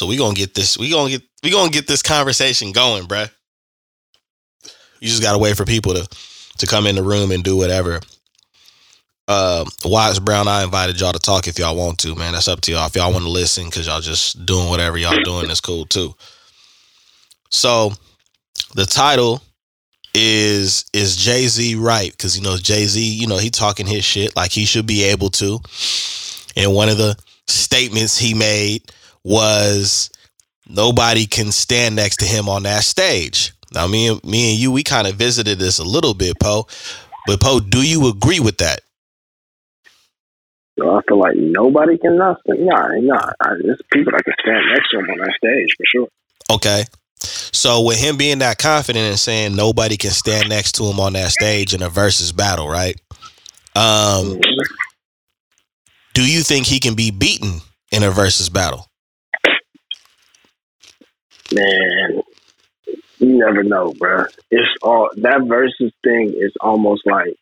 So 0.00 0.06
we 0.06 0.16
gonna 0.16 0.32
get 0.32 0.54
this. 0.54 0.78
We 0.78 0.88
gonna 0.88 1.10
get. 1.10 1.22
We 1.42 1.50
gonna 1.50 1.70
get 1.70 1.86
this 1.86 2.00
conversation 2.00 2.72
going, 2.72 3.04
bruh. 3.04 3.30
You 4.98 5.08
just 5.08 5.20
gotta 5.20 5.36
wait 5.36 5.58
for 5.58 5.66
people 5.66 5.92
to 5.92 6.08
to 6.56 6.66
come 6.66 6.86
in 6.86 6.94
the 6.96 7.02
room 7.02 7.30
and 7.30 7.44
do 7.44 7.54
whatever. 7.54 8.00
Uh, 9.28 9.66
Watts 9.84 10.18
Brown, 10.18 10.48
I 10.48 10.64
invited 10.64 10.98
y'all 10.98 11.12
to 11.12 11.18
talk 11.18 11.48
if 11.48 11.58
y'all 11.58 11.76
want 11.76 11.98
to, 11.98 12.14
man. 12.14 12.32
That's 12.32 12.48
up 12.48 12.62
to 12.62 12.72
y'all. 12.72 12.86
If 12.86 12.96
y'all 12.96 13.12
want 13.12 13.24
to 13.24 13.30
listen, 13.30 13.66
because 13.66 13.88
y'all 13.88 14.00
just 14.00 14.46
doing 14.46 14.70
whatever 14.70 14.96
y'all 14.96 15.22
doing, 15.22 15.48
that's 15.48 15.60
cool 15.60 15.84
too. 15.84 16.14
So, 17.50 17.92
the 18.74 18.86
title 18.86 19.42
is 20.14 20.86
is 20.94 21.14
Jay 21.14 21.46
Z 21.46 21.74
right? 21.74 22.10
Because 22.10 22.38
you 22.38 22.42
know 22.42 22.56
Jay 22.56 22.86
Z, 22.86 23.04
you 23.04 23.26
know 23.26 23.36
he 23.36 23.50
talking 23.50 23.86
his 23.86 24.02
shit 24.02 24.34
like 24.34 24.50
he 24.50 24.64
should 24.64 24.86
be 24.86 25.02
able 25.02 25.28
to. 25.28 25.58
And 26.56 26.72
one 26.72 26.88
of 26.88 26.96
the 26.96 27.18
statements 27.46 28.16
he 28.16 28.32
made 28.32 28.90
was 29.24 30.10
nobody 30.68 31.26
can 31.26 31.52
stand 31.52 31.96
next 31.96 32.18
to 32.18 32.26
him 32.26 32.48
on 32.48 32.62
that 32.64 32.84
stage. 32.84 33.52
Now, 33.72 33.86
me 33.86 34.08
and 34.08 34.22
me 34.24 34.52
and 34.52 34.60
you, 34.60 34.72
we 34.72 34.82
kind 34.82 35.06
of 35.06 35.14
visited 35.14 35.58
this 35.58 35.78
a 35.78 35.84
little 35.84 36.14
bit, 36.14 36.38
Poe. 36.40 36.66
But 37.26 37.40
Poe, 37.40 37.60
do 37.60 37.82
you 37.82 38.08
agree 38.08 38.40
with 38.40 38.58
that? 38.58 38.80
So 40.78 40.90
I 40.90 41.00
feel 41.06 41.18
like 41.18 41.36
nobody 41.36 41.98
can 41.98 42.16
not. 42.16 42.38
Nah, 42.46 42.88
nah. 43.00 43.32
There's 43.62 43.80
people 43.92 44.12
that 44.12 44.24
can 44.24 44.34
stand 44.40 44.64
next 44.74 44.90
to 44.90 44.98
him 44.98 45.10
on 45.10 45.18
that 45.18 45.34
stage 45.36 45.74
for 45.76 45.84
sure. 45.86 46.08
Okay. 46.50 46.84
So 47.22 47.82
with 47.82 47.98
him 47.98 48.16
being 48.16 48.38
that 48.38 48.58
confident 48.58 49.04
and 49.04 49.18
saying 49.18 49.54
nobody 49.54 49.96
can 49.96 50.10
stand 50.10 50.48
next 50.48 50.72
to 50.76 50.84
him 50.84 50.98
on 50.98 51.12
that 51.12 51.32
stage 51.32 51.74
in 51.74 51.82
a 51.82 51.90
versus 51.90 52.32
battle, 52.32 52.68
right? 52.68 52.98
Um, 53.76 54.38
mm-hmm. 54.38 54.60
do 56.14 56.26
you 56.26 56.42
think 56.42 56.66
he 56.66 56.80
can 56.80 56.94
be 56.94 57.10
beaten 57.10 57.60
in 57.92 58.02
a 58.02 58.10
versus 58.10 58.48
battle? 58.48 58.89
Man, 61.52 62.22
you 63.18 63.38
never 63.38 63.62
know, 63.62 63.92
bro. 63.92 64.24
It's 64.50 64.70
all 64.82 65.10
that 65.16 65.42
versus 65.46 65.92
thing 66.04 66.34
is 66.36 66.52
almost 66.60 67.02
like 67.06 67.36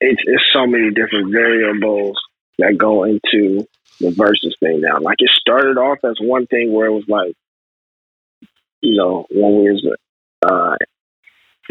it's 0.00 0.22
it's 0.24 0.44
so 0.52 0.66
many 0.66 0.90
different 0.90 1.32
variables 1.32 2.18
that 2.58 2.78
go 2.78 3.04
into 3.04 3.66
the 4.00 4.10
versus 4.10 4.56
thing 4.60 4.80
now. 4.80 4.98
Like 5.00 5.16
it 5.20 5.30
started 5.30 5.78
off 5.78 5.98
as 6.04 6.16
one 6.20 6.46
thing 6.46 6.72
where 6.72 6.86
it 6.86 6.92
was 6.92 7.04
like, 7.08 7.34
you 8.80 8.96
know, 8.96 9.26
when 9.30 9.62
we 9.62 9.70
was 9.70 9.96
uh, 10.42 10.76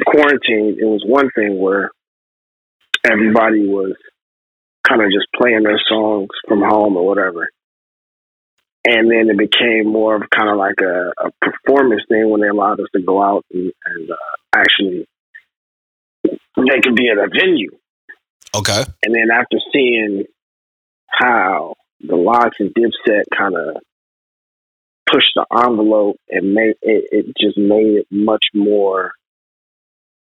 quarantined, 0.06 0.80
it 0.80 0.86
was 0.86 1.04
one 1.06 1.30
thing 1.36 1.58
where 1.60 1.92
everybody 3.06 3.68
was 3.68 3.94
kind 4.88 5.02
of 5.02 5.12
just 5.12 5.28
playing 5.36 5.64
their 5.64 5.82
songs 5.88 6.30
from 6.48 6.62
home 6.62 6.98
or 6.98 7.06
whatever. 7.06 7.50
And 8.88 9.10
then 9.10 9.30
it 9.30 9.38
became 9.38 9.92
more 9.92 10.16
of 10.16 10.30
kind 10.30 10.50
of 10.50 10.58
like 10.58 10.80
a, 10.82 11.12
a 11.18 11.32
performance 11.42 12.04
thing 12.08 12.30
when 12.30 12.42
they 12.42 12.48
allowed 12.48 12.80
us 12.80 12.88
to 12.96 13.02
go 13.02 13.22
out 13.22 13.44
and, 13.52 13.72
and 13.86 14.12
uh, 14.12 14.16
actually 14.56 15.08
they 16.24 16.82
could 16.84 16.96
be 16.96 17.10
at 17.10 17.18
a 17.18 17.28
venue 17.28 17.72
Okay. 18.56 18.86
And 19.04 19.14
then 19.14 19.28
after 19.34 19.58
seeing 19.74 20.24
how 21.08 21.76
the 22.00 22.16
LOX 22.16 22.56
and 22.60 22.74
Dipset 22.74 23.24
kind 23.38 23.56
of 23.56 23.78
pushed 25.12 25.32
the 25.36 25.46
envelope 25.56 26.18
and 26.30 26.54
made 26.54 26.76
it, 26.82 27.10
it 27.12 27.26
just 27.38 27.58
made 27.58 27.98
it 27.98 28.08
much 28.10 28.46
more. 28.54 29.12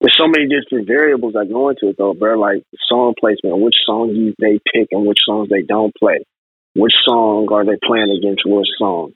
There's 0.01 0.17
so 0.17 0.27
many 0.27 0.47
different 0.47 0.87
variables 0.87 1.33
that 1.33 1.49
go 1.49 1.69
into 1.69 1.87
it 1.87 1.95
though, 1.97 2.13
bro. 2.13 2.37
Like 2.37 2.63
song 2.87 3.13
placement, 3.17 3.59
which 3.59 3.75
songs 3.85 4.35
they 4.39 4.59
pick 4.73 4.89
and 4.91 5.05
which 5.05 5.19
songs 5.25 5.49
they 5.49 5.61
don't 5.61 5.95
play. 5.95 6.23
Which 6.77 6.93
song 7.05 7.47
are 7.51 7.65
they 7.65 7.77
playing 7.83 8.15
against 8.15 8.43
which 8.45 8.67
song? 8.77 9.13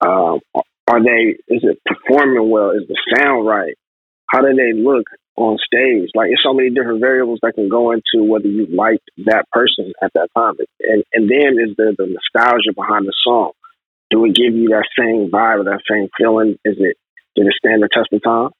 Um, 0.00 0.40
are 0.86 1.02
they? 1.02 1.36
Is 1.48 1.62
it 1.64 1.80
performing 1.84 2.50
well? 2.50 2.70
Is 2.70 2.86
the 2.88 2.98
sound 3.16 3.46
right? 3.46 3.74
How 4.30 4.40
do 4.40 4.54
they 4.54 4.72
look? 4.72 5.06
on 5.36 5.58
stage. 5.58 6.10
Like 6.14 6.30
it's 6.30 6.42
so 6.42 6.54
many 6.54 6.70
different 6.70 7.00
variables 7.00 7.40
that 7.42 7.54
can 7.54 7.68
go 7.68 7.92
into 7.92 8.24
whether 8.24 8.46
you 8.46 8.66
like 8.66 9.00
that 9.26 9.46
person 9.50 9.92
at 10.02 10.12
that 10.14 10.28
time. 10.36 10.54
And 10.80 11.02
and 11.12 11.28
then 11.28 11.58
is 11.58 11.74
there 11.76 11.92
the 11.96 12.06
nostalgia 12.06 12.72
behind 12.74 13.06
the 13.06 13.14
song? 13.24 13.52
Do 14.10 14.24
it 14.26 14.34
give 14.34 14.54
you 14.54 14.68
that 14.68 14.86
same 14.98 15.30
vibe 15.30 15.60
or 15.60 15.64
that 15.64 15.80
same 15.90 16.08
feeling? 16.16 16.58
Is 16.64 16.76
it 16.78 16.96
did 17.34 17.46
it 17.46 17.54
stand 17.58 17.82
the 17.82 17.88
test 17.92 18.12
of 18.12 18.22
time? 18.22 18.50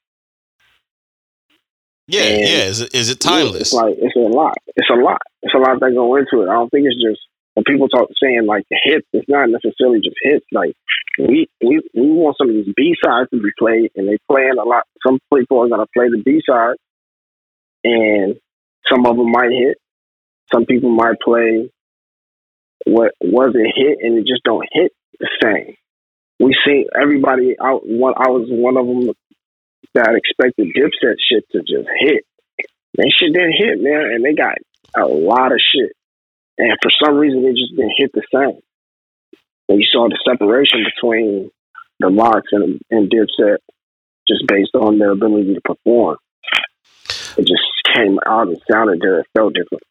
Yeah, 2.07 2.23
and 2.23 2.41
yeah. 2.41 2.63
Is 2.65 2.81
it, 2.81 2.93
is 2.93 3.09
it 3.09 3.19
timeless? 3.19 3.61
It's 3.61 3.73
like 3.73 3.95
it's 3.97 4.15
a 4.15 4.19
lot. 4.19 4.57
It's 4.75 4.89
a 4.89 4.95
lot. 4.95 5.21
It's 5.41 5.55
a 5.55 5.57
lot 5.57 5.79
that 5.79 5.93
go 5.93 6.15
into 6.15 6.43
it. 6.43 6.49
I 6.49 6.53
don't 6.53 6.69
think 6.69 6.85
it's 6.85 7.01
just 7.01 7.21
when 7.55 7.63
people 7.63 7.87
talk 7.87 8.09
saying 8.21 8.45
like 8.45 8.65
the 8.69 8.77
hits. 8.83 9.07
It's 9.13 9.27
not 9.27 9.49
necessarily 9.49 9.99
just 9.99 10.15
hits. 10.21 10.45
Like 10.51 10.75
we 11.17 11.47
we 11.61 11.81
we 11.95 12.11
want 12.11 12.37
some 12.37 12.49
of 12.49 12.55
these 12.55 12.73
B 12.75 12.95
sides 13.03 13.29
to 13.31 13.41
be 13.41 13.49
played, 13.57 13.91
and 13.95 14.07
they 14.07 14.17
playing 14.29 14.59
a 14.59 14.63
lot. 14.63 14.83
Some 15.05 15.19
people 15.33 15.63
are 15.63 15.69
gonna 15.69 15.87
play 15.95 16.07
the 16.09 16.21
B 16.23 16.41
side, 16.47 16.75
and 17.83 18.35
some 18.91 19.05
of 19.05 19.17
them 19.17 19.31
might 19.31 19.51
hit. 19.51 19.77
Some 20.53 20.65
people 20.65 20.91
might 20.91 21.19
play 21.23 21.71
what 22.85 23.13
was 23.21 23.55
a 23.55 23.67
hit, 23.73 23.97
and 24.01 24.19
it 24.19 24.27
just 24.27 24.43
don't 24.43 24.67
hit 24.71 24.91
the 25.19 25.29
same. 25.41 25.75
We 26.39 26.53
see 26.65 26.85
everybody 26.99 27.55
out. 27.59 27.81
One, 27.87 28.13
I 28.17 28.29
was 28.29 28.47
one 28.49 28.77
of 28.77 28.85
them 28.85 29.15
that 29.93 30.13
expected 30.15 30.67
Dipset 30.75 31.15
shit 31.31 31.45
to 31.53 31.59
just 31.59 31.87
hit. 31.99 32.25
They 32.97 33.09
shit 33.09 33.33
didn't 33.33 33.55
hit, 33.57 33.81
man, 33.81 34.11
and 34.13 34.23
they 34.23 34.33
got 34.33 34.57
a 34.95 35.05
lot 35.05 35.51
of 35.51 35.59
shit, 35.59 35.91
and 36.57 36.77
for 36.81 36.91
some 37.03 37.15
reason, 37.15 37.45
it 37.45 37.55
just 37.55 37.75
didn't 37.75 37.93
hit 37.97 38.11
the 38.13 38.23
same. 38.33 38.59
And 39.67 39.79
you 39.79 39.85
saw 39.91 40.07
the 40.07 40.19
separation 40.27 40.83
between 40.83 41.51
the 41.99 42.09
LOX 42.09 42.47
and, 42.51 42.79
and 42.91 43.09
Dipset 43.09 43.57
just 44.27 44.45
based 44.47 44.75
on 44.75 44.99
their 44.99 45.11
ability 45.11 45.53
to 45.53 45.61
perform. 45.61 46.17
It 47.37 47.45
just 47.45 47.63
came 47.93 48.17
out 48.25 48.47
and 48.47 48.57
sounded 48.71 49.01
different, 49.01 49.27
felt 49.35 49.53
different. 49.53 49.83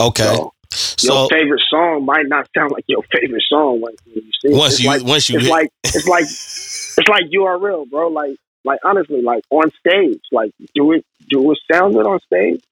Okay. 0.00 0.24
So, 0.24 0.52
so, 0.70 1.14
your 1.14 1.28
favorite 1.28 1.62
song 1.68 2.04
might 2.04 2.26
not 2.26 2.48
sound 2.56 2.72
like 2.72 2.84
your 2.86 3.02
favorite 3.12 3.42
song 3.48 3.80
when, 3.80 3.94
you 4.06 4.22
see 4.40 4.54
once 4.54 4.80
you 4.80 4.88
like, 4.88 5.04
once 5.04 5.28
you 5.28 5.36
it's 5.36 5.46
hit. 5.46 5.50
like 5.50 5.70
it's 5.84 6.08
like 6.08 6.24
it's 6.24 7.08
like 7.08 7.24
URL, 7.24 7.88
bro. 7.90 8.08
Like 8.08 8.36
like 8.64 8.80
honestly, 8.84 9.20
like 9.20 9.44
on 9.50 9.70
stage, 9.86 10.20
like 10.30 10.52
do 10.74 10.92
it 10.92 11.04
do 11.28 11.50
it 11.52 11.58
sound 11.70 11.94
good 11.94 12.06
on 12.06 12.20
stage? 12.20 12.62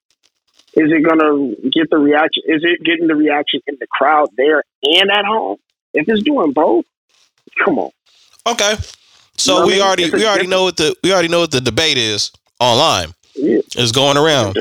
Is 0.75 0.93
it 0.93 1.03
gonna 1.03 1.55
get 1.71 1.91
the 1.91 1.99
reaction? 1.99 2.43
Is 2.47 2.63
it 2.63 2.85
getting 2.85 3.09
the 3.09 3.17
reaction 3.17 3.61
in 3.67 3.77
the 3.81 3.87
crowd 3.89 4.29
there 4.37 4.63
and 4.83 5.11
at 5.11 5.25
home? 5.25 5.57
If 5.95 6.09
it's 6.09 6.23
doing 6.23 6.53
both, 6.53 6.85
come 7.65 7.79
on. 7.79 7.91
Okay. 8.47 8.75
So 9.37 9.55
you 9.55 9.59
know 9.59 9.67
we 9.67 9.73
mean? 9.73 9.83
already 9.83 10.11
we 10.11 10.27
already 10.27 10.47
know 10.47 10.63
what 10.65 10.77
the 10.77 10.95
we 11.03 11.13
already 11.13 11.29
know 11.29 11.41
what 11.41 11.51
the 11.51 11.61
debate 11.61 11.99
is 11.99 12.31
online. 12.61 13.15
Yeah. 13.35 13.61
It's 13.77 13.93
going 13.93 14.17
around. 14.17 14.57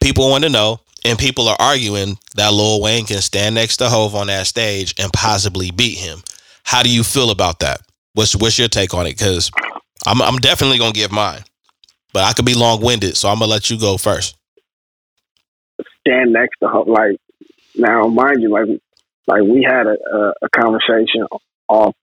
People 0.00 0.30
want 0.30 0.44
to 0.44 0.50
know, 0.50 0.80
and 1.04 1.18
people 1.18 1.48
are 1.48 1.56
arguing 1.60 2.18
that 2.34 2.52
Lil 2.52 2.80
Wayne 2.80 3.04
can 3.04 3.20
stand 3.20 3.54
next 3.54 3.76
to 3.78 3.88
Hove 3.88 4.14
on 4.14 4.28
that 4.28 4.46
stage 4.46 4.94
and 4.98 5.12
possibly 5.12 5.70
beat 5.70 5.98
him. 5.98 6.22
How 6.64 6.82
do 6.82 6.90
you 6.90 7.04
feel 7.04 7.30
about 7.30 7.60
that? 7.60 7.80
What's 8.14 8.34
what's 8.34 8.58
your 8.58 8.68
take 8.68 8.94
on 8.94 9.06
it? 9.06 9.16
Because 9.16 9.50
I'm 10.06 10.20
I'm 10.20 10.38
definitely 10.38 10.78
gonna 10.78 10.92
give 10.92 11.12
mine, 11.12 11.42
but 12.12 12.24
I 12.24 12.32
could 12.32 12.44
be 12.44 12.54
long 12.54 12.80
winded, 12.80 13.16
so 13.16 13.28
I'm 13.28 13.38
gonna 13.38 13.50
let 13.50 13.70
you 13.70 13.78
go 13.78 13.96
first. 13.96 14.36
Stand 16.06 16.32
next 16.32 16.56
to 16.62 16.68
her. 16.68 16.84
like 16.84 17.18
now, 17.74 18.06
mind 18.06 18.42
you, 18.42 18.50
like 18.50 18.68
like 19.26 19.42
we 19.42 19.66
had 19.68 19.86
a, 19.86 19.96
a, 20.16 20.32
a 20.42 20.48
conversation 20.50 21.26
off 21.68 21.94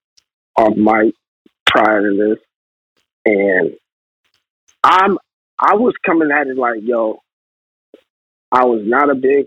off 0.56 0.76
mic 0.76 1.14
prior 1.66 2.00
to 2.02 2.16
this, 2.16 2.38
and 3.24 3.72
I'm 4.82 5.18
I 5.58 5.74
was 5.76 5.94
coming 6.04 6.30
at 6.32 6.48
it 6.48 6.56
like, 6.56 6.80
yo, 6.82 7.20
I 8.50 8.64
was 8.64 8.82
not 8.84 9.10
a 9.10 9.14
big 9.14 9.46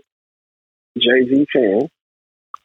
Jay 0.98 1.28
Z 1.28 1.46
fan, 1.52 1.88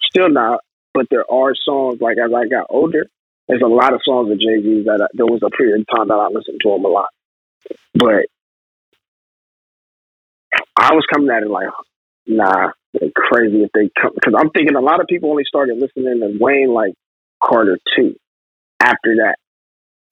still 0.10 0.30
not, 0.30 0.62
but 0.94 1.08
there 1.12 1.30
are 1.30 1.54
songs 1.56 2.00
like 2.00 2.18
as 2.18 2.32
I 2.34 2.48
got 2.48 2.68
older, 2.70 3.06
there's 3.48 3.62
a 3.62 3.68
lot 3.68 3.94
of 3.94 4.02
songs 4.04 4.32
of 4.32 4.40
Jay 4.40 4.62
Z 4.62 4.84
that 4.86 5.02
I, 5.02 5.08
there 5.14 5.26
was 5.26 5.42
a 5.44 5.50
period 5.50 5.82
of 5.82 5.88
time 5.96 6.08
that 6.08 6.14
I 6.16 6.28
listened 6.28 6.60
to 6.64 6.74
him 6.74 6.86
a 6.86 6.88
lot, 6.88 7.10
but 7.94 8.26
I 10.78 10.94
was 10.94 11.06
coming 11.14 11.30
at 11.30 11.44
it 11.44 11.50
like, 11.50 11.68
nah, 12.28 12.72
crazy 13.16 13.64
if 13.64 13.72
they 13.74 13.90
come 14.00 14.12
because 14.14 14.34
I'm 14.38 14.50
thinking 14.52 14.76
a 14.76 14.82
lot 14.82 15.02
of 15.02 15.08
people 15.08 15.30
only 15.30 15.44
started 15.48 15.78
listening 15.78 16.20
to 16.20 16.38
Wayne 16.40 16.74
like 16.74 16.94
Carter 17.44 17.78
two. 17.96 18.16
After 18.80 19.16
that, 19.18 19.36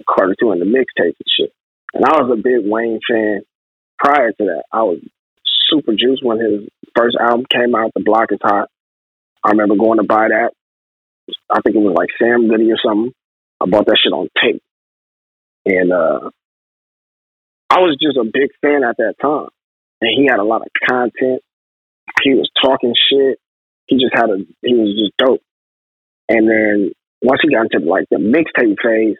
Carter 0.08 0.36
two 0.40 0.52
and 0.52 0.62
the 0.62 0.66
mixtapes 0.66 1.18
and 1.20 1.30
shit. 1.38 1.54
And 1.94 2.06
I 2.06 2.22
was 2.22 2.32
a 2.32 2.42
big 2.42 2.70
Wayne 2.70 3.00
fan 3.10 3.42
prior 3.98 4.32
to 4.32 4.46
that. 4.46 4.64
I 4.72 4.84
was 4.84 5.00
super 5.70 5.94
juiced 5.94 6.24
when 6.24 6.40
his 6.40 6.68
first 6.96 7.18
album 7.20 7.46
came 7.50 7.76
out, 7.76 7.92
The 7.96 8.04
Block 8.04 8.32
is 8.32 8.40
Hot. 8.42 8.70
I 9.44 9.50
remember 9.50 9.76
going 9.76 9.98
to 9.98 10.04
buy 10.04 10.28
that. 10.30 10.52
I 11.50 11.62
think 11.62 11.76
it 11.76 11.80
was 11.80 11.96
like 11.96 12.10
Sam 12.20 12.48
Goody 12.48 12.72
or 12.72 12.78
something. 12.84 13.14
I 13.62 13.66
bought 13.70 13.86
that 13.86 13.98
shit 14.02 14.14
on 14.14 14.30
tape. 14.42 14.62
And 15.66 15.92
uh 15.92 16.30
I 17.70 17.80
was 17.80 17.98
just 18.02 18.18
a 18.18 18.24
big 18.24 18.50
fan 18.62 18.84
at 18.84 18.98
that 18.98 19.16
time. 19.22 19.50
And 20.02 20.12
he 20.18 20.28
had 20.30 20.40
a 20.40 20.44
lot 20.44 20.62
of 20.62 20.68
content. 20.90 21.42
He 22.24 22.34
was 22.34 22.50
talking 22.62 22.94
shit. 23.10 23.40
He 23.88 23.98
just 23.98 24.14
had 24.14 24.30
a 24.30 24.38
he 24.62 24.76
was 24.76 24.96
just 24.98 25.18
dope. 25.18 25.42
And 26.28 26.50
then 26.50 26.92
once 27.22 27.42
he 27.44 27.54
got 27.54 27.68
into 27.72 27.86
like 27.86 28.06
the 28.10 28.18
mixtape 28.18 28.76
phase, 28.84 29.18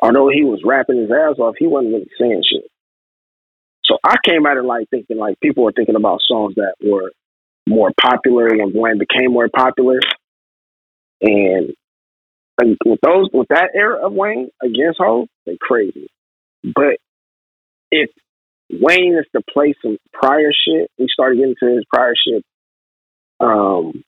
although 0.00 0.28
he 0.28 0.44
was 0.44 0.62
rapping 0.64 0.98
his 0.98 1.10
ass 1.10 1.38
off, 1.38 1.54
he 1.58 1.66
wasn't 1.66 1.92
really 1.92 2.10
saying 2.18 2.42
shit. 2.50 2.70
So 3.84 3.98
I 4.02 4.16
came 4.24 4.46
at 4.46 4.56
it 4.56 4.64
like 4.64 4.88
thinking 4.88 5.18
like 5.18 5.38
people 5.40 5.64
were 5.64 5.72
thinking 5.72 5.96
about 5.96 6.20
songs 6.26 6.54
that 6.56 6.74
were 6.82 7.12
more 7.68 7.92
popular 8.00 8.48
when 8.48 8.72
Wayne 8.74 8.98
became 8.98 9.32
more 9.32 9.48
popular. 9.54 10.00
And 11.20 11.74
with 12.84 13.00
those 13.02 13.28
with 13.32 13.48
that 13.48 13.70
era 13.74 14.06
of 14.06 14.12
Wayne 14.12 14.48
against 14.62 14.98
Hov, 14.98 15.28
they 15.44 15.58
crazy. 15.60 16.08
But 16.62 16.96
if 17.90 18.10
Wayne 18.70 19.16
is 19.18 19.26
to 19.34 19.42
play 19.52 19.74
some 19.82 19.98
prior 20.12 20.50
shit, 20.52 20.90
we 20.98 21.06
started 21.12 21.38
getting 21.38 21.54
to 21.60 21.74
his 21.76 21.84
prior 21.92 22.14
shit. 22.16 22.44
Um, 23.40 24.04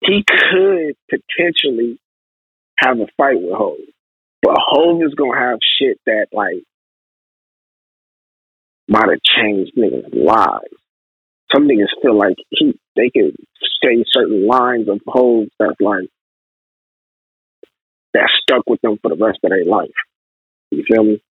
he 0.00 0.24
could 0.26 0.94
potentially 1.10 1.98
have 2.78 2.98
a 2.98 3.06
fight 3.16 3.40
with 3.40 3.52
Hov, 3.52 3.78
but 4.42 4.56
Hov 4.58 5.02
is 5.02 5.14
gonna 5.14 5.38
have 5.38 5.58
shit 5.78 5.98
that 6.06 6.26
like 6.32 6.62
might 8.88 9.08
have 9.08 9.20
changed 9.22 9.72
niggas' 9.76 10.14
lives. 10.14 10.74
Some 11.54 11.68
niggas 11.68 12.02
feel 12.02 12.16
like 12.16 12.36
he 12.50 12.78
they 12.94 13.10
could 13.10 13.36
say 13.82 14.04
certain 14.10 14.46
lines 14.46 14.88
of 14.88 15.00
Hov 15.06 15.48
that's 15.58 15.80
like 15.80 16.08
that 18.14 18.30
stuck 18.42 18.62
with 18.66 18.80
them 18.80 18.98
for 19.02 19.08
the 19.08 19.22
rest 19.22 19.40
of 19.44 19.50
their 19.50 19.64
life. 19.64 19.90
You 20.70 20.84
feel 20.88 21.04
me? 21.04 21.22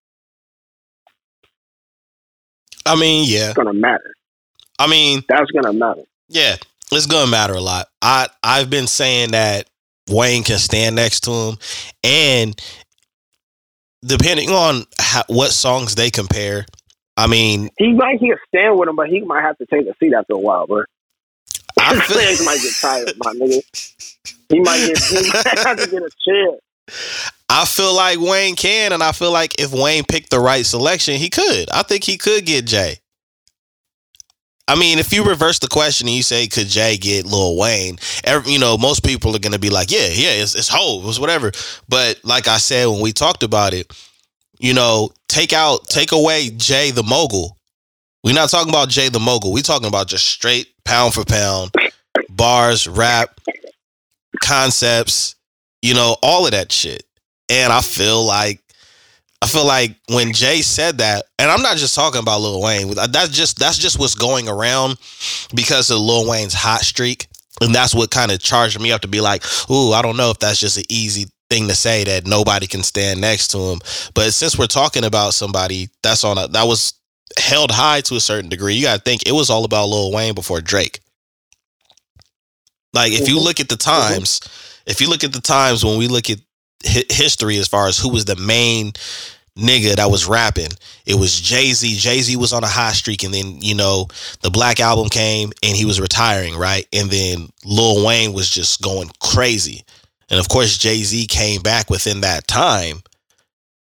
I 2.85 2.95
mean, 2.95 3.25
yeah, 3.27 3.47
It's 3.49 3.53
gonna 3.57 3.73
matter. 3.73 4.13
I 4.79 4.87
mean, 4.87 5.23
That's 5.27 5.49
gonna 5.51 5.73
matter. 5.73 6.03
yeah, 6.27 6.55
it's 6.91 7.05
gonna 7.07 7.29
matter 7.31 7.53
a 7.53 7.61
lot. 7.61 7.87
I 8.01 8.27
I've 8.43 8.69
been 8.69 8.87
saying 8.87 9.31
that 9.31 9.67
Wayne 10.09 10.43
can 10.43 10.59
stand 10.59 10.95
next 10.95 11.21
to 11.21 11.31
him, 11.31 11.57
and 12.03 12.61
depending 14.05 14.49
on 14.49 14.85
how, 14.99 15.23
what 15.27 15.51
songs 15.51 15.95
they 15.95 16.11
compare, 16.11 16.65
I 17.17 17.27
mean, 17.27 17.69
He 17.77 17.93
might 17.93 18.19
he 18.19 18.31
stand 18.49 18.77
with 18.77 18.87
him, 18.89 18.95
but 18.95 19.07
he 19.09 19.21
might 19.21 19.41
have 19.41 19.57
to 19.57 19.65
take 19.65 19.87
a 19.87 19.95
seat 19.99 20.13
after 20.13 20.33
a 20.33 20.37
while, 20.39 20.67
bro. 20.67 20.83
I 21.79 21.99
feel, 22.01 22.17
legs 22.17 22.45
might 22.45 22.61
get 22.61 22.73
tired, 22.79 23.13
my 23.17 23.33
nigga. 23.33 23.61
He 24.49 24.59
might 24.59 24.85
get 24.85 24.97
he 24.99 25.29
might 25.31 25.59
have 25.65 25.77
to 25.79 25.87
get 25.89 26.03
a 26.03 26.09
chair. 26.23 26.57
I 27.49 27.65
feel 27.65 27.95
like 27.95 28.19
Wayne 28.19 28.55
can, 28.55 28.93
and 28.93 29.03
I 29.03 29.11
feel 29.11 29.31
like 29.31 29.59
if 29.59 29.71
Wayne 29.71 30.03
picked 30.03 30.29
the 30.29 30.39
right 30.39 30.65
selection, 30.65 31.15
he 31.15 31.29
could. 31.29 31.69
I 31.71 31.83
think 31.83 32.03
he 32.03 32.17
could 32.17 32.45
get 32.45 32.65
Jay. 32.65 32.97
I 34.67 34.75
mean, 34.75 34.97
if 34.97 35.13
you 35.13 35.23
reverse 35.23 35.59
the 35.59 35.67
question 35.67 36.07
and 36.07 36.15
you 36.15 36.23
say, 36.23 36.47
could 36.47 36.67
Jay 36.67 36.97
get 36.97 37.25
Lil 37.25 37.55
Wayne? 37.57 37.97
Every, 38.23 38.51
you 38.51 38.59
know, 38.59 38.77
most 38.77 39.03
people 39.03 39.35
are 39.35 39.39
going 39.39 39.53
to 39.53 39.59
be 39.59 39.69
like, 39.69 39.91
yeah, 39.91 40.07
yeah, 40.07 40.31
it's, 40.31 40.55
it's 40.55 40.71
it's 40.73 41.19
whatever. 41.19 41.51
But 41.87 42.19
like 42.23 42.47
I 42.47 42.57
said, 42.57 42.87
when 42.87 43.01
we 43.01 43.11
talked 43.11 43.43
about 43.43 43.75
it, 43.75 43.93
you 44.59 44.73
know, 44.73 45.11
take 45.27 45.53
out, 45.53 45.87
take 45.87 46.13
away 46.13 46.49
Jay 46.49 46.89
the 46.89 47.03
mogul. 47.03 47.57
We're 48.23 48.33
not 48.33 48.49
talking 48.49 48.69
about 48.69 48.89
Jay 48.89 49.09
the 49.09 49.19
mogul. 49.19 49.53
We're 49.53 49.61
talking 49.61 49.87
about 49.87 50.07
just 50.07 50.25
straight 50.25 50.73
pound 50.83 51.13
for 51.13 51.23
pound 51.23 51.71
bars, 52.29 52.87
rap, 52.87 53.39
concepts, 54.43 55.35
you 55.85 55.93
know, 55.93 56.15
all 56.23 56.45
of 56.45 56.51
that 56.51 56.71
shit. 56.71 57.03
And 57.49 57.71
I 57.71 57.81
feel 57.81 58.25
like 58.25 58.59
I 59.41 59.47
feel 59.47 59.67
like 59.67 59.95
when 60.09 60.33
Jay 60.33 60.61
said 60.61 60.97
that, 60.97 61.25
and 61.37 61.51
I'm 61.51 61.61
not 61.61 61.77
just 61.77 61.93
talking 61.93 62.19
about 62.19 62.41
Lil 62.41 62.59
Wayne. 62.59 62.97
Uh, 62.97 63.05
that's 63.05 63.29
just 63.29 63.59
that's 63.59 63.77
just 63.77 63.99
what's 63.99 64.15
going 64.15 64.49
around 64.49 64.97
because 65.53 65.91
of 65.91 65.99
Lil 65.99 66.27
Wayne's 66.27 66.55
hot 66.55 66.81
streak, 66.81 67.27
and 67.61 67.75
that's 67.75 67.93
what 67.93 68.09
kind 68.09 68.31
of 68.31 68.39
charged 68.39 68.81
me 68.81 68.91
up 68.91 69.01
to 69.01 69.07
be 69.07 69.21
like, 69.21 69.43
"Ooh, 69.69 69.93
I 69.93 70.01
don't 70.01 70.17
know 70.17 70.31
if 70.31 70.39
that's 70.39 70.59
just 70.59 70.77
an 70.77 70.85
easy 70.89 71.27
thing 71.51 71.67
to 71.67 71.75
say 71.75 72.03
that 72.05 72.25
nobody 72.25 72.65
can 72.65 72.81
stand 72.81 73.21
next 73.21 73.49
to 73.49 73.59
him." 73.59 73.79
But 74.15 74.33
since 74.33 74.57
we're 74.57 74.65
talking 74.65 75.03
about 75.03 75.35
somebody 75.35 75.89
that's 76.01 76.23
on 76.23 76.39
a 76.39 76.47
that 76.47 76.65
was 76.65 76.93
held 77.37 77.69
high 77.69 78.01
to 78.01 78.15
a 78.15 78.19
certain 78.19 78.49
degree, 78.49 78.73
you 78.73 78.81
got 78.81 78.95
to 78.95 79.01
think 79.03 79.27
it 79.27 79.33
was 79.33 79.51
all 79.51 79.65
about 79.65 79.89
Lil 79.89 80.11
Wayne 80.11 80.33
before 80.33 80.61
Drake. 80.61 81.01
Like 82.93 83.11
if 83.11 83.29
you 83.29 83.39
look 83.39 83.59
at 83.59 83.69
the 83.69 83.75
mm-hmm. 83.75 83.91
Mm-hmm. 83.91 84.13
times, 84.13 84.39
if 84.85 85.01
you 85.01 85.09
look 85.09 85.23
at 85.23 85.33
the 85.33 85.41
times 85.41 85.83
when 85.83 85.97
we 85.97 86.07
look 86.07 86.29
at 86.29 86.39
hi- 86.85 87.05
history 87.09 87.57
as 87.57 87.67
far 87.67 87.87
as 87.87 87.97
who 87.97 88.09
was 88.09 88.25
the 88.25 88.35
main 88.35 88.93
nigga 89.57 89.95
that 89.95 90.11
was 90.11 90.27
rapping, 90.27 90.71
it 91.05 91.15
was 91.15 91.39
Jay 91.39 91.71
Z. 91.71 91.95
Jay 91.97 92.21
Z 92.21 92.35
was 92.35 92.53
on 92.53 92.63
a 92.63 92.67
high 92.67 92.93
streak, 92.93 93.23
and 93.23 93.33
then 93.33 93.61
you 93.61 93.75
know 93.75 94.07
the 94.41 94.51
Black 94.51 94.79
Album 94.79 95.09
came, 95.09 95.51
and 95.63 95.75
he 95.75 95.85
was 95.85 96.01
retiring, 96.01 96.55
right? 96.55 96.87
And 96.93 97.09
then 97.09 97.49
Lil 97.63 98.05
Wayne 98.05 98.33
was 98.33 98.49
just 98.49 98.81
going 98.81 99.09
crazy, 99.19 99.83
and 100.29 100.39
of 100.39 100.49
course 100.49 100.77
Jay 100.77 101.03
Z 101.03 101.27
came 101.27 101.61
back 101.61 101.89
within 101.89 102.21
that 102.21 102.47
time, 102.47 102.97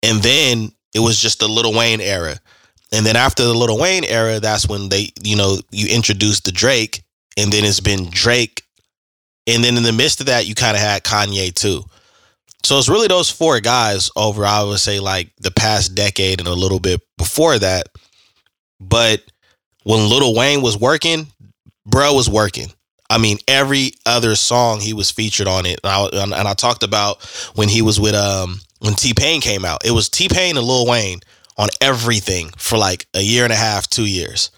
and 0.02 0.22
then 0.22 0.72
it 0.94 1.00
was 1.00 1.20
just 1.20 1.40
the 1.40 1.48
Lil 1.48 1.74
Wayne 1.74 2.02
era, 2.02 2.38
and 2.94 3.06
then 3.06 3.16
after 3.16 3.44
the 3.44 3.54
Lil 3.54 3.80
Wayne 3.80 4.04
era, 4.06 4.40
that's 4.40 4.70
when 4.70 4.90
they, 4.90 5.10
you 5.24 5.36
know, 5.36 5.58
you 5.72 5.94
introduced 5.94 6.46
the 6.46 6.52
Drake, 6.52 7.04
and 7.36 7.52
then 7.52 7.66
it's 7.66 7.80
been 7.80 8.10
Drake 8.12 8.63
and 9.48 9.64
then 9.64 9.78
in 9.78 9.84
the 9.84 9.94
midst 9.94 10.20
of 10.20 10.28
that, 10.28 10.48
you 10.48 10.56
kind 10.56 10.76
of 10.76 10.82
had 10.82 11.04
Kanye 11.04 11.54
too. 11.54 11.84
So 12.64 12.78
it's 12.78 12.90
really 12.90 13.08
those 13.08 13.30
four 13.30 13.60
guys 13.60 14.10
over, 14.16 14.46
I 14.46 14.64
would 14.64 14.80
say, 14.80 15.00
like 15.00 15.32
the 15.40 15.52
past 15.52 15.96
decade 15.96 16.40
and 16.40 16.48
a 16.48 16.54
little 16.54 16.80
bit 16.80 17.02
before 17.18 17.60
that. 17.60 17.90
But 18.80 19.22
when 19.84 20.10
Lil 20.10 20.34
Wayne 20.34 20.62
was 20.62 20.78
working, 20.78 21.28
bro 21.86 22.14
was 22.14 22.30
working. 22.30 22.68
I 23.10 23.18
mean, 23.18 23.38
every 23.48 23.92
other 24.06 24.36
song 24.36 24.80
he 24.80 24.94
was 24.94 25.12
featured 25.12 25.48
on 25.48 25.66
it. 25.66 25.82
And 25.84 25.92
I, 25.92 26.40
and 26.40 26.48
I 26.48 26.54
talked 26.54 26.84
about 26.84 27.22
when 27.56 27.68
he 27.68 27.82
was 27.82 28.00
with, 28.00 28.16
um, 28.16 28.62
when 28.80 28.94
T 28.94 29.14
Pain 29.14 29.42
came 29.42 29.66
out, 29.66 29.86
it 29.86 29.92
was 29.92 30.08
T 30.08 30.30
Pain 30.30 30.56
and 30.58 30.66
Lil 30.66 30.88
Wayne 30.88 31.20
on 31.58 31.68
everything 31.82 32.50
for 32.58 32.78
like 32.78 33.08
a 33.14 33.22
year 33.22 33.44
and 33.44 33.54
a 33.54 33.58
half, 33.58 33.90
two 33.90 34.06
years. 34.06 34.52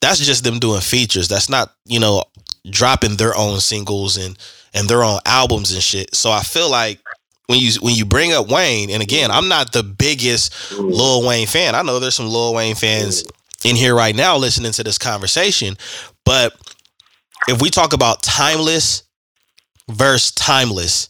That's 0.00 0.18
just 0.18 0.44
them 0.44 0.58
doing 0.58 0.80
features. 0.80 1.28
That's 1.28 1.48
not, 1.48 1.72
you 1.84 2.00
know, 2.00 2.24
dropping 2.68 3.16
their 3.16 3.36
own 3.36 3.60
singles 3.60 4.16
and 4.16 4.38
and 4.72 4.88
their 4.88 5.04
own 5.04 5.20
albums 5.24 5.72
and 5.72 5.82
shit. 5.82 6.14
So 6.14 6.30
I 6.30 6.40
feel 6.40 6.70
like 6.70 6.98
when 7.46 7.60
you 7.60 7.72
when 7.80 7.94
you 7.94 8.04
bring 8.04 8.32
up 8.32 8.48
Wayne, 8.48 8.90
and 8.90 9.02
again, 9.02 9.30
I'm 9.30 9.48
not 9.48 9.72
the 9.72 9.82
biggest 9.82 10.52
mm. 10.52 10.90
Lil 10.90 11.26
Wayne 11.26 11.46
fan. 11.46 11.74
I 11.74 11.82
know 11.82 11.98
there's 11.98 12.16
some 12.16 12.28
Lil 12.28 12.54
Wayne 12.54 12.74
fans 12.74 13.22
mm. 13.22 13.70
in 13.70 13.76
here 13.76 13.94
right 13.94 14.14
now 14.14 14.36
listening 14.36 14.72
to 14.72 14.84
this 14.84 14.98
conversation, 14.98 15.76
but 16.24 16.56
if 17.48 17.60
we 17.60 17.70
talk 17.70 17.92
about 17.92 18.22
timeless 18.22 19.02
versus 19.90 20.32
timeless 20.32 21.08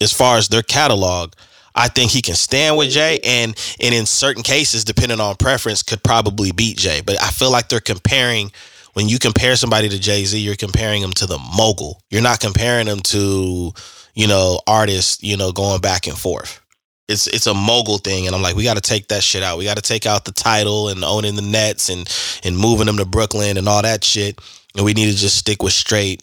as 0.00 0.12
far 0.12 0.36
as 0.36 0.48
their 0.48 0.62
catalog, 0.62 1.32
I 1.74 1.88
think 1.88 2.10
he 2.10 2.20
can 2.20 2.34
stand 2.34 2.76
with 2.76 2.90
Jay 2.90 3.18
and 3.24 3.56
and 3.80 3.94
in 3.94 4.06
certain 4.06 4.42
cases, 4.42 4.84
depending 4.84 5.20
on 5.20 5.36
preference, 5.36 5.82
could 5.82 6.02
probably 6.02 6.52
beat 6.52 6.76
Jay. 6.76 7.00
But 7.00 7.20
I 7.22 7.30
feel 7.30 7.50
like 7.50 7.68
they're 7.68 7.80
comparing 7.80 8.52
when 8.94 9.08
you 9.08 9.18
compare 9.18 9.56
somebody 9.56 9.88
to 9.88 9.98
Jay 9.98 10.24
Z, 10.24 10.38
you're 10.38 10.56
comparing 10.56 11.02
them 11.02 11.12
to 11.12 11.26
the 11.26 11.38
mogul. 11.38 12.00
You're 12.10 12.22
not 12.22 12.40
comparing 12.40 12.86
them 12.86 13.00
to, 13.00 13.72
you 14.14 14.26
know, 14.26 14.60
artists, 14.66 15.22
you 15.22 15.36
know, 15.36 15.52
going 15.52 15.80
back 15.80 16.06
and 16.06 16.16
forth. 16.16 16.60
It's 17.06 17.26
it's 17.26 17.46
a 17.46 17.54
mogul 17.54 17.98
thing, 17.98 18.26
and 18.26 18.34
I'm 18.34 18.40
like, 18.40 18.56
we 18.56 18.64
got 18.64 18.76
to 18.76 18.80
take 18.80 19.08
that 19.08 19.22
shit 19.22 19.42
out. 19.42 19.58
We 19.58 19.64
got 19.64 19.76
to 19.76 19.82
take 19.82 20.06
out 20.06 20.24
the 20.24 20.32
title 20.32 20.88
and 20.88 21.04
owning 21.04 21.34
the 21.34 21.42
Nets 21.42 21.90
and 21.90 22.08
and 22.44 22.56
moving 22.56 22.86
them 22.86 22.96
to 22.96 23.04
Brooklyn 23.04 23.58
and 23.58 23.68
all 23.68 23.82
that 23.82 24.02
shit. 24.02 24.40
And 24.74 24.84
we 24.84 24.94
need 24.94 25.10
to 25.10 25.16
just 25.16 25.36
stick 25.36 25.62
with 25.62 25.74
straight 25.74 26.22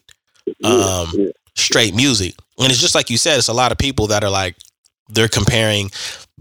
um, 0.63 1.31
straight 1.55 1.93
music. 1.93 2.35
And 2.57 2.71
it's 2.71 2.81
just 2.81 2.95
like 2.95 3.09
you 3.09 3.17
said, 3.17 3.37
it's 3.37 3.47
a 3.47 3.53
lot 3.53 3.71
of 3.71 3.77
people 3.77 4.07
that 4.07 4.23
are 4.23 4.29
like 4.29 4.55
they're 5.09 5.27
comparing 5.27 5.91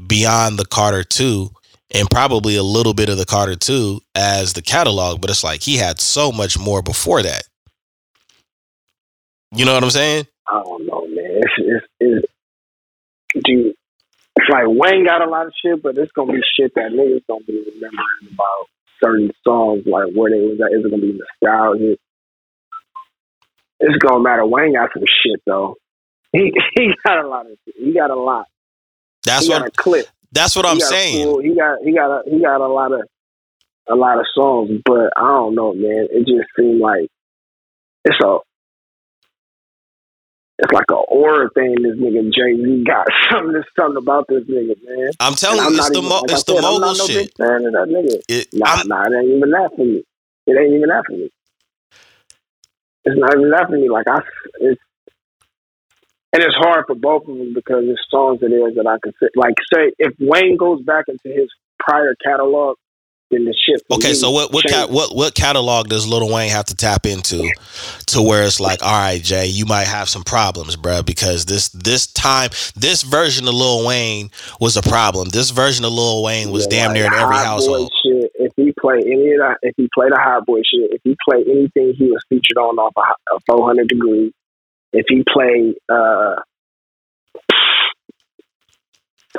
beyond 0.07 0.59
the 0.59 0.65
Carter 0.65 1.05
2 1.05 1.51
and 1.93 2.09
probably 2.11 2.57
a 2.57 2.63
little 2.63 2.95
bit 2.95 3.09
of 3.09 3.19
the 3.19 3.27
Carter 3.27 3.57
2 3.57 4.01
as 4.15 4.53
the 4.53 4.63
catalog, 4.63 5.21
but 5.21 5.31
it's 5.31 5.45
like 5.45 5.63
he 5.63 5.77
had 5.77 6.01
so 6.01 6.31
much 6.31 6.59
more 6.59 6.83
before 6.83 7.23
that. 7.23 7.43
You 9.53 9.65
know 9.65 9.75
what 9.75 9.83
I'm 9.83 9.91
saying? 9.91 10.27
I 10.49 10.63
don't 10.63 10.87
know, 10.87 11.07
man. 11.09 11.41
It's, 11.43 11.53
it's, 11.59 11.87
it's, 13.35 13.45
dude, 13.45 13.75
it's 14.37 14.49
like 14.49 14.67
Wayne 14.67 15.05
got 15.05 15.27
a 15.27 15.31
lot 15.31 15.47
of 15.47 15.53
shit, 15.61 15.83
but 15.83 15.99
it's 15.99 16.13
gonna 16.13 16.33
be 16.33 16.41
shit 16.57 16.73
that 16.75 16.93
niggas 16.93 17.23
gonna 17.29 17.45
be 17.45 17.65
remembering 17.75 18.33
about 18.33 18.69
certain 19.03 19.31
songs, 19.45 19.83
like 19.87 20.13
where 20.15 20.31
they 20.31 20.41
was 20.41 20.61
at. 20.61 20.73
Is 20.73 20.85
it 20.85 20.91
gonna 20.91 21.03
be 21.03 21.19
nostalgic? 21.19 21.99
It's 23.81 23.97
gonna 23.99 24.23
matter. 24.23 24.47
Wayne 24.47 24.75
got 24.75 24.91
some 24.95 25.05
shit 25.05 25.41
though. 25.47 25.77
He 26.33 26.53
he 26.77 26.95
got 27.05 27.25
a 27.25 27.29
lot 27.29 27.47
of 27.47 27.59
shit. 27.65 27.75
He 27.77 27.93
got 27.93 28.11
a 28.11 28.17
lot. 28.17 28.47
That's 29.25 29.47
he 29.47 29.53
what 29.53 29.67
a 29.67 29.71
clip. 29.71 30.07
That's 30.33 30.55
what 30.57 30.65
He 30.67 30.71
I'm 30.73 30.81
saying. 30.81 31.25
full- 31.27 31.41
he 31.41 31.55
got 31.55 31.79
he 31.85 31.93
got 31.95 32.11
a 32.11 32.31
he 32.31 32.41
got 32.41 32.61
a 32.61 32.69
lot 32.69 32.93
of 32.93 33.03
a 33.89 33.95
lot 33.95 34.19
of 34.19 34.27
songs, 34.35 34.71
but 34.85 35.11
I 35.17 35.27
don't 35.29 35.55
know, 35.55 35.73
man. 35.75 36.07
It 36.11 36.27
just 36.27 36.49
seemed 36.57 36.81
like 36.81 37.09
it's 38.05 38.19
a 38.25 38.39
it's 40.59 40.73
like 40.73 40.91
a 40.91 40.95
aura 40.95 41.49
thing. 41.55 41.75
This 41.83 41.97
nigga 41.97 42.31
Jay 42.33 42.55
Z 42.63 42.85
got 42.87 43.07
something. 43.31 43.53
There's 43.53 43.65
something 43.79 43.97
about 43.97 44.27
this 44.29 44.45
nigga, 44.45 44.77
man. 44.85 45.11
I'm 45.19 45.35
telling 45.35 45.61
I'm 45.61 45.73
you, 45.73 45.79
it's 45.79 45.89
the 45.91 45.99
even- 45.99 46.09
mo- 46.09 46.21
like 46.21 46.31
it's 46.33 46.45
the 46.45 46.55
said, 46.57 46.65
I'm 46.65 46.73
mogul 46.81 46.95
no 46.95 47.07
shit. 47.07 47.39
Man, 47.39 47.63
that 47.63 47.89
nigga. 47.89 48.21
It, 48.29 48.49
Nah, 48.53 48.67
I'm- 48.67 48.89
nah, 48.89 49.03
it 49.05 49.13
ain't 49.19 49.37
even 49.37 49.51
that 49.51 49.71
for 49.75 49.85
me. 49.85 50.05
It 50.47 50.59
ain't 50.59 50.75
even 50.75 50.89
that 50.89 51.05
for 51.07 51.13
me. 51.13 51.31
It's 53.05 53.19
not 53.19 53.35
even 53.37 53.51
that 53.51 53.67
for 53.69 53.73
me. 53.77 53.89
Like 53.89 54.07
I, 54.09 54.21
it's 54.61 54.81
and 56.33 56.43
it's 56.43 56.55
hard 56.55 56.85
for 56.87 56.95
both 56.95 57.23
of 57.23 57.37
them 57.37 57.53
because 57.55 57.85
it's 57.87 58.01
songs 58.11 58.41
it 58.43 58.53
is 58.53 58.75
that 58.77 58.87
I 58.87 58.99
could 59.03 59.15
sit 59.21 59.31
like 59.37 59.55
say 59.73 59.93
if 59.99 60.15
Wayne 60.19 60.57
goes 60.57 60.83
back 60.83 61.07
into 61.09 61.29
his 61.29 61.49
prior 61.79 62.15
catalog, 62.25 62.77
then 63.31 63.45
the 63.45 63.55
shit. 63.55 63.83
Okay, 63.91 64.15
so 64.15 64.31
what 64.31 64.53
what 64.53 64.65
ca- 64.69 64.87
what 64.89 65.15
what 65.15 65.35
catalog 65.35 65.89
does 65.89 66.07
Lil 66.07 66.33
Wayne 66.33 66.51
have 66.51 66.67
to 66.67 66.77
tap 66.77 67.07
into 67.07 67.51
to 68.07 68.23
where 68.23 68.45
it's 68.45 68.61
like, 68.61 68.83
all 68.83 68.93
right, 68.93 69.23
Jay, 69.23 69.47
you 69.47 69.67
might 69.67 69.87
have 69.87 70.09
some 70.09 70.23
problems, 70.23 70.77
bruh, 70.77 71.05
because 71.05 71.47
this 71.47 71.69
this 71.71 72.07
time 72.07 72.51
this 72.77 73.03
version 73.03 73.47
of 73.49 73.55
Lil 73.55 73.87
Wayne 73.87 74.31
was 74.61 74.77
a 74.77 74.83
problem. 74.83 75.29
This 75.29 75.51
version 75.51 75.85
of 75.85 75.93
Lil 75.93 76.23
Wayne 76.23 76.51
was 76.51 76.65
Yeah, 76.65 76.71
damn 76.71 76.89
like 76.89 76.95
near 76.95 77.07
in 77.07 77.15
every 77.15 77.37
household. 77.37 77.91
Shit, 78.05 78.31
if 78.35 78.53
he 78.57 78.73
play 78.81 78.99
any 78.99 79.33
of 79.33 79.41
that, 79.41 79.59
if 79.63 79.75
he 79.77 79.89
play 79.95 80.09
the 80.09 80.19
hot 80.19 80.47
boy 80.47 80.59
shit, 80.59 80.91
if 80.93 81.01
he 81.05 81.17
play 81.29 81.43
anything 81.49 81.95
he 81.97 82.11
was 82.11 82.23
featured 82.29 82.59
on 82.59 82.79
off 82.79 82.93
a, 82.97 83.35
a 83.35 83.39
400 83.47 83.89
degrees, 83.89 84.33
if 84.93 85.07
he 85.09 85.25
play, 85.33 85.75
uh, 85.89 86.37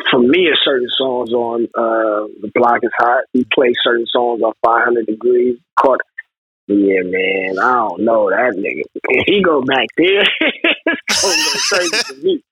for 0.10 0.20
me, 0.20 0.48
it's 0.48 0.62
certain 0.64 0.88
songs 0.98 1.32
on 1.34 1.66
uh, 1.76 2.28
the 2.42 2.52
block 2.56 2.80
is 2.84 2.92
hot. 2.98 3.24
He 3.34 3.46
plays 3.54 3.76
certain 3.84 4.06
songs 4.08 4.42
on 4.42 4.54
500 4.66 5.06
degrees. 5.06 5.58
Caught, 5.80 6.00
yeah, 6.68 7.02
man, 7.04 7.60
I 7.60 7.74
don't 7.74 8.02
know 8.02 8.30
that 8.30 8.54
nigga. 8.56 8.84
If 8.94 9.26
he 9.26 9.44
go 9.44 9.62
back 9.62 9.88
there, 9.98 10.24
it's 10.42 11.22
gonna 11.22 11.36
go 11.36 11.60
crazy 11.70 12.04
for 12.04 12.22
me. 12.22 12.44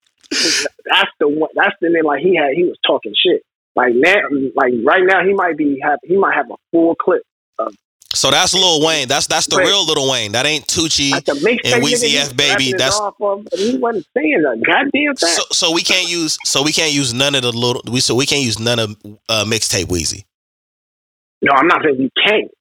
That's 0.86 1.12
the 1.20 1.28
one. 1.28 1.50
That's 1.56 1.76
the 1.82 1.90
name. 1.90 2.06
Like 2.06 2.22
he 2.22 2.36
had, 2.36 2.54
he 2.56 2.64
was 2.64 2.78
talking 2.86 3.14
shit. 3.16 3.44
Like 3.76 3.94
now, 3.96 4.16
like 4.56 4.74
right 4.84 5.04
now, 5.04 5.26
he 5.26 5.34
might 5.34 5.58
be 5.58 5.80
have 5.84 6.00
he 6.04 6.18
might 6.18 6.36
have 6.36 6.52
a 6.52 6.56
full 6.72 6.96
clip. 6.96 7.24
So 8.20 8.32
that's 8.32 8.54
Lil 8.54 8.86
Wayne. 8.86 9.08
That's 9.08 9.28
that's 9.28 9.48
the 9.48 9.56
real 9.56 9.86
Lil 9.86 10.12
Wayne. 10.12 10.34
That 10.34 10.46
ain't 10.46 10.68
Tunechi. 10.68 11.12
Like 11.12 11.24
the 11.24 11.32
mixtape 11.36 11.74
And 11.74 11.84
Weezy 11.86 12.16
F, 12.16 12.36
baby, 12.36 12.74
that's- 12.74 13.00
of, 13.00 13.48
he 13.56 13.78
wasn't 13.78 14.06
saying 14.14 14.44
a 14.46 14.58
goddamn 14.58 14.92
thing. 14.92 15.16
So 15.16 15.44
so 15.54 15.72
we 15.72 15.82
can't 15.84 16.10
use 16.10 16.38
so 16.44 16.62
we 16.62 16.74
can't 16.74 16.92
use 16.92 17.14
none 17.14 17.34
of 17.34 17.44
the 17.44 17.54
little 17.54 17.82
we 17.90 18.02
so 18.02 18.14
we 18.16 18.26
can't 18.26 18.44
use 18.44 18.60
none 18.60 18.78
of 18.78 18.98
uh, 19.30 19.46
mixtape 19.46 19.86
Weezy. 19.86 20.26
no, 21.42 21.54
I'm 21.54 21.68
not 21.68 21.82
saying 21.82 21.96
you 22.02 22.10
can't. 22.28 22.52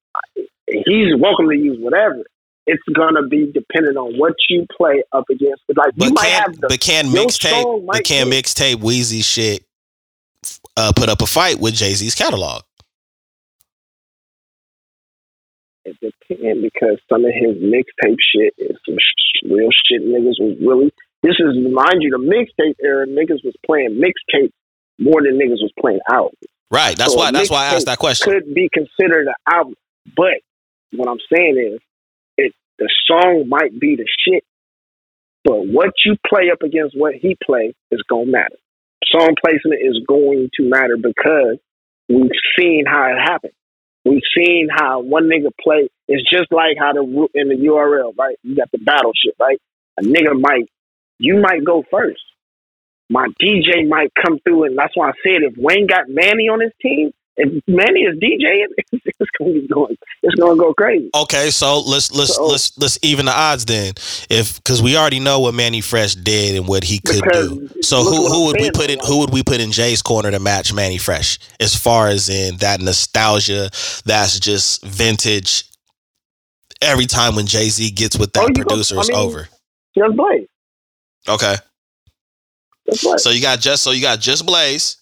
He's 0.68 1.16
welcome 1.18 1.48
to 1.48 1.56
use 1.56 1.78
whatever. 1.80 2.22
It's 2.68 2.82
gonna 2.94 3.26
be 3.26 3.50
dependent 3.50 3.96
on 3.96 4.16
what 4.16 4.34
you 4.48 4.64
play 4.76 5.02
up 5.10 5.24
against. 5.28 5.62
Like 5.74 5.92
you 5.96 6.10
But 6.10 6.14
might 6.14 6.28
can 6.28 6.42
have 6.42 6.60
the 6.60 6.68
but 6.68 6.80
can 6.80 7.06
mixtape 7.06 7.84
but 7.84 8.04
can 8.04 8.30
mixtape 8.30 8.76
Weezy 8.76 9.24
shit 9.24 9.64
uh, 10.76 10.92
put 10.94 11.08
up 11.08 11.20
a 11.20 11.26
fight 11.26 11.58
with 11.58 11.74
Jay 11.74 11.94
Z's 11.94 12.14
catalog? 12.14 12.62
It 15.88 16.14
depends 16.28 16.62
because 16.62 16.98
some 17.08 17.24
of 17.24 17.32
his 17.32 17.56
mixtape 17.56 18.18
shit 18.20 18.54
is 18.58 18.76
some 18.86 18.96
sh- 18.98 19.48
real 19.48 19.70
shit. 19.72 20.02
Niggas 20.02 20.38
was 20.40 20.56
really. 20.60 20.92
This 21.22 21.36
is 21.40 21.56
mind 21.72 22.00
you, 22.00 22.10
the 22.10 22.18
mixtape 22.18 22.76
era. 22.82 23.06
Niggas 23.06 23.44
was 23.44 23.54
playing 23.66 24.00
mixtape 24.00 24.52
more 24.98 25.22
than 25.22 25.34
niggas 25.38 25.62
was 25.62 25.72
playing 25.80 26.00
out. 26.10 26.32
Right. 26.70 26.96
That's 26.96 27.12
So 27.12 27.18
why 27.18 27.30
that's 27.30 27.50
why 27.50 27.64
I 27.64 27.74
asked 27.74 27.86
that 27.86 27.98
question. 27.98 28.32
Could 28.32 28.54
be 28.54 28.68
considered 28.72 29.26
an 29.28 29.34
album, 29.50 29.74
but 30.16 30.40
what 30.92 31.08
I'm 31.08 31.18
saying 31.32 31.56
is, 31.74 31.80
it 32.36 32.52
the 32.78 32.88
song 33.06 33.48
might 33.48 33.78
be 33.78 33.96
the 33.96 34.06
shit, 34.24 34.44
but 35.44 35.66
what 35.66 35.90
you 36.04 36.16
play 36.28 36.50
up 36.52 36.62
against 36.62 36.96
what 36.96 37.14
he 37.14 37.36
play 37.44 37.74
is 37.90 38.02
gonna 38.08 38.26
matter. 38.26 38.56
Song 39.06 39.34
placement 39.42 39.80
is 39.82 40.00
going 40.06 40.50
to 40.56 40.68
matter 40.68 40.96
because 40.96 41.58
we've 42.08 42.30
seen 42.58 42.84
how 42.86 43.04
it 43.06 43.18
happened. 43.18 43.52
We've 44.08 44.22
seen 44.36 44.68
how 44.70 45.00
one 45.00 45.24
nigga 45.28 45.50
play. 45.62 45.90
It's 46.08 46.28
just 46.30 46.50
like 46.50 46.76
how 46.78 46.94
the 46.94 47.28
in 47.34 47.48
the 47.48 47.56
URL, 47.56 48.16
right? 48.16 48.36
You 48.42 48.56
got 48.56 48.70
the 48.72 48.78
battleship, 48.78 49.34
right? 49.38 49.60
A 49.98 50.02
nigga 50.02 50.40
might, 50.40 50.70
you 51.18 51.40
might 51.40 51.64
go 51.64 51.84
first. 51.90 52.22
My 53.10 53.26
DJ 53.42 53.86
might 53.88 54.12
come 54.14 54.38
through, 54.40 54.64
and 54.64 54.78
that's 54.78 54.96
why 54.96 55.10
I 55.10 55.12
said 55.22 55.42
if 55.42 55.54
Wayne 55.56 55.86
got 55.86 56.08
Mannie 56.08 56.48
on 56.48 56.60
his 56.60 56.72
team, 56.80 57.10
if 57.38 57.62
Mannie 57.66 58.00
is 58.02 58.18
DJing, 58.18 58.66
it's 58.92 59.30
gonna 59.38 59.52
be 59.52 59.66
going, 59.68 59.96
it's 60.22 60.34
gonna 60.34 60.56
go 60.56 60.74
crazy. 60.74 61.08
Okay, 61.14 61.50
so 61.50 61.80
let's 61.80 62.12
let's 62.12 62.34
So- 62.34 62.46
let's 62.46 62.76
let's 62.78 62.98
even 63.02 63.26
the 63.26 63.32
odds 63.32 63.64
then. 63.64 63.94
If 64.28 64.56
because 64.56 64.82
we 64.82 64.96
already 64.96 65.20
know 65.20 65.40
what 65.40 65.54
Mannie 65.54 65.80
Fresh 65.80 66.16
did 66.16 66.56
and 66.56 66.66
what 66.68 66.84
he 66.84 66.98
could 66.98 67.22
do. 67.32 67.68
So 67.80 68.02
who 68.02 68.28
who 68.28 68.46
would 68.46 68.56
we 68.60 68.70
put 68.72 68.90
in 68.90 68.98
who 69.06 69.18
would 69.20 69.30
we 69.32 69.42
put 69.42 69.60
in 69.60 69.72
Jay's 69.72 70.02
corner 70.02 70.30
to 70.30 70.38
match 70.40 70.72
Mannie 70.72 70.98
Fresh 70.98 71.38
as 71.60 71.74
far 71.74 72.08
as 72.08 72.28
in 72.28 72.56
that 72.58 72.80
nostalgia 72.80 73.70
that's 74.04 74.38
just 74.38 74.84
vintage. 74.84 75.64
Every 76.82 77.06
time 77.06 77.34
when 77.34 77.46
Jay 77.46 77.68
Z 77.70 77.90
gets 77.92 78.16
with 78.18 78.32
that 78.34 78.44
Oh, 78.44 78.52
producer, 78.54 78.98
I 78.98 79.02
mean- 79.02 79.16
over. 79.16 79.48
Just 79.96 80.16
Blaze, 80.16 80.46
Okay, 81.28 81.56
just 82.88 83.02
Blaze. 83.02 83.22
so 83.22 83.30
you 83.30 83.42
got 83.42 83.58
just 83.58 83.82
so 83.82 83.90
you 83.90 84.00
got 84.00 84.20
just 84.20 84.46
Blaze 84.46 84.97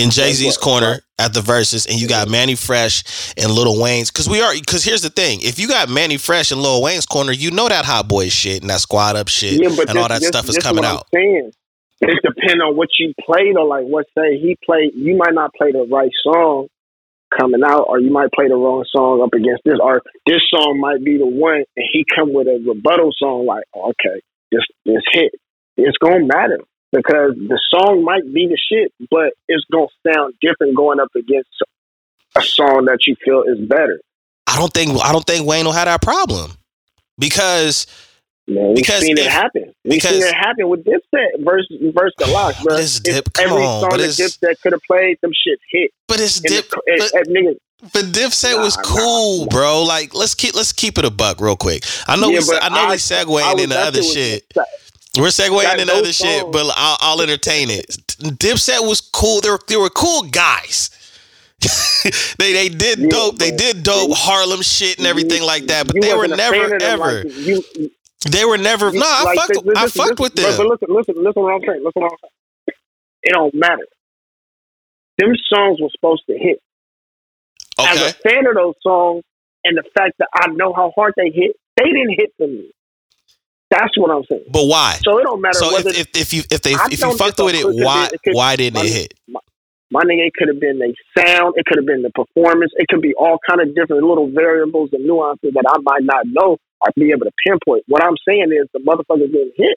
in 0.00 0.10
Jay 0.10 0.32
Z's 0.32 0.56
corner 0.56 1.00
at 1.18 1.34
the 1.34 1.40
verses, 1.40 1.86
and 1.86 2.00
you 2.00 2.08
got 2.08 2.28
Mannie 2.28 2.54
Fresh 2.54 3.34
and 3.36 3.52
Lil 3.52 3.80
Wayne's. 3.80 4.10
Because 4.10 4.28
we 4.28 4.40
are 4.40 4.52
because 4.54 4.84
here's 4.84 5.02
the 5.02 5.10
thing: 5.10 5.40
if 5.42 5.58
you 5.58 5.68
got 5.68 5.88
Mannie 5.88 6.16
Fresh 6.16 6.50
and 6.50 6.62
Lil 6.62 6.82
Wayne's 6.82 7.06
corner, 7.06 7.32
you 7.32 7.50
know 7.50 7.68
that 7.68 7.84
hot 7.84 8.08
boy 8.08 8.28
shit 8.28 8.62
and 8.62 8.70
that 8.70 8.80
squad 8.80 9.16
up 9.16 9.28
shit 9.28 9.60
and 9.60 9.98
all 9.98 10.08
that 10.08 10.20
this- 10.20 10.28
stuff 10.28 10.48
is 10.48 10.56
this 10.56 10.64
coming 10.64 10.84
out. 10.84 11.06
Saying. 11.14 11.52
It 12.02 12.18
depends 12.24 12.62
on 12.64 12.76
what 12.76 12.88
you 12.98 13.12
played 13.20 13.58
or 13.58 13.66
like 13.66 13.84
what 13.84 14.06
say 14.16 14.38
he 14.38 14.56
played. 14.64 14.92
You 14.94 15.18
might 15.18 15.34
not 15.34 15.52
play 15.52 15.70
the 15.70 15.86
right 15.90 16.10
song 16.24 16.68
coming 17.38 17.62
out, 17.62 17.84
or 17.88 18.00
you 18.00 18.10
might 18.10 18.32
play 18.32 18.48
the 18.48 18.56
wrong 18.56 18.84
song 18.90 19.20
up 19.22 19.34
against 19.34 19.62
this, 19.64 19.78
or 19.80 20.00
this 20.26 20.40
song 20.48 20.80
might 20.80 21.04
be 21.04 21.18
the 21.18 21.26
one, 21.26 21.62
and 21.76 21.86
he 21.92 22.04
come 22.16 22.32
with 22.32 22.46
a 22.46 22.64
rebuttal 22.66 23.10
song 23.18 23.44
like, 23.46 23.64
oh, 23.74 23.90
okay, 23.90 24.20
this 24.50 24.62
this 24.86 25.02
hit. 25.12 25.32
It's 25.76 25.98
gonna 25.98 26.24
matter 26.24 26.60
because 26.92 27.34
the 27.36 27.60
song 27.70 28.04
might 28.04 28.24
be 28.32 28.46
the 28.46 28.58
shit, 28.70 28.92
but 29.10 29.32
it's 29.48 29.64
gonna 29.72 29.86
sound 30.06 30.34
different 30.40 30.76
going 30.76 31.00
up 31.00 31.10
against 31.16 31.50
a 32.36 32.42
song 32.42 32.84
that 32.86 32.98
you 33.06 33.16
feel 33.24 33.42
is 33.42 33.58
better. 33.68 34.00
I 34.46 34.56
don't 34.56 34.72
think 34.72 34.98
I 35.02 35.12
don't 35.12 35.24
think 35.26 35.46
Wayne 35.46 35.64
will 35.64 35.72
have 35.72 35.86
that 35.86 36.02
problem 36.02 36.52
because 37.18 37.86
Man, 38.48 38.68
we've 38.68 38.76
Because 38.76 39.02
seen 39.02 39.16
if- 39.16 39.26
it 39.26 39.30
happen. 39.30 39.72
We've 39.84 39.94
because- 40.02 40.12
seen 40.18 40.22
it 40.26 40.34
happen 40.34 40.68
with 40.68 40.84
Dipset 40.84 41.44
versus 41.44 41.68
versus 41.94 42.14
the 42.18 42.26
LOX, 42.26 42.56
oh, 42.58 42.64
bro. 42.64 42.74
But 42.74 42.80
it's 42.82 42.98
Dip- 42.98 43.32
come 43.32 43.44
every 43.50 43.62
on, 43.62 43.80
song 43.82 43.90
but 43.90 43.98
that 43.98 44.08
it's- 44.08 44.18
Dipset 44.38 44.60
could 44.60 44.72
have 44.72 44.80
played, 44.88 45.18
them 45.22 45.30
shit 45.46 45.60
hit. 45.70 45.92
but 46.08 46.18
it's 46.18 46.40
dip. 46.40 46.68
the- 46.68 46.82
But, 46.84 47.10
it- 47.14 47.28
nigga, 47.28 47.56
but 47.92 48.04
Dipset 48.06 48.58
was 48.58 48.76
cool, 48.78 49.40
nah. 49.44 49.50
bro. 49.50 49.82
Like 49.84 50.14
let's 50.14 50.34
keep 50.34 50.56
let's 50.56 50.72
keep 50.72 50.98
it 50.98 51.04
a 51.04 51.10
buck 51.10 51.40
real 51.40 51.54
quick. 51.54 51.84
I 52.08 52.16
know 52.16 52.30
Yeah, 52.30 52.40
we 52.48 52.56
I 52.56 52.68
know 52.70 52.86
we 52.88 52.94
I- 52.94 52.96
segueing 52.96 53.40
I 53.42 53.62
into 53.62 53.78
other 53.78 54.02
shit. 54.02 54.44
We're 55.18 55.26
segueing 55.28 55.78
into 55.78 55.92
other 55.92 56.12
shit, 56.12 56.50
but 56.52 56.72
I'll, 56.76 56.98
I'll 57.00 57.20
entertain 57.22 57.68
it. 57.70 57.86
Dipset 57.88 58.86
was 58.86 59.00
cool. 59.00 59.40
They 59.40 59.50
were 59.50 59.58
they 59.66 59.76
were 59.76 59.90
cool 59.90 60.22
guys. 60.22 60.90
they 62.38 62.52
they 62.52 62.68
did 62.68 63.00
Yeah, 63.00 63.08
dope. 63.08 63.38
They 63.38 63.50
did 63.50 63.82
dope 63.82 64.12
Harlem 64.14 64.62
shit 64.62 64.98
and 64.98 65.06
everything 65.06 65.42
like 65.42 65.66
that. 65.66 65.86
But 65.88 66.00
they 66.00 66.12
were 66.14 66.28
wasn't 66.28 66.34
a 66.34 66.36
fan 66.50 66.70
never 66.78 66.82
ever. 66.82 67.24
like, 67.24 67.34
you, 67.36 67.90
They 68.30 68.44
were 68.44 68.56
never. 68.56 68.90
you- 68.90 69.00
No, 69.00 69.06
I 69.06 69.24
like, 69.24 69.36
fucked. 69.38 69.50
listen, 69.50 69.72
I 69.76 69.82
listen, 69.84 70.04
fucked 70.04 70.20
with 70.20 70.34
them. 70.36 70.56
But, 70.56 70.66
listen, 70.66 70.88
listen, 70.94 71.14
listen 71.16 71.42
what 71.42 71.54
I'm 71.54 71.60
saying. 71.66 71.82
Listen 71.84 72.02
what 72.02 72.12
I'm 72.12 72.18
saying. 72.22 72.76
It 73.22 73.32
don't 73.32 73.54
matter. 73.54 73.86
Them 75.18 75.34
songs 75.52 75.80
were 75.80 75.90
supposed 75.90 76.22
to 76.28 76.38
hit. 76.38 76.62
As 77.78 78.00
a 78.00 78.12
fan 78.12 78.46
of 78.46 78.54
those 78.54 78.74
songs, 78.82 79.24
and 79.64 79.76
the 79.76 79.82
fact 79.96 80.14
that 80.18 80.28
I 80.34 80.48
know 80.48 80.72
how 80.74 80.92
hard 80.94 81.14
they 81.16 81.30
hit, 81.30 81.56
they 81.76 81.84
didn't 81.84 82.14
hit 82.16 82.32
for 82.38 82.46
me. 82.46 82.70
That's 83.70 83.96
what 83.96 84.10
I'm 84.10 84.24
saying. 84.30 84.46
But 84.50 84.66
why? 84.66 84.98
So 85.04 85.18
it 85.18 85.22
don't 85.22 85.40
matter 85.40 85.58
So 85.58 85.78
if, 85.78 85.86
if 85.86 86.08
if 86.14 86.32
you 86.32 86.42
if 86.50 86.62
they 86.62 86.74
I 86.74 86.88
if 86.90 87.00
you 87.00 87.16
fucked 87.16 87.38
with 87.38 87.54
it, 87.54 87.64
why 87.64 88.10
it 88.12 88.34
why 88.34 88.56
didn't 88.56 88.84
it 88.84 88.92
hit? 88.92 89.14
My 89.28 89.40
my 89.92 90.02
nigga, 90.02 90.26
it 90.26 90.34
could 90.34 90.48
have 90.48 90.60
been 90.60 90.78
the 90.78 90.94
sound, 91.18 91.54
it 91.56 91.66
could 91.66 91.78
have 91.78 91.86
been 91.86 92.02
the 92.02 92.10
performance, 92.10 92.70
it 92.76 92.86
could 92.88 93.02
be 93.02 93.12
all 93.14 93.38
kind 93.48 93.60
of 93.60 93.74
different 93.74 94.04
little 94.04 94.30
variables 94.30 94.90
and 94.92 95.04
nuances 95.04 95.50
that 95.54 95.64
I 95.66 95.78
might 95.82 96.02
not 96.02 96.26
know 96.26 96.58
or 96.80 96.88
be 96.94 97.10
able 97.10 97.26
to 97.26 97.32
pinpoint. 97.44 97.84
What 97.88 98.02
I'm 98.02 98.16
saying 98.26 98.52
is 98.52 98.68
the 98.72 98.80
motherfucker 98.80 99.30
getting 99.30 99.52
hit. 99.56 99.76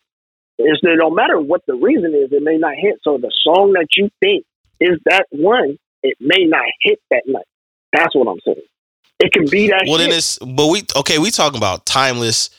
Is 0.59 0.79
it 0.83 0.99
don't 0.99 1.15
matter 1.15 1.41
what 1.41 1.61
the 1.67 1.73
reason 1.73 2.13
is, 2.13 2.31
it 2.31 2.43
may 2.43 2.57
not 2.57 2.75
hit. 2.77 2.99
So 3.03 3.17
the 3.17 3.31
song 3.43 3.73
that 3.73 3.87
you 3.97 4.09
think 4.19 4.45
is 4.79 4.99
that 5.05 5.25
one, 5.31 5.77
it 6.03 6.17
may 6.19 6.45
not 6.45 6.65
hit 6.81 6.99
that 7.09 7.23
night. 7.25 7.45
That's 7.91 8.15
what 8.15 8.27
I'm 8.27 8.39
saying. 8.45 8.61
It 9.19 9.31
can 9.33 9.45
be 9.49 9.69
that 9.69 9.85
Well, 9.87 9.97
then 9.97 10.11
it's 10.11 10.37
but 10.39 10.67
we 10.67 10.83
okay. 10.95 11.17
We 11.17 11.31
talking 11.31 11.57
about 11.57 11.85
timeless, 11.85 12.49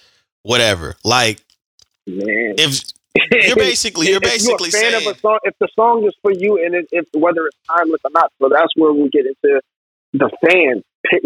whatever. 0.44 0.94
Like 1.04 1.40
Man. 2.06 2.54
if 2.58 2.80
you're 3.46 3.56
basically 3.56 4.06
you're 4.08 4.16
if 4.16 4.22
basically 4.22 4.70
you're 4.72 4.78
a 4.80 4.82
fan 4.82 4.92
saying 4.92 5.08
of 5.08 5.16
a 5.16 5.20
song, 5.20 5.38
if 5.44 5.54
the 5.60 5.68
song 5.74 6.04
is 6.06 6.14
for 6.22 6.30
you, 6.32 6.64
and 6.64 6.74
it, 6.74 6.86
if 6.92 7.06
whether 7.12 7.44
it's 7.46 7.56
timeless 7.68 8.00
or 8.04 8.10
not, 8.14 8.30
so 8.40 8.48
that's 8.48 8.72
where 8.76 8.92
we 8.92 9.08
get 9.10 9.24
into 9.26 9.60
the 10.12 10.30
fan 10.46 10.82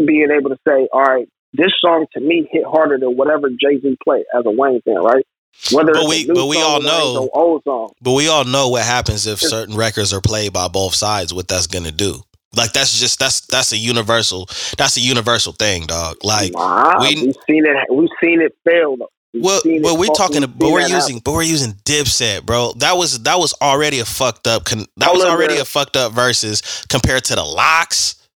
being 0.07 0.29
able 0.37 0.51
to 0.51 0.59
say, 0.67 0.89
all 0.93 1.03
right, 1.03 1.29
this 1.53 1.71
song 1.81 2.07
to 2.15 2.21
me 2.21 2.49
hit 2.51 2.65
harder 2.65 2.99
than 2.99 3.17
whatever 3.17 3.49
Jay 3.51 3.79
Z 3.81 3.97
played 4.03 4.25
as 4.39 4.45
a 4.47 4.51
Wayne 4.51 4.81
fan, 4.83 4.97
right? 5.03 5.25
Whether 5.73 5.93
But 5.95 6.03
it's 6.03 6.09
we- 6.09 6.27
but 6.35 6.47
we 6.47 6.61
all 6.61 6.81
know- 6.81 7.29
old 7.33 7.63
song. 7.65 7.91
But 8.03 8.13
we 8.13 8.29
all 8.29 8.45
know 8.45 8.69
what 8.69 8.83
happens 8.85 9.27
if 9.27 9.39
It's- 9.39 9.51
certain 9.51 9.75
records 9.77 10.13
are 10.13 10.21
played 10.21 10.53
by 10.53 10.69
both 10.69 10.95
sides. 10.95 11.33
What 11.35 11.49
that's 11.49 11.67
gonna 11.67 11.91
do? 11.91 12.23
Like 12.57 12.73
that's 12.73 12.99
just 12.99 13.19
that's 13.19 13.43
that's 13.43 13.73
a 13.73 13.77
universal 13.77 14.49
that's 14.77 14.97
a 14.97 15.01
universal 15.01 15.53
thing, 15.53 15.87
dog. 15.87 16.17
Like 16.23 16.53
nah, 16.53 17.01
we- 17.01 17.15
we, 17.15 17.27
have 17.27 17.37
seen 17.49 17.67
it. 17.67 17.77
We've 17.93 18.09
seen 18.23 18.41
it 18.41 18.57
fail 18.65 18.97
though. 18.97 19.11
Well, 19.35 19.61
well, 19.65 19.99
we're 19.99 20.07
talking, 20.15 20.41
but 20.41 20.71
we're 20.73 20.89
using, 20.89 21.19
but 21.19 21.33
we're 21.33 21.43
using 21.43 21.73
Dipset, 21.85 22.47
bro. 22.47 22.73
That 22.79 22.97
was 22.97 23.23
that 23.25 23.39
was 23.39 23.55
already 23.61 24.01
a 24.01 24.07
fucked 24.07 24.47
up. 24.47 24.65
Con- 24.65 24.87
that 24.97 25.13
was 25.13 25.23
Hold 25.23 25.35
already 25.35 25.59
a 25.59 25.67
fucked 25.67 25.97
up 25.97 26.13
versus 26.13 26.63
compared 26.89 27.25
to 27.25 27.35
the 27.35 27.45
LOX. 27.45 28.27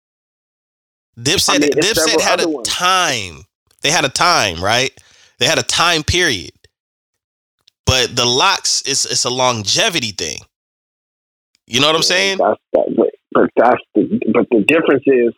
Dipset, 1.18 1.56
I 1.56 1.58
mean, 1.58 1.70
Dipset 1.70 2.20
had 2.20 2.42
a 2.42 2.48
ones. 2.48 2.68
time. 2.68 3.44
They 3.80 3.90
had 3.90 4.04
a 4.04 4.10
time, 4.10 4.62
right? 4.62 4.92
They 5.38 5.46
had 5.46 5.58
a 5.58 5.62
time 5.62 6.02
period. 6.02 6.52
But 7.86 8.14
the 8.14 8.26
LOX, 8.26 8.82
it's 8.82 9.06
it's 9.06 9.24
a 9.24 9.30
longevity 9.30 10.12
thing. 10.12 10.38
You 11.66 11.80
know 11.80 11.86
what 11.86 11.96
I'm 11.96 12.02
saying? 12.02 12.38
That's 12.38 12.60
that, 12.71 12.71
but, 13.34 13.50
that's 13.56 13.82
the 13.94 14.20
but 14.32 14.46
the 14.50 14.64
difference 14.66 15.04
is 15.06 15.34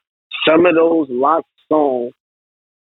some 0.49 0.67
of 0.67 0.75
those 0.75 1.09
lock 1.11 1.45
songs 1.71 2.13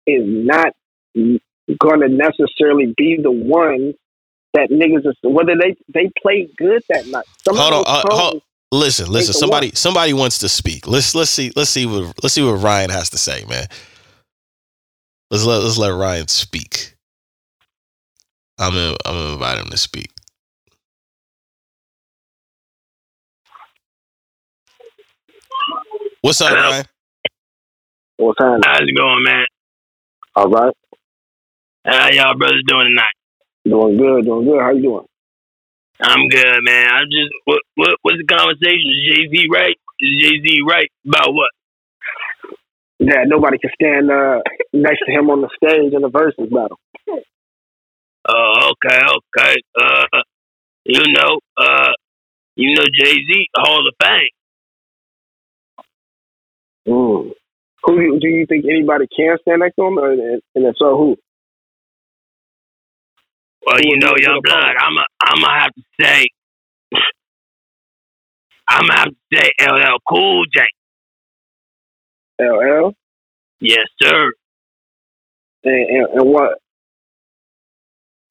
is 0.07 0.23
not 0.25 0.67
going 1.15 2.01
to 2.01 2.09
necessarily 2.09 2.93
be 2.97 3.19
the 3.21 3.31
ones 3.31 3.95
that 4.53 4.69
niggas 4.71 5.05
are 5.05 5.29
whether 5.29 5.53
they 5.59 5.75
they 5.93 6.09
play 6.21 6.47
good 6.57 6.81
that 6.89 7.05
night. 7.07 7.25
Some 7.47 7.57
Hold 7.57 7.73
on, 7.73 7.83
uh, 7.87 8.03
hold- 8.09 8.43
Listen, 8.71 9.11
listen. 9.11 9.33
Somebody, 9.33 9.71
somebody 9.73 10.13
wants 10.13 10.37
to 10.39 10.49
speak. 10.49 10.87
Let's 10.87 11.15
let's 11.15 11.31
see, 11.31 11.51
let's 11.55 11.71
see 11.71 11.87
what 11.87 12.13
let's 12.23 12.33
see 12.33 12.43
what 12.43 12.61
Ryan 12.61 12.91
has 12.91 13.09
to 13.11 13.17
say, 13.17 13.43
man. 13.49 13.65
Let's 15.31 15.43
let 15.43 15.63
let's 15.63 15.77
let 15.77 15.89
Ryan 15.89 16.27
speak. 16.27 16.95
I'm 18.59 18.73
gonna 18.73 18.95
I'm 19.05 19.15
gonna 19.15 19.33
invite 19.33 19.57
him 19.57 19.69
to 19.71 19.77
speak. 19.77 20.11
What's 26.29 26.41
up, 26.41 26.49
Hello. 26.49 26.69
Ryan? 26.69 26.85
What 28.17 28.37
time? 28.37 28.59
How's 28.63 28.81
it 28.81 28.95
going, 28.95 29.23
man? 29.23 29.45
All 30.35 30.47
right, 30.47 30.73
How 31.83 32.11
y'all 32.11 32.37
brothers 32.37 32.61
doing 32.67 32.85
tonight? 32.85 33.17
doing 33.65 33.97
good, 33.97 34.25
doing 34.25 34.45
good. 34.45 34.61
How 34.61 34.69
you 34.69 34.83
doing? 34.83 35.05
I'm 35.99 36.27
good, 36.29 36.59
man. 36.61 36.87
I'm 36.93 37.05
just 37.09 37.33
what 37.45 37.61
what 37.73 37.95
what's 38.03 38.19
the 38.19 38.25
conversation? 38.25 38.93
Is 38.93 39.09
Jay 39.09 39.27
Z 39.27 39.47
right? 39.51 39.75
Is 40.01 40.21
Jay 40.21 40.39
Z 40.45 40.59
right 40.69 40.91
about 41.03 41.33
what? 41.33 41.49
That 42.99 43.25
nobody 43.25 43.57
can 43.57 43.71
stand 43.73 44.11
uh, 44.11 44.41
next 44.71 45.01
to 45.07 45.11
him 45.11 45.31
on 45.31 45.41
the 45.41 45.49
stage 45.57 45.93
in 45.95 46.01
the 46.03 46.09
verses 46.09 46.45
battle. 46.51 46.77
Oh, 48.29 48.73
okay, 48.85 49.01
okay. 49.01 49.55
Uh, 49.81 50.21
you 50.85 51.11
know, 51.11 51.39
uh, 51.57 51.89
you 52.55 52.75
know 52.75 52.85
Jay 52.93 53.15
Z 53.15 53.47
Hall 53.55 53.81
of 53.87 53.95
Fame. 53.99 54.29
Mm. 56.89 57.31
Who 57.85 57.95
do 57.97 58.01
you, 58.03 58.19
do 58.21 58.27
you 58.29 58.47
think 58.47 58.65
anybody 58.65 59.07
can 59.15 59.37
stand 59.43 59.61
next 59.61 59.75
to 59.77 59.85
him, 59.85 59.99
or, 59.99 60.11
and 60.13 60.41
if 60.55 60.75
so, 60.79 60.97
who? 60.97 61.17
Well, 63.65 63.79
Who 63.79 63.83
you 63.83 63.97
know, 63.99 64.13
young 64.19 64.41
blood. 64.43 64.63
I'm 64.79 64.97
a, 64.97 65.05
I'm 65.21 65.41
gonna 65.41 65.59
have 65.59 65.73
to 65.73 65.83
say, 66.01 66.27
I'm 68.69 68.87
gonna 68.87 68.99
have 68.99 69.09
to 69.09 69.37
say 69.37 69.51
LL 69.61 69.97
Cool 70.09 70.45
J. 70.55 70.61
LL 72.41 72.93
Yes, 73.61 73.87
sir. 74.01 74.31
and, 75.63 75.89
and, 75.89 76.07
and 76.21 76.29
what? 76.29 76.59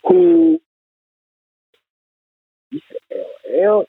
Who? 0.05 0.61
LL. 3.51 3.85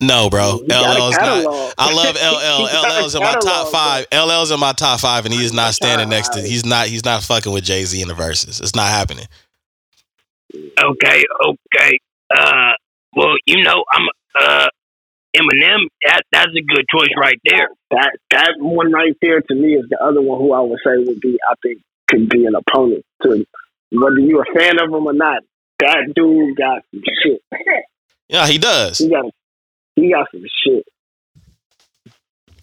No, 0.00 0.30
bro. 0.30 0.58
He 0.62 0.68
got 0.68 0.96
LL's 0.96 1.16
not. 1.16 1.74
I 1.76 1.92
love 1.92 2.14
LL. 2.16 3.02
LL's 3.02 3.14
in 3.14 3.22
my 3.22 3.34
top 3.34 3.72
five. 3.72 4.06
LL's 4.12 4.50
in 4.50 4.60
my 4.60 4.72
top 4.72 5.00
five, 5.00 5.24
and 5.24 5.34
he 5.34 5.44
is 5.44 5.52
not 5.52 5.74
standing 5.74 6.08
next 6.08 6.30
to. 6.30 6.38
Alright. 6.38 6.50
He's 6.50 6.64
not. 6.64 6.86
He's 6.86 7.04
not 7.04 7.22
fucking 7.22 7.52
with 7.52 7.64
Jay 7.64 7.84
Z 7.84 8.00
in 8.00 8.06
the 8.08 8.14
verses. 8.14 8.60
It's 8.60 8.76
not 8.76 8.88
happening. 8.88 9.26
Okay, 10.54 11.24
okay. 11.44 11.98
Uh, 12.34 12.72
well, 13.16 13.34
you 13.46 13.62
know, 13.62 13.84
I'm 13.92 14.06
uh 14.40 14.68
Eminem. 15.36 15.88
That 16.06 16.22
that's 16.30 16.52
a 16.56 16.62
good 16.62 16.84
choice 16.94 17.10
right 17.20 17.38
there. 17.44 17.68
That 17.90 18.12
that 18.30 18.54
one 18.58 18.92
right 18.92 19.16
there 19.20 19.40
to 19.40 19.54
me 19.54 19.74
is 19.74 19.86
the 19.90 19.98
other 20.02 20.22
one 20.22 20.38
who 20.38 20.52
I 20.52 20.60
would 20.60 20.78
say 20.84 20.92
would 20.96 21.20
be 21.20 21.38
I 21.48 21.54
think 21.62 21.82
could 22.08 22.28
be 22.28 22.46
an 22.46 22.54
opponent 22.54 23.04
to 23.22 23.44
whether 23.90 24.18
you're 24.20 24.42
a 24.42 24.58
fan 24.58 24.80
of 24.80 24.88
him 24.88 25.06
or 25.06 25.12
not. 25.12 25.42
That 25.80 26.12
dude 26.14 26.56
got 26.56 26.82
some 26.90 27.02
shit. 27.22 27.40
Yeah, 28.28 28.46
he 28.46 28.58
does. 28.58 28.98
He 28.98 29.08
got 29.08 29.24
he 30.00 30.12
got 30.12 30.28
some 30.30 30.44
shit. 30.64 30.86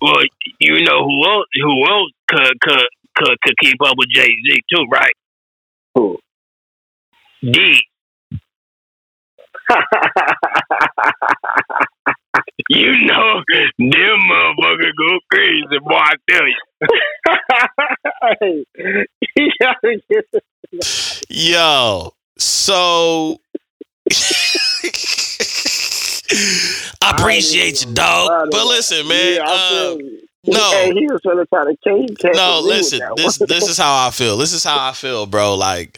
Well, 0.02 0.24
you 0.60 0.84
know 0.84 1.04
who 1.04 1.26
else 1.26 1.46
who 1.54 1.88
else 1.88 2.12
could 2.28 2.60
could 2.62 2.88
could, 3.16 3.38
could 3.44 3.56
keep 3.62 3.82
up 3.84 3.96
with 3.98 4.10
Jay 4.10 4.28
Z 4.28 4.58
too, 4.74 4.86
right? 4.92 5.14
Who? 5.96 6.20
D. 7.42 7.82
You 12.68 12.92
know, 13.06 13.44
them 13.78 13.80
motherfuckers 13.80 14.92
go 14.98 15.20
crazy, 15.32 15.78
boy. 15.84 15.94
I 15.94 16.16
tell 16.30 16.48
you. 16.48 16.62
hey, 18.40 18.66
he 19.36 19.52
gotta 19.62 20.02
get 20.10 20.26
Yo, 21.30 22.12
so 22.38 23.40
I 27.06 27.12
appreciate 27.12 27.86
you, 27.86 27.94
dog. 27.94 28.50
But 28.52 28.66
listen, 28.66 29.08
man. 29.08 29.36
Yeah, 29.36 29.44
uh, 29.46 29.98
no. 30.48 30.72
Hey, 30.72 30.92
he 30.94 31.08
was 31.08 31.22
trying 31.22 31.38
to 31.38 31.46
try 31.46 31.64
to 31.64 31.76
can't 31.84 32.36
no, 32.36 32.62
listen. 32.64 33.02
This 33.16 33.38
this 33.38 33.68
is 33.70 33.78
how 33.78 34.08
I 34.08 34.12
feel. 34.12 34.38
This 34.38 34.54
is 34.54 34.64
how 34.64 34.90
I 34.90 34.94
feel, 34.94 35.26
bro. 35.26 35.56
Like 35.56 35.98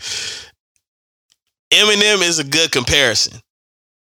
Eminem 1.71 2.21
is 2.27 2.39
a 2.39 2.43
good 2.43 2.71
comparison. 2.71 3.39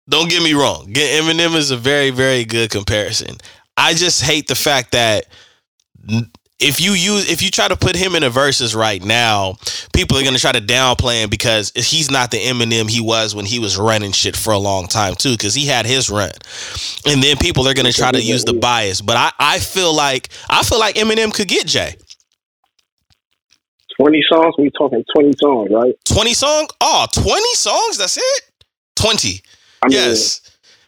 Don't 0.08 0.30
get 0.30 0.42
me 0.42 0.54
wrong. 0.54 0.92
Eminem 0.92 1.54
is 1.54 1.70
a 1.70 1.76
very 1.76 2.10
very 2.10 2.44
good 2.44 2.70
comparison. 2.70 3.36
I 3.76 3.94
just 3.94 4.22
hate 4.22 4.48
the 4.48 4.54
fact 4.54 4.92
that 4.92 5.26
if 6.58 6.80
you 6.80 6.92
use 6.92 7.30
if 7.30 7.42
you 7.42 7.50
try 7.50 7.68
to 7.68 7.76
put 7.76 7.96
him 7.96 8.14
in 8.14 8.22
a 8.22 8.30
verses 8.30 8.74
right 8.74 9.04
now, 9.04 9.56
people 9.92 10.16
are 10.16 10.24
gonna 10.24 10.38
try 10.38 10.52
to 10.52 10.60
downplay 10.60 11.22
him 11.22 11.30
because 11.30 11.70
he's 11.74 12.10
not 12.10 12.30
the 12.30 12.38
Eminem 12.38 12.88
he 12.88 13.00
was 13.00 13.34
when 13.34 13.44
he 13.44 13.58
was 13.58 13.76
running 13.76 14.12
shit 14.12 14.36
for 14.36 14.52
a 14.52 14.58
long 14.58 14.86
time 14.86 15.14
too, 15.14 15.32
because 15.32 15.54
he 15.54 15.66
had 15.66 15.84
his 15.84 16.08
run, 16.08 16.30
and 17.06 17.22
then 17.22 17.36
people 17.36 17.68
are 17.68 17.74
gonna 17.74 17.92
try 17.92 18.10
to 18.10 18.22
use 18.22 18.44
the 18.44 18.54
bias. 18.54 19.02
But 19.02 19.16
I 19.16 19.32
I 19.38 19.58
feel 19.58 19.94
like 19.94 20.30
I 20.48 20.62
feel 20.62 20.78
like 20.78 20.94
Eminem 20.94 21.32
could 21.32 21.48
get 21.48 21.66
Jay. 21.66 21.94
Twenty 24.00 24.22
songs. 24.30 24.54
We 24.58 24.70
talking 24.70 25.04
twenty 25.14 25.32
songs, 25.38 25.70
right? 25.70 25.94
20 26.04 26.34
songs? 26.34 26.68
Oh, 26.80 27.06
20 27.12 27.42
songs? 27.54 27.98
That's 27.98 28.16
it? 28.16 28.42
20. 28.96 29.40
I 29.82 29.88
mean, 29.88 29.92
yes. 29.92 30.40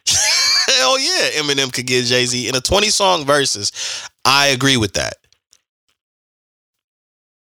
Hell 0.67 0.99
yeah. 0.99 1.41
Eminem 1.41 1.71
could 1.71 1.85
get 1.85 2.05
Jay 2.05 2.25
Z 2.25 2.47
in 2.47 2.55
a 2.55 2.61
20 2.61 2.89
song 2.89 3.25
versus. 3.25 3.71
I 4.25 4.47
agree 4.47 4.77
with 4.77 4.93
that. 4.93 5.18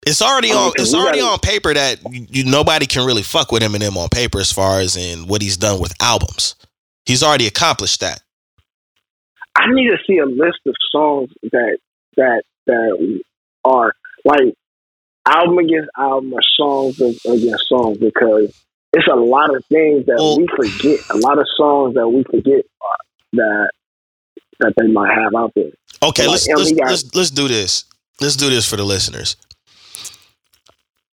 It's 0.05 0.21
already 0.21 0.51
on. 0.51 0.71
It's 0.75 0.93
already 0.93 1.21
on 1.21 1.39
paper 1.39 1.73
that 1.73 1.99
you, 2.11 2.43
nobody 2.45 2.85
can 2.85 3.05
really 3.05 3.23
fuck 3.23 3.51
with 3.51 3.63
Eminem 3.63 3.95
on 3.95 4.09
paper 4.09 4.39
as 4.39 4.51
far 4.51 4.79
as 4.79 4.95
in 4.95 5.27
what 5.27 5.41
he's 5.41 5.57
done 5.57 5.79
with 5.79 5.93
albums. 6.01 6.55
He's 7.05 7.23
already 7.23 7.47
accomplished 7.47 7.99
that. 8.01 8.21
I 9.55 9.65
need 9.71 9.89
to 9.89 9.97
see 10.07 10.17
a 10.17 10.25
list 10.25 10.59
of 10.65 10.75
songs 10.91 11.29
that 11.51 11.77
that 12.17 12.43
that 12.67 13.21
are 13.65 13.93
like 14.25 14.53
album 15.25 15.59
against 15.59 15.89
album 15.97 16.33
or 16.33 16.41
songs 16.55 16.99
against 16.99 17.67
songs 17.67 17.97
because 17.97 18.53
it's 18.93 19.07
a 19.07 19.15
lot 19.15 19.55
of 19.55 19.63
things 19.65 20.05
that 20.05 20.15
Well- 20.17 20.37
we 20.37 20.47
forget. 20.47 20.99
A 21.09 21.17
lot 21.17 21.37
of 21.39 21.45
songs 21.55 21.95
that 21.95 22.07
we 22.07 22.23
forget 22.23 22.65
that 23.33 23.69
that 24.59 24.73
they 24.77 24.87
might 24.87 25.13
have 25.13 25.33
out 25.35 25.51
there. 25.55 25.71
Okay, 26.01 26.27
let's 26.27 26.47
let's, 26.47 26.71
got- 26.71 26.89
let's 26.89 27.15
let's 27.15 27.31
do 27.31 27.47
this. 27.47 27.85
Let's 28.21 28.35
do 28.35 28.49
this 28.49 28.69
for 28.69 28.75
the 28.77 28.83
listeners. 28.83 29.35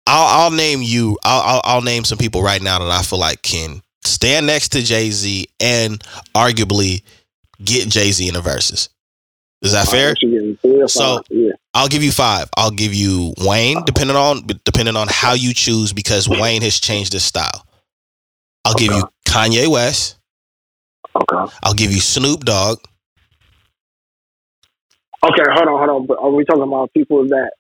I'll 0.10 0.44
I'll 0.46 0.52
name 0.52 0.82
you. 0.82 1.18
I'll 1.24 1.42
I'll, 1.42 1.62
I'll 1.64 1.82
name 1.84 2.04
some 2.04 2.18
people 2.18 2.42
right 2.42 2.62
now 2.62 2.80
that 2.80 2.90
I 2.90 3.04
feel 3.04 3.20
like 3.20 3.44
can 3.44 3.82
stand 4.04 4.48
next 4.48 4.70
to 4.70 4.82
Jay 4.82 5.12
Z 5.12 5.48
and 5.60 6.04
arguably 6.34 7.04
get 7.64 7.88
Jay 7.90 8.12
Z 8.12 8.28
in 8.28 8.34
the 8.34 8.42
verses. 8.42 8.90
Is 9.62 9.74
that 9.74 9.88
fair? 9.88 10.10
What 10.10 10.22
you 10.24 10.32
getting, 10.32 10.56
three 10.58 10.82
or 10.82 10.88
So- 10.88 11.22
I'll 11.76 11.88
give 11.88 12.02
you 12.02 12.12
five. 12.12 12.50
I'll 12.58 12.72
give 12.72 12.94
you 12.96 13.36
Wayne, 13.38 13.84
depending 13.86 14.16
on 14.16 14.48
depending 14.66 14.96
on 14.96 15.08
how 15.10 15.34
you 15.34 15.54
choose, 15.54 15.94
because 15.94 16.28
Wayne 16.28 16.64
has 16.64 16.80
changed 16.80 17.14
his 17.14 17.24
style. 17.24 17.68
I'll 18.66 18.74
give 18.74 18.92
you 18.92 19.04
Kanye 19.28 19.68
West. 19.68 20.18
okay. 21.16 21.54
I'll 21.62 21.76
give 21.76 21.92
you 21.92 22.00
Snoop 22.00 22.46
Dogg. 22.46 22.80
Okay, 25.24 25.44
hold 25.52 25.68
on, 25.68 25.78
hold 25.78 25.90
on. 25.90 26.06
But 26.08 26.18
are 26.20 26.32
we 26.32 26.46
talking 26.46 26.64
about 26.64 26.92
people 26.94 27.28
that 27.28 27.52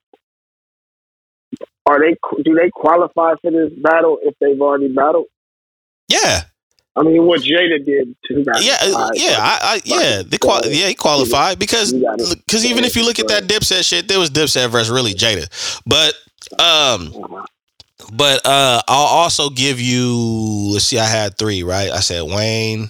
are 1.95 1.99
they? 1.99 2.15
Do 2.43 2.54
they 2.56 2.69
qualify 2.69 3.34
for 3.41 3.52
this 3.52 3.71
battle 3.82 4.17
if 4.23 4.36
they've 4.39 4.60
already 4.60 4.89
battled? 4.93 5.25
Yeah, 6.08 6.41
I 6.95 7.04
mean, 7.04 7.25
what 7.25 7.41
Jada 7.41 7.84
did 7.86 8.15
to 8.25 8.43
battle. 8.43 8.62
yeah, 8.62 8.78
uh, 8.82 9.10
yeah, 9.13 9.36
I, 9.39 9.60
I, 9.62 9.82
yeah. 9.86 10.21
They 10.25 10.38
qual- 10.38 10.65
yeah, 10.65 10.88
he 10.88 10.95
qualified 10.95 11.60
because 11.60 11.93
You 11.93 12.02
got 12.02 12.19
it. 12.21 12.38
because 12.45 12.65
even 12.65 12.84
if 12.84 12.95
you 12.95 13.04
look 13.06 13.19
at 13.19 13.28
that 13.30 13.43
Dipset 13.43 13.88
shit, 13.88 14.08
there 14.08 14.19
was 14.19 14.30
Dipset 14.32 14.69
versus 14.69 14.89
really 14.89 15.13
Jada. 15.13 15.47
But 15.86 16.13
um. 16.60 17.13
But 18.13 18.43
uh 18.45 18.82
I'll 18.88 19.06
also 19.21 19.49
give 19.52 19.80
you 19.80 20.71
let's 20.73 20.86
see, 20.86 20.97
I 20.97 21.06
had 21.06 21.38
three, 21.38 21.62
right? 21.63 21.91
I 21.91 21.99
said 21.99 22.23
Wayne, 22.23 22.84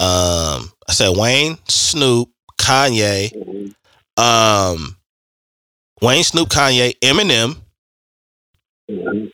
um, 0.00 0.70
I 0.86 0.92
said 0.92 1.16
Wayne, 1.16 1.56
Snoop, 1.66 2.28
Kanye, 2.60 3.32
Mhm. 3.32 3.74
um 4.22 4.96
Wayne, 6.02 6.22
Snoop, 6.22 6.50
Kanye, 6.50 6.94
Eminem, 7.00 7.56
Mhm. 8.90 9.30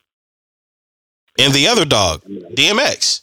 and 1.38 1.52
the 1.54 1.68
other 1.68 1.84
dog, 1.84 2.22
DMX. 2.24 3.22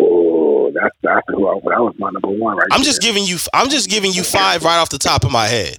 Oh, 0.00 0.70
that's 0.74 0.96
that's 1.02 1.26
who 1.28 1.46
I, 1.48 1.54
that 1.54 1.80
was 1.80 1.94
my 1.98 2.10
number 2.10 2.28
one 2.28 2.56
right 2.56 2.68
I'm 2.72 2.82
just 2.82 3.02
giving 3.02 3.24
you 3.24 3.36
I'm 3.52 3.68
just 3.68 3.90
giving 3.90 4.12
you 4.12 4.22
five 4.22 4.64
right 4.64 4.78
off 4.78 4.88
the 4.88 4.98
top 4.98 5.24
of 5.24 5.30
my 5.30 5.46
head. 5.46 5.78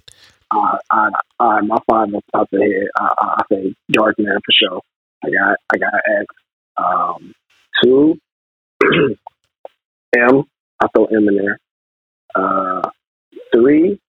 uh, 0.51 0.77
uh, 0.91 1.09
uh, 1.39 1.61
my 1.63 1.77
five 1.89 2.13
off 2.13 2.23
the 2.25 2.31
top 2.33 2.41
of 2.53 2.59
the 2.59 2.61
head. 2.61 2.87
I, 2.97 3.13
I, 3.19 3.25
I 3.39 3.41
say 3.51 3.75
Dark 3.91 4.19
Man 4.19 4.37
for 4.45 4.51
sure. 4.51 4.81
I 5.23 5.29
got 5.29 5.57
I 5.73 5.77
got 5.77 5.93
X. 6.19 6.25
Um, 6.77 7.33
two, 7.83 8.19
M. 10.17 10.43
I 10.83 10.87
throw 10.95 11.05
M 11.05 11.27
in 11.29 11.35
there. 11.37 11.59
Uh, 12.35 12.89
three. 13.53 13.99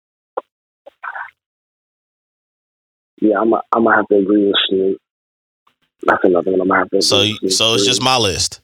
Yeah, 3.20 3.38
I'm 3.40 3.54
i 3.54 3.60
I'm 3.72 3.84
gonna 3.84 3.96
have 3.96 4.08
to 4.08 4.16
agree 4.16 4.46
with 4.46 4.56
Snoop. 4.68 4.98
That's 6.04 6.24
another 6.24 6.50
one 6.50 6.60
I'm 6.62 6.68
gonna 6.68 6.80
have 6.80 6.90
to. 6.90 7.02
So 7.02 7.24
so 7.48 7.74
it's 7.74 7.84
just 7.86 8.02
my 8.02 8.16
list. 8.18 8.60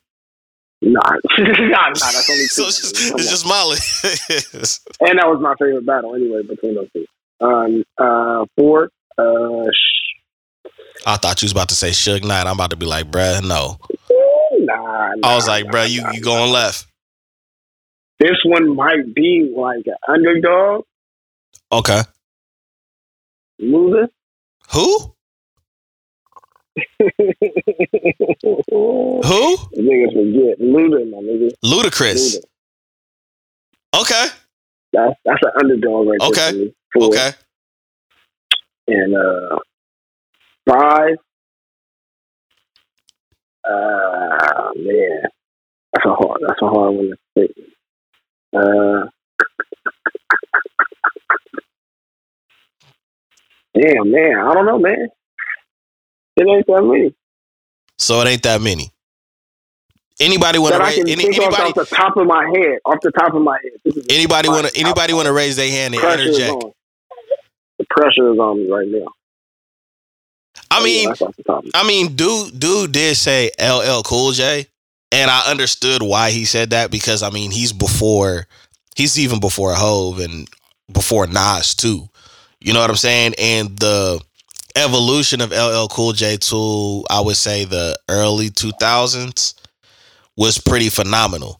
nah, 0.81 0.99
nah, 1.39 1.45
nah. 1.59 1.89
That's 1.93 2.29
only 2.29 2.43
two. 2.43 2.47
So 2.49 2.67
it's 2.67 2.81
just 2.81 2.95
it's 3.15 3.29
just 3.29 3.45
my 3.47 3.63
list. 3.63 4.87
and 5.01 5.19
that 5.19 5.27
was 5.27 5.39
my 5.41 5.53
favorite 5.59 5.85
battle 5.85 6.15
anyway 6.15 6.41
between 6.47 6.75
those 6.75 6.89
two. 6.93 7.05
Um, 7.41 7.83
uh, 7.97 8.45
four. 8.57 8.89
Uh, 9.17 9.65
sh- 9.71 10.65
I 11.05 11.15
thought 11.17 11.41
you 11.41 11.45
was 11.45 11.51
about 11.53 11.69
to 11.69 11.75
say 11.75 11.89
Suge 11.91 12.23
Knight. 12.25 12.45
I'm 12.45 12.55
about 12.55 12.71
to 12.71 12.75
be 12.75 12.85
like, 12.85 13.09
bruh, 13.09 13.41
no. 13.41 13.77
nah, 14.59 15.13
nah. 15.15 15.29
I 15.29 15.35
was 15.35 15.47
like, 15.47 15.65
nah, 15.65 15.71
bruh, 15.71 15.89
you 15.89 16.03
you 16.13 16.21
going 16.21 16.51
left. 16.51 16.85
This 18.19 18.35
one 18.43 18.75
might 18.75 19.13
be 19.15 19.53
like 19.55 19.85
an 19.85 19.95
underdog 20.07 20.83
Okay. 21.71 22.01
loser. 23.59 24.09
Who? 24.73 25.15
Who? 29.23 29.57
Niggas 29.75 30.13
forget 30.13 30.59
Luda, 30.59 31.09
my 31.09 31.17
nigga. 31.17 31.51
Ludacris. 31.63 32.37
Luda. 32.37 32.45
Okay. 34.01 34.25
That's 34.93 35.13
that's 35.25 35.41
an 35.43 35.51
underdog 35.59 36.07
right 36.07 36.19
there. 36.19 36.29
Okay. 36.29 36.73
For 36.93 36.99
me. 36.99 37.07
Okay. 37.07 37.31
And 38.87 39.15
uh, 39.15 39.57
five. 40.67 41.15
Uh, 43.69 44.71
man, 44.77 45.21
that's 45.93 46.05
a 46.05 46.13
hard. 46.13 46.41
That's 46.47 46.61
a 46.61 46.67
hard 46.67 46.95
one 46.95 47.09
to 47.09 47.17
pick. 47.35 47.51
Uh, 48.55 49.09
damn, 53.79 54.11
man, 54.11 54.37
I 54.39 54.53
don't 54.53 54.65
know, 54.65 54.79
man. 54.79 55.09
It 56.39 56.47
ain't 56.47 56.67
that 56.67 56.81
many. 56.81 57.13
So 57.97 58.21
it 58.21 58.27
ain't 58.27 58.43
that 58.43 58.61
many. 58.61 58.91
Anybody 60.21 60.59
want 60.59 60.75
to 60.75 60.81
raise 60.81 60.99
any, 60.99 61.25
anybody 61.25 61.55
off 61.55 61.75
the 61.75 61.85
top 61.85 62.17
of 62.17 62.27
my 62.27 62.49
head. 62.53 62.79
Off 62.85 62.99
the 63.01 63.11
top 63.11 63.33
of 63.33 63.41
my 63.41 63.57
head. 63.61 63.93
Anybody 64.09 64.49
want 64.49 64.67
to 64.67 64.79
anybody 64.79 65.13
want 65.13 65.27
to 65.27 65.33
raise 65.33 65.55
their 65.55 65.69
hand 65.69 65.93
and 65.93 66.01
pressure 66.01 66.23
interject? 66.23 66.63
The 67.77 67.85
pressure 67.89 68.31
is 68.31 68.39
on 68.39 68.59
me 68.59 68.69
right 68.69 68.87
now. 68.87 69.07
I 70.71 70.83
mean, 70.83 71.09
that's 71.09 71.21
off 71.21 71.35
the 71.35 71.43
top. 71.43 71.65
I 71.73 71.87
mean, 71.87 72.15
dude, 72.15 72.57
dude 72.59 72.91
did 72.91 73.15
say 73.15 73.51
LL 73.61 74.01
Cool 74.03 74.31
J, 74.31 74.67
and 75.11 75.31
I 75.31 75.49
understood 75.49 76.01
why 76.01 76.31
he 76.31 76.45
said 76.45 76.69
that 76.71 76.91
because 76.91 77.23
I 77.23 77.29
mean 77.29 77.51
he's 77.51 77.73
before, 77.73 78.47
he's 78.95 79.19
even 79.19 79.39
before 79.39 79.73
Hove 79.73 80.19
and 80.19 80.49
before 80.91 81.27
Nas 81.27 81.75
too. 81.75 82.09
You 82.59 82.73
know 82.73 82.81
what 82.81 82.89
I'm 82.89 82.97
saying? 82.97 83.35
And 83.39 83.77
the 83.77 84.21
evolution 84.79 85.41
of 85.41 85.51
LL 85.51 85.87
Cool 85.87 86.13
J 86.13 86.37
to 86.37 87.03
I 87.09 87.21
would 87.21 87.35
say 87.37 87.65
the 87.65 87.97
early 88.09 88.49
2000s 88.49 89.53
was 90.37 90.57
pretty 90.57 90.89
phenomenal. 90.89 91.59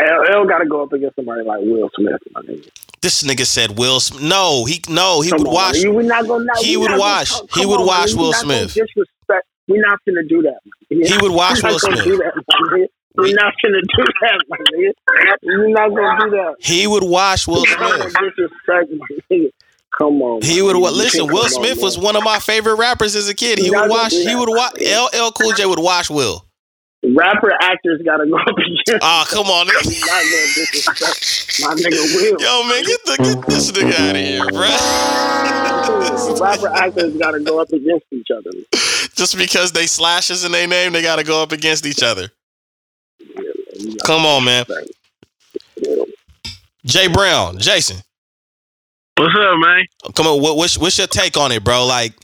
LL 0.00 0.46
got 0.46 0.58
to 0.58 0.66
go 0.66 0.82
up 0.82 0.92
against 0.92 1.16
somebody 1.16 1.42
like 1.44 1.60
Will 1.62 1.90
Smith. 1.96 2.20
My 2.32 2.40
nigga. 2.42 2.70
This 3.02 3.22
nigga 3.22 3.44
said 3.46 3.78
Will 3.78 4.00
Smith. 4.00 4.22
No, 4.22 4.64
he 4.64 4.80
no, 4.88 5.20
he 5.20 5.30
Come 5.30 5.40
would 5.40 5.48
on, 5.48 5.54
watch. 5.54 5.76
We 5.84 5.90
not 6.06 6.26
gonna, 6.26 6.44
not, 6.44 6.58
he 6.58 6.76
would 6.76 6.90
not 6.90 6.98
gonna 6.98 7.00
watch- 7.00 7.54
he 7.54 7.66
would 7.66 7.80
on, 7.80 7.86
watch. 7.86 8.14
Will 8.14 8.24
We 8.26 8.30
not 8.30 8.42
gonna 8.42 8.68
Smith. 8.68 8.86
Disrespect. 8.86 9.46
We're 9.68 9.80
not 9.82 9.98
gonna 10.06 10.24
do 10.28 10.42
that. 10.42 10.58
man. 10.90 11.02
He 11.06 11.18
would 11.20 11.32
watch 11.32 11.62
Will 11.62 11.78
Smith. 11.78 12.04
We're 13.16 13.34
not 13.34 13.54
gonna 13.62 13.80
do 13.96 14.04
that, 14.20 14.40
my 14.48 14.56
nigga. 14.56 14.92
We're 15.42 15.68
not 15.68 15.88
gonna 15.94 16.24
do 16.24 16.30
that. 16.30 16.54
He 16.60 16.86
would 16.86 17.02
watch 17.04 17.46
Will 17.46 17.64
Smith. 17.66 18.14
Gonna 19.98 20.10
disrespect, 20.10 20.18
my 20.18 20.22
nigga. 20.22 20.22
Come 20.22 20.22
on. 20.22 20.40
He 20.42 20.62
would 20.62 20.76
listen. 20.76 21.26
Will 21.26 21.42
come 21.42 21.44
on, 21.44 21.50
Smith 21.50 21.82
was 21.82 21.98
one 21.98 22.16
of 22.16 22.22
my 22.24 22.38
favorite 22.38 22.76
rappers 22.76 23.14
as 23.16 23.28
a 23.28 23.34
kid. 23.34 23.58
He 23.58 23.70
would 23.70 23.90
watch. 23.90 24.12
He 24.12 24.34
would 24.34 24.48
watch. 24.48 24.74
LL 24.80 25.30
Cool 25.32 25.52
J 25.52 25.66
would 25.66 25.78
watch 25.78 26.08
Will. 26.10 26.44
rapper 27.04 27.52
actors 27.60 28.00
gotta 28.04 28.26
go 28.26 28.36
up 28.38 28.56
against. 28.58 28.90
Oh 29.02 29.24
come 29.28 29.46
on, 29.46 29.66
my 29.70 29.72
nigga 31.74 32.14
Will. 32.16 32.36
yo 32.40 32.62
man, 32.68 32.82
get 32.84 33.04
the 33.04 33.16
get 33.22 33.46
this 33.46 33.70
nigga 33.72 33.94
out 34.00 34.16
of 34.16 34.22
here, 34.22 34.46
bro. 34.48 34.70
rapper 36.44 36.68
actors 36.76 37.16
gotta 37.16 37.40
go 37.40 37.58
up 37.60 37.72
against 37.72 38.06
each 38.12 38.30
other. 38.30 38.50
Just 39.14 39.36
because 39.36 39.72
they 39.72 39.86
slashes 39.86 40.44
in 40.44 40.52
their 40.52 40.66
name, 40.66 40.92
they 40.92 41.02
got 41.02 41.16
to 41.16 41.24
go 41.24 41.42
up 41.42 41.52
against 41.52 41.84
each 41.84 42.02
other. 42.02 42.30
Yeah, 43.18 43.42
Come 44.04 44.24
on, 44.24 44.44
man. 44.44 44.64
Jay 46.86 47.08
Brown, 47.08 47.58
Jason, 47.58 47.98
What's 49.20 49.34
up, 49.34 49.58
man? 49.58 49.84
come 50.14 50.26
on. 50.26 50.40
What, 50.40 50.56
what's 50.56 50.78
what's 50.78 50.96
your 50.96 51.06
take 51.06 51.36
on 51.36 51.52
it, 51.52 51.62
bro? 51.62 51.84
Like, 51.84 52.14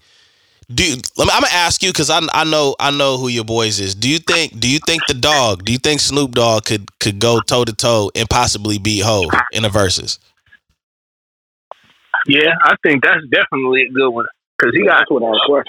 do 0.75 0.83
you, 0.83 0.97
let 1.19 1.27
me, 1.27 1.31
I'm 1.35 1.43
gonna 1.43 1.53
ask 1.53 1.83
you 1.83 1.91
because 1.91 2.09
I 2.09 2.21
I 2.33 2.45
know 2.45 2.75
I 2.81 2.91
know 2.91 3.19
who 3.19 3.29
your 3.29 3.45
boys 3.45 3.81
is. 3.81 3.95
Do 3.95 4.09
you 4.09 4.19
think 4.19 4.59
Do 4.59 4.67
you 4.67 4.79
think 4.87 5.03
the 5.07 5.13
dog? 5.13 5.67
Do 5.67 5.73
you 5.73 5.79
think 5.79 6.01
Snoop 6.01 6.33
Dogg 6.33 6.65
could 6.65 6.99
could 6.99 7.19
go 7.19 7.41
toe 7.41 7.67
to 7.67 7.75
toe 7.75 8.11
and 8.15 8.27
possibly 8.31 8.79
beat 8.79 9.03
Hov 9.03 9.31
in 9.53 9.65
the 9.65 9.69
verses? 9.69 10.19
Yeah, 12.27 12.55
I 12.65 12.77
think 12.83 13.05
that's 13.05 13.27
definitely 13.31 13.83
a 13.83 13.93
good 13.93 14.09
one 14.09 14.25
because 14.59 14.75
he 14.75 14.83
got 14.87 15.01
That's 15.01 15.11
what 15.11 15.23
I 15.23 15.27
was. 15.27 15.65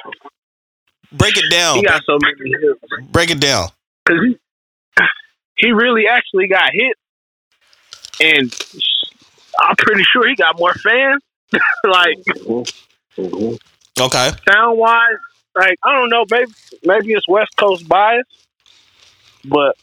Break 1.12 1.36
it 1.36 1.52
down. 1.52 1.76
he 1.76 1.84
got 1.84 2.04
so 2.06 2.18
many 2.22 2.52
hits. 2.62 3.12
Break 3.12 3.32
it 3.32 3.42
down. 3.42 3.68
Because 4.06 4.22
he 4.26 4.38
he 5.58 5.72
really 5.74 6.04
actually 6.10 6.48
got 6.48 6.70
hit, 6.72 6.96
and 8.22 8.56
I'm 9.62 9.76
pretty 9.78 10.04
sure 10.04 10.28
he 10.28 10.36
got 10.36 10.58
more 10.58 10.74
fans. 10.74 11.22
like 11.84 12.18
Mm-hmm. 13.18 13.56
Okay. 14.00 14.32
sound 14.48 14.78
wise, 14.78 15.18
like 15.56 15.76
I 15.84 15.94
don't 16.00 16.10
know, 16.10 16.26
maybe 16.30 16.52
maybe 16.84 17.14
it's 17.14 17.28
West 17.28 17.56
Coast 17.58 17.88
bias, 17.88 18.28
but 19.46 19.76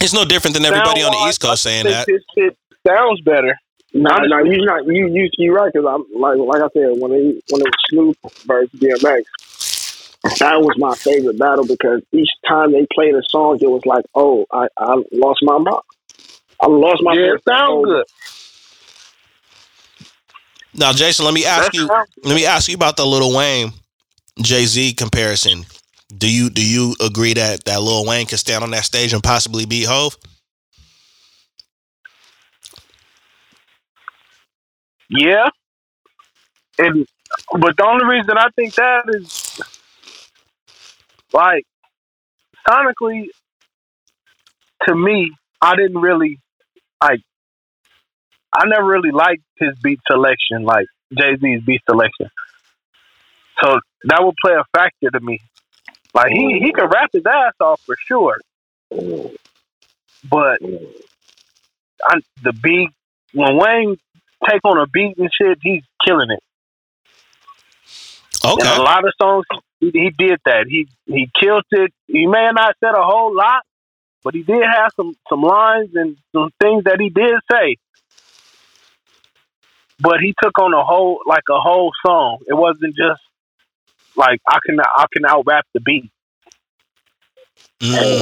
It's 0.00 0.14
no 0.14 0.24
different 0.24 0.54
than 0.56 0.64
everybody 0.64 1.02
on 1.02 1.12
the 1.12 1.28
East 1.28 1.40
Coast 1.42 1.66
I 1.66 1.70
saying 1.70 1.84
think 1.84 1.94
that. 1.94 2.06
This 2.06 2.22
shit 2.34 2.56
sounds 2.86 3.20
better. 3.20 3.58
No, 3.92 4.16
no, 4.16 4.38
you 4.44 4.64
not 4.64 4.86
you 4.86 5.08
you 5.08 5.28
you 5.36 5.54
right 5.54 5.70
because 5.72 5.86
I'm 5.86 6.04
like 6.18 6.38
like 6.38 6.62
I 6.62 6.68
said 6.72 6.98
when 6.98 7.12
it 7.12 7.42
when 7.50 7.60
it 7.60 7.68
was 7.68 7.74
Snoop 7.90 8.16
versus 8.46 8.80
DMX, 8.80 10.38
that 10.38 10.60
was 10.60 10.76
my 10.78 10.94
favorite 10.94 11.38
battle 11.38 11.66
because 11.66 12.02
each 12.12 12.30
time 12.46 12.72
they 12.72 12.86
played 12.94 13.14
a 13.14 13.22
song, 13.28 13.58
it 13.60 13.68
was 13.68 13.84
like, 13.84 14.04
oh, 14.14 14.46
I 14.52 14.68
I 14.78 15.02
lost 15.12 15.40
my 15.42 15.58
mind. 15.58 15.82
I 16.60 16.66
lost 16.66 17.02
my. 17.02 17.14
Yeah, 17.14 17.34
it 17.34 17.44
sound 17.44 17.84
good. 17.84 18.04
Now, 20.74 20.92
Jason, 20.92 21.24
let 21.24 21.34
me 21.34 21.44
ask 21.44 21.72
you. 21.74 21.88
Let 22.24 22.34
me 22.34 22.46
ask 22.46 22.68
you 22.68 22.74
about 22.74 22.96
the 22.96 23.06
Lil 23.06 23.36
Wayne 23.36 23.72
Jay 24.42 24.64
Z 24.64 24.94
comparison. 24.94 25.64
Do 26.16 26.30
you 26.30 26.50
do 26.50 26.66
you 26.66 26.94
agree 27.00 27.34
that 27.34 27.64
that 27.64 27.80
Lil 27.82 28.06
Wayne 28.06 28.26
can 28.26 28.38
stand 28.38 28.64
on 28.64 28.70
that 28.72 28.84
stage 28.84 29.12
and 29.12 29.22
possibly 29.22 29.66
beat 29.66 29.86
Hove? 29.86 30.16
Yeah, 35.10 35.48
and 36.78 37.06
but 37.52 37.76
the 37.76 37.86
only 37.86 38.04
reason 38.06 38.36
I 38.38 38.48
think 38.56 38.74
that 38.74 39.04
is 39.08 39.60
like 41.32 41.64
sonically 42.68 43.26
to 44.86 44.94
me, 44.94 45.32
I 45.60 45.76
didn't 45.76 45.98
really 46.00 46.40
like. 47.02 47.20
I 48.58 48.66
never 48.66 48.84
really 48.84 49.10
liked 49.12 49.42
his 49.56 49.76
beat 49.82 50.00
selection, 50.10 50.64
like 50.64 50.86
Jay 51.16 51.36
Z's 51.40 51.62
beat 51.64 51.82
selection. 51.88 52.28
So 53.62 53.78
that 54.04 54.22
would 54.22 54.34
play 54.44 54.54
a 54.54 54.64
factor 54.76 55.10
to 55.10 55.20
me. 55.20 55.40
Like 56.14 56.30
he 56.32 56.58
he 56.60 56.72
could 56.72 56.92
rap 56.92 57.10
his 57.12 57.24
ass 57.26 57.54
off 57.60 57.80
for 57.82 57.96
sure, 58.06 58.38
but. 60.28 60.58
I, 62.00 62.20
the 62.44 62.52
beat 62.52 62.90
when 63.32 63.56
Wayne 63.56 63.96
take 64.48 64.64
on 64.64 64.78
a 64.78 64.86
beat 64.86 65.18
and 65.18 65.30
shit, 65.36 65.58
he's 65.62 65.82
killing 66.06 66.30
it. 66.30 66.42
Okay. 68.44 68.68
And 68.68 68.80
a 68.80 68.82
lot 68.82 69.04
of 69.04 69.12
songs 69.20 69.44
he, 69.80 69.90
he 69.92 70.10
did 70.16 70.38
that. 70.44 70.66
He 70.68 70.88
he 71.06 71.28
killed 71.40 71.64
it. 71.70 71.92
He 72.06 72.26
may 72.26 72.44
have 72.44 72.54
not 72.54 72.76
said 72.82 72.94
a 72.94 73.02
whole 73.02 73.34
lot, 73.34 73.62
but 74.22 74.34
he 74.34 74.42
did 74.42 74.62
have 74.62 74.92
some 74.96 75.14
some 75.28 75.42
lines 75.42 75.90
and 75.94 76.16
some 76.34 76.50
things 76.60 76.84
that 76.84 76.98
he 77.00 77.10
did 77.10 77.34
say. 77.50 77.76
But 80.00 80.20
he 80.20 80.34
took 80.42 80.58
on 80.58 80.74
a 80.74 80.84
whole 80.84 81.20
like 81.26 81.44
a 81.50 81.60
whole 81.60 81.92
song. 82.06 82.38
It 82.46 82.54
wasn't 82.54 82.94
just 82.96 83.20
like 84.16 84.40
I 84.48 84.58
can 84.64 84.78
I 84.80 85.04
can 85.12 85.24
out 85.26 85.44
rap 85.46 85.66
the 85.74 85.80
beat. 85.80 86.10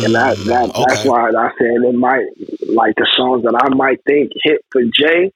and 0.05 0.15
that, 0.15 0.37
that 0.47 0.71
Mm, 0.75 0.87
that's 0.87 1.05
why 1.05 1.31
I 1.31 1.51
said 1.59 1.85
it 1.85 1.95
might 1.95 2.27
like 2.69 2.95
the 2.97 3.09
songs 3.17 3.43
that 3.45 3.55
I 3.55 3.75
might 3.75 4.03
think 4.05 4.33
hit 4.43 4.61
for 4.71 4.83
Jay. 4.83 5.33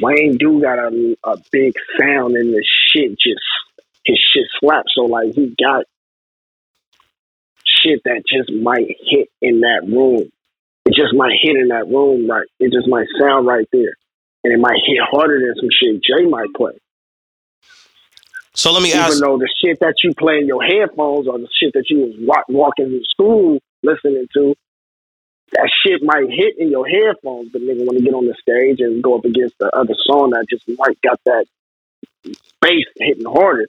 Wayne 0.00 0.36
do 0.38 0.60
got 0.60 0.78
a, 0.78 1.16
a 1.24 1.36
big 1.50 1.74
sound 1.98 2.36
and 2.36 2.54
the 2.54 2.64
shit 2.88 3.10
just 3.12 3.42
his 4.04 4.18
shit 4.18 4.46
slaps. 4.60 4.92
So 4.94 5.02
like 5.02 5.34
he 5.34 5.54
got 5.62 5.84
shit 7.64 8.00
that 8.04 8.22
just 8.28 8.52
might 8.52 8.86
hit 9.00 9.28
in 9.40 9.60
that 9.60 9.82
room. 9.86 10.30
It 10.86 10.94
just 10.94 11.14
might 11.14 11.38
hit 11.40 11.56
in 11.56 11.68
that 11.68 11.86
room 11.88 12.28
right. 12.30 12.46
It 12.60 12.72
just 12.72 12.88
might 12.88 13.06
sound 13.20 13.46
right 13.46 13.68
there, 13.72 13.96
and 14.44 14.52
it 14.52 14.58
might 14.58 14.78
hit 14.86 14.98
harder 15.10 15.40
than 15.40 15.54
some 15.56 15.68
shit 15.70 16.02
Jay 16.02 16.26
might 16.26 16.52
play. 16.54 16.72
So 18.54 18.70
let 18.72 18.82
me 18.82 18.90
Even 18.90 19.00
ask. 19.00 19.20
though 19.20 19.38
the 19.38 19.48
shit 19.64 19.80
that 19.80 19.94
you 20.04 20.14
play 20.14 20.38
in 20.38 20.46
your 20.46 20.62
headphones 20.62 21.26
or 21.26 21.38
the 21.38 21.48
shit 21.60 21.72
that 21.74 21.84
you 21.88 22.00
was 22.00 22.14
wa- 22.20 22.44
walking 22.48 22.90
to 22.90 23.00
school 23.08 23.58
listening 23.82 24.26
to, 24.34 24.54
that 25.52 25.70
shit 25.84 26.02
might 26.02 26.28
hit 26.30 26.56
in 26.58 26.70
your 26.70 26.86
headphones, 26.86 27.50
but 27.52 27.62
nigga, 27.62 27.86
when 27.86 27.96
you 27.98 28.02
get 28.04 28.14
on 28.14 28.26
the 28.26 28.34
stage 28.40 28.80
and 28.80 29.02
go 29.02 29.16
up 29.18 29.24
against 29.24 29.58
the 29.58 29.70
other 29.76 29.94
song 30.06 30.30
that 30.30 30.46
just 30.50 30.64
might 30.78 31.00
got 31.02 31.18
that 31.26 31.46
bass 32.60 32.86
hitting 32.96 33.24
harder, 33.26 33.66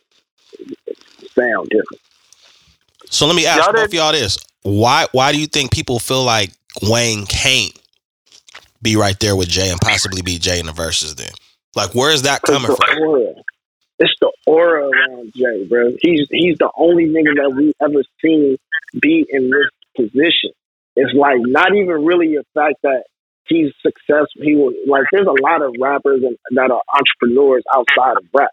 sound 1.36 1.69
different. 1.69 2.01
So 3.09 3.25
let 3.27 3.36
me 3.36 3.45
ask 3.45 3.63
Y'all 3.65 3.73
both 3.73 3.89
did- 3.91 3.97
y'all 3.97 4.12
this: 4.12 4.38
Why 4.63 5.07
why 5.12 5.31
do 5.31 5.39
you 5.39 5.47
think 5.47 5.71
people 5.71 5.99
feel 5.99 6.23
like 6.23 6.51
Wayne 6.81 7.25
can't 7.25 7.77
be 8.83 8.95
right 8.95 9.19
there 9.19 9.35
with 9.35 9.47
Jay 9.49 9.69
and 9.69 9.79
possibly 9.79 10.21
be 10.21 10.37
Jay 10.37 10.59
in 10.59 10.65
the 10.65 10.73
verses? 10.73 11.15
Then, 11.15 11.31
like, 11.75 11.95
where 11.95 12.11
is 12.11 12.23
that 12.23 12.41
coming 12.41 12.71
It's 12.71 12.83
from? 12.83 12.99
aura. 13.01 13.33
It's 13.99 14.13
the 14.19 14.31
aura 14.45 14.89
around 14.89 15.33
Jay, 15.33 15.65
bro. 15.65 15.91
He's 16.01 16.27
he's 16.29 16.57
the 16.57 16.69
only 16.75 17.05
nigga 17.05 17.35
that 17.35 17.53
we 17.55 17.73
ever 17.81 18.03
seen 18.21 18.57
be 19.01 19.25
in 19.29 19.49
this 19.49 19.69
position. 19.95 20.51
It's 20.95 21.13
like 21.13 21.37
not 21.39 21.75
even 21.75 22.03
really 22.05 22.35
a 22.35 22.43
fact 22.53 22.77
that 22.83 23.03
he's 23.47 23.71
successful. 23.81 24.41
He 24.41 24.55
was 24.55 24.75
like 24.87 25.05
there's 25.11 25.27
a 25.27 25.41
lot 25.41 25.61
of 25.61 25.75
rappers 25.79 26.23
and, 26.23 26.37
that 26.51 26.71
are 26.71 26.81
entrepreneurs 26.93 27.63
outside 27.73 28.17
of 28.17 28.25
rap, 28.33 28.51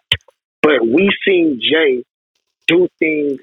but 0.62 0.82
we 0.86 1.10
seen 1.26 1.60
Jay 1.60 2.04
do 2.66 2.88
things 2.98 3.40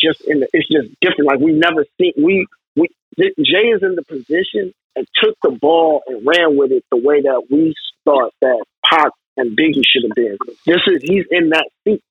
just 0.00 0.20
in 0.22 0.40
the. 0.40 0.48
It's 0.52 0.68
just 0.68 0.88
different. 1.00 1.28
Like 1.30 1.40
we 1.40 1.52
never 1.52 1.84
seen 1.98 2.12
we 2.16 2.46
we 2.76 2.88
Jay 3.18 3.68
is 3.68 3.82
in 3.82 3.94
the 3.94 4.04
position 4.04 4.72
and 4.98 5.06
took 5.22 5.36
the 5.42 5.56
ball 5.60 6.02
and 6.08 6.26
ran 6.26 6.56
with 6.56 6.72
it 6.72 6.84
the 6.90 6.96
way 6.96 7.22
that 7.22 7.44
we 7.48 7.72
thought 8.04 8.32
that 8.42 8.64
Pac 8.84 9.12
and 9.36 9.56
Biggie 9.56 9.84
should 9.86 10.02
have 10.02 10.14
been. 10.16 10.36
This 10.66 10.82
is 10.88 11.02
he's 11.02 11.24
in 11.30 11.50
that 11.50 11.68
seat. 11.84 12.02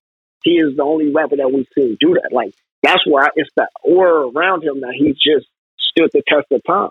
He 0.43 0.51
is 0.51 0.77
the 0.77 0.83
only 0.83 1.11
rapper 1.11 1.35
that 1.35 1.51
we've 1.51 1.67
seen 1.75 1.97
do 1.99 2.13
that. 2.13 2.29
Like 2.31 2.53
that's 2.81 3.05
why 3.05 3.27
it's 3.35 3.49
that 3.57 3.69
aura 3.83 4.29
around 4.29 4.63
him 4.63 4.79
that 4.81 4.93
he 4.97 5.11
just 5.11 5.47
stood 5.77 6.09
the 6.13 6.23
test 6.27 6.47
of 6.51 6.61
time 6.65 6.89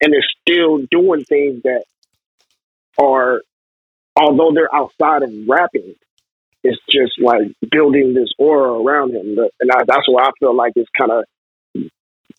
and 0.00 0.14
is 0.14 0.26
still 0.40 0.78
doing 0.90 1.24
things 1.24 1.62
that 1.64 1.82
are, 3.00 3.40
although 4.14 4.52
they're 4.54 4.72
outside 4.72 5.24
of 5.24 5.32
rapping, 5.48 5.94
it's 6.62 6.80
just 6.88 7.20
like 7.20 7.52
building 7.72 8.14
this 8.14 8.30
aura 8.38 8.80
around 8.80 9.12
him. 9.12 9.36
And 9.60 9.70
I, 9.72 9.82
that's 9.86 10.06
why 10.06 10.22
I 10.22 10.30
feel 10.38 10.54
like 10.54 10.74
it's 10.76 10.90
kind 10.96 11.10
of 11.10 11.24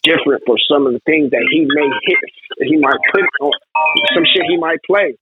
different 0.02 0.44
for 0.46 0.58
some 0.72 0.88
of 0.88 0.94
the 0.94 1.02
things 1.06 1.32
that 1.32 1.46
he 1.52 1.68
may 1.68 1.90
hit. 2.04 2.70
He 2.70 2.78
might 2.78 3.00
put 3.14 3.24
on 3.42 3.52
some 4.16 4.26
shit 4.26 4.44
he 4.48 4.58
might 4.58 4.80
play 4.86 5.16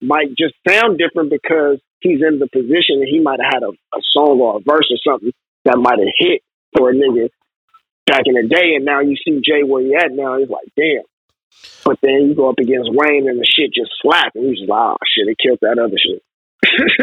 might 0.00 0.28
just 0.36 0.54
sound 0.68 0.98
different 0.98 1.30
because 1.30 1.80
he's 2.00 2.20
in 2.20 2.38
the 2.38 2.48
position 2.48 3.00
and 3.00 3.08
he 3.08 3.20
might 3.20 3.40
have 3.42 3.54
had 3.54 3.62
a, 3.62 3.70
a 3.70 4.02
song 4.12 4.40
or 4.40 4.58
a 4.58 4.60
verse 4.60 4.90
or 4.90 4.98
something 5.06 5.32
that 5.64 5.78
might 5.78 5.98
have 5.98 6.12
hit 6.18 6.42
for 6.76 6.90
a 6.90 6.94
nigga 6.94 7.28
back 8.06 8.22
in 8.26 8.34
the 8.34 8.46
day. 8.48 8.74
And 8.76 8.84
now 8.84 9.00
you 9.00 9.16
see 9.16 9.40
Jay 9.44 9.62
where 9.62 9.82
he 9.82 9.94
at 9.94 10.12
now. 10.12 10.38
He's 10.38 10.48
like, 10.48 10.68
damn. 10.76 11.02
But 11.84 11.98
then 12.02 12.28
you 12.28 12.34
go 12.34 12.50
up 12.50 12.58
against 12.58 12.90
Wayne 12.92 13.28
and 13.28 13.40
the 13.40 13.46
shit 13.46 13.72
just 13.72 13.90
slap. 14.02 14.32
And 14.34 14.54
he's 14.54 14.68
like, 14.68 14.78
oh, 14.78 14.96
shit, 15.06 15.28
it 15.28 15.38
killed 15.42 15.58
that 15.62 15.78
other 15.78 15.96
shit. 15.96 16.22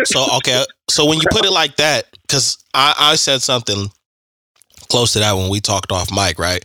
So 0.05 0.25
okay, 0.37 0.63
so 0.89 1.05
when 1.05 1.17
you 1.17 1.23
put 1.31 1.45
it 1.45 1.51
like 1.51 1.77
that, 1.77 2.05
because 2.21 2.63
I, 2.73 2.93
I 2.97 3.15
said 3.15 3.41
something 3.41 3.89
close 4.89 5.13
to 5.13 5.19
that 5.19 5.33
when 5.33 5.49
we 5.49 5.59
talked 5.59 5.91
off 5.91 6.11
mic, 6.11 6.39
right? 6.39 6.63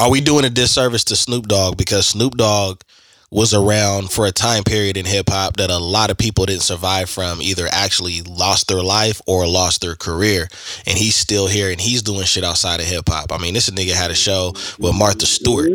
Are 0.00 0.10
we 0.10 0.20
doing 0.20 0.44
a 0.44 0.50
disservice 0.50 1.04
to 1.04 1.16
Snoop 1.16 1.48
Dogg 1.48 1.76
because 1.76 2.06
Snoop 2.06 2.36
Dogg 2.36 2.82
was 3.30 3.52
around 3.52 4.10
for 4.10 4.26
a 4.26 4.32
time 4.32 4.64
period 4.64 4.96
in 4.96 5.04
hip 5.04 5.28
hop 5.28 5.56
that 5.56 5.70
a 5.70 5.76
lot 5.76 6.10
of 6.10 6.16
people 6.16 6.46
didn't 6.46 6.62
survive 6.62 7.10
from, 7.10 7.42
either 7.42 7.68
actually 7.70 8.22
lost 8.22 8.68
their 8.68 8.82
life 8.82 9.20
or 9.26 9.46
lost 9.46 9.82
their 9.82 9.96
career, 9.96 10.48
and 10.86 10.96
he's 10.96 11.14
still 11.14 11.46
here 11.46 11.70
and 11.70 11.80
he's 11.80 12.02
doing 12.02 12.24
shit 12.24 12.44
outside 12.44 12.80
of 12.80 12.86
hip 12.86 13.08
hop. 13.08 13.32
I 13.32 13.38
mean, 13.38 13.54
this 13.54 13.68
nigga 13.68 13.92
had 13.92 14.10
a 14.10 14.14
show 14.14 14.54
with 14.78 14.96
Martha 14.96 15.26
Stewart. 15.26 15.70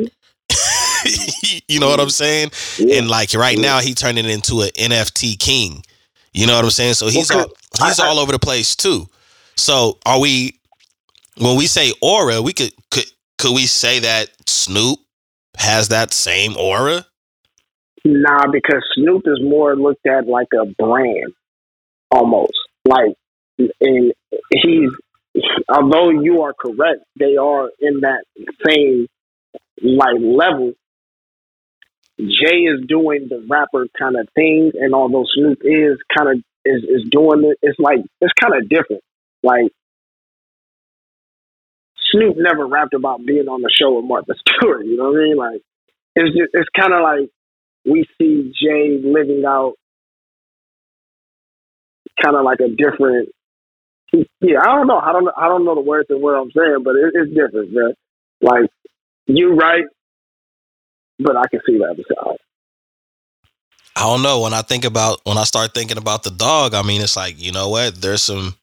you 1.68 1.80
know 1.80 1.90
what 1.90 2.00
I'm 2.00 2.10
saying? 2.10 2.52
And 2.92 3.08
like 3.08 3.34
right 3.34 3.58
now, 3.58 3.80
he 3.80 3.94
turned 3.94 4.18
it 4.18 4.26
into 4.26 4.62
an 4.62 4.70
NFT 4.70 5.38
king. 5.38 5.84
You 6.34 6.48
know 6.48 6.56
what 6.56 6.66
I'm 6.66 6.72
saying? 6.72 6.96
So 6.96 7.08
he's 7.08 7.30
all 7.30 7.46
he's 7.84 8.00
all 8.00 8.18
over 8.20 8.32
the 8.32 8.40
place 8.40 8.76
too. 8.76 9.08
So 9.56 10.00
are 10.06 10.20
we? 10.20 10.60
When 11.38 11.58
we 11.58 11.68
say 11.68 11.92
aura, 12.02 12.42
we 12.42 12.54
could 12.54 12.72
could 12.92 13.06
could 13.38 13.56
we 13.56 13.66
say 13.66 14.00
that 14.00 14.30
Snoop 14.48 15.00
has 15.58 15.90
that 15.90 16.12
same 16.14 16.56
aura? 16.58 17.06
Nah, 18.06 18.48
because 18.52 18.84
Snoop 18.96 19.24
is 19.26 19.40
more 19.42 19.76
looked 19.76 20.06
at 20.06 20.28
like 20.28 20.50
a 20.54 20.66
brand, 20.66 21.34
almost. 22.12 22.54
Like, 22.86 23.16
and 23.58 24.14
he's, 24.52 24.90
although 25.70 26.10
you 26.10 26.42
are 26.42 26.54
correct, 26.54 27.04
they 27.18 27.38
are 27.38 27.70
in 27.80 28.02
that 28.02 28.24
same 28.68 29.08
like 29.82 30.16
level. 30.20 30.74
Jay 32.20 32.58
is 32.58 32.86
doing 32.88 33.28
the 33.30 33.46
rapper 33.50 33.88
kind 33.98 34.18
of 34.18 34.28
thing, 34.36 34.72
and 34.76 34.94
although 34.94 35.26
Snoop 35.34 35.60
is 35.64 35.98
kind 36.16 36.30
of 36.30 36.44
is 36.66 36.84
is 36.84 37.10
doing 37.10 37.44
it, 37.46 37.58
it's 37.62 37.80
like 37.80 38.00
it's 38.22 38.34
kind 38.42 38.54
of 38.56 38.70
different. 38.70 39.02
Like 39.42 39.72
Snoop 42.14 42.38
never 42.38 42.68
rapped 42.68 42.94
about 42.94 43.26
being 43.26 43.48
on 43.48 43.62
the 43.62 43.72
show 43.74 43.96
with 43.96 44.06
Martha 44.06 44.34
Stewart. 44.38 44.86
You 44.86 44.98
know 44.98 45.12
what 45.12 45.20
I 45.20 45.24
mean? 45.24 45.38
Like 45.38 45.62
it's 46.16 46.38
just 46.38 46.52
it's 46.54 46.70
kind 46.78 46.94
of 46.94 47.02
like 47.02 47.30
we 47.86 48.06
see 48.18 48.54
Jay 48.62 49.02
living 49.04 49.44
out 49.46 49.74
kind 52.22 52.36
of 52.36 52.46
like 52.46 52.60
a 52.60 52.70
different. 52.70 53.30
Yeah, 54.42 54.60
I 54.62 54.76
don't 54.76 54.88
know. 54.88 55.00
I 55.00 55.12
don't. 55.12 55.28
I 55.36 55.48
don't 55.48 55.66
know 55.66 55.76
the 55.76 55.82
words 55.82 56.08
and 56.10 56.22
what 56.22 56.36
I'm 56.36 56.52
saying, 56.52 56.84
but 56.84 56.96
it, 56.96 57.14
it's 57.16 57.34
different, 57.34 57.74
bro. 57.74 57.94
Like 58.42 58.70
you 59.26 59.56
right, 59.56 59.86
but 61.18 61.36
I 61.36 61.44
can 61.50 61.62
see 61.66 61.80
other 61.84 62.04
side. 62.08 62.38
I 63.96 64.02
don't 64.02 64.22
know. 64.22 64.42
When 64.42 64.54
I 64.54 64.62
think 64.62 64.86
about 64.86 65.22
when 65.24 65.38
I 65.38 65.44
start 65.44 65.74
thinking 65.74 65.98
about 65.98 66.24
the 66.24 66.30
dog, 66.32 66.76
I 66.76 66.84
mean, 66.84 67.02
it's 67.02 67.16
like 67.16 67.42
you 67.42 67.52
know 67.52 67.70
what? 67.70 68.00
There's 68.00 68.22
some 68.22 68.56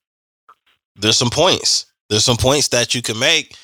there's 0.96 1.16
some 1.16 1.30
points. 1.30 1.89
There's 2.10 2.24
some 2.24 2.36
points 2.36 2.68
that 2.68 2.94
you 2.94 3.00
can 3.00 3.18
make 3.18 3.56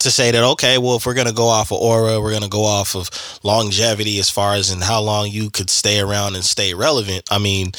to 0.00 0.10
say 0.10 0.32
that 0.32 0.42
okay, 0.42 0.76
well, 0.78 0.96
if 0.96 1.06
we're 1.06 1.14
gonna 1.14 1.32
go 1.32 1.46
off 1.46 1.72
of 1.72 1.78
aura, 1.78 2.20
we're 2.20 2.32
gonna 2.32 2.48
go 2.48 2.64
off 2.64 2.94
of 2.94 3.08
longevity 3.42 4.18
as 4.18 4.28
far 4.28 4.54
as 4.54 4.70
and 4.70 4.82
how 4.82 5.00
long 5.00 5.28
you 5.28 5.48
could 5.48 5.70
stay 5.70 6.00
around 6.00 6.34
and 6.34 6.44
stay 6.44 6.74
relevant. 6.74 7.22
I 7.30 7.38
mean, 7.38 7.72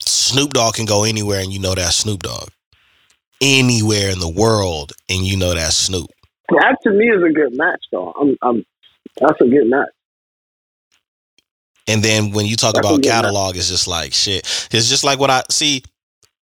Snoop 0.00 0.52
Dogg 0.52 0.74
can 0.74 0.84
go 0.84 1.04
anywhere, 1.04 1.40
and 1.40 1.52
you 1.52 1.58
know 1.58 1.74
that 1.74 1.92
Snoop 1.92 2.22
Dogg. 2.22 2.50
Anywhere 3.40 4.10
in 4.10 4.20
the 4.20 4.28
world, 4.28 4.92
and 5.08 5.26
you 5.26 5.36
know 5.36 5.54
that 5.54 5.72
Snoop. 5.72 6.10
That 6.50 6.76
to 6.84 6.90
me 6.90 7.06
is 7.08 7.22
a 7.22 7.32
good 7.32 7.56
match, 7.56 7.82
though. 7.90 8.12
I'm, 8.20 8.36
I'm 8.42 8.64
that's 9.20 9.40
a 9.40 9.46
good 9.46 9.68
match. 9.68 9.88
And 11.88 12.02
then 12.02 12.32
when 12.32 12.46
you 12.46 12.56
talk 12.56 12.74
That's 12.74 12.86
about 12.86 13.02
catalog, 13.02 13.56
it's 13.56 13.68
just 13.68 13.86
like 13.86 14.12
shit. 14.12 14.40
It's 14.70 14.88
just 14.88 15.04
like 15.04 15.18
what 15.18 15.30
I 15.30 15.42
see. 15.50 15.82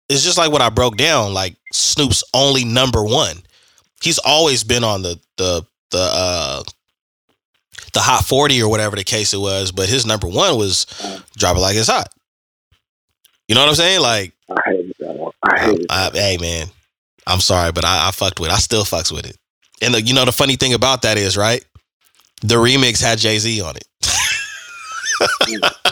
It's 0.08 0.22
just 0.22 0.38
like 0.38 0.50
what 0.52 0.62
I 0.62 0.70
broke 0.70 0.96
down. 0.96 1.32
Like 1.34 1.56
Snoop's 1.72 2.22
only 2.34 2.64
number 2.64 3.02
one. 3.02 3.36
He's 4.02 4.18
always 4.18 4.64
been 4.64 4.84
on 4.84 5.02
the 5.02 5.18
the 5.36 5.64
the 5.90 5.98
uh 6.12 6.62
the 7.92 8.00
hot 8.00 8.24
forty 8.24 8.62
or 8.62 8.68
whatever 8.68 8.96
the 8.96 9.04
case 9.04 9.32
it 9.32 9.38
was, 9.40 9.72
but 9.72 9.88
his 9.88 10.04
number 10.04 10.26
one 10.28 10.56
was 10.58 10.84
"Drop 11.36 11.56
It 11.56 11.60
Like 11.60 11.76
It's 11.76 11.88
Hot." 11.88 12.08
You 13.48 13.54
know 13.54 13.62
what 13.62 13.68
I'm 13.70 13.74
saying? 13.76 14.00
Like, 14.00 14.32
I 14.50 14.60
hate 14.66 14.98
that 14.98 15.14
one. 15.16 15.32
I 15.42 15.58
hate 15.60 15.80
it. 15.80 15.86
I, 15.90 16.10
hey 16.12 16.38
man, 16.40 16.66
I'm 17.26 17.40
sorry, 17.40 17.72
but 17.72 17.84
I, 17.84 18.08
I 18.08 18.10
fucked 18.10 18.40
with. 18.40 18.50
it. 18.50 18.54
I 18.54 18.58
still 18.58 18.84
fucks 18.84 19.12
with 19.12 19.26
it. 19.26 19.36
And 19.82 19.94
the, 19.94 20.02
you 20.02 20.14
know 20.14 20.24
the 20.24 20.32
funny 20.32 20.56
thing 20.56 20.74
about 20.74 21.02
that 21.02 21.16
is 21.18 21.36
right. 21.36 21.64
The 22.42 22.56
remix 22.56 23.00
had 23.02 23.18
Jay 23.18 23.38
Z 23.38 23.60
on 23.62 23.76
it. 23.76 23.84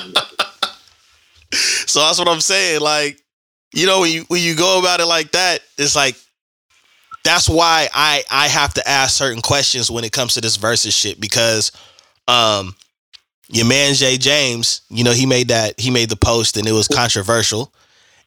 So 1.86 2.00
that's 2.00 2.18
what 2.18 2.28
I'm 2.28 2.40
saying. 2.40 2.80
Like, 2.80 3.21
you 3.72 3.86
know, 3.86 4.00
when 4.00 4.12
you 4.12 4.24
when 4.28 4.42
you 4.42 4.54
go 4.54 4.78
about 4.78 5.00
it 5.00 5.06
like 5.06 5.32
that, 5.32 5.60
it's 5.78 5.96
like 5.96 6.16
that's 7.24 7.48
why 7.48 7.88
I 7.92 8.22
I 8.30 8.48
have 8.48 8.74
to 8.74 8.88
ask 8.88 9.16
certain 9.16 9.42
questions 9.42 9.90
when 9.90 10.04
it 10.04 10.12
comes 10.12 10.34
to 10.34 10.40
this 10.40 10.56
versus 10.56 10.94
shit 10.94 11.20
because 11.20 11.72
um 12.28 12.74
your 13.48 13.66
man 13.66 13.94
Jay 13.94 14.16
James, 14.16 14.82
you 14.88 15.04
know, 15.04 15.12
he 15.12 15.26
made 15.26 15.48
that 15.48 15.78
he 15.78 15.90
made 15.90 16.08
the 16.08 16.16
post 16.16 16.56
and 16.56 16.66
it 16.66 16.72
was 16.72 16.88
controversial. 16.88 17.72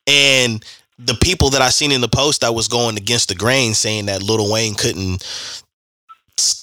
And 0.08 0.64
the 1.00 1.16
people 1.16 1.50
that 1.52 1.62
I 1.62 1.70
seen 1.70 1.92
in 1.92 2.02
the 2.02 2.08
post 2.08 2.42
that 2.42 2.54
was 2.54 2.68
going 2.68 2.98
against 2.98 3.30
the 3.30 3.36
grain 3.36 3.74
saying 3.74 4.06
that 4.06 4.24
Lil 4.24 4.52
Wayne 4.52 4.76
couldn't 4.76 5.24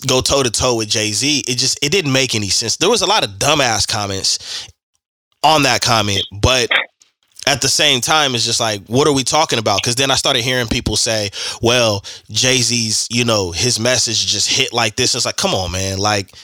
go 0.07 0.21
toe 0.21 0.43
to 0.43 0.51
toe 0.51 0.77
with 0.77 0.89
Jay 0.89 1.13
Z, 1.13 1.45
it 1.49 1.59
just 1.59 1.79
it 1.83 1.91
didn't 1.91 2.13
make 2.13 2.35
any 2.35 2.49
sense. 2.49 2.77
There 2.77 2.91
was 2.91 3.03
a 3.03 3.07
lot 3.07 3.25
of 3.25 3.31
dumbass 3.31 3.87
comments 3.87 4.69
on 5.43 5.65
that 5.65 5.81
comment, 5.81 6.23
but 6.41 6.71
at 7.47 7.61
the 7.61 7.69
same 7.69 8.01
time, 8.01 8.35
it's 8.35 8.45
just 8.45 8.61
like, 8.61 8.87
what 8.87 9.07
are 9.09 9.13
we 9.13 9.25
talking 9.25 9.59
about? 9.59 9.83
Because 9.83 9.97
then 9.97 10.11
I 10.11 10.15
started 10.15 10.43
hearing 10.43 10.69
people 10.69 10.97
say, 10.97 11.31
well, 11.61 12.05
Jay 12.31 12.59
Z's, 12.59 13.09
you 13.11 13.25
know, 13.25 13.51
his 13.51 13.81
message 13.81 14.27
just 14.27 14.49
hit 14.49 14.73
like 14.73 14.97
this. 14.97 15.15
It's 15.15 15.27
like, 15.27 15.37
come 15.37 15.55
on, 15.55 15.73
man. 15.73 15.99
Like, 15.99 16.35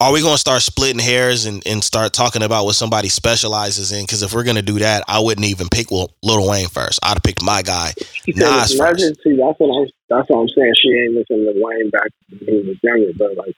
are 0.00 0.12
we 0.12 0.20
going 0.20 0.34
to 0.34 0.38
start 0.38 0.62
splitting 0.62 1.00
hairs 1.00 1.46
and, 1.46 1.62
and 1.66 1.82
start 1.82 2.12
talking 2.12 2.42
about 2.42 2.64
what 2.64 2.74
somebody 2.74 3.08
specializes 3.08 3.92
in? 3.92 4.02
Because 4.02 4.22
if 4.22 4.34
we're 4.34 4.44
going 4.44 4.56
to 4.56 4.62
do 4.62 4.78
that, 4.80 5.04
I 5.08 5.20
wouldn't 5.20 5.46
even 5.46 5.68
pick 5.68 5.90
Lil 5.90 6.10
Wayne 6.22 6.68
first. 6.68 7.00
I'd 7.02 7.14
have 7.14 7.22
picked 7.22 7.42
my 7.42 7.62
guy, 7.62 7.92
Nas 8.26 8.74
first. 8.76 9.00
See, 9.22 9.36
that's 9.36 9.58
what 9.58 9.80
I'm. 9.80 9.88
That's 10.08 10.28
what 10.28 10.40
I'm 10.40 10.48
saying. 10.48 10.74
She 10.82 10.88
ain't 10.90 11.14
listening 11.14 11.52
to 11.52 11.54
Wayne 11.56 11.90
back 11.90 12.10
when 12.28 12.62
he 12.62 12.68
was 12.68 12.76
younger, 12.82 13.12
but 13.16 13.36
like 13.36 13.54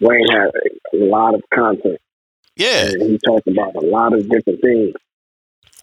Wayne 0.00 0.26
had 0.30 0.50
a 0.92 1.04
lot 1.04 1.34
of 1.34 1.42
content. 1.54 1.98
Yeah, 2.56 2.86
and 2.86 3.02
he 3.02 3.18
talked 3.24 3.46
about 3.46 3.76
a 3.76 3.86
lot 3.86 4.12
of 4.12 4.28
different 4.28 4.60
things. 4.60 4.94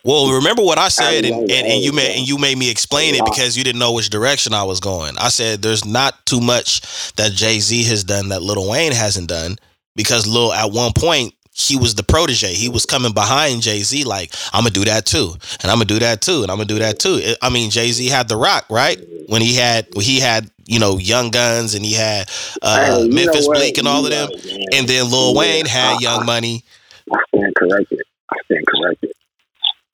Well, 0.04 0.34
remember 0.34 0.64
what 0.64 0.80
I 0.80 0.88
said, 0.88 1.26
and, 1.26 1.52
and, 1.52 1.68
and, 1.68 1.82
you 1.82 1.92
made 1.92 2.18
and 2.18 2.28
you 2.28 2.38
made 2.38 2.58
me 2.58 2.72
explain 2.72 3.14
it 3.14 3.24
because 3.24 3.56
you 3.56 3.64
didn't 3.64 3.80
know 3.80 3.94
which 3.94 4.10
direction 4.10 4.54
I 4.54 4.64
was 4.64 4.80
going. 4.80 5.18
I 5.18 5.30
said 5.30 5.62
there's 5.62 5.86
not 5.86 6.26
too 6.26 6.42
much 6.42 7.14
that 7.16 7.34
Jay 7.34 7.60
Z 7.60 7.84
has 7.84 8.04
done 8.04 8.30
that 8.30 8.42
Lil 8.42 8.70
Wayne 8.70 8.94
hasn't 8.94 9.30
done 9.30 9.58
because 9.96 10.28
Lil 10.28 10.54
at 10.54 10.72
one 10.72 10.94
point 10.94 11.36
he 11.54 11.78
was 11.78 11.96
the 11.96 12.04
protege. 12.04 12.54
He 12.54 12.70
was 12.70 12.86
coming 12.86 13.14
behind 13.14 13.62
Jay 13.62 13.82
Z 13.82 14.04
like 14.06 14.34
I'm 14.54 14.64
gonna 14.64 14.72
do 14.72 14.86
that 14.86 15.06
too, 15.06 15.34
and 15.62 15.72
I'm 15.72 15.78
gonna 15.78 15.86
do 15.86 16.00
that 16.00 16.22
too, 16.22 16.42
and 16.42 16.52
I'm 16.52 16.58
gonna 16.58 16.66
do 16.66 16.80
that 16.80 16.98
too. 16.98 17.22
I 17.42 17.50
mean, 17.50 17.70
Jay 17.70 17.92
Z 17.92 18.08
had 18.08 18.28
the 18.28 18.38
Roc 18.38 18.66
right 18.70 18.98
when 19.28 19.42
he 19.42 19.56
had 19.56 19.88
when 19.94 20.06
he 20.06 20.20
had 20.20 20.50
you 20.66 20.80
know 20.80 20.98
Young 20.98 21.30
Gunz 21.30 21.76
and 21.76 21.86
he 21.86 21.94
had 21.94 22.28
uh, 22.64 23.04
hey, 23.04 23.08
Memphis 23.08 23.48
Bleek 23.48 23.78
and 23.78 23.88
all 23.88 24.04
of 24.06 24.12
them, 24.12 24.30
and 24.74 24.88
then 24.88 25.12
Lil 25.12 25.36
Wayne 25.36 25.66
had 25.66 26.02
Young 26.02 26.26
Money. 26.26 26.64
I 27.12 27.20
stand 27.28 27.54
corrected. 27.56 28.02
I 28.32 28.36
stand 28.46 28.66
corrected. 28.66 29.12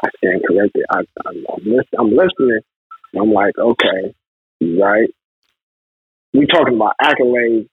I 0.04 0.10
stand 0.18 0.44
corrected. 0.48 0.86
I, 0.90 1.00
I'm, 1.26 1.46
I'm, 1.50 1.66
list, 1.66 1.90
I'm 1.98 2.10
listening. 2.12 2.60
I'm 3.16 3.32
like, 3.32 3.58
okay, 3.58 4.14
right. 4.62 5.10
We 6.34 6.46
talking 6.46 6.76
about 6.76 6.94
accolades 7.02 7.68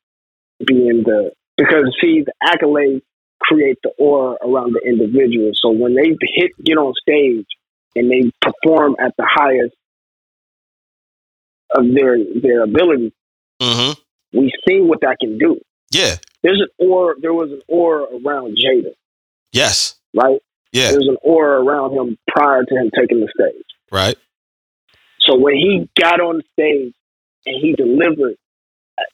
being 0.65 1.03
the 1.05 1.33
because 1.57 1.97
see 2.01 2.25
the 2.25 2.33
accolades 2.43 3.03
create 3.41 3.79
the 3.83 3.91
aura 3.99 4.37
around 4.43 4.73
the 4.73 4.81
individual. 4.87 5.51
So 5.55 5.71
when 5.71 5.95
they 5.95 6.17
hit 6.21 6.53
get 6.65 6.79
on 6.79 6.95
stage 7.01 7.47
and 7.95 8.11
they 8.11 8.31
perform 8.41 8.97
at 8.99 9.15
the 9.19 9.29
highest 9.29 9.75
of 11.75 11.93
their 11.95 12.17
their 12.41 12.63
ability, 12.63 13.13
mm-hmm. 13.61 14.39
we 14.39 14.53
see 14.67 14.81
what 14.81 15.01
that 15.03 15.19
can 15.21 15.37
do. 15.37 15.61
Yeah, 15.91 16.17
there's 16.43 16.61
an 16.61 16.89
aura. 16.89 17.17
There 17.21 17.35
was 17.35 17.51
an 17.51 17.61
aura 17.69 18.05
around 18.05 18.57
Jada. 18.57 18.95
Yes. 19.53 19.97
Right. 20.15 20.41
Yeah. 20.75 20.91
There's 20.91 21.07
an 21.09 21.17
aura 21.23 21.63
around 21.63 21.93
him 21.93 22.19
prior 22.27 22.65
to 22.65 22.75
him 22.75 22.91
taking 22.99 23.21
the 23.21 23.29
stage. 23.33 23.65
Right. 23.93 24.19
So 25.21 25.39
when 25.39 25.55
he 25.55 25.89
got 25.99 26.21
on 26.21 26.39
the 26.39 26.43
stage 26.53 26.95
and 27.47 27.57
he 27.63 27.75
delivered 27.75 28.35
uh, 28.99 29.05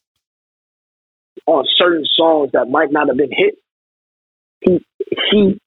on 1.50 1.66
certain 1.76 2.06
songs 2.16 2.52
that 2.54 2.70
might 2.70 2.90
not 2.90 3.08
have 3.08 3.18
been 3.18 3.30
hit, 3.30 3.56
he 4.62 4.84
he 5.30 5.60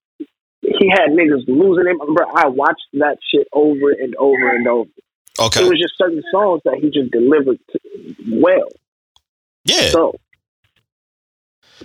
he 0.62 0.90
had 0.90 1.12
niggas 1.12 1.48
losing 1.48 1.86
him. 1.86 2.00
Bro, 2.00 2.26
I 2.36 2.48
watched 2.48 2.88
that 2.94 3.18
shit 3.32 3.48
over 3.54 3.92
and 3.92 4.16
over 4.16 4.50
and 4.50 4.68
over. 4.68 4.90
Okay. 5.40 5.64
It 5.64 5.70
was 5.70 5.80
just 5.80 5.98
certain 5.98 6.24
songs 6.32 6.62
that 6.66 6.80
he 6.82 6.90
just 6.90 7.12
delivered 7.12 7.60
well. 8.28 8.70
Yeah. 9.66 9.90
So 9.90 10.16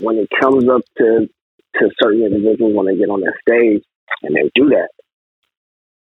when 0.01 0.17
it 0.17 0.29
comes 0.41 0.67
up 0.67 0.81
to 0.97 1.29
to 1.75 1.91
certain 2.03 2.23
individuals 2.23 2.75
when 2.75 2.87
they 2.87 2.97
get 2.97 3.11
on 3.11 3.21
that 3.21 3.35
stage, 3.47 3.85
and 4.23 4.35
they 4.35 4.51
do 4.55 4.71
that, 4.71 4.89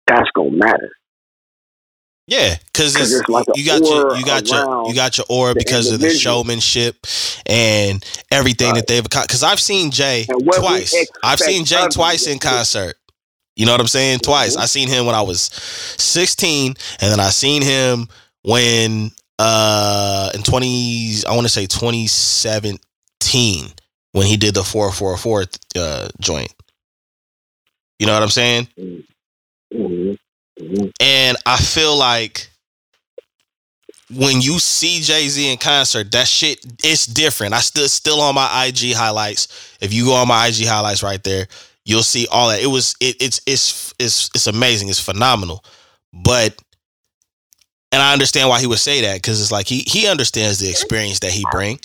that's 0.08 0.30
gonna 0.36 0.52
matter. 0.52 0.92
Yeah, 2.30 2.56
because 2.72 3.28
like 3.28 3.48
you 3.56 3.66
got 3.66 3.82
your 3.82 4.16
you 4.16 4.24
got 4.24 4.48
your 4.48 4.88
you 4.88 4.94
got 4.94 5.18
your 5.18 5.26
aura 5.30 5.56
because 5.56 5.92
of 5.92 6.00
the 6.00 6.12
showmanship 6.12 6.96
and 7.48 8.06
everything 8.30 8.68
right. 8.68 8.76
that 8.76 8.86
they've 8.88 9.04
because 9.04 9.42
I've 9.42 9.60
seen 9.60 9.90
Jay 9.90 10.28
twice. 10.54 10.96
I've 11.24 11.40
seen 11.40 11.66
Jay 11.66 11.88
twice 11.92 12.28
in 12.28 12.38
concert. 12.38 12.98
You 13.56 13.66
know 13.66 13.72
what 13.72 13.82
I'm 13.82 13.88
saying? 13.88 14.20
Twice. 14.20 14.54
Mm-hmm. 14.54 14.62
I 14.62 14.68
seen 14.68 14.90
him 14.90 15.08
when 15.08 15.16
I 15.16 15.24
was 15.24 15.42
16, 15.98 16.76
and 17.02 17.12
then 17.12 17.20
I 17.20 17.30
seen 17.30 17.64
him 17.64 18.08
when 18.44 19.10
uh 19.40 20.30
in 20.36 20.44
20 20.44 21.14
I 21.28 21.34
want 21.34 21.46
to 21.46 21.50
say 21.50 21.66
2017 21.66 23.70
when 24.12 24.28
he 24.28 24.38
did 24.38 24.54
the 24.54 24.64
444 24.64 25.46
uh 25.76 26.10
joint. 26.20 26.54
You 28.00 28.08
know 28.08 28.14
what 28.14 28.24
I'm 28.24 28.30
saying? 28.30 28.68
Mm-hmm. 28.78 30.12
Mm-hmm. 30.62 30.86
And 31.00 31.38
I 31.46 31.58
feel 31.58 31.96
like 31.96 32.50
when 34.12 34.42
you 34.42 34.58
see 34.60 35.02
Jay 35.02 35.28
Z 35.28 35.52
in 35.52 35.58
concert, 35.58 36.12
that 36.12 36.28
shit 36.28 36.66
it's 36.84 37.06
different. 37.06 37.54
I 37.54 37.60
still 37.60 37.88
still 37.88 38.22
on 38.22 38.36
my 38.36 38.66
IG 38.66 38.94
highlights. 38.94 39.78
If 39.82 39.94
you 39.94 40.06
go 40.06 40.14
on 40.14 40.28
my 40.28 40.48
IG 40.48 40.66
highlights 40.66 41.04
right 41.04 41.24
there, 41.24 41.48
you'll 41.86 42.04
see 42.04 42.28
all 42.32 42.50
that. 42.50 42.62
It 42.62 42.68
was 42.68 42.96
it, 43.00 43.18
it's 43.22 43.40
it's 43.46 43.94
it's 44.00 44.30
it's 44.34 44.48
amazing. 44.48 44.90
It's 44.90 45.00
phenomenal. 45.00 45.64
But 46.12 46.58
and 47.92 48.02
I 48.02 48.14
understand 48.14 48.50
why 48.50 48.60
he 48.60 48.68
would 48.68 48.80
say 48.80 49.02
that 49.02 49.16
because 49.16 49.42
it's 49.42 49.52
like 49.52 49.68
he 49.68 49.80
he 49.80 50.08
understands 50.08 50.60
the 50.60 50.70
experience 50.70 51.20
that 51.20 51.32
he 51.32 51.46
bring. 51.52 51.80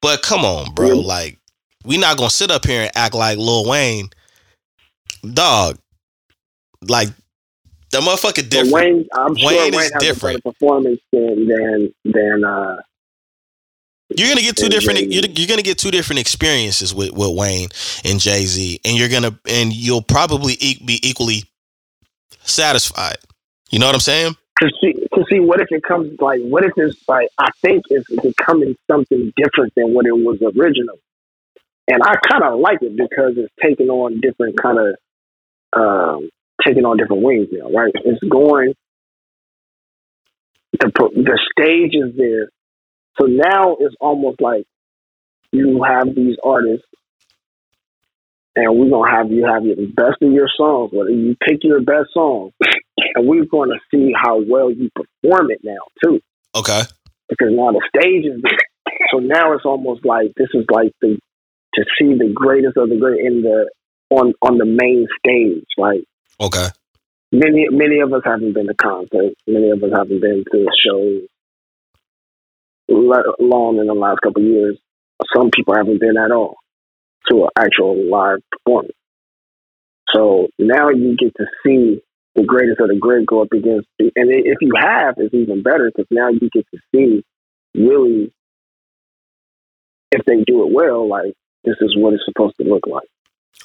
But 0.00 0.22
come 0.22 0.44
on, 0.44 0.74
bro, 0.74 0.88
like 0.98 1.38
we 1.84 1.96
not 1.96 2.18
gonna 2.18 2.30
sit 2.30 2.50
up 2.50 2.66
here 2.66 2.82
and 2.82 2.90
act 2.94 3.14
like 3.14 3.38
Lil 3.38 3.68
Wayne 3.68 4.10
dog, 5.22 5.78
like 6.88 7.08
the 7.92 7.98
motherfucker 7.98 8.48
different. 8.48 8.72
Wayne, 8.72 9.08
I'm 9.14 9.36
sure 9.36 9.48
Wayne, 9.50 9.74
Wayne 9.74 9.84
is 9.84 9.92
different. 10.00 10.42
performance 10.42 11.00
than 11.12 11.46
than 11.46 11.94
than 12.04 12.44
uh. 12.44 12.76
You're 14.16 14.28
gonna 14.28 14.42
get 14.42 14.56
two 14.56 14.68
different. 14.68 15.12
You're, 15.12 15.24
you're, 15.24 15.46
gonna 15.46 15.62
get 15.62 15.78
two 15.78 15.90
different 15.90 16.20
experiences 16.20 16.94
with, 16.94 17.12
with 17.12 17.36
Wayne 17.36 17.68
and 18.04 18.20
Jay 18.20 18.44
Z, 18.44 18.80
and 18.84 18.96
you're 18.96 19.08
gonna 19.08 19.38
and 19.48 19.72
you'll 19.72 20.02
probably 20.02 20.54
e- 20.60 20.82
be 20.84 21.00
equally 21.02 21.44
satisfied. 22.42 23.16
You 23.70 23.78
know 23.78 23.86
what 23.86 23.94
I'm 23.94 24.00
saying? 24.00 24.36
To 24.60 24.70
see, 24.80 24.92
to 24.92 25.24
see 25.30 25.40
what 25.40 25.60
if 25.60 25.68
it 25.70 25.82
comes 25.82 26.18
like 26.20 26.40
what 26.42 26.64
if 26.64 26.72
it's 26.76 26.96
like 27.08 27.28
I 27.38 27.50
think 27.62 27.84
it's 27.88 28.08
becoming 28.22 28.76
something 28.90 29.32
different 29.36 29.72
than 29.76 29.94
what 29.94 30.06
it 30.06 30.12
was 30.12 30.38
original, 30.42 30.98
and 31.88 32.02
I 32.02 32.14
kind 32.30 32.44
of 32.44 32.58
like 32.60 32.78
it 32.82 32.96
because 32.96 33.36
it's 33.36 33.52
taking 33.62 33.88
on 33.88 34.20
different 34.20 34.60
kind 34.60 34.78
of 34.78 34.96
um, 35.72 36.28
taking 36.66 36.84
on 36.84 36.96
different 36.96 37.22
wings 37.22 37.48
now, 37.50 37.70
right? 37.70 37.92
It's 37.94 38.22
going, 38.28 38.74
the, 40.72 40.90
the 40.96 41.38
stage 41.52 41.92
is 41.94 42.16
there. 42.16 42.48
So 43.20 43.26
now 43.26 43.76
it's 43.78 43.94
almost 44.00 44.40
like 44.40 44.64
you 45.52 45.82
have 45.86 46.14
these 46.14 46.36
artists 46.42 46.86
and 48.54 48.78
we're 48.78 48.90
gonna 48.90 49.10
have 49.10 49.30
you 49.30 49.46
have 49.46 49.62
the 49.62 49.86
best 49.94 50.20
of 50.20 50.32
your 50.32 50.48
songs. 50.56 50.90
Whether 50.92 51.10
you 51.10 51.36
pick 51.46 51.58
your 51.62 51.80
best 51.80 52.12
song, 52.12 52.52
and 53.14 53.26
we're 53.26 53.46
gonna 53.46 53.80
see 53.90 54.12
how 54.14 54.40
well 54.46 54.70
you 54.70 54.90
perform 54.94 55.50
it 55.50 55.60
now 55.62 55.80
too. 56.04 56.20
Okay. 56.54 56.82
Because 57.28 57.48
now 57.50 57.72
the 57.72 57.82
stage 57.96 58.26
is 58.26 58.42
there, 58.42 58.58
so 59.12 59.18
now 59.18 59.52
it's 59.54 59.64
almost 59.64 60.04
like 60.04 60.32
this 60.36 60.48
is 60.54 60.64
like 60.70 60.92
the 61.00 61.18
to 61.74 61.84
see 61.98 62.14
the 62.18 62.30
greatest 62.34 62.76
of 62.76 62.90
the 62.90 62.96
great 62.96 63.24
in 63.24 63.42
the 63.42 63.70
on 64.12 64.34
on 64.42 64.58
the 64.58 64.64
main 64.64 65.06
stage, 65.18 65.66
right? 65.78 66.06
Okay. 66.40 66.68
Many 67.32 67.66
many 67.70 68.00
of 68.00 68.12
us 68.12 68.22
haven't 68.24 68.52
been 68.52 68.66
to 68.66 68.74
concerts. 68.74 69.36
Many 69.46 69.70
of 69.70 69.82
us 69.82 69.90
haven't 69.92 70.20
been 70.20 70.44
to 70.52 70.66
shows 70.84 71.28
long 72.88 73.78
in 73.78 73.86
the 73.86 73.94
last 73.94 74.20
couple 74.22 74.42
of 74.42 74.48
years. 74.48 74.78
Some 75.34 75.50
people 75.54 75.74
haven't 75.74 76.00
been 76.00 76.16
at 76.16 76.30
all 76.30 76.56
to 77.30 77.44
an 77.44 77.50
actual 77.58 78.10
live 78.10 78.38
performance. 78.50 78.96
So 80.14 80.48
now 80.58 80.90
you 80.90 81.16
get 81.16 81.32
to 81.36 81.46
see 81.64 82.02
the 82.34 82.42
greatest 82.44 82.80
of 82.80 82.88
the 82.88 82.96
great 82.96 83.26
go 83.26 83.42
up 83.42 83.52
against, 83.52 83.88
and 83.98 84.12
if 84.16 84.58
you 84.60 84.72
have, 84.78 85.14
it's 85.18 85.34
even 85.34 85.62
better 85.62 85.90
because 85.94 86.08
now 86.10 86.28
you 86.28 86.48
get 86.52 86.66
to 86.74 86.80
see 86.94 87.22
really 87.74 88.32
if 90.10 90.24
they 90.26 90.42
do 90.46 90.66
it 90.66 90.72
well, 90.72 91.08
like 91.08 91.32
this 91.64 91.76
is 91.80 91.96
what 91.96 92.14
it's 92.14 92.24
supposed 92.24 92.54
to 92.60 92.68
look 92.68 92.86
like. 92.86 93.08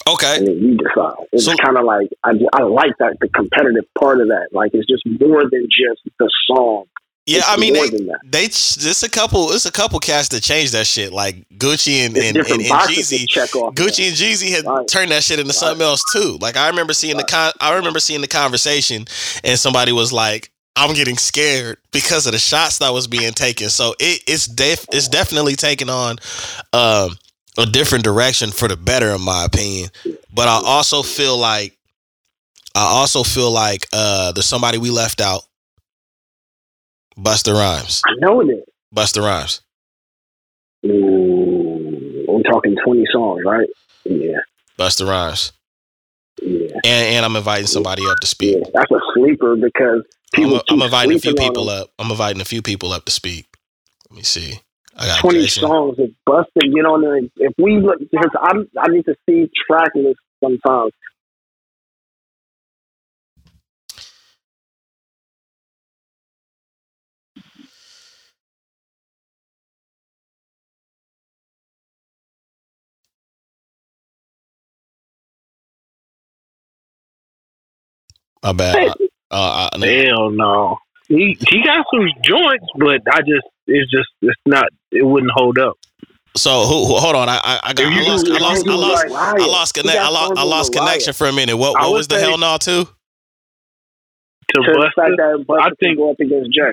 Okay. 0.08 0.38
and 0.38 0.48
then 0.48 0.58
you 0.58 0.78
decide. 0.78 1.16
It's 1.34 1.46
So- 1.46 1.56
kind 1.58 1.78
of 1.78 1.84
like 1.86 2.08
I, 2.24 2.32
I 2.54 2.64
like 2.64 2.94
that 3.00 3.18
the 3.20 3.28
competitive 3.30 3.86
part 4.00 4.22
of 4.22 4.28
that. 4.30 4.48
Like 4.52 4.72
it's 4.74 4.88
just 4.88 5.04
more 5.20 5.44
than 5.50 5.64
just 5.70 6.02
the 6.20 6.30
song. 6.48 6.86
Yeah, 7.26 7.40
It's 7.40 7.50
I 7.50 7.58
mean 7.58 7.74
they 7.74 7.90
they 8.24 8.46
it's 8.46 9.04
a 9.04 9.10
couple 9.10 9.52
it's 9.52 9.66
a 9.66 9.72
couple 9.72 10.00
cats 10.00 10.30
that 10.30 10.42
changed 10.44 10.72
that 10.74 10.88
shit 10.88 11.12
like 11.12 11.46
Gucci 11.58 12.06
and 12.06 12.16
and, 12.16 12.38
and, 12.38 12.48
and 12.48 12.62
Jeezy. 12.62 13.28
check 13.28 13.54
off. 13.54 13.76
Gucci 13.76 14.08
and 14.08 14.16
Jeezy 14.16 14.50
had 14.50 14.64
Right. 14.66 14.88
turned 14.88 15.12
that 15.12 15.24
shit 15.24 15.38
into 15.40 15.52
something 15.52 15.82
else 15.86 16.02
too. 16.14 16.38
Like 16.40 16.56
I 16.56 16.70
remember 16.70 16.94
seeing 16.94 17.18
the 17.18 17.26
con- 17.26 17.52
I 17.60 17.76
remember 17.76 18.00
seeing 18.00 18.22
the 18.22 18.30
conversation 18.30 19.06
and 19.44 19.60
somebody 19.60 19.92
was 19.92 20.14
like, 20.14 20.52
"I'm 20.78 20.94
getting 20.96 21.18
scared 21.18 21.80
because 21.92 22.28
of 22.28 22.32
the 22.32 22.40
shots 22.40 22.78
that 22.78 22.94
was 22.94 23.08
being 23.08 23.34
taken." 23.34 23.68
So 23.68 23.94
it, 24.00 24.24
it's 24.26 24.48
def- 24.48 24.86
it's 24.94 25.10
definitely 25.10 25.58
taking 25.58 25.90
on 25.90 26.16
um, 26.72 27.18
a 27.58 27.66
different 27.66 28.04
direction 28.04 28.52
for 28.52 28.68
the 28.68 28.78
better, 28.78 29.10
in 29.10 29.22
my 29.22 29.46
opinion. 29.46 29.90
But 30.34 30.48
I 30.48 30.62
also 30.64 31.02
feel 31.04 31.38
like 31.38 31.78
I 32.76 32.82
also 32.84 33.24
feel 33.24 33.52
like 33.52 33.88
uh, 33.94 34.32
there's 34.34 34.46
somebody 34.46 34.78
we 34.78 34.92
left 34.92 35.20
out. 35.22 35.42
Busta 37.18 37.54
Rhymes. 37.54 38.02
I 38.06 38.12
know 38.20 38.42
it. 38.42 38.64
Busta 38.96 39.24
Rhymes. 39.24 39.62
Ooh, 40.86 42.26
I'm 42.30 42.44
talking 42.44 42.76
20 42.86 43.04
songs, 43.12 43.42
right? 43.46 43.68
Yeah, 44.06 44.38
Busta 44.78 45.08
Rhymes. 45.08 45.52
yeah, 46.42 46.68
And, 46.86 47.16
and 47.16 47.26
I'm 47.26 47.36
inviting 47.36 47.66
somebody 47.68 48.04
up 48.08 48.18
to 48.22 48.28
speak. 48.28 48.58
yeah. 48.60 48.70
That's 48.74 48.92
a 48.92 49.00
sleeper 49.16 49.56
because 49.56 50.04
I'm, 50.36 50.44
people. 50.44 50.62
I'm 50.70 50.82
inviting 50.84 51.16
a 51.16 51.20
few 51.20 51.34
people 51.34 51.70
up. 51.70 51.90
I'm 51.98 52.12
inviting 52.12 52.42
a 52.42 52.46
few 52.46 52.62
people 52.62 52.94
up 52.94 53.06
to 53.06 53.12
speak. 53.12 53.48
Let 54.10 54.18
me 54.18 54.24
see. 54.24 54.60
I 54.98 55.06
got 55.08 55.20
20 55.22 55.40
Jason. 55.42 55.62
songs 55.62 55.96
if 56.00 56.12
Busta 56.28 56.62
get 56.62 56.86
on 56.86 57.02
there. 57.02 57.18
If 57.50 57.54
we 57.58 57.78
look, 57.80 58.00
because 58.00 58.32
I, 58.42 58.54
I 58.80 58.88
need 58.90 59.06
to 59.06 59.16
see 59.28 59.50
track 59.68 59.92
lists 59.96 60.22
sometimes. 60.44 60.92
My 78.44 78.54
bad. 78.54 78.94
Uh, 79.30 79.68
I, 79.74 79.86
Hell 79.86 80.30
no. 80.30 80.78
He 81.10 81.38
he 81.50 81.62
got 81.62 81.86
some 81.94 82.08
joints, 82.24 82.66
but 82.78 83.02
I 83.12 83.20
just 83.20 83.46
it's 83.68 83.90
just 83.92 84.10
it's 84.22 84.36
not 84.46 84.66
it 84.92 85.06
wouldn't 85.06 85.32
hold 85.36 85.58
up. 85.60 85.76
so 86.36 86.66
who, 86.66 86.86
who- 86.88 86.96
hold 86.98 87.16
on. 87.16 87.30
I 87.30 87.40
I, 87.44 87.60
I 87.66 87.74
got. 87.74 87.86
I 87.86 87.90
You 88.00 88.08
lost. 88.08 88.26
do- 88.26 88.36
I 88.36 88.40
lost. 88.40 88.68
I 88.68 88.72
you 88.72 88.78
lost. 88.78 89.06
I 89.12 89.46
lost 89.46 89.74
connect. 89.76 89.98
I 90.00 90.10
lost. 90.10 90.34
I 90.38 90.44
lost 90.44 90.74
connection 90.74 91.14
for 91.14 91.28
a 91.28 91.34
minute. 91.34 91.58
What 91.58 91.76
I 91.80 91.86
what 91.88 91.94
was 91.94 92.08
the 92.08 92.20
hell 92.20 92.38
no 92.38 92.58
too? 92.58 92.86
To 92.86 92.90
To 94.54 94.62
the 94.72 94.78
bust 94.80 94.96
fact 94.96 95.10
it, 95.12 95.18
that 95.18 95.46
Busta 95.48 95.60
I 95.62 95.66
can 95.66 95.76
think- 95.82 95.98
go 95.98 96.12
up 96.12 96.20
against 96.20 96.52
Jay. 96.54 96.72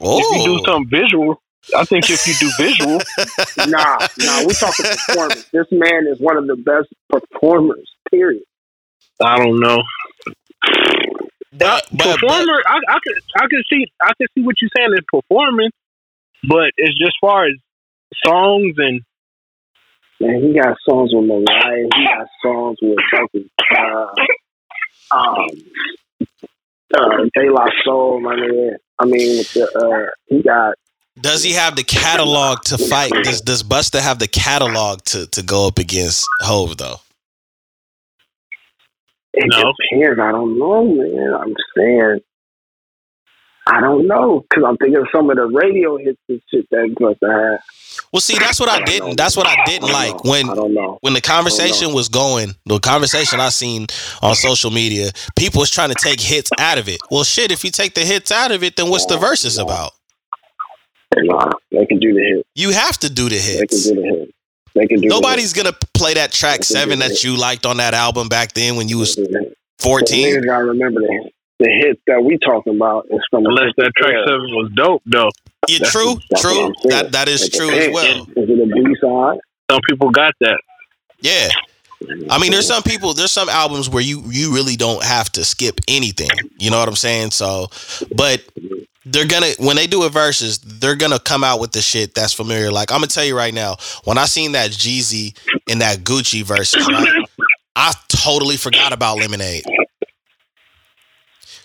Oh, 0.00 0.18
if 0.18 0.38
you 0.38 0.44
do 0.56 0.60
oh. 0.60 0.64
something 0.64 0.90
visual, 0.90 1.42
I 1.76 1.84
think 1.84 2.08
if 2.10 2.26
you 2.26 2.34
do 2.40 2.50
visual, 2.58 2.98
nah, 3.68 3.98
nah, 4.18 4.44
we 4.46 4.54
talking 4.54 4.86
performance. 4.86 5.44
This 5.52 5.66
man 5.70 6.06
is 6.10 6.18
one 6.18 6.36
of 6.38 6.46
the 6.46 6.56
best 6.56 6.88
performers. 7.10 7.88
Period. 8.10 8.42
I 9.22 9.36
don't 9.38 9.60
know. 9.60 9.82
but, 10.64 10.78
but, 11.52 11.86
but 11.92 12.18
performer, 12.18 12.58
I, 12.66 12.78
I 12.88 12.98
could 13.04 13.18
I 13.36 13.42
could 13.42 13.64
see 13.70 13.86
I 14.02 14.12
could 14.18 14.28
see 14.34 14.42
what 14.42 14.56
you're 14.60 14.70
saying 14.76 14.90
in 14.96 15.04
performance, 15.12 15.74
but 16.48 16.70
it's 16.76 16.98
just 16.98 17.16
far 17.20 17.46
as 17.46 17.54
songs 18.24 18.74
and 18.78 19.00
Man, 20.20 20.40
he 20.40 20.54
got 20.54 20.76
songs 20.88 21.10
with 21.12 21.24
Mariah. 21.24 21.88
He 21.96 22.06
got 22.06 22.28
songs 22.44 22.78
with 22.80 22.96
fucking 23.12 23.50
uh, 23.76 25.16
um, 25.16 25.48
uh, 26.94 27.24
De 27.34 27.50
La 27.50 27.66
Soul, 27.84 28.20
my 28.20 28.36
man. 28.36 28.76
I 29.00 29.04
mean, 29.04 29.38
with 29.38 29.52
the 29.52 29.64
uh, 29.64 30.10
he 30.28 30.40
got 30.42 30.74
does 31.20 31.42
he 31.42 31.52
have 31.52 31.74
the 31.76 31.82
catalog 31.82 32.62
to 32.66 32.78
fight? 32.78 33.12
Does 33.24 33.40
Does 33.40 33.62
Busta 33.64 34.00
have 34.00 34.20
the 34.20 34.28
catalog 34.28 35.02
to 35.06 35.26
to 35.26 35.42
go 35.42 35.66
up 35.66 35.78
against 35.78 36.28
Hove 36.40 36.76
though? 36.76 37.00
It 39.34 39.46
No. 39.48 39.72
depends. 39.90 40.20
I 40.20 40.30
don't 40.30 40.58
know, 40.58 40.84
man. 40.84 41.34
I'm 41.34 41.54
saying, 41.76 42.20
I 43.66 43.80
don't 43.80 44.06
know 44.08 44.40
because 44.48 44.64
I'm 44.66 44.76
thinking 44.76 44.96
of 45.00 45.06
some 45.14 45.30
of 45.30 45.36
the 45.36 45.46
radio 45.46 45.96
hits 45.96 46.18
and 46.28 46.40
shit 46.50 46.68
that 46.70 46.94
Busta 46.98 47.52
had. 47.52 47.60
Well, 48.12 48.20
see, 48.20 48.38
that's 48.38 48.58
what 48.58 48.68
I 48.68 48.80
didn't. 48.82 49.16
That's 49.16 49.36
what 49.36 49.46
I 49.46 49.56
didn't 49.66 49.90
I 49.90 49.92
like 49.92 50.24
know. 50.24 50.30
when 50.30 50.50
I 50.50 50.54
don't 50.54 50.74
know. 50.74 50.98
when 51.02 51.12
the 51.12 51.20
conversation 51.20 51.92
was 51.92 52.08
going, 52.08 52.54
the 52.66 52.78
conversation 52.80 53.38
I 53.38 53.50
seen 53.50 53.86
on 54.22 54.34
social 54.34 54.70
media, 54.70 55.10
people 55.36 55.60
was 55.60 55.70
trying 55.70 55.90
to 55.90 55.94
take 55.94 56.20
hits 56.20 56.50
out 56.58 56.78
of 56.78 56.88
it. 56.88 56.98
Well, 57.10 57.22
shit, 57.24 57.52
if 57.52 57.62
you 57.64 57.70
take 57.70 57.94
the 57.94 58.00
hits 58.00 58.32
out 58.32 58.50
of 58.50 58.62
it, 58.62 58.76
then 58.76 58.88
what's 58.90 59.06
the 59.06 59.18
verses 59.18 59.58
about? 59.58 59.92
Nah, 61.16 61.50
they 61.70 61.84
can 61.86 61.98
do 61.98 62.14
the 62.14 62.20
hit. 62.20 62.46
You 62.54 62.70
have 62.70 62.96
to 62.98 63.10
do 63.12 63.28
the 63.28 63.36
hits. 63.36 63.84
They 63.88 63.94
can 63.94 63.96
do 63.96 64.02
the 64.02 64.18
hit. 64.18 64.34
They 64.74 64.86
can 64.86 65.00
do. 65.02 65.08
Nobody's 65.08 65.52
gonna 65.52 65.74
play 65.94 66.14
that 66.14 66.32
track 66.32 66.60
They 66.60 66.66
can 66.66 66.74
do 66.74 66.80
seven 66.80 66.98
that 67.00 67.10
hit. 67.10 67.24
you 67.24 67.36
liked 67.36 67.66
on 67.66 67.76
that 67.76 67.92
album 67.94 68.28
back 68.28 68.52
then 68.54 68.76
when 68.76 68.88
you 68.88 68.98
was 68.98 69.18
fourteen. 69.78 70.28
Niggas 70.34 70.46
gotta 70.46 70.64
remember 70.64 71.02
the 71.02 71.30
the 71.62 71.70
hits 71.84 72.00
that 72.06 72.22
we 72.22 72.38
talking 72.38 72.76
about 72.76 73.06
is 73.10 73.20
from 73.30 73.46
a 73.46 73.48
unless 73.48 73.72
that 73.76 73.92
track 73.96 74.12
era. 74.12 74.24
seven 74.26 74.46
was 74.54 74.70
dope 74.74 75.02
though. 75.06 75.30
Yeah, 75.68 75.78
That's- 75.78 75.92
true, 75.92 76.14
that's 76.30 76.42
true. 76.42 76.72
That 76.90 77.12
that 77.12 77.28
is 77.28 77.42
It 77.44 77.52
true 77.54 77.70
as 77.70 77.92
well. 77.92 78.22
Is 78.22 78.28
it 78.36 78.58
a 78.60 78.66
B 78.66 78.96
side? 79.00 79.38
Some 79.70 79.80
people 79.88 80.10
got 80.10 80.34
that. 80.40 80.60
Yeah. 81.20 81.48
I 82.30 82.38
mean, 82.40 82.50
there's 82.50 82.66
some 82.66 82.82
people, 82.82 83.14
there's 83.14 83.30
some 83.30 83.48
albums 83.48 83.88
where 83.88 84.02
you 84.02 84.22
you 84.28 84.52
really 84.52 84.74
don't 84.74 85.04
have 85.04 85.30
to 85.32 85.44
skip 85.44 85.80
anything. 85.86 86.30
You 86.58 86.70
know 86.70 86.78
what 86.80 86.88
I'm 86.88 86.96
saying? 86.96 87.30
So, 87.30 87.68
but 88.16 88.42
they're 89.06 89.26
gonna 89.26 89.52
when 89.58 89.76
they 89.76 89.86
do 89.86 90.02
a 90.02 90.08
verses, 90.08 90.58
they're 90.58 90.96
gonna 90.96 91.20
come 91.20 91.44
out 91.44 91.60
with 91.60 91.70
the 91.72 91.80
shit 91.80 92.14
that's 92.14 92.32
familiar. 92.32 92.72
Like 92.72 92.90
I'm 92.90 92.96
gonna 92.98 93.06
tell 93.06 93.24
you 93.24 93.36
right 93.36 93.54
now, 93.54 93.76
when 94.04 94.18
I 94.18 94.24
seen 94.24 94.52
that 94.52 94.70
Jeezy 94.72 95.36
and 95.68 95.80
that 95.80 95.98
Gucci 95.98 96.42
verses, 96.42 96.84
right, 96.88 97.24
I 97.76 97.92
totally 98.08 98.56
forgot 98.56 98.92
about 98.92 99.18
Lemonade. 99.18 99.64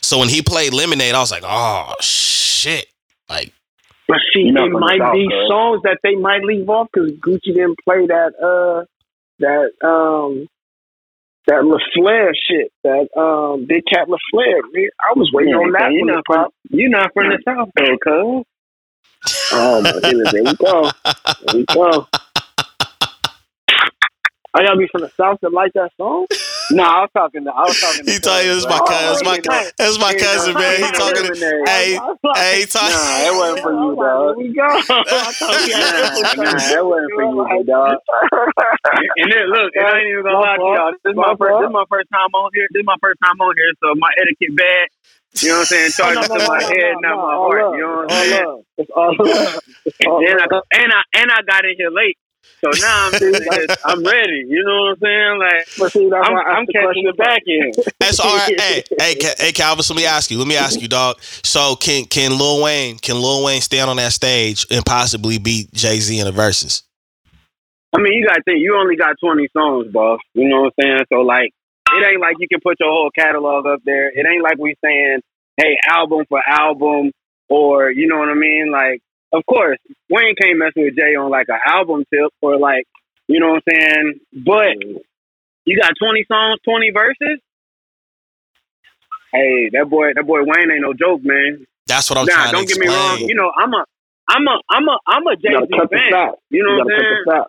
So 0.08 0.20
when 0.20 0.30
he 0.30 0.42
played 0.42 0.74
Lemonade, 0.74 1.14
I 1.16 1.20
was 1.20 1.32
like, 1.32 1.44
oh 1.46 1.94
shit, 2.00 2.86
like 3.30 3.52
But 4.08 4.20
see, 4.34 4.44
You 4.44 4.54
it 4.54 4.72
might 4.72 5.00
South, 5.00 5.12
be 5.12 5.28
bro. 5.28 5.48
songs 5.50 5.82
that 5.84 5.98
they 6.02 6.16
might 6.16 6.44
leave 6.44 6.70
off 6.70 6.88
because 6.94 7.12
Gucci 7.20 7.54
didn't 7.54 7.76
play 7.84 8.08
that 8.08 8.32
uh 8.42 8.86
that 9.40 9.72
um 9.86 10.48
that 11.48 11.64
LaFleur 11.64 12.32
shit, 12.48 12.72
that 12.86 13.10
um 13.20 13.66
Big 13.68 13.84
Cat 13.92 14.08
LaFleur. 14.08 14.62
Man, 14.72 14.88
I 15.02 15.12
was 15.18 15.30
waiting 15.34 15.52
Yeah, 15.52 15.56
on 15.56 15.72
that 15.74 15.92
you 15.92 16.00
one 16.00 16.08
know 16.08 16.16
to 16.16 16.24
pop. 16.24 16.54
You're 16.70 16.90
not 16.90 17.14
from 17.14 17.28
the 17.28 17.40
South 17.46 17.70
though, 17.76 17.98
cuz. 17.98 18.46
Oh 19.52 19.82
my 19.82 19.92
goodness, 20.06 20.30
there 20.32 20.44
we 20.46 20.56
go. 20.56 20.90
There 21.42 21.54
we 21.54 21.66
go. 21.74 22.08
I 24.56 24.64
gotta 24.64 24.78
be 24.78 24.88
from 24.92 25.02
the 25.02 25.12
South 25.20 25.40
to 25.42 25.50
like 25.50 25.74
that 25.74 25.92
song. 25.98 26.28
No, 26.70 26.84
I 26.84 27.02
was 27.02 27.10
talking 27.16 27.46
to 27.46 27.52
I 27.52 27.64
was 27.64 27.80
talking 27.80 28.06
to 28.06 28.12
he 28.12 28.20
tell 28.20 28.44
you 28.44 28.52
it's 28.54 28.68
my 28.68 28.80
cousin, 28.84 29.14
it's 29.14 29.24
my 29.24 29.40
yeah. 29.40 29.72
that's 29.78 30.00
my 30.00 30.14
cousin, 30.14 30.54
man. 30.54 30.84
He 30.84 30.92
talking, 30.92 31.24
To, 31.32 31.64
hey, 31.66 31.96
hey, 32.36 32.60
he 32.62 32.66
talking. 32.68 32.92
Nah, 32.92 33.24
it 33.24 33.34
wasn't 33.36 33.62
for 33.64 33.72
you, 33.72 33.96
dog. 33.96 34.36
There 34.36 34.36
we 34.36 34.54
go. 34.54 34.68
I 34.92 35.32
thought 35.40 35.58
we 35.64 35.72
had 35.72 36.04
Nah, 36.04 36.16
different 36.20 36.52
nah, 36.52 36.60
songs. 36.60 36.72
it 36.76 36.86
wasn't 36.86 37.14
for 37.16 37.24
you, 37.24 37.64
dog. 37.64 37.98
And 39.18 39.32
then 39.32 39.46
look, 39.50 39.72
and 39.76 39.86
I 39.88 40.00
ain't 40.00 40.10
even 40.12 40.24
gonna 40.24 40.40
lie 40.40 40.58
to 40.58 40.68
y'all. 40.76 40.92
This 41.04 41.12
is 41.12 41.18
my 41.18 41.34
first 41.40 41.56
this 41.60 41.68
is 41.68 41.74
my 41.74 41.86
first 41.90 42.10
time 42.12 42.32
on 42.36 42.52
here. 42.54 42.68
This 42.74 42.82
is 42.82 42.88
my 42.88 43.00
first 43.02 43.20
time 43.24 43.40
on 43.40 43.54
here, 43.56 43.72
so 43.84 43.96
my 43.96 44.12
etiquette 44.20 44.56
bad. 44.58 44.88
You 45.42 45.50
know 45.50 45.56
what 45.56 45.60
I'm 45.60 45.66
saying? 45.66 45.92
Oh, 46.04 46.14
Charging 46.14 46.30
no, 46.30 46.36
no, 46.36 46.38
to 46.38 46.48
my 46.52 46.60
no, 46.60 46.68
head, 46.68 46.94
not 47.02 47.16
my 47.18 47.36
heart. 47.36 47.66
You 47.78 47.82
know 47.82 47.96
what 47.96 48.12
I'm 48.12 48.26
saying? 48.28 48.46
love. 48.46 48.60
It's 48.78 48.92
all. 48.96 49.16
It's 49.86 49.98
all 50.06 50.20
And 50.26 50.40
I 50.42 50.46
and 50.74 50.92
I 50.94 51.02
and 51.16 51.32
I 51.32 51.40
got 51.48 51.66
in 51.66 51.76
here 51.78 51.92
late. 51.92 52.18
So 52.64 52.72
now 52.82 53.08
I'm 53.08 53.12
just, 53.20 53.78
I'm 53.86 54.04
ready. 54.04 54.46
You 54.48 54.64
know 54.64 54.82
what 54.84 54.90
I'm 54.92 55.00
saying? 55.00 55.40
Like 55.40 55.68
But 55.78 55.94
see, 55.94 56.10
that's 56.10 56.28
I'm, 56.28 56.34
why 56.34 56.42
I 56.42 56.54
I'm 56.56 56.66
the 56.66 56.74
catching 56.74 57.06
the 57.06 57.14
back 57.14 57.42
end. 57.48 57.76
That's 58.00 58.20
all 58.20 58.36
right. 58.36 58.60
Hey, 58.60 58.84
hey, 59.00 59.16
Ca- 59.16 59.36
hey, 59.38 59.52
Calvis. 59.52 59.90
Let 59.90 59.98
me 59.98 60.06
ask 60.06 60.32
you. 60.32 60.38
Let 60.38 60.48
me 60.48 60.56
ask 60.56 60.82
you, 60.82 60.88
dog. 60.88 61.22
So 61.22 61.76
can 61.76 62.06
can 62.06 62.38
Lil 62.38 62.64
Wayne 62.64 62.98
can 62.98 63.22
Lil 63.22 63.44
Wayne 63.44 63.62
stand 63.62 63.90
on 63.90 63.98
that 63.98 64.14
stage 64.14 64.66
and 64.72 64.86
possibly 64.86 65.38
beat 65.38 65.74
Jay 65.74 66.00
Z 66.00 66.18
in 66.18 66.26
the 66.26 66.32
verses? 66.32 66.84
I 67.94 68.00
mean, 68.00 68.14
you 68.14 68.28
got 68.28 68.36
to 68.36 68.44
think, 68.44 68.60
you 68.60 68.76
only 68.78 68.96
got 68.96 69.16
20 69.24 69.48
songs, 69.56 69.88
boss. 69.92 70.20
You 70.34 70.50
know 70.50 70.64
what 70.64 70.74
I'm 70.78 70.84
saying? 70.84 71.06
So, 71.12 71.22
like, 71.22 71.52
it 71.94 72.06
ain't 72.06 72.22
like 72.22 72.36
you 72.40 72.48
can 72.48 72.60
put 72.62 72.76
your 72.80 72.92
whole 72.92 73.10
catalog 73.12 73.66
up 73.66 73.80
there. 73.86 74.10
It 74.10 74.26
ain't 74.30 74.44
like 74.44 74.58
we 74.58 74.76
saying, 74.84 75.22
hey, 75.56 75.78
album 75.90 76.26
for 76.28 76.42
album, 76.46 77.12
or, 77.50 77.90
you 77.90 78.08
know 78.08 78.18
what 78.18 78.30
I 78.30 78.34
mean? 78.34 78.72
Like, 78.72 79.02
of 79.34 79.46
course, 79.46 79.78
Wayne 80.10 80.36
can't 80.40 80.58
mess 80.58 80.72
with 80.76 80.96
Jay 80.96 81.16
on, 81.16 81.30
like, 81.30 81.48
an 81.50 81.60
album 81.66 82.06
tip, 82.14 82.32
or, 82.42 82.58
like, 82.58 82.86
you 83.28 83.40
know 83.40 83.50
what 83.50 83.64
I'm 83.68 83.74
saying? 83.74 84.20
But 84.46 84.78
you 85.66 85.80
got 85.80 85.92
20 86.00 86.26
songs, 86.28 86.60
20 86.64 86.92
verses? 86.92 87.40
Hey, 89.34 89.70
that 89.74 89.90
boy, 89.90 90.14
that 90.16 90.26
boy 90.26 90.40
Wayne 90.44 90.72
ain't 90.72 90.82
no 90.82 90.94
joke, 90.94 91.22
man. 91.24 91.68
That's 91.86 92.10
what 92.10 92.20
I'm 92.20 92.26
nah, 92.26 92.34
trying 92.34 92.54
don't 92.54 92.68
to 92.68 92.74
get 92.74 92.80
me 92.80 92.88
wrong. 92.88 93.20
You 93.20 93.36
know, 93.36 93.52
I'm 93.52 93.74
a, 93.74 93.84
I'm 94.30 94.48
a, 94.48 94.56
I'm 94.70 94.88
a, 94.88 94.98
I'm 95.08 95.28
a 95.28 95.36
Jay 95.36 95.52
You 95.52 95.60
gotta 95.60 95.68
Z 95.68 95.78
cut 95.78 95.90
the 95.92 95.98
fan. 95.98 96.12
fat. 96.12 96.36
You 96.50 96.64
know 96.64 96.72
You 96.72 96.78
what 96.80 96.94
I'm 96.94 97.00
saying? 97.00 97.24
cut 97.26 97.32
the 97.32 97.44
fat. 97.44 97.48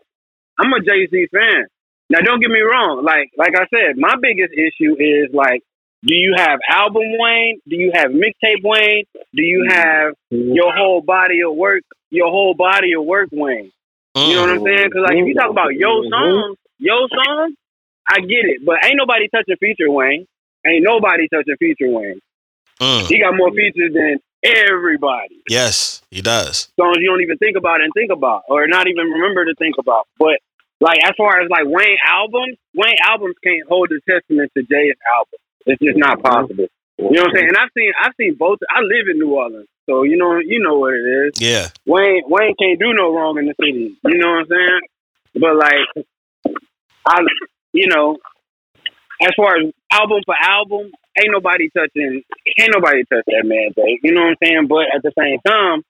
I'm 0.58 0.72
a 0.74 0.80
Jay 0.82 1.00
Z 1.06 1.26
fan. 1.32 1.62
Now, 2.10 2.18
don't 2.24 2.40
get 2.40 2.50
me 2.50 2.60
wrong. 2.60 3.04
Like, 3.04 3.30
like 3.36 3.54
I 3.54 3.66
said, 3.70 3.96
my 3.96 4.14
biggest 4.20 4.52
issue 4.54 4.96
is 4.98 5.30
like, 5.32 5.62
do 6.04 6.14
you 6.14 6.34
have 6.36 6.58
album 6.70 7.02
Wayne? 7.18 7.60
Do 7.68 7.76
you 7.76 7.90
have 7.94 8.10
mixtape 8.10 8.62
Wayne? 8.62 9.04
Do 9.34 9.42
you 9.42 9.66
have 9.68 10.14
your 10.30 10.72
whole 10.74 11.02
body 11.02 11.40
of 11.42 11.54
work? 11.56 11.82
Your 12.10 12.30
whole 12.30 12.54
body 12.54 12.92
of 12.92 13.04
work 13.04 13.28
Wayne? 13.32 13.72
You 14.14 14.34
know 14.34 14.40
what 14.42 14.50
I'm 14.50 14.64
saying? 14.64 14.88
Because 14.88 15.02
like, 15.08 15.16
if 15.16 15.26
you 15.26 15.34
talk 15.34 15.50
about 15.50 15.74
yo 15.74 16.02
songs, 16.08 16.56
yo 16.78 17.06
songs, 17.08 17.54
I 18.08 18.20
get 18.20 18.46
it, 18.46 18.64
but 18.64 18.76
ain't 18.84 18.96
nobody 18.96 19.28
touching 19.28 19.56
feature 19.60 19.90
Wayne. 19.90 20.26
Ain't 20.66 20.82
nobody 20.82 21.28
touching 21.28 21.56
feature 21.58 21.88
Wayne. 21.88 22.20
Mm. 22.80 23.06
He 23.06 23.20
got 23.20 23.36
more 23.36 23.50
features 23.50 23.92
than 23.92 24.18
everybody. 24.42 25.42
Yes, 25.48 26.02
he 26.10 26.22
does. 26.22 26.68
songs 26.78 26.96
you 27.00 27.08
don't 27.08 27.20
even 27.22 27.38
think 27.38 27.56
about 27.56 27.80
and 27.80 27.92
think 27.92 28.10
about, 28.10 28.42
or 28.48 28.66
not 28.66 28.86
even 28.88 29.06
remember 29.06 29.44
to 29.44 29.54
think 29.58 29.74
about. 29.78 30.06
But 30.18 30.38
like 30.80 30.98
as 31.04 31.12
far 31.16 31.40
as 31.40 31.48
like 31.50 31.66
Wayne 31.66 31.98
albums, 32.06 32.56
Wayne 32.74 32.96
albums 33.02 33.34
can't 33.42 33.66
hold 33.68 33.90
the 33.90 34.00
testament 34.08 34.50
to 34.56 34.62
Jay's 34.62 34.94
album. 35.14 35.38
It's 35.66 35.82
just 35.82 35.98
not 35.98 36.22
possible. 36.22 36.66
You 36.98 37.10
know 37.10 37.22
what 37.22 37.30
I'm 37.30 37.34
saying? 37.34 37.48
And 37.48 37.56
I've 37.56 37.70
seen 37.76 37.92
I've 38.02 38.14
seen 38.18 38.34
both. 38.34 38.58
I 38.68 38.80
live 38.80 39.06
in 39.10 39.18
New 39.18 39.34
Orleans, 39.34 39.68
so 39.86 40.02
you 40.02 40.16
know 40.16 40.38
you 40.38 40.58
know 40.58 40.78
what 40.78 40.94
it 40.94 41.06
is. 41.06 41.40
Yeah. 41.40 41.68
Wayne 41.86 42.22
Wayne 42.26 42.54
can't 42.58 42.78
do 42.78 42.92
no 42.92 43.14
wrong 43.14 43.38
in 43.38 43.46
the 43.46 43.54
city. 43.60 43.96
You 44.04 44.18
know 44.18 44.42
what 44.42 44.46
I'm 44.46 44.46
saying? 44.50 44.80
But 45.34 45.54
like 45.56 46.06
I 47.06 47.20
you 47.72 47.86
know, 47.86 48.18
as 49.22 49.30
far 49.36 49.56
as 49.56 49.72
album 49.92 50.22
for 50.26 50.34
album, 50.42 50.90
ain't 51.18 51.30
nobody 51.30 51.70
touching 51.70 52.22
ain't 52.58 52.74
nobody 52.74 53.04
touch 53.04 53.24
that 53.26 53.46
man, 53.46 53.70
Jay. 53.76 54.00
You 54.02 54.12
know 54.12 54.22
what 54.22 54.34
I'm 54.34 54.42
saying? 54.42 54.66
But 54.68 54.90
at 54.94 55.02
the 55.02 55.12
same 55.16 55.38
time, 55.46 55.82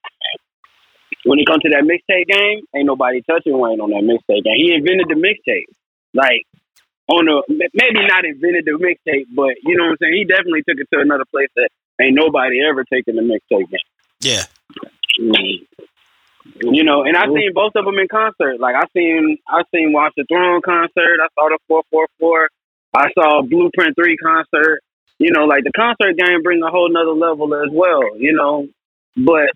when 1.25 1.39
it 1.39 1.47
comes 1.47 1.62
to 1.62 1.71
that 1.71 1.89
mixtape 1.89 2.29
game, 2.29 2.64
ain't 2.77 2.87
nobody 2.87 3.23
touching 3.23 3.59
Wayne 3.59 3.81
on 3.81 3.91
that 3.91 4.05
mixtape 4.05 4.45
game. 4.45 4.57
He 4.57 4.75
invented 4.75 5.09
the 5.09 5.16
mixtape. 5.16 5.73
Like 6.14 6.45
on 7.09 7.25
the 7.25 7.43
maybe 7.49 8.07
not 8.07 8.25
invented 8.25 8.65
the 8.65 8.77
mixtape, 8.77 9.27
but 9.35 9.57
you 9.65 9.77
know 9.77 9.85
what 9.85 9.91
I'm 9.93 9.97
saying? 10.01 10.15
He 10.15 10.25
definitely 10.25 10.63
took 10.69 10.79
it 10.79 10.89
to 10.93 11.01
another 11.01 11.25
place 11.31 11.49
that 11.57 11.69
ain't 12.01 12.15
nobody 12.15 12.61
ever 12.63 12.85
taken 12.85 13.17
the 13.17 13.23
mixtape 13.23 13.69
game. 13.71 13.89
Yeah. 14.21 14.45
Mm. 15.21 15.67
You 16.61 16.85
know, 16.85 17.03
and 17.03 17.17
I 17.17 17.27
seen 17.27 17.53
both 17.55 17.73
of 17.77 17.85
them 17.85 17.99
in 17.99 18.09
concert. 18.09 18.61
Like 18.61 18.75
I 18.75 18.85
seen, 18.93 19.39
I 19.49 19.63
seen 19.75 19.93
Watch 19.93 20.13
the 20.17 20.25
Throne 20.29 20.61
concert. 20.63 21.21
I 21.23 21.29
saw 21.35 21.49
the 21.49 21.59
four 21.67 21.83
four 21.91 22.09
four. 22.19 22.49
I 22.95 23.09
saw 23.15 23.43
Blueprint 23.43 23.95
three 23.97 24.17
concert. 24.17 24.81
You 25.19 25.33
know, 25.33 25.45
like 25.45 25.65
the 25.65 25.73
concert 25.75 26.17
game 26.17 26.43
bring 26.43 26.63
a 26.63 26.71
whole 26.71 26.91
nother 26.91 27.13
level 27.13 27.55
as 27.55 27.71
well. 27.73 28.17
You 28.19 28.35
know, 28.35 28.69
but 29.17 29.49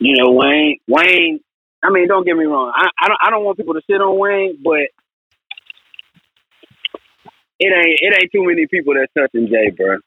you 0.00 0.16
know 0.16 0.32
Wayne, 0.32 0.78
Wayne. 0.88 1.40
I 1.82 1.90
mean, 1.90 2.06
don't 2.06 2.24
get 2.24 2.36
me 2.36 2.44
wrong. 2.44 2.72
I, 2.74 2.88
I 3.00 3.08
don't, 3.08 3.18
I 3.26 3.30
don't 3.30 3.44
want 3.44 3.56
people 3.56 3.74
to 3.74 3.82
sit 3.90 4.00
on 4.00 4.16
Wayne, 4.16 4.58
but 4.62 4.86
it 7.62 7.72
ain't, 7.72 7.98
it 8.00 8.14
ain't 8.22 8.32
too 8.32 8.44
many 8.44 8.66
people 8.66 8.94
that's 8.94 9.12
touching 9.16 9.48
Jay, 9.48 9.70
bro. 9.70 9.98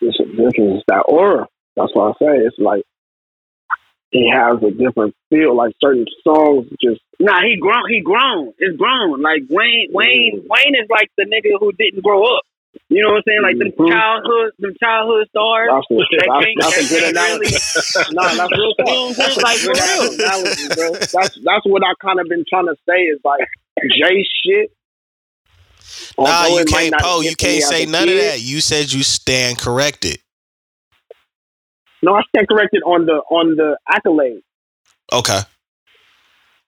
This, 0.00 0.14
this 0.18 0.52
is 0.58 0.82
that 0.88 1.04
aura. 1.08 1.46
That's 1.76 1.90
why 1.94 2.10
I 2.10 2.12
say 2.20 2.32
it's 2.44 2.56
like 2.58 2.82
he 4.10 4.30
has 4.32 4.56
a 4.62 4.70
different 4.70 5.14
feel. 5.30 5.56
Like 5.56 5.72
certain 5.82 6.06
songs, 6.24 6.66
just 6.80 7.00
Nah, 7.18 7.40
he 7.42 7.56
grown. 7.60 7.88
He 7.88 8.00
grown. 8.02 8.52
It's 8.58 8.76
grown. 8.76 9.20
Like 9.22 9.42
Wayne. 9.48 9.88
Wayne. 9.92 10.44
Wayne 10.48 10.74
is 10.76 10.88
like 10.90 11.08
the 11.16 11.24
nigga 11.24 11.56
who 11.58 11.72
didn't 11.72 12.02
grow 12.04 12.22
up. 12.24 12.42
You 12.90 13.02
know 13.02 13.08
what 13.16 13.24
I'm 13.24 13.26
saying? 13.26 13.42
Like 13.42 13.58
them 13.58 13.72
Mhm. 13.72 13.88
childhood, 13.88 14.52
them 14.60 14.74
childhood 14.78 15.26
stars. 15.32 15.68
that's, 15.72 15.86
That 15.88 16.28
that's, 16.28 16.44
can't- 16.44 16.58
that's 16.60 16.76
a 16.76 16.88
good 16.92 17.04
analogy. 17.16 17.56
really- 17.56 18.12
no, 18.12 18.22
that's 18.36 18.52
real 18.52 18.74
You 18.76 18.84
know 18.84 18.84
what 18.84 19.08
I'm 19.08 19.14
saying? 19.16 19.16
That's 19.16 19.42
Like, 19.42 19.60
good 19.64 19.80
real. 19.80 20.12
analogy, 20.12 20.66
bro. 20.76 20.88
That's 20.92 21.34
that's 21.40 21.64
what 21.64 21.82
I 21.82 21.92
kind 22.04 22.20
of 22.20 22.28
been 22.28 22.44
trying 22.48 22.68
to 22.68 22.76
say 22.88 23.00
is 23.08 23.18
like 23.24 23.40
Jay 23.96 24.20
shit. 24.44 24.70
Nah, 26.18 26.46
you 26.46 26.64
can't. 26.64 26.92
not 26.92 27.00
Poe, 27.00 27.20
you 27.20 27.36
can't 27.36 27.62
say 27.62 27.84
a 27.84 27.86
none 27.86 28.08
of 28.08 28.14
that. 28.14 28.40
You 28.40 28.60
said 28.60 28.92
you 28.92 29.02
stand 29.02 29.58
corrected. 29.58 30.18
No, 32.02 32.14
I 32.14 32.22
stand 32.28 32.48
corrected 32.48 32.82
on 32.84 33.06
the 33.06 33.22
on 33.30 33.56
the 33.56 33.78
accolade. 33.88 34.42
Okay. 35.12 35.40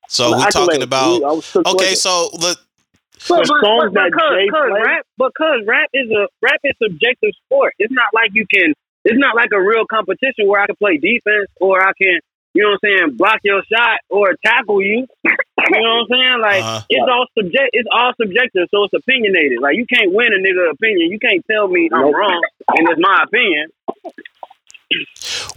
So 0.08 0.36
we're 0.36 0.50
talking 0.50 0.82
about. 0.82 1.20
We- 1.20 1.24
I 1.24 1.32
was 1.32 1.52
took 1.52 1.68
Okay, 1.68 1.94
so 1.94 2.30
the 2.32 2.56
But, 3.28 3.42
The 3.42 3.50
but, 3.50 3.66
songs 3.66 3.90
but, 3.92 3.94
that 3.94 4.10
because, 4.14 4.34
because 4.46 4.70
rap, 4.84 5.02
because 5.18 5.60
rap 5.66 5.88
is 5.92 6.10
a 6.10 6.28
rap 6.40 6.60
is 6.62 6.74
subjective 6.78 7.34
sport. 7.44 7.74
It's 7.78 7.92
not 7.92 8.06
like 8.14 8.30
you 8.32 8.46
can. 8.46 8.72
It's 9.04 9.18
not 9.18 9.34
like 9.34 9.50
a 9.52 9.60
real 9.60 9.86
competition 9.90 10.46
where 10.46 10.60
I 10.60 10.66
can 10.66 10.76
play 10.76 10.98
defense 10.98 11.50
or 11.60 11.80
I 11.82 11.92
can, 12.00 12.18
you 12.54 12.62
know 12.62 12.70
what 12.70 12.80
I'm 12.90 12.98
saying, 13.08 13.16
block 13.16 13.38
your 13.44 13.62
shot 13.72 14.00
or 14.10 14.34
tackle 14.44 14.82
you. 14.82 15.06
You 15.70 15.80
know 15.82 15.96
what 15.96 16.00
I'm 16.00 16.06
saying? 16.08 16.40
Like 16.40 16.62
Uh-huh. 16.62 16.80
it's 16.88 17.08
all 17.10 17.26
subject. 17.36 17.70
It's 17.72 17.88
all 17.92 18.12
subjective, 18.18 18.68
so 18.70 18.84
it's 18.84 18.94
opinionated. 18.94 19.58
Like 19.60 19.74
you 19.76 19.84
can't 19.86 20.12
win 20.14 20.28
a 20.32 20.38
nigga 20.38 20.70
opinion. 20.70 21.10
You 21.10 21.18
can't 21.18 21.44
tell 21.50 21.66
me 21.68 21.90
I'm 21.92 22.14
wrong 22.14 22.42
and 22.68 22.88
it's 22.88 23.00
my 23.00 23.24
opinion. 23.24 23.68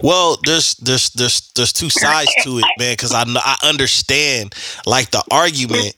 Well, 0.02 0.38
there's 0.44 0.74
there's 0.74 1.10
there's 1.10 1.50
there's 1.54 1.72
two 1.72 1.88
sides 1.88 2.30
to 2.42 2.58
it, 2.58 2.64
man. 2.78 2.92
Because 2.94 3.14
I 3.14 3.24
kn- 3.24 3.36
I 3.42 3.56
understand 3.62 4.54
like 4.86 5.10
the 5.12 5.22
argument 5.30 5.96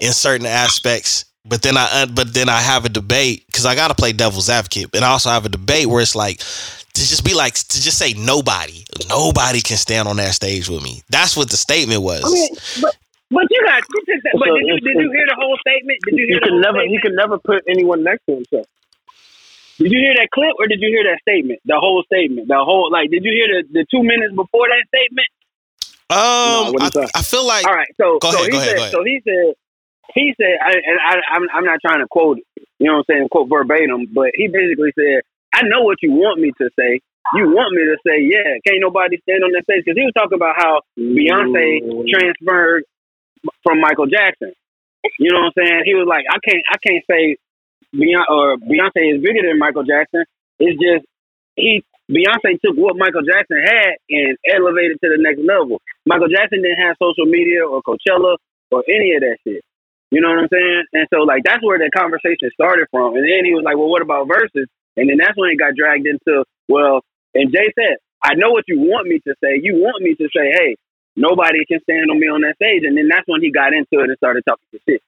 in 0.00 0.12
certain 0.12 0.46
aspects, 0.46 1.24
but 1.48 1.62
then 1.62 1.76
I 1.76 2.06
but 2.06 2.32
then 2.34 2.48
I 2.48 2.60
have 2.60 2.84
a 2.84 2.88
debate 2.88 3.44
because 3.46 3.66
I 3.66 3.74
got 3.74 3.88
to 3.88 3.94
play 3.94 4.12
devil's 4.12 4.48
advocate, 4.48 4.90
and 4.94 5.04
I 5.04 5.10
also 5.10 5.30
have 5.30 5.44
a 5.46 5.48
debate 5.48 5.86
where 5.86 6.00
it's 6.02 6.14
like 6.14 6.38
to 6.38 7.00
just 7.02 7.24
be 7.24 7.34
like 7.34 7.54
to 7.54 7.80
just 7.82 7.98
say 7.98 8.14
nobody, 8.14 8.84
nobody 9.08 9.60
can 9.60 9.76
stand 9.76 10.08
on 10.08 10.16
that 10.16 10.34
stage 10.34 10.68
with 10.68 10.82
me. 10.82 11.02
That's 11.10 11.36
what 11.36 11.50
the 11.50 11.56
statement 11.56 12.02
was. 12.02 12.22
I 12.24 12.30
mean, 12.30 12.48
but 12.82 12.94
but 13.30 13.44
you 13.50 13.60
got 13.66 13.82
you 13.88 14.02
just, 14.06 14.22
but 14.32 14.48
So 14.48 14.54
did 14.54 14.66
you 14.66 14.76
did 14.80 14.96
you 14.98 15.10
hear 15.12 15.26
the 15.28 15.36
whole 15.38 15.56
statement? 15.60 15.98
Did 16.06 16.14
you 16.18 16.24
you 16.24 16.26
hear 16.28 16.40
the 16.40 16.46
can 16.46 16.52
whole 16.52 16.60
never 16.62 16.80
he 16.82 16.98
statement? 16.98 17.02
can 17.02 17.14
never 17.16 17.38
put 17.38 17.62
anyone 17.68 18.02
next 18.02 18.24
to 18.26 18.34
himself. 18.36 18.66
Did 19.78 19.92
you 19.92 19.98
hear 20.00 20.14
that 20.16 20.28
clip 20.32 20.54
or 20.58 20.66
did 20.68 20.80
you 20.80 20.88
hear 20.88 21.04
that 21.04 21.20
statement? 21.20 21.60
The 21.66 21.76
whole 21.78 22.02
statement. 22.04 22.48
The 22.48 22.56
whole 22.56 22.90
like 22.90 23.10
did 23.10 23.24
you 23.24 23.32
hear 23.32 23.48
the, 23.62 23.80
the 23.80 23.86
two 23.90 24.02
minutes 24.02 24.34
before 24.34 24.66
that 24.68 24.84
statement? 24.88 25.28
um, 26.08 26.72
what 26.72 26.96
I. 26.96 27.18
I 27.18 27.22
feel 27.22 27.46
like 27.46 27.66
All 27.66 27.74
right, 27.74 27.88
so 28.00 28.18
Go 28.20 28.30
so 28.30 28.38
ahead, 28.38 28.46
he 28.46 28.52
go 28.52 28.58
ahead, 28.58 28.68
said 28.70 28.76
go 28.76 28.82
ahead. 28.82 28.92
so 28.92 29.04
he 29.04 29.20
said 29.24 29.54
he 30.14 30.34
said 30.40 30.58
I, 30.62 30.72
and 30.72 30.98
I 31.00 31.12
I'm 31.34 31.44
I'm 31.54 31.64
not 31.64 31.80
trying 31.80 32.00
to 32.00 32.08
quote 32.08 32.38
it, 32.38 32.66
you 32.78 32.86
know 32.86 33.02
what 33.02 33.06
I'm 33.10 33.26
saying, 33.26 33.28
quote 33.30 33.48
verbatim, 33.48 34.06
but 34.12 34.30
he 34.34 34.48
basically 34.48 34.92
said, 34.94 35.22
I 35.54 35.62
know 35.64 35.82
what 35.82 35.98
you 36.02 36.12
want 36.12 36.40
me 36.40 36.52
to 36.60 36.68
say. 36.78 37.00
You 37.34 37.50
want 37.50 37.74
me 37.74 37.82
to 37.82 37.98
say, 38.06 38.22
yeah, 38.22 38.54
can't 38.62 38.78
nobody 38.78 39.18
stand 39.26 39.42
on 39.42 39.50
that 39.50 39.66
stage 39.66 39.82
because 39.82 39.98
he 39.98 40.06
was 40.06 40.14
talking 40.14 40.38
about 40.38 40.54
how 40.54 40.78
Beyonce 40.94 41.82
mm. 41.82 42.06
transferred 42.06 42.84
from 43.64 43.80
Michael 43.80 44.06
Jackson. 44.06 44.54
You 45.18 45.32
know 45.32 45.50
what 45.50 45.58
I'm 45.58 45.58
saying? 45.58 45.82
He 45.86 45.94
was 45.94 46.06
like, 46.06 46.22
I 46.30 46.38
can't, 46.38 46.62
I 46.70 46.78
can't 46.78 47.02
say 47.10 47.22
Beyonce 47.90 48.30
or 48.30 48.56
Beyonce 48.62 49.16
is 49.16 49.22
bigger 49.22 49.42
than 49.42 49.58
Michael 49.58 49.82
Jackson. 49.82 50.22
It's 50.60 50.78
just 50.78 51.02
he 51.56 51.82
Beyonce 52.10 52.60
took 52.62 52.76
what 52.76 52.96
Michael 52.96 53.26
Jackson 53.26 53.58
had 53.58 53.98
and 54.10 54.38
elevated 54.46 55.00
to 55.02 55.10
the 55.10 55.18
next 55.18 55.42
level. 55.42 55.82
Michael 56.06 56.30
Jackson 56.30 56.62
didn't 56.62 56.78
have 56.78 56.94
social 57.02 57.26
media 57.26 57.66
or 57.66 57.82
Coachella 57.82 58.38
or 58.70 58.84
any 58.86 59.14
of 59.18 59.20
that 59.26 59.38
shit. 59.42 59.64
You 60.10 60.20
know 60.20 60.30
what 60.30 60.38
I'm 60.38 60.48
saying? 60.52 60.84
And 60.92 61.06
so 61.12 61.22
like 61.22 61.42
that's 61.44 61.62
where 61.62 61.78
the 61.78 61.90
conversation 61.96 62.50
started 62.54 62.86
from. 62.90 63.16
And 63.16 63.24
then 63.24 63.44
he 63.44 63.52
was 63.54 63.64
like, 63.64 63.76
Well, 63.76 63.90
what 63.90 64.02
about 64.02 64.28
verses? 64.28 64.68
And 64.96 65.10
then 65.10 65.18
that's 65.18 65.36
when 65.36 65.50
it 65.50 65.58
got 65.58 65.76
dragged 65.76 66.06
into, 66.06 66.44
well, 66.68 67.04
and 67.34 67.52
Jay 67.52 67.68
said, 67.78 68.00
I 68.22 68.34
know 68.34 68.50
what 68.50 68.64
you 68.66 68.80
want 68.80 69.06
me 69.08 69.20
to 69.20 69.34
say. 69.42 69.60
You 69.62 69.76
want 69.76 70.02
me 70.02 70.14
to 70.14 70.28
say, 70.34 70.50
hey, 70.50 70.76
nobody 71.14 71.64
can 71.66 71.80
stand 71.82 72.10
on 72.10 72.18
me 72.18 72.26
on 72.26 72.40
that 72.42 72.56
stage. 72.56 72.82
And 72.84 72.96
then 72.96 73.08
that's 73.08 73.28
when 73.28 73.42
he 73.42 73.52
got 73.52 73.72
into 73.72 74.00
it 74.00 74.08
and 74.08 74.16
started 74.16 74.42
talking 74.48 74.66
to 74.72 74.78
shit. 74.88 75.02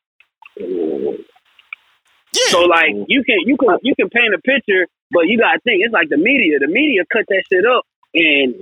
yeah. 2.36 2.52
So 2.52 2.62
like 2.68 2.92
you 3.08 3.24
can 3.24 3.40
you 3.46 3.56
can 3.56 3.78
you 3.82 3.94
can 3.96 4.08
paint 4.10 4.34
a 4.34 4.38
picture, 4.38 4.86
but 5.10 5.26
you 5.26 5.38
gotta 5.38 5.58
think 5.64 5.82
it's 5.82 5.92
like 5.92 6.08
the 6.10 6.18
media. 6.18 6.58
The 6.60 6.68
media 6.68 7.02
cut 7.10 7.24
that 7.28 7.42
shit 7.50 7.64
up 7.64 7.84
and 8.14 8.54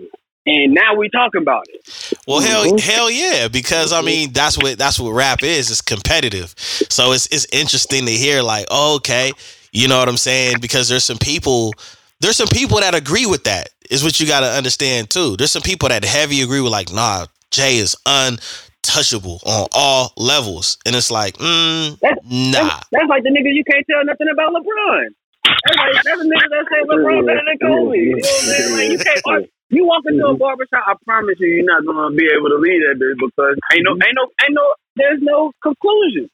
and 0.46 0.72
now 0.74 0.94
we 0.94 1.08
talking 1.10 1.42
about 1.42 1.64
it. 1.68 1.80
Well, 2.26 2.40
hell, 2.40 2.64
Mhm. 2.64 2.80
hell 2.80 3.10
yeah, 3.10 3.48
because 3.48 3.92
I 3.92 4.00
mean 4.02 4.32
that's 4.32 4.56
what 4.56 4.78
that's 4.78 4.98
what 4.98 5.10
rap 5.12 5.42
is. 5.42 5.70
It's 5.70 5.80
competitive, 5.82 6.54
so 6.56 7.12
it's 7.12 7.26
it's 7.28 7.46
interesting 7.52 8.06
to 8.06 8.12
hear 8.12 8.42
like, 8.42 8.66
oh, 8.70 8.96
okay, 8.96 9.32
you 9.72 9.88
know 9.88 9.98
what 9.98 10.08
I'm 10.08 10.16
saying? 10.16 10.56
Because 10.60 10.88
there's 10.88 11.04
some 11.04 11.18
people, 11.18 11.74
there's 12.20 12.36
some 12.36 12.48
people 12.48 12.78
that 12.80 12.94
agree 12.94 13.26
with 13.26 13.44
that. 13.44 13.70
Is 13.90 14.02
what 14.02 14.18
you 14.18 14.26
got 14.26 14.40
to 14.40 14.46
understand 14.46 15.10
too. 15.10 15.36
There's 15.36 15.52
some 15.52 15.62
people 15.62 15.88
that 15.88 16.04
heavy 16.04 16.42
agree 16.42 16.60
with 16.60 16.72
like, 16.72 16.92
nah, 16.92 17.26
Jay 17.52 17.76
is 17.76 17.94
untouchable 18.06 19.40
on 19.46 19.66
all 19.72 20.12
levels, 20.16 20.78
and 20.86 20.96
it's 20.96 21.10
like, 21.10 21.36
mm, 21.36 21.98
That's- 22.00 22.18
nah. 22.24 22.50
That's, 22.68 22.86
that's 22.90 23.08
like 23.08 23.22
the 23.22 23.30
nigga 23.30 23.54
you 23.54 23.62
can't 23.64 23.84
tell 23.88 24.04
nothing 24.04 24.26
about 24.32 24.52
LeBron. 24.54 25.04
That's 25.44 25.78
like 25.78 26.04
that's 26.04 26.20
a 26.20 26.24
nigga 26.24 26.48
that 26.50 26.66
say 26.70 26.82
LeBron 26.96 27.26
better 27.26 27.42
than 27.46 27.58
Kobe. 27.68 27.96
You 27.98 28.10
know 28.10 28.16
what 28.18 28.26
I'm 28.26 28.46
saying? 28.48 28.72
Like 28.74 28.90
you 28.90 28.98
can't 28.98 29.22
argue. 29.26 29.48
You 29.68 29.84
walk 29.86 30.04
into 30.06 30.24
a 30.26 30.36
barbershop, 30.36 30.84
I 30.86 30.94
promise 31.04 31.36
you, 31.40 31.48
you're 31.48 31.64
not 31.64 31.84
gonna 31.84 32.14
be 32.14 32.28
able 32.36 32.48
to 32.50 32.56
leave 32.56 32.80
that 32.82 32.98
bitch 33.00 33.18
because 33.18 33.56
ain't 33.72 33.84
no, 33.84 33.92
ain't 33.92 34.14
no, 34.14 34.22
ain't 34.42 34.54
no, 34.54 34.74
there's 34.94 35.20
no 35.22 35.52
conclusion. 35.62 36.30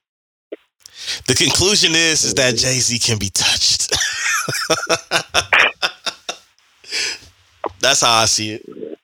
The 1.26 1.34
conclusion 1.34 1.92
is 1.92 2.24
is 2.24 2.34
that 2.34 2.56
Jay 2.56 2.78
Z 2.78 2.98
can 2.98 3.18
be 3.18 3.30
touched. 3.30 3.90
That's 7.80 8.02
how 8.02 8.20
I 8.20 8.26
see 8.26 8.52
it. 8.52 8.98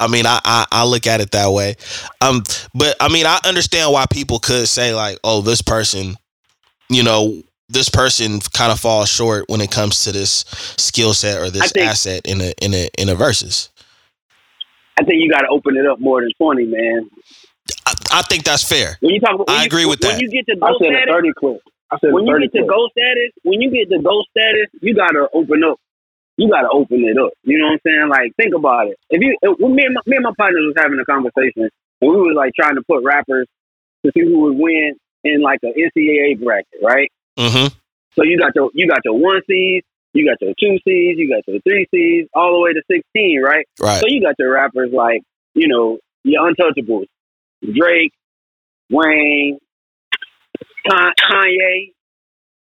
I 0.00 0.06
mean, 0.06 0.26
I, 0.26 0.40
I 0.44 0.66
I 0.70 0.84
look 0.84 1.06
at 1.06 1.20
it 1.20 1.30
that 1.32 1.50
way. 1.50 1.76
Um, 2.20 2.42
but 2.74 2.94
I 3.00 3.08
mean, 3.08 3.26
I 3.26 3.40
understand 3.44 3.92
why 3.92 4.06
people 4.06 4.38
could 4.38 4.68
say 4.68 4.94
like, 4.94 5.18
"Oh, 5.24 5.40
this 5.40 5.62
person, 5.62 6.16
you 6.88 7.02
know, 7.02 7.42
this 7.68 7.88
person 7.88 8.40
kind 8.52 8.72
of 8.72 8.80
falls 8.80 9.08
short 9.08 9.44
when 9.48 9.60
it 9.60 9.70
comes 9.70 10.04
to 10.04 10.12
this 10.12 10.44
skill 10.76 11.12
set 11.14 11.40
or 11.40 11.50
this 11.50 11.72
think- 11.72 11.86
asset 11.86 12.22
in 12.26 12.40
a 12.40 12.52
in 12.62 12.74
a 12.74 12.88
in 12.98 13.08
a 13.08 13.14
versus." 13.14 13.70
I 15.00 15.04
think 15.04 15.22
you 15.22 15.30
got 15.30 15.42
to 15.42 15.48
open 15.48 15.76
it 15.76 15.86
up 15.86 16.00
more 16.00 16.20
than 16.20 16.30
twenty, 16.40 16.64
man. 16.64 17.08
I, 17.86 17.94
I 18.12 18.22
think 18.22 18.44
that's 18.44 18.64
fair. 18.64 18.96
When 19.00 19.14
you 19.14 19.20
talk, 19.20 19.38
when 19.38 19.46
I 19.48 19.60
you- 19.62 19.66
agree 19.66 19.86
with 19.86 20.00
when 20.02 20.16
that. 20.16 20.20
you 20.20 20.28
get 20.28 20.46
to 20.46 20.56
I 20.60 20.70
go 20.72 20.78
said 20.80 20.88
a 20.88 20.96
status, 20.96 21.12
thirty 21.14 21.32
clip. 21.38 21.60
I 21.90 21.98
said 22.00 22.12
when 22.12 22.24
a 22.24 22.32
you 22.32 22.40
get 22.40 22.52
to 22.52 22.58
clip. 22.58 22.68
go 22.68 22.88
status, 22.90 23.30
when 23.44 23.60
you 23.60 23.70
get 23.70 23.88
to 23.94 24.02
go 24.02 24.22
status, 24.30 24.66
you 24.80 24.94
gotta 24.94 25.28
open 25.32 25.62
up. 25.64 25.78
You 26.36 26.48
gotta 26.50 26.68
open 26.72 27.04
it 27.04 27.16
up. 27.18 27.30
You 27.44 27.58
know 27.58 27.66
what 27.66 27.72
I'm 27.74 27.80
saying? 27.86 28.08
Like, 28.08 28.34
think 28.36 28.54
about 28.54 28.88
it. 28.88 28.96
If 29.10 29.20
you, 29.22 29.36
if, 29.42 29.58
when 29.58 29.74
me 29.74 29.84
and 29.84 29.94
my, 29.94 30.00
me 30.06 30.16
and 30.16 30.24
my 30.24 30.32
partners 30.36 30.62
was 30.66 30.74
having 30.78 30.98
a 30.98 31.04
conversation, 31.04 31.68
and 31.68 31.70
we 32.10 32.16
was 32.16 32.34
like 32.36 32.52
trying 32.58 32.74
to 32.76 32.82
put 32.82 33.02
rappers 33.04 33.46
to 34.04 34.12
see 34.16 34.22
who 34.24 34.40
would 34.40 34.56
win 34.58 34.94
in 35.24 35.42
like 35.42 35.58
an 35.62 35.74
NCAA 35.78 36.42
bracket, 36.42 36.78
right? 36.82 37.10
Mm-hmm. 37.38 37.68
So 38.14 38.24
you 38.24 38.38
got 38.38 38.52
your 38.54 38.70
you 38.74 38.88
got 38.88 39.00
your 39.04 39.18
one 39.18 39.40
seeds, 39.48 39.86
you 40.12 40.26
got 40.28 40.40
your 40.40 40.54
two 40.58 40.78
seeds, 40.84 41.18
you 41.18 41.28
got 41.28 41.46
your 41.46 41.60
three 41.60 41.86
seeds, 41.94 42.28
all 42.34 42.52
the 42.52 42.60
way 42.60 42.72
to 42.72 42.82
sixteen, 42.90 43.40
right? 43.42 43.66
Right. 43.80 44.00
So 44.00 44.06
you 44.08 44.20
got 44.20 44.34
your 44.38 44.52
rappers 44.52 44.90
like, 44.92 45.22
you 45.54 45.68
know, 45.68 45.98
your 46.24 46.50
untouchables. 46.50 47.06
Drake, 47.62 48.12
Wayne, 48.90 49.58
Kanye. 50.88 51.92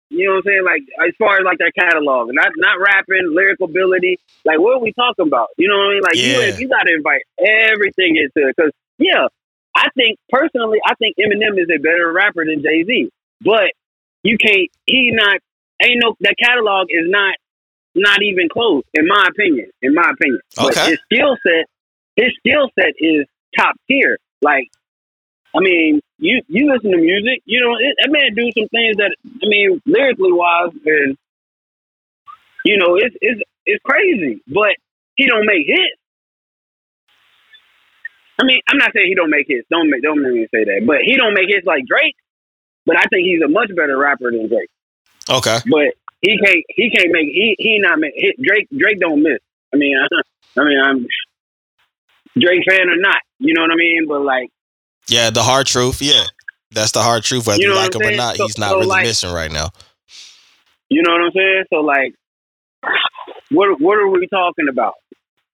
You 0.09 0.27
know 0.27 0.33
what 0.33 0.37
I'm 0.37 0.43
saying? 0.45 0.63
Like 0.63 0.81
as 1.07 1.13
far 1.17 1.37
as 1.37 1.43
like 1.43 1.57
their 1.57 1.71
catalog, 1.71 2.29
not 2.31 2.51
not 2.57 2.79
rapping, 2.79 3.33
lyrical 3.33 3.65
ability. 3.65 4.19
Like 4.45 4.59
what 4.59 4.77
are 4.77 4.79
we 4.79 4.93
talking 4.93 5.27
about? 5.27 5.49
You 5.57 5.67
know 5.67 5.77
what 5.77 5.87
I 5.87 5.93
mean? 5.93 6.01
Like 6.03 6.15
Yeah. 6.15 6.53
you 6.53 6.61
you 6.61 6.69
got 6.69 6.83
to 6.83 6.93
invite 6.93 7.21
everything 7.39 8.15
into 8.17 8.47
it 8.47 8.55
because 8.55 8.71
yeah, 8.99 9.27
I 9.75 9.87
think 9.97 10.19
personally, 10.29 10.79
I 10.85 10.93
think 10.95 11.15
Eminem 11.17 11.59
is 11.59 11.67
a 11.73 11.79
better 11.79 12.11
rapper 12.13 12.45
than 12.45 12.61
Jay 12.61 12.83
Z, 12.85 13.09
but 13.41 13.73
you 14.23 14.37
can't. 14.37 14.69
He 14.85 15.11
not 15.13 15.37
ain't 15.83 16.01
no 16.01 16.15
that 16.21 16.35
catalog 16.41 16.87
is 16.89 17.05
not 17.07 17.35
not 17.95 18.21
even 18.23 18.49
close 18.49 18.83
in 18.93 19.07
my 19.07 19.25
opinion. 19.29 19.69
In 19.81 19.93
my 19.93 20.09
opinion, 20.11 20.41
but 20.55 20.77
Okay. 20.77 20.89
his 20.91 20.99
skill 21.11 21.37
set, 21.45 21.65
his 22.15 22.31
skill 22.39 22.69
set 22.79 22.93
is 22.99 23.25
top 23.57 23.75
tier. 23.87 24.17
Like, 24.41 24.69
I 25.55 25.59
mean, 25.59 26.01
you 26.17 26.41
you 26.47 26.71
listen 26.71 26.91
to 26.91 26.97
music, 26.97 27.41
you 27.45 27.61
know, 27.61 27.75
it, 27.75 27.95
that 28.01 28.11
man 28.11 28.33
do 28.35 28.49
some 28.57 28.67
things 28.69 28.97
that 28.97 29.15
I 29.43 29.47
mean, 29.47 29.81
lyrically 29.85 30.31
wise, 30.31 30.71
and 30.85 31.17
you 32.65 32.77
know, 32.77 32.95
it's 32.95 33.15
it's 33.21 33.41
it's 33.65 33.83
crazy, 33.83 34.41
but 34.47 34.75
he 35.15 35.27
don't 35.27 35.45
make 35.45 35.65
hits. 35.67 35.99
I 38.41 38.45
mean, 38.45 38.59
I'm 38.67 38.77
not 38.77 38.91
saying 38.95 39.07
he 39.07 39.15
don't 39.15 39.29
make 39.29 39.45
hits. 39.47 39.67
Don't 39.69 39.89
make 39.89 40.01
don't 40.01 40.21
make 40.21 40.33
me 40.33 40.47
say 40.53 40.63
that, 40.65 40.83
but 40.87 40.97
he 41.05 41.15
don't 41.15 41.33
make 41.33 41.47
hits 41.49 41.65
like 41.67 41.85
Drake. 41.85 42.15
But 42.85 42.97
I 42.97 43.03
think 43.09 43.25
he's 43.25 43.41
a 43.41 43.47
much 43.47 43.69
better 43.75 43.97
rapper 43.97 44.31
than 44.31 44.47
Drake. 44.47 44.69
Okay. 45.29 45.59
But 45.69 45.93
he 46.21 46.37
can't 46.43 46.63
he 46.69 46.89
can't 46.91 47.11
make 47.11 47.27
he 47.27 47.55
he 47.57 47.79
not 47.79 47.99
make 47.99 48.13
hit, 48.15 48.35
Drake 48.41 48.67
Drake 48.77 48.99
don't 48.99 49.21
miss. 49.23 49.39
I 49.73 49.77
mean, 49.77 49.95
I 50.57 50.63
mean, 50.63 50.79
I'm 50.83 51.07
Drake 52.39 52.63
fan 52.69 52.89
or 52.89 52.95
not, 52.97 53.17
you 53.39 53.53
know 53.53 53.61
what 53.61 53.71
I 53.71 53.75
mean? 53.75 54.05
But 54.07 54.21
like, 54.21 54.49
Yeah, 55.07 55.29
the 55.29 55.43
hard 55.43 55.67
truth. 55.67 56.01
Yeah, 56.01 56.23
that's 56.71 56.91
the 56.91 57.01
hard 57.01 57.23
truth. 57.23 57.45
Whether 57.47 57.61
You 57.61 57.69
you, 57.69 57.75
like 57.75 57.93
him 57.95 58.01
I'm 58.03 58.13
or 58.13 58.17
not, 58.17 58.35
So- 58.37 58.45
he's 58.47 58.57
not 58.57 58.69
so, 58.71 58.75
really 58.77 58.87
like- 58.87 59.05
missing 59.05 59.31
right 59.31 59.51
now. 59.51 59.69
you 60.89 61.01
know 61.03 61.11
what 61.13 61.21
I'm 61.21 61.31
saying? 61.31 61.63
So 61.71 61.79
like, 61.81 62.13
what 63.51 63.79
what 63.79 63.97
are 63.97 64.07
we 64.07 64.27
talking 64.27 64.67
about? 64.69 64.93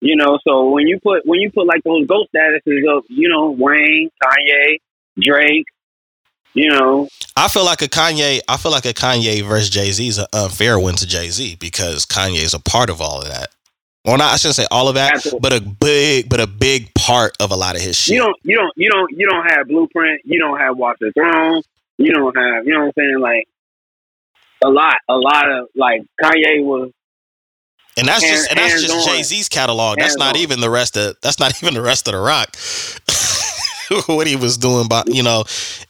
You 0.02 0.16
know, 0.16 0.40
so 0.48 0.70
when 0.70 0.88
you 0.88 1.00
put 1.02 1.26
when 1.26 1.42
you 1.42 1.52
put 1.52 1.68
like 1.68 1.84
those 1.84 2.08
ghost 2.08 2.30
statuses 2.34 2.98
of 2.98 3.04
you 3.10 3.28
know 3.30 3.52
Wayne, 3.52 4.10
Kanye, 4.24 4.78
Drake, 5.20 5.66
you 6.54 6.70
know, 6.70 7.08
I 7.36 7.48
feel 7.48 7.66
like 7.66 7.82
a 7.82 7.88
Kanye. 7.88 8.40
I 8.48 8.58
feel 8.58 8.72
like 8.72 8.86
a 8.86 8.94
Kanye 8.94 9.44
versus 9.44 9.70
Jay 9.70 9.92
Z 9.92 10.08
is 10.08 10.18
an 10.18 10.28
unfair 10.34 10.80
win 10.80 10.96
to 10.96 11.08
Jay 11.08 11.30
Z 11.30 11.58
because 11.60 12.06
Kanye 12.06 12.44
is 12.44 12.54
a 12.54 12.60
part 12.60 12.90
of 12.90 13.02
all 13.02 13.22
of 13.22 13.28
that. 13.28 13.50
Well, 14.06 14.18
not 14.18 14.34
I 14.34 14.38
shouldn't 14.38 14.56
say 14.56 14.66
all 14.72 14.88
of 14.88 14.96
that, 14.96 15.16
Absolutely. 15.16 15.40
but 15.42 15.54
a 15.54 15.62
big, 15.62 16.30
but 16.30 16.40
a 16.40 16.48
big 16.48 16.94
part 16.96 17.36
of 17.40 17.52
a 17.52 17.56
lot 17.56 17.76
of 17.76 17.82
his 17.82 17.98
shit. 17.98 18.16
you 18.16 18.22
don't 18.22 18.38
you 18.44 18.56
don't 18.56 18.74
you 18.76 18.90
don't 18.90 19.12
you 19.12 19.28
don't 19.28 19.46
have 19.50 19.68
blueprint, 19.68 20.22
you 20.24 20.40
don't 20.40 20.58
have 20.58 20.78
Watch 20.78 20.98
the 21.00 21.12
Throne, 21.12 21.62
you 21.98 22.14
don't 22.14 22.36
have 22.36 22.66
you 22.66 22.74
know 22.74 22.80
what 22.80 22.86
I'm 22.88 22.94
saying 22.98 23.20
like 23.20 23.48
a 24.64 24.70
lot 24.70 24.96
a 25.08 25.16
lot 25.16 25.50
of 25.52 25.68
like 25.76 26.02
Kanye 26.22 26.64
was 26.64 26.92
and 27.98 28.08
that's 28.08 28.22
just 28.22 28.50
and 28.50 28.58
that's 28.58 28.82
just. 28.82 29.08
Jay 29.08 29.22
Z's 29.24 29.50
catalog. 29.50 30.00
That's 30.00 30.18
not 30.18 30.38
even 30.38 30.62
the 30.62 30.70
rest 30.70 30.96
of. 30.96 31.18
That's 31.22 31.40
not 31.40 31.54
even 31.64 31.74
the 31.74 31.82
rest 31.82 32.08
of 32.08 32.14
the 32.14 32.20
Roc. 32.20 32.56
what 34.08 34.28
he 34.28 34.36
was 34.36 34.58
doing, 34.58 34.88
by 34.88 35.04
you 35.08 35.24
know, 35.24 35.44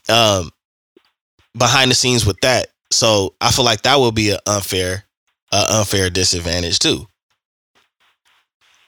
um, 0.08 0.50
behind 1.56 1.90
the 1.90 1.94
scenes 1.94 2.24
with 2.26 2.40
that. 2.40 2.68
So 2.90 3.34
I 3.40 3.50
feel 3.50 3.64
like 3.64 3.82
that 3.82 3.96
will 3.96 4.12
be 4.12 4.30
an 4.30 4.38
unfair, 4.46 5.04
uh, 5.52 5.78
unfair 5.78 6.10
disadvantage 6.10 6.78
too. 6.78 7.06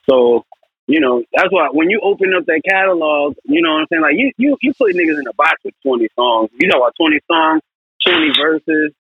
So, 0.09 0.45
you 0.89 1.01
know, 1.01 1.23
that's 1.35 1.53
why 1.53 1.69
when 1.73 1.89
you 1.91 2.01
open 2.03 2.35
up 2.37 2.45
that 2.47 2.63
catalog, 2.69 3.37
you 3.45 3.63
know 3.63 3.73
what 3.73 3.81
I'm 3.81 3.87
saying? 3.91 4.03
Like 4.03 4.15
you 4.17 4.33
you 4.37 4.57
you 4.61 4.75
put 4.75 4.95
niggas 4.95 5.19
in 5.19 5.27
a 5.29 5.35
box 5.35 5.61
with 5.65 5.75
twenty 5.85 6.09
songs. 6.17 6.51
You 6.59 6.69
know 6.69 6.79
about 6.79 6.95
twenty 7.01 7.21
songs, 7.31 7.63
twenty 8.05 8.33
verses. 8.41 8.93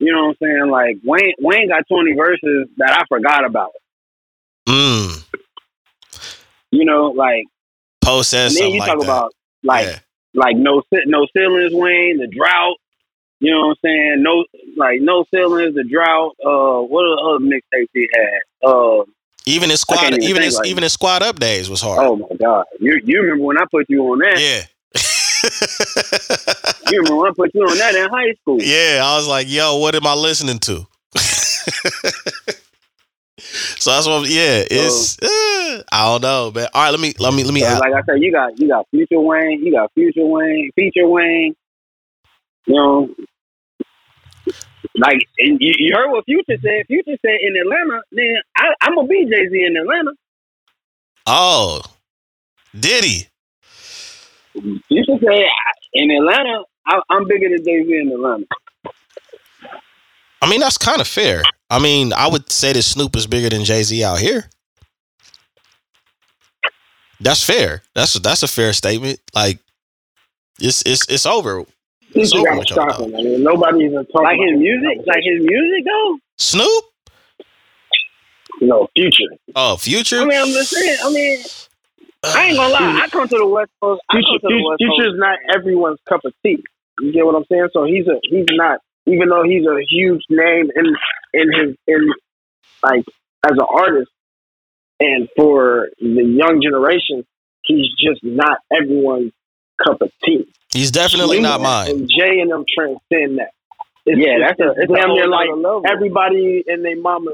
You 0.00 0.12
know 0.12 0.26
what 0.26 0.36
I'm 0.42 0.46
saying? 0.48 0.70
Like 0.70 0.96
Wayne 1.04 1.34
Wayne 1.38 1.68
got 1.68 1.84
twenty 1.88 2.14
verses 2.14 2.68
that 2.78 2.92
I 2.92 3.04
forgot 3.08 3.44
about. 3.44 3.70
Mm. 4.68 5.24
You 6.72 6.84
know, 6.84 7.06
like 7.06 7.44
post 8.02 8.30
says 8.30 8.56
something 8.56 8.74
you 8.74 8.80
like 8.80 8.90
talk 8.90 8.98
that. 9.00 9.04
about 9.04 9.32
like 9.68 9.86
yeah. 9.86 9.98
like 10.34 10.56
no 10.56 10.82
no 11.06 11.26
ceilings, 11.36 11.72
Wayne, 11.72 12.18
the 12.18 12.26
drought. 12.26 12.76
You 13.40 13.52
know 13.52 13.68
what 13.68 13.70
I'm 13.70 13.76
saying? 13.84 14.16
No 14.22 14.44
like 14.76 15.00
no 15.00 15.24
ceilings, 15.32 15.74
the 15.74 15.84
drought. 15.84 16.34
Uh, 16.44 16.82
what 16.82 17.02
are 17.04 17.14
the 17.14 17.22
other 17.22 17.44
mixtapes 17.44 17.92
he 17.94 18.08
had? 18.12 18.68
Uh, 18.68 19.04
Even 19.46 19.70
his 19.70 19.80
squad, 19.80 20.06
even 20.06 20.22
even 20.24 20.42
his 20.42 20.56
like- 20.56 20.66
even 20.66 20.82
his 20.82 20.92
squad 20.92 21.22
up 21.22 21.38
days 21.38 21.70
was 21.70 21.80
hard. 21.80 22.00
oh 22.00 22.16
my 22.16 22.36
god, 22.40 22.64
you 22.80 23.00
you 23.04 23.20
remember 23.22 23.44
when 23.44 23.58
I 23.58 23.64
put 23.70 23.86
you 23.88 24.02
on 24.10 24.18
that? 24.18 24.40
Yeah. 24.40 24.62
You 26.90 26.98
remember 27.02 27.16
when 27.16 27.30
I 27.30 27.34
put 27.34 27.50
you 27.54 27.62
on 27.62 27.78
that 27.78 27.94
in 27.94 28.08
high 28.10 28.34
school? 28.42 28.58
yeah, 28.60 29.02
I 29.04 29.16
was 29.16 29.28
like, 29.28 29.46
yo, 29.48 29.76
what 29.76 29.94
am 29.94 30.06
I 30.06 30.14
listening 30.14 30.58
to? 30.60 30.86
so 33.78 33.90
that's 33.90 34.06
what. 34.06 34.18
I'm, 34.18 34.24
Yeah, 34.24 34.64
it's. 34.70 35.18
uh, 35.22 35.82
I 35.92 36.04
don't 36.06 36.22
know, 36.22 36.50
man. 36.54 36.68
All 36.74 36.82
right, 36.84 36.90
let 36.90 37.00
me 37.00 37.14
let 37.18 37.34
me 37.34 37.44
let 37.44 37.54
me. 37.54 37.60
So, 37.60 37.66
ask- 37.66 37.80
like 37.80 37.92
I 37.94 38.02
said, 38.02 38.22
you 38.22 38.32
got 38.32 38.58
you 38.58 38.68
got 38.68 38.86
Future 38.90 39.20
Wayne, 39.20 39.64
you 39.64 39.72
got 39.72 39.92
Future 39.94 40.24
Wayne, 40.26 40.70
Feature 40.74 41.08
Wayne. 41.08 41.54
You 42.66 42.74
know, 42.74 43.08
like 44.96 45.18
and 45.38 45.58
you, 45.60 45.72
you 45.78 45.94
heard 45.94 46.10
what 46.10 46.24
Future 46.24 46.58
said. 46.60 46.86
Future 46.86 47.16
said 47.24 47.38
in 47.40 47.56
Atlanta, 47.62 48.02
then 48.12 48.36
I, 48.56 48.74
I'm 48.82 48.94
gonna 48.96 49.08
be 49.08 49.24
Jay 49.24 49.48
Z 49.48 49.64
in 49.66 49.76
Atlanta. 49.76 50.12
Oh, 51.26 51.82
did 52.78 53.04
he? 53.04 53.26
Future 54.88 55.18
said 55.24 55.44
in 55.94 56.10
Atlanta, 56.10 56.64
I, 56.86 57.00
I'm 57.10 57.28
bigger 57.28 57.48
than 57.48 57.64
Jay 57.64 57.84
Z 57.84 57.96
in 57.96 58.12
Atlanta. 58.12 58.44
I 60.40 60.48
mean, 60.48 60.60
that's 60.60 60.78
kind 60.78 61.00
of 61.00 61.08
fair. 61.08 61.42
I 61.70 61.78
mean, 61.78 62.12
I 62.12 62.28
would 62.28 62.50
say 62.50 62.72
that 62.72 62.82
Snoop 62.82 63.16
is 63.16 63.26
bigger 63.26 63.48
than 63.48 63.64
Jay 63.64 63.82
Z 63.82 64.02
out 64.04 64.18
here. 64.18 64.48
That's 67.20 67.42
fair. 67.42 67.82
That's 67.94 68.14
that's 68.20 68.42
a 68.42 68.48
fair 68.48 68.72
statement. 68.72 69.20
Like, 69.34 69.58
it's 70.60 70.82
it's 70.86 71.08
it's 71.08 71.26
over. 71.26 71.64
It's 72.14 72.32
over 72.32 72.44
got 72.44 72.52
when 72.52 72.62
it 72.62 72.68
comes 72.68 72.92
shocking. 72.92 73.14
I 73.14 73.22
mean, 73.22 73.42
nobody 73.42 73.84
even 73.84 74.06
talking 74.06 74.22
Like 74.22 74.38
his 74.38 74.58
music, 74.58 75.06
like 75.06 75.22
his 75.24 75.44
music 75.44 75.84
though. 75.84 76.18
Snoop? 76.36 76.84
no 78.60 78.88
future. 78.96 79.24
Oh, 79.54 79.76
Future? 79.76 80.20
I 80.20 80.24
mean, 80.24 80.40
I'm 80.40 80.48
just 80.48 80.70
saying. 80.70 80.98
I 81.02 81.10
mean, 81.12 81.38
I 82.24 82.46
ain't 82.46 82.56
gonna 82.56 82.72
lie. 82.72 83.00
I 83.04 83.08
come 83.08 83.28
to 83.28 83.36
the 83.36 83.46
West 83.46 83.70
Coast. 83.80 84.02
I 84.10 84.14
Future, 84.14 84.26
come 84.26 84.38
to 84.38 84.40
the 84.42 84.48
future 84.48 84.68
West 84.68 84.80
Coast. 84.80 84.96
future's 84.96 85.18
not 85.18 85.38
everyone's 85.54 85.98
cup 86.08 86.20
of 86.24 86.32
tea. 86.44 86.62
You 87.00 87.12
get 87.12 87.26
what 87.26 87.34
I'm 87.34 87.44
saying? 87.50 87.68
So 87.72 87.84
he's 87.84 88.06
a 88.06 88.18
he's 88.22 88.46
not 88.52 88.80
even 89.08 89.28
though 89.28 89.42
he's 89.44 89.66
a 89.66 89.80
huge 89.90 90.22
name 90.30 90.70
in 90.74 90.86
in 91.34 91.48
his 91.52 91.76
in 91.86 92.08
like 92.82 93.04
as 93.44 93.52
an 93.52 93.66
artist 93.68 94.10
and 95.00 95.28
for 95.36 95.88
the 96.00 96.24
young 96.24 96.60
generation, 96.62 97.24
he's 97.64 97.86
just 97.96 98.22
not 98.22 98.58
everyone's 98.72 99.32
cup 99.86 100.00
of 100.02 100.10
tea. 100.24 100.46
He's 100.72 100.90
definitely 100.90 101.40
not 101.40 101.60
Snoop 101.60 101.68
mine. 101.68 101.90
And 101.90 102.08
Jay 102.10 102.40
and 102.40 102.50
them 102.50 102.64
transcend 102.76 103.38
that. 103.38 103.52
It's, 104.04 104.18
Yeah, 104.18 104.36
it's, 104.38 104.58
that's 104.58 104.60
a- 104.60 104.70
it's 104.72 104.90
it's 104.90 104.92
a 104.92 104.94
damn 104.94 105.14
near 105.14 105.28
like 105.28 105.48
everybody 105.86 106.64
and 106.66 106.84
their 106.84 106.96
mama, 107.00 107.30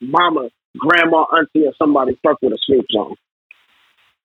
mama, 0.00 0.48
grandma, 0.76 1.24
auntie, 1.32 1.66
or 1.66 1.72
somebody 1.78 2.18
fuck 2.22 2.38
with 2.42 2.52
a 2.52 2.58
Snoop 2.66 2.86
song. 2.90 3.14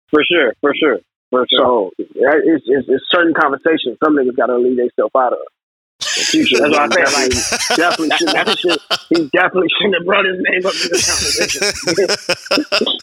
For 0.09 0.23
sure, 0.23 0.53
for 0.61 0.73
sure, 0.73 0.99
for 1.29 1.45
sure. 1.49 1.59
So 1.59 1.91
that 1.97 2.41
is 2.45 2.61
it's, 2.65 2.87
it's 2.89 3.03
certain 3.11 3.33
conversations 3.33 3.97
some 4.03 4.15
niggas 4.15 4.35
got 4.35 4.47
to 4.47 4.57
leave 4.57 4.77
themselves 4.77 5.11
out 5.15 5.33
of. 5.33 5.39
The 5.99 6.21
future, 6.21 6.57
That's 6.59 6.71
what 6.71 6.81
I 6.81 6.89
said, 6.89 7.05
definitely, 7.05 7.43
definitely, 7.75 8.11
should, 8.17 8.29
that 8.29 8.57
should, 8.59 8.79
he 9.09 9.29
definitely 9.33 9.69
shouldn't 9.77 9.95
have 9.95 10.05
brought 10.05 10.25
his 10.25 10.37
name 10.39 10.65
up 10.65 10.73
in 10.73 10.89
this 10.91 11.05
conversation. 11.07 12.87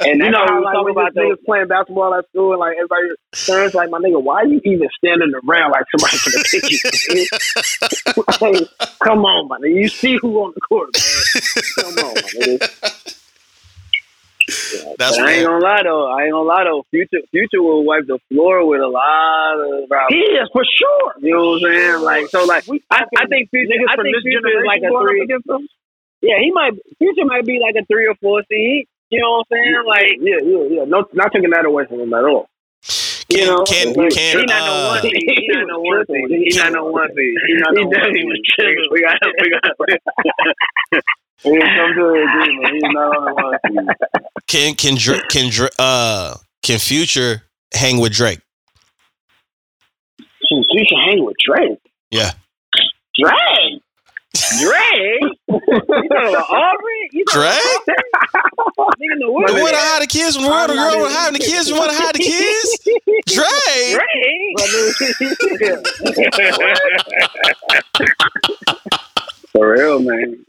And 0.00 0.20
You 0.20 0.30
know, 0.30 0.44
like 0.62 0.76
when 0.84 0.92
about 0.92 1.14
the 1.14 1.20
niggas 1.20 1.44
playing 1.46 1.68
basketball 1.68 2.14
at 2.14 2.28
school, 2.28 2.52
and 2.52 2.60
like 2.60 2.76
everybody 2.76 3.08
turns, 3.32 3.74
like 3.74 3.90
my 3.90 3.98
nigga, 3.98 4.22
why 4.22 4.42
are 4.42 4.46
you 4.46 4.60
even 4.64 4.88
standing 4.98 5.32
around 5.44 5.72
like 5.72 5.84
somebody 5.90 6.18
gonna 6.24 6.44
pick 6.50 6.70
you? 6.70 7.26
like, 8.40 8.68
come 9.02 9.24
on, 9.24 9.48
my 9.48 9.58
nigga. 9.58 9.74
You 9.82 9.88
see 9.88 10.16
who 10.20 10.38
on 10.40 10.52
the 10.54 10.60
court, 10.62 10.90
man. 10.94 11.24
Come 11.80 12.06
on, 12.06 12.14
my 12.14 12.30
nigga. 12.30 13.23
That's 14.98 15.18
I 15.18 15.32
ain't 15.32 15.46
gonna 15.46 15.64
lie 15.64 15.82
though. 15.84 16.06
I 16.10 16.24
ain't 16.24 16.32
gonna 16.32 16.48
lie 16.48 16.64
though. 16.64 16.84
Future, 16.90 17.22
future 17.30 17.62
will 17.62 17.84
wipe 17.84 18.06
the 18.06 18.18
floor 18.30 18.66
with 18.66 18.80
a 18.80 18.86
lot 18.88 19.60
of. 19.60 19.88
He 20.10 20.20
is 20.20 20.48
for 20.52 20.62
sure. 20.64 21.14
You 21.20 21.34
know 21.34 21.50
what 21.58 21.64
I'm 21.66 21.74
saying? 21.74 22.02
Like 22.02 22.28
so, 22.28 22.44
like 22.44 22.64
I, 22.90 23.04
I 23.18 23.26
think 23.26 23.50
future. 23.50 23.74
I 23.88 23.94
from 23.96 24.04
think 24.04 24.16
this 24.16 24.22
future 24.24 24.48
is 24.48 24.64
like 24.66 24.82
a 24.82 24.90
three. 24.90 25.26
Yeah, 26.22 26.38
he 26.40 26.50
might. 26.52 26.72
Future 26.98 27.24
might 27.26 27.44
be 27.44 27.60
like 27.60 27.74
a 27.80 27.84
three 27.86 28.06
or 28.06 28.14
four 28.16 28.42
seed. 28.48 28.86
You 29.10 29.20
know 29.20 29.44
what 29.44 29.46
I'm 29.52 29.58
saying? 29.58 29.84
Like 29.86 30.12
yeah, 30.20 30.40
yeah, 30.42 30.64
yeah. 30.80 30.84
No, 30.86 31.04
not 31.12 31.32
taking 31.32 31.50
that 31.50 31.64
away 31.66 31.86
from 31.86 32.00
him 32.00 32.12
at 32.14 32.24
all. 32.24 32.48
you 33.28 33.46
know, 33.46 33.64
Can 33.64 33.92
but 33.94 34.12
can 34.12 34.38
he 34.40 34.44
not 34.46 34.64
no 34.66 34.72
uh, 34.72 34.88
one 34.94 35.02
seed. 35.02 35.12
He 35.14 35.48
not 35.52 35.66
no 35.68 35.80
one 35.80 36.04
seed. 36.06 36.28
He 36.28 36.58
not 36.58 36.72
no 36.72 36.84
one 36.84 37.08
seed. 37.14 37.34
He 37.46 37.54
not 37.54 37.70
He 37.76 37.80
no 37.82 37.86
one 37.86 37.90
definitely 37.92 38.24
was 38.24 38.40
seed. 38.40 38.54
tripping. 38.56 38.88
We 38.90 39.00
got. 39.02 39.18
We 39.40 39.50
got. 39.50 41.02
We 41.44 41.60
come 41.60 41.92
to 41.94 42.08
an 42.08 42.28
agreement. 42.28 42.72
He's 42.72 42.82
not 42.84 43.16
on 43.16 43.24
the 43.24 43.32
one 43.34 43.58
seed. 43.66 43.86
can 44.46 44.74
can 44.74 44.94
Dra- 44.96 45.26
can 45.28 45.50
Dra- 45.50 45.70
uh 45.78 46.34
can 46.62 46.78
Future 46.78 47.42
hang 47.74 47.98
with 48.00 48.12
Drake? 48.12 48.40
You 50.50 50.64
should 50.86 50.98
hang 51.06 51.24
with 51.24 51.36
Drake. 51.44 51.78
Yeah. 52.10 52.32
Drake. 53.18 53.82
Drake? 54.60 55.22
You 55.48 55.48
Aubrey? 55.48 57.08
You 57.12 57.24
talking 57.26 57.42
Drake? 57.42 57.60
about 57.86 58.94
nigga 58.98 59.12
in 59.12 59.18
the 59.18 59.26
You 59.26 59.32
want 59.32 59.48
to 59.48 59.76
hide 59.76 60.02
the 60.02 60.06
kids 60.06 60.34
from 60.34 60.44
the 60.44 60.50
world? 60.50 60.70
The 60.70 60.74
girl 60.74 61.00
want 61.00 61.12
to 61.12 61.16
hide 61.18 61.34
the 61.34 61.38
kids. 61.38 61.68
You 61.68 61.76
want 61.76 61.90
to 61.92 61.96
hide 61.96 62.14
the 62.14 62.20
kids? 62.20 62.78
Drake. 63.26 64.00
For 69.52 69.72
real, 69.72 70.00
man. 70.00 70.44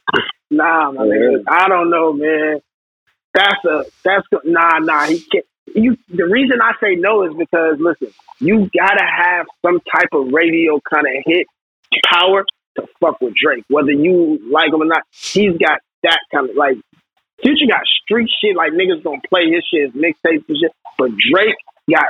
Nah, 0.55 0.91
my 0.91 1.03
nigga. 1.03 1.43
I 1.49 1.67
don't 1.67 1.89
know, 1.89 2.13
man. 2.13 2.59
That's 3.33 3.65
a 3.65 3.85
that's 4.03 4.25
a, 4.31 4.37
nah, 4.49 4.79
nah. 4.79 5.05
He 5.05 5.19
can't. 5.31 5.45
You. 5.75 5.97
The 6.09 6.25
reason 6.25 6.59
I 6.61 6.71
say 6.81 6.95
no 6.95 7.23
is 7.27 7.33
because 7.37 7.77
listen, 7.79 8.13
you 8.39 8.69
gotta 8.77 9.03
have 9.05 9.45
some 9.65 9.79
type 9.93 10.09
of 10.13 10.31
radio 10.31 10.79
kind 10.91 11.05
of 11.07 11.23
hit 11.25 11.47
power 12.11 12.45
to 12.77 12.87
fuck 13.01 13.19
with 13.21 13.33
Drake, 13.35 13.65
whether 13.69 13.91
you 13.91 14.39
like 14.51 14.71
him 14.71 14.81
or 14.81 14.85
not. 14.85 15.03
He's 15.11 15.57
got 15.57 15.79
that 16.03 16.19
kind 16.33 16.49
of 16.49 16.55
like. 16.55 16.77
Future 17.43 17.67
got 17.67 17.81
street 18.03 18.29
shit 18.41 18.55
like 18.55 18.71
niggas 18.71 19.03
gonna 19.03 19.19
play 19.29 19.49
his 19.51 19.61
shit, 19.69 19.91
his 19.91 20.01
mixtapes 20.01 20.47
and 20.47 20.57
shit. 20.57 20.71
But 20.97 21.09
Drake 21.29 21.55
got 21.91 22.07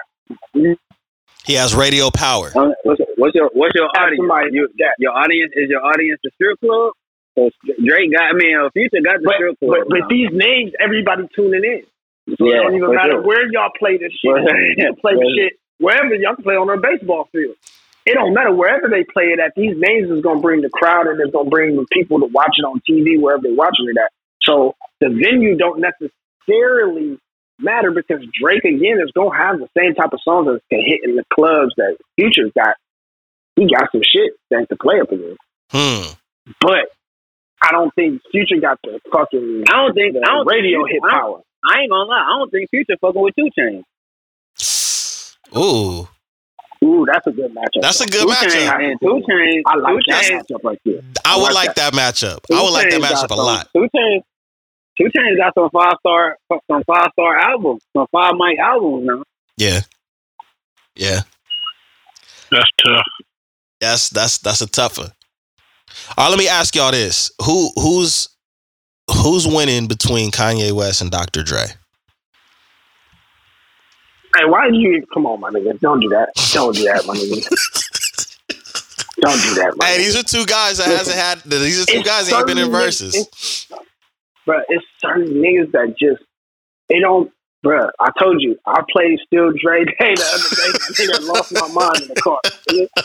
He 1.46 1.54
has 1.56 1.74
radio 1.74 2.12
power. 2.12 2.52
Uh, 2.56 2.70
What's, 2.84 3.02
what's 3.18 3.34
your 3.36 3.50
what's 3.54 3.74
your 3.74 3.90
Have 3.96 4.04
audience? 4.06 4.20
somebody 4.22 4.50
You, 4.54 4.70
that. 4.78 4.94
your 5.00 5.14
audience 5.14 5.52
is 5.56 5.70
your 5.70 5.84
audience 5.84 6.20
the 6.24 6.30
strip 6.36 6.60
club? 6.60 6.94
So 7.36 7.50
Drake 7.84 8.12
got. 8.16 8.32
I 8.32 8.34
mean, 8.34 8.56
uh, 8.58 8.70
Future 8.72 9.04
got 9.04 9.20
the 9.20 9.26
But, 9.28 9.36
strip 9.36 9.60
club. 9.60 9.72
but, 9.72 9.90
but 9.90 10.00
now. 10.00 10.08
these 10.10 10.30
names, 10.32 10.72
everybody 10.80 11.28
tuning 11.36 11.64
in. 11.64 11.84
So 12.40 12.48
it 12.50 12.54
don't 12.58 12.76
even 12.76 12.96
matter 12.96 13.20
sure. 13.20 13.24
where 13.24 13.46
y'all 13.52 13.70
play 13.78 13.98
this 13.98 14.12
shit. 14.14 14.32
You 14.78 14.86
can 14.88 14.96
play 14.96 15.14
the 15.14 15.28
shit 15.38 15.54
wherever 15.78 16.16
y'all 16.16 16.36
can 16.36 16.44
play 16.44 16.56
on 16.56 16.70
a 16.70 16.78
baseball 16.80 17.28
field. 17.32 17.56
It 18.06 18.14
don't 18.14 18.34
matter 18.34 18.54
wherever 18.54 18.88
they 18.88 19.04
play 19.04 19.34
it 19.34 19.40
at. 19.40 19.54
These 19.56 19.76
names 19.78 20.10
is 20.10 20.22
gonna 20.22 20.40
bring 20.40 20.62
the 20.62 20.70
crowd 20.70 21.08
and 21.08 21.20
it's 21.20 21.32
gonna 21.34 21.50
bring 21.50 21.76
the 21.76 21.86
people 21.92 22.20
to 22.22 22.28
watch 22.28 22.56
it 22.58 22.64
on 22.64 22.82
TV 22.90 23.20
wherever 23.20 23.42
they're 23.44 23.54
watching 23.54 23.90
it 23.90 23.98
at. 24.00 24.12
So 24.44 24.74
the 25.02 25.10
venue 25.10 25.58
don't 25.58 25.82
necessarily 26.48 27.18
matter 27.60 27.92
because 27.92 28.22
Drake 28.40 28.64
again 28.66 29.00
is 29.04 29.12
gonna 29.16 29.36
have 29.38 29.60
the 29.60 29.68
same 29.78 29.94
type 29.96 30.14
of 30.14 30.20
songs 30.24 30.46
that 30.48 30.62
can 30.70 30.82
hit 30.86 31.02
in 31.04 31.16
the 31.16 31.24
clubs 31.34 31.74
that 31.78 31.98
Future's 32.20 32.52
got. 32.56 32.76
He 33.56 33.68
got 33.74 33.92
some 33.92 34.02
shit 34.04 34.34
that 34.52 34.68
can 34.68 34.78
play 34.78 35.00
up 35.02 35.12
against, 35.12 35.40
Hmm. 35.72 36.14
but 36.60 36.92
I 37.64 37.72
don't 37.72 37.94
think 37.96 38.22
Future 38.32 38.60
got 38.62 38.80
the 38.84 39.00
fucking 39.12 39.64
I 39.70 39.72
don't 39.78 39.94
think. 39.94 40.14
the 40.14 40.22
I 40.26 40.34
don't 40.36 40.46
radio 40.48 40.84
think, 40.86 40.92
hit 40.94 41.02
I 41.04 41.10
power. 41.20 41.42
I 41.68 41.80
ain't 41.82 41.90
gonna 41.92 42.04
lie. 42.10 42.18
I 42.22 42.38
don't 42.40 42.50
think 42.52 42.70
Future 42.70 42.96
fucking 43.02 43.22
with 43.22 43.34
Two 43.36 43.50
Chainz. 43.58 43.84
Ooh, 45.58 46.08
Ooh, 46.84 47.06
that's 47.12 47.26
a 47.28 47.32
good 47.32 47.52
matchup. 47.56 47.82
that's 47.82 48.02
a 48.02 48.06
good 48.06 48.22
Two 48.22 48.28
matchup. 48.28 48.50
Chainz 48.52 48.90
and 48.92 49.00
Two 49.00 49.22
Chainz. 49.30 49.62
I 49.66 49.76
like 49.78 49.94
Two 49.96 50.00
that 50.08 50.24
Chainz. 50.24 50.42
matchup 50.42 50.64
right 50.64 50.80
there. 50.86 51.02
I 51.26 51.36
would 51.38 51.44
like 51.54 51.68
like 51.68 51.76
that 51.76 51.94
matchup. 51.94 52.40
I 52.54 52.62
would 52.62 52.72
like 52.72 52.90
that 52.90 53.02
matchup 53.02 53.30
got 53.30 53.38
a 53.38 53.42
lot. 53.42 53.70
Two 53.74 53.88
Chainz, 53.96 54.22
Two 55.00 55.06
Chainz 55.16 55.38
got 55.38 55.54
some 55.56 55.70
five 55.72 55.94
star, 56.00 56.38
some 56.70 56.84
five 56.86 57.08
star 57.14 57.38
albums, 57.38 57.82
some 57.96 58.06
five 58.12 58.34
mic 58.36 58.60
albums 58.60 59.06
now. 59.08 59.24
Yeah, 59.58 59.82
yeah. 60.96 61.22
That's 62.52 62.70
tough. 62.86 63.06
That's 63.80 64.10
that's 64.10 64.38
that's 64.40 64.62
a 64.62 64.68
tougher. 64.68 65.12
All 66.18 66.26
right, 66.26 66.30
let 66.30 66.40
me 66.40 66.48
ask 66.48 66.76
y'all 66.76 66.92
this: 66.92 67.32
Who 67.46 67.72
who's 67.76 68.28
who's 69.24 69.48
winning 69.48 69.88
between 69.88 70.32
Kanye 70.32 70.72
West 70.72 71.02
and 71.02 71.12
Dr. 71.12 71.44
Dre? 71.44 71.66
Hey, 74.36 74.46
why 74.46 74.66
did 74.70 74.76
you 74.76 75.06
come 75.14 75.26
on, 75.26 75.40
my 75.40 75.50
nigga? 75.50 75.80
Don't 75.80 76.00
do 76.02 76.10
that. 76.10 76.30
Don't 76.54 76.76
do 76.76 76.84
that, 76.84 77.06
my 77.06 77.14
nigga. 77.16 77.48
Don't 79.22 79.42
do 79.42 79.54
that, 79.56 79.74
my 79.78 79.86
Hey, 79.86 79.96
nigga. 79.96 79.98
these 80.00 80.16
are 80.18 80.24
two 80.24 80.46
guys 80.46 80.78
that 80.78 80.88
hasn't 80.88 81.16
had. 81.18 81.40
These 81.44 81.84
are 81.84 81.86
two 81.86 82.00
It's 82.00 82.08
guys 82.10 82.30
that 82.30 82.38
ain't 82.38 82.48
been 82.48 82.58
in 82.58 82.66
certain 82.66 82.80
niggas- 82.80 82.86
verses. 82.86 83.16
it's- 83.16 83.68
Bruh, 84.48 84.62
it's 84.70 84.86
certain 85.02 85.34
niggas 85.36 85.72
that 85.72 85.96
just 86.00 86.22
they 86.90 87.00
don't. 87.00 87.32
Bruh, 87.66 87.90
I 88.00 88.10
told 88.22 88.42
you, 88.42 88.58
I 88.68 88.82
played 88.94 89.18
Still 89.26 89.50
Dre 89.58 89.86
Day 90.00 90.14
the 90.16 90.28
other 90.30 90.52
day. 90.54 90.72
I 91.14 91.18
lost 91.26 91.50
my 91.52 91.68
mind 91.68 92.04
in 92.04 92.10
the 92.10 92.18
car. 92.22 92.40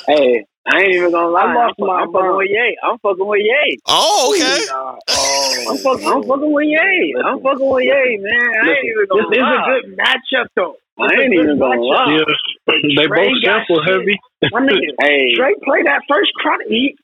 Hey, 0.06 0.44
I 0.68 0.80
ain't 0.84 0.94
even 0.94 1.12
gonna 1.12 1.28
lie. 1.32 1.48
I 1.48 1.54
lost 1.54 1.80
I'm, 1.80 1.86
my 1.88 2.02
I'm 2.04 2.12
fucking 2.12 2.28
mind. 2.28 2.36
with 2.36 2.50
Ye. 2.50 2.76
I'm 2.84 2.98
fucking 3.00 3.26
with 3.26 3.40
Ye. 3.40 3.78
Oh, 3.88 4.30
okay. 4.36 4.60
Nah, 4.68 4.96
oh, 5.08 5.64
I'm 5.70 5.78
fucking, 5.80 6.06
I'm 6.06 6.22
fucking 6.28 6.52
with 6.52 6.68
Ye. 6.68 7.14
I'm 7.24 7.40
fucking 7.40 7.70
with 7.72 7.84
Ye, 7.88 8.18
man. 8.20 8.50
I 8.60 8.68
ain't 8.68 8.84
even 8.84 9.06
This 9.08 9.08
gonna 9.08 9.32
is 9.32 9.40
lie. 9.40 9.56
a 9.56 9.60
good 9.70 9.84
matchup, 9.96 10.46
though. 10.56 10.76
I 11.00 11.04
It's 11.08 11.16
a 11.16 11.22
ain't 11.24 11.32
good 11.34 11.44
even 11.48 11.58
gonna 11.58 11.80
matchup. 11.80 11.88
lie. 11.88 12.12
Yeah, 12.20 12.84
they 13.00 13.06
Dre 13.08 13.16
both 13.16 13.36
sample 13.44 13.80
heavy. 13.88 14.16
My 14.52 14.60
nigga, 14.60 14.92
Hey, 15.00 15.34
Dre 15.36 15.54
play 15.64 15.80
that 15.88 16.02
first 16.08 16.30
chronic. 16.36 16.68
He, 16.68 16.96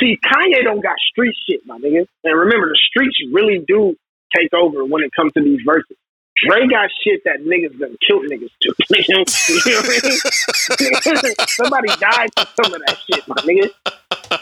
see, 0.00 0.18
Kanye 0.20 0.64
don't 0.64 0.82
got 0.84 0.96
street 1.10 1.34
shit, 1.48 1.60
my 1.66 1.78
nigga. 1.78 2.04
And 2.24 2.34
remember, 2.38 2.68
the 2.68 2.80
streets 2.90 3.16
really 3.32 3.64
do 3.66 3.96
take 4.36 4.52
over 4.52 4.84
when 4.84 5.02
it 5.02 5.10
comes 5.16 5.32
to 5.34 5.42
these 5.42 5.60
verses. 5.64 5.96
Dre 6.44 6.66
got 6.68 6.90
shit 7.02 7.22
that 7.24 7.40
niggas 7.40 7.78
done 7.78 7.96
killed 8.06 8.24
niggas 8.26 8.50
to. 8.60 8.74
you 8.90 9.14
know 9.14 9.24
what 9.80 9.86
I 9.86 11.24
mean? 11.24 11.34
Somebody 11.48 11.88
died 11.98 12.28
for 12.36 12.46
some 12.64 12.74
of 12.74 12.82
that 12.86 12.98
shit, 13.10 13.26
my 13.28 13.36
nigga. 13.36 13.70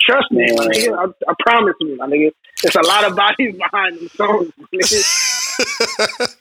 Trust 0.01 0.31
me, 0.33 0.45
my 0.57 0.67
nigga. 0.67 0.99
I, 0.99 1.31
I 1.31 1.35
promise 1.41 1.75
you, 1.81 1.97
my 1.97 2.07
nigga. 2.09 2.33
There's 2.63 2.75
a 2.77 2.83
lot 2.83 3.05
of 3.09 3.15
bodies 3.15 3.55
behind 3.59 3.99
them 3.99 4.09
songs, 4.09 4.51
my 4.59 4.67
nigga. 4.75 6.37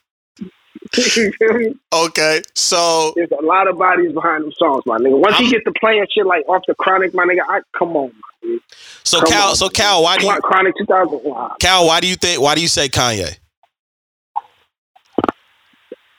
You 0.95 1.79
okay, 1.91 2.41
so 2.53 3.13
There's 3.15 3.31
a 3.31 3.43
lot 3.43 3.67
of 3.67 3.77
bodies 3.79 4.11
behind 4.13 4.43
them 4.43 4.51
songs, 4.57 4.83
my 4.85 4.97
nigga. 4.97 5.19
Once 5.19 5.37
he 5.37 5.45
I'm- 5.45 5.51
gets 5.53 5.63
to 5.65 5.71
playing 5.79 6.05
shit 6.15 6.25
like 6.25 6.47
off 6.47 6.61
the 6.67 6.75
chronic, 6.75 7.13
my 7.13 7.25
nigga, 7.25 7.41
I 7.47 7.61
come 7.77 7.95
on, 7.95 8.11
my 8.43 8.49
nigga. 8.49 8.59
so 9.03 9.19
Come 9.19 9.27
Cal, 9.31 9.49
on, 9.49 9.55
so. 9.55 9.69
Cal, 9.69 10.03
why 10.03 10.17
do 10.17 10.25
you 10.25 10.29
Chron- 10.29 10.41
Chronic 10.41 10.75
2000. 10.77 11.19
Cal? 11.59 11.85
Why 11.87 11.99
do 11.99 12.07
you 12.07 12.15
think? 12.15 12.41
Why 12.41 12.53
do 12.55 12.61
you 12.61 12.67
say 12.67 12.89
Kanye? 12.89 13.37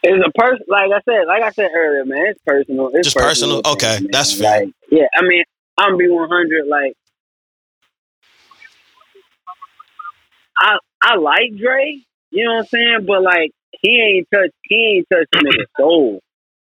It's 0.05 0.27
a 0.27 0.39
person. 0.39 0.67
Like 0.69 0.91
I 0.93 1.01
said, 1.09 1.27
like 1.27 1.43
I 1.43 1.51
said 1.51 1.71
earlier, 1.75 2.05
man. 2.05 2.27
It's 2.29 2.41
personal. 2.47 2.91
It's 2.93 3.07
Just 3.09 3.17
personal? 3.17 3.63
Okay, 3.65 4.01
man. 4.01 4.09
that's 4.11 4.33
fair. 4.39 4.61
Like, 4.61 4.75
yeah, 4.91 5.07
I 5.17 5.23
mean, 5.23 5.43
I'm 5.79 5.93
gonna 5.93 5.97
be 5.97 6.09
100. 6.09 6.67
Like, 6.67 6.95
I 10.59 10.79
I 11.03 11.17
like 11.17 11.57
Dre. 11.59 12.01
You 12.31 12.45
know 12.45 12.55
what 12.55 12.61
I'm 12.61 12.67
saying? 12.67 12.99
But 13.07 13.23
like, 13.23 13.53
he 13.81 14.01
ain't 14.01 14.29
touch. 14.33 14.51
He 14.65 14.99
ain't 14.99 15.07
touched 15.13 15.33
nigga's 15.35 15.71
soul. 15.79 16.21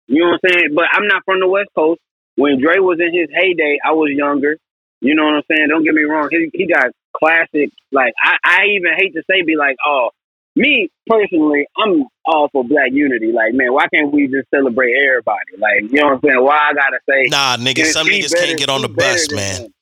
You 0.08 0.24
know 0.26 0.32
what 0.32 0.42
I'm 0.44 0.52
saying? 0.52 0.70
But 0.76 0.86
I'm 0.92 1.08
not 1.08 1.24
from 1.26 1.40
the 1.40 1.48
West 1.48 1.70
Coast. 1.76 2.02
When 2.36 2.60
Dre 2.62 2.80
was 2.80 3.00
in 3.00 3.14
his 3.14 3.30
heyday, 3.34 3.78
I 3.86 3.92
was 3.92 4.12
younger. 4.12 4.58
You 5.02 5.16
know 5.16 5.26
what 5.26 5.36
I'm 5.36 5.44
saying? 5.50 5.70
Don't 5.70 5.84
get 5.84 5.94
me 5.94 6.04
wrong. 6.04 6.28
He, 6.32 6.50
he 6.54 6.68
got 6.68 6.92
classic. 7.16 7.72
Like 7.92 8.14
I, 8.24 8.38
I 8.44 8.58
even 8.76 8.92
hate 8.98 9.14
to 9.14 9.24
say, 9.30 9.44
be 9.44 9.56
like, 9.56 9.78
oh, 9.86 10.10
me 10.56 10.90
personally, 11.08 11.66
I'm 11.78 12.06
all 12.26 12.50
for 12.52 12.64
black 12.64 12.90
unity. 12.92 13.32
Like, 13.32 13.54
man, 13.54 13.74
why 13.74 13.88
can't 13.94 14.12
we 14.14 14.28
just 14.28 14.50
celebrate 14.54 14.94
everybody? 15.08 15.58
Like, 15.58 15.92
you 15.92 16.00
know 16.02 16.08
what 16.08 16.14
I'm 16.16 16.22
saying? 16.30 16.44
Why 16.44 16.58
I 16.58 16.74
gotta 16.74 17.00
say? 17.10 17.28
Nah, 17.30 17.58
nigga, 17.58 17.86
some 17.86 18.08
niggas 18.08 18.34
better- 18.34 18.46
can't 18.48 18.60
get 18.60 18.70
on 18.70 18.82
the 18.82 18.90
bus, 18.90 19.32
man. 19.32 19.62
him. 19.64 19.74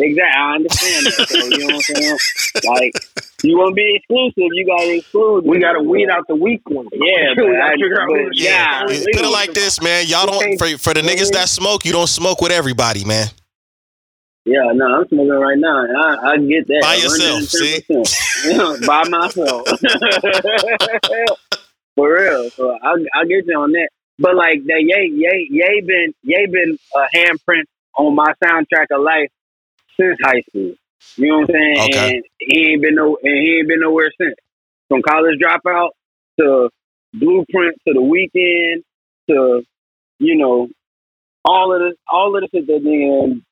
Exactly, 0.00 0.40
I 0.40 0.54
understand 0.54 1.06
that. 1.06 1.28
So, 1.28 1.38
you 1.38 1.58
know 1.58 1.66
what 1.66 1.74
I'm 1.74 1.80
saying? 1.80 2.18
Like, 2.66 2.92
you 3.42 3.58
want 3.58 3.70
to 3.72 3.74
be 3.74 3.96
exclusive, 3.96 4.50
you 4.54 4.64
gotta 4.66 4.94
exclude. 4.96 5.44
We 5.44 5.58
got 5.58 5.72
to 5.72 5.82
weed 5.82 6.08
out 6.08 6.24
the 6.28 6.36
weak 6.36 6.62
ones. 6.70 6.88
Yeah, 6.94 7.34
we 7.36 7.42
but 7.42 7.60
I- 7.60 7.68
to 7.70 7.82
figure 7.82 8.00
out 8.00 8.08
but 8.08 8.36
Yeah, 8.36 8.84
Yeah, 8.88 9.04
put 9.12 9.24
it 9.24 9.28
like 9.32 9.54
this, 9.54 9.82
man. 9.82 10.06
Y'all 10.06 10.26
don't 10.26 10.40
can't- 10.40 10.58
for, 10.58 10.78
for 10.78 10.94
the 10.94 11.00
niggas 11.02 11.32
that 11.32 11.48
smoke. 11.48 11.84
You 11.84 11.90
don't 11.92 12.06
smoke 12.06 12.40
with 12.40 12.52
everybody, 12.52 13.04
man. 13.04 13.26
Yeah, 14.44 14.72
no, 14.74 14.86
I'm 14.86 15.08
smoking 15.08 15.28
right 15.28 15.58
now. 15.58 15.84
I, 15.84 16.32
I 16.32 16.36
get 16.38 16.66
that. 16.68 16.80
By 16.82 16.94
yourself, 16.94 17.42
see? 17.42 17.82
110%. 17.90 18.80
Yeah, 18.80 18.86
by 18.86 19.08
myself. 19.08 19.68
for 21.94 22.14
real. 22.14 22.50
So 22.50 22.70
I'll, 22.82 22.96
I'll 23.14 23.26
get 23.26 23.46
you 23.46 23.58
on 23.58 23.72
that. 23.72 23.88
But 24.18 24.36
like 24.36 24.64
that, 24.64 24.80
Ye, 24.80 25.12
Ye, 25.14 25.48
Ye 25.50 25.82
been, 25.86 26.14
Ye 26.22 26.46
been 26.50 26.78
a 26.96 27.06
handprint 27.16 27.64
on 27.96 28.14
my 28.14 28.32
soundtrack 28.42 28.86
of 28.90 29.02
life 29.02 29.30
since 30.00 30.18
high 30.22 30.40
school. 30.48 30.74
You 31.16 31.28
know 31.28 31.38
what 31.40 31.50
I'm 31.50 31.54
saying? 31.54 31.80
Okay. 31.90 32.14
And 32.16 32.24
he 32.38 32.70
ain't 32.72 32.82
been 32.82 32.94
no, 32.94 33.18
and 33.22 33.38
he 33.38 33.58
ain't 33.58 33.68
been 33.68 33.80
nowhere 33.80 34.10
since. 34.20 34.34
From 34.88 35.02
college 35.02 35.38
dropout 35.42 35.90
to 36.40 36.70
blueprint 37.12 37.76
to 37.86 37.94
the 37.94 38.00
weekend 38.00 38.82
to, 39.28 39.62
you 40.18 40.36
know, 40.36 40.68
all 41.44 41.74
of 41.74 41.80
this, 41.80 41.98
all 42.10 42.34
of 42.34 42.42
this 42.42 42.50
shit 42.50 42.66
that 42.66 42.82
nigga 42.82 43.42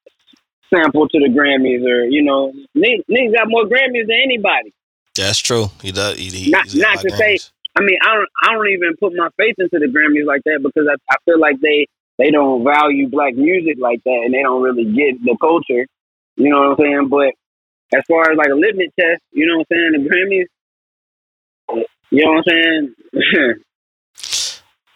sample 0.72 1.08
to 1.08 1.18
the 1.18 1.28
Grammys 1.28 1.84
or 1.84 2.04
you 2.04 2.22
know, 2.22 2.52
niggas, 2.76 3.04
niggas 3.10 3.34
got 3.34 3.48
more 3.48 3.64
Grammys 3.64 4.06
than 4.06 4.20
anybody. 4.22 4.72
That's 5.14 5.38
true. 5.38 5.70
He 5.82 5.92
does. 5.92 6.16
He, 6.18 6.28
he, 6.30 6.50
Not- 6.50 6.74
not 6.74 7.00
to 7.00 7.08
of 7.12 7.16
say- 7.18 7.38
I 7.78 7.82
mean, 7.82 7.98
I 8.02 8.14
don't, 8.14 8.28
I 8.42 8.54
don't 8.54 8.68
even 8.68 8.96
put 8.98 9.12
my 9.14 9.28
faith 9.36 9.54
into 9.58 9.78
the 9.78 9.86
Grammys 9.92 10.24
like 10.26 10.40
that 10.44 10.60
because 10.62 10.88
I, 10.90 10.94
I 11.12 11.16
feel 11.26 11.38
like 11.38 11.60
they, 11.60 11.86
they 12.16 12.30
don't 12.30 12.64
value 12.64 13.06
black 13.10 13.34
music 13.34 13.76
like 13.78 14.02
that 14.04 14.22
and 14.24 14.32
they 14.32 14.40
don't 14.42 14.62
really 14.62 14.84
get 14.86 15.22
the 15.22 15.36
culture. 15.38 15.86
You 16.36 16.48
know 16.50 16.70
what 16.70 16.70
I'm 16.70 16.76
saying? 16.78 17.08
But 17.10 17.34
as 17.98 18.02
far 18.08 18.30
as 18.32 18.38
like 18.38 18.48
a 18.48 18.54
litmus 18.54 18.88
test, 18.98 19.20
you 19.32 19.46
know 19.46 19.58
what 19.58 19.66
I'm 19.70 19.92
saying? 19.92 20.04
The 20.04 20.08
Grammys, 20.08 21.84
you 22.10 22.24
know 22.24 22.32
what 22.32 22.44
I'm 22.54 22.94
saying? 23.12 23.56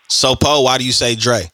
So, 0.09 0.35
Poe, 0.35 0.63
why 0.63 0.77
do 0.77 0.85
you 0.85 0.93
say 0.93 1.15
Dre? 1.15 1.49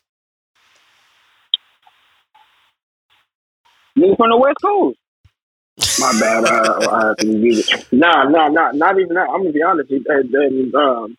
Niggas 3.97 4.17
from 4.17 4.31
the 4.31 4.37
West 4.37 4.57
Coast. 4.63 4.99
My 6.01 6.13
bad. 6.21 6.45
I, 6.45 6.87
I 6.87 7.07
have 7.09 7.17
to 7.19 7.27
it. 7.59 7.93
Nah, 7.93 8.25
nah, 8.29 8.49
nah, 8.49 8.73
not 8.73 8.99
even 8.99 9.15
that. 9.15 9.29
I'm 9.29 9.43
gonna 9.43 9.53
be 9.53 9.63
honest. 9.63 9.91
And, 9.91 10.07
and 10.35 10.75
um, 10.75 11.17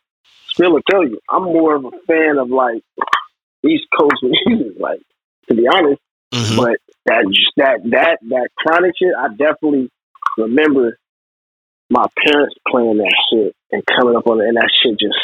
will 0.71 0.81
tell 0.89 1.03
you, 1.03 1.19
I'm 1.29 1.43
more 1.43 1.75
of 1.75 1.85
a 1.85 1.91
fan 2.07 2.37
of 2.39 2.49
like 2.49 2.81
East 3.65 3.85
Coast 3.97 4.23
music. 4.23 4.73
Like 4.79 5.01
to 5.49 5.55
be 5.55 5.67
honest, 5.67 6.01
Mhm. 6.33 6.57
but 6.57 6.77
that 7.05 7.23
that 7.57 7.79
that 7.91 8.17
that 8.29 8.49
chronic 8.57 8.93
shit, 8.97 9.13
I 9.17 9.29
definitely 9.29 9.89
remember 10.37 10.97
my 11.89 12.05
parents 12.25 12.55
playing 12.69 12.97
that 12.97 13.15
shit 13.31 13.55
and 13.71 13.83
coming 13.97 14.15
up 14.15 14.27
on 14.27 14.41
it, 14.41 14.47
and 14.47 14.57
that 14.57 14.69
shit 14.83 14.99
just 14.99 15.17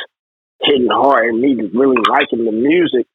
hitting 0.62 0.88
hard, 0.90 1.26
and 1.28 1.42
me 1.42 1.56
really 1.74 1.98
liking 2.10 2.46
the 2.46 2.52
music, 2.52 3.06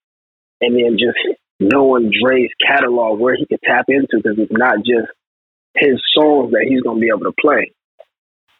and 0.60 0.74
then 0.76 0.98
just 0.98 1.16
knowing 1.60 2.10
Dre's 2.10 2.50
catalog 2.66 3.18
where 3.18 3.36
he 3.36 3.46
could 3.46 3.60
tap 3.64 3.86
into 3.88 4.16
because 4.22 4.38
it's 4.38 4.52
not 4.52 4.76
just 4.78 5.08
his 5.74 6.00
songs 6.14 6.52
that 6.52 6.66
he's 6.68 6.82
gonna 6.82 7.00
be 7.00 7.08
able 7.08 7.30
to 7.30 7.34
play. 7.40 7.72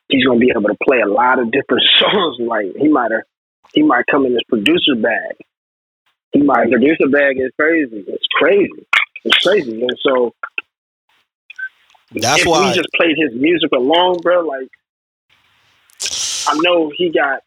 He's 0.09 0.24
gonna 0.24 0.40
be 0.40 0.51
able 0.51 0.68
to 0.68 0.76
play 0.86 1.01
a 1.01 1.09
lot 1.09 1.38
of 1.38 1.51
different 1.51 1.82
songs. 1.99 2.36
Like 2.40 2.66
he 2.76 2.88
might 2.88 3.11
have, 3.12 3.22
he 3.72 3.82
might 3.82 4.05
come 4.11 4.26
in 4.26 4.32
his 4.32 4.42
producer 4.49 4.94
bag. 4.96 5.36
He 6.32 6.42
might 6.42 6.70
Producer 6.70 7.09
bag 7.11 7.38
is 7.38 7.51
crazy. 7.59 8.05
it's 8.07 8.26
crazy. 8.38 8.86
It's 9.24 9.38
crazy. 9.38 9.80
And 9.82 9.99
so 10.03 10.34
That's 12.12 12.42
if 12.42 12.46
why. 12.46 12.68
we 12.68 12.74
just 12.76 12.88
played 12.96 13.16
his 13.16 13.32
music 13.40 13.70
along, 13.74 14.18
bro, 14.22 14.40
like 14.42 14.68
I 16.49 16.55
know 16.62 16.90
he 16.96 17.11
got 17.11 17.40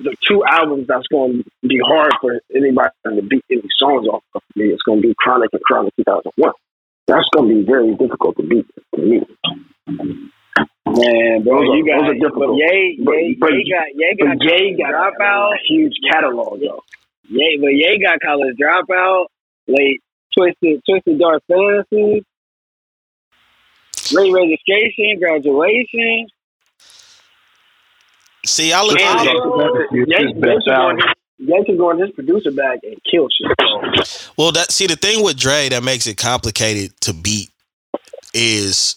the 0.00 0.14
two 0.26 0.44
albums 0.44 0.86
that's 0.88 1.06
going 1.08 1.42
to 1.42 1.68
be 1.68 1.80
hard 1.84 2.12
for 2.20 2.38
anybody 2.54 2.90
to 3.06 3.22
beat 3.22 3.44
any 3.50 3.62
songs 3.78 4.06
off 4.08 4.22
of 4.34 4.42
me. 4.54 4.66
It's 4.66 4.82
going 4.82 5.00
to 5.02 5.08
be 5.08 5.14
Chronic 5.18 5.50
and 5.52 5.62
Chronic 5.62 5.92
2001. 5.96 6.52
That's 7.06 7.28
going 7.34 7.48
to 7.48 7.54
be 7.54 7.62
very 7.64 7.94
difficult 7.96 8.36
to 8.36 8.42
beat 8.42 8.66
for 8.90 9.00
me. 9.00 9.20
Man, 10.86 11.44
bro, 11.44 11.62
you 11.74 11.84
got 11.86 12.02
those 12.02 12.10
are 12.10 12.14
difficult. 12.14 12.48
But 12.48 12.56
Ye, 12.56 13.00
But- 13.04 13.12
Ye, 13.14 13.36
but- 13.38 13.52
Ye 13.52 13.70
got 13.72 13.86
Ye 13.94 14.16
got 14.18 14.38
But 14.38 14.46
Jay 14.46 14.76
got 14.76 14.92
dropout. 14.94 15.54
a 15.54 15.58
huge 15.68 15.92
catalog, 16.10 16.60
though. 16.60 16.82
Ye, 17.28 17.58
but 17.60 17.68
Ye 17.74 17.98
got 18.02 18.18
college 18.20 18.56
dropout. 18.60 19.26
Late 19.68 20.00
twisted, 20.36 20.80
twisted 20.88 21.18
dark 21.18 21.42
fantasy. 21.48 22.24
Late 24.12 24.32
registration, 24.32 25.18
graduation. 25.18 26.28
See, 28.46 28.72
I 28.72 28.82
look 28.82 28.98
And 29.00 29.20
at 29.20 29.26
it. 29.26 29.32
Jay- 29.32 29.98
Jay- 29.98 30.10
Jay 30.10 30.32
could 30.32 30.44
his- 30.44 31.48
Jay 31.48 31.64
could 31.66 31.78
go 31.78 31.90
in 31.90 31.98
his 31.98 32.10
producer 32.14 32.50
bag 32.50 32.78
and 32.82 32.96
kill 33.10 33.28
shit. 33.28 34.30
Well, 34.38 34.52
that 34.52 34.70
see 34.72 34.86
the 34.86 34.96
thing 34.96 35.22
with 35.22 35.36
Dre 35.36 35.68
that 35.68 35.82
makes 35.82 36.06
it 36.06 36.16
complicated 36.16 36.98
to 37.02 37.12
beat 37.12 37.50
is 38.32 38.96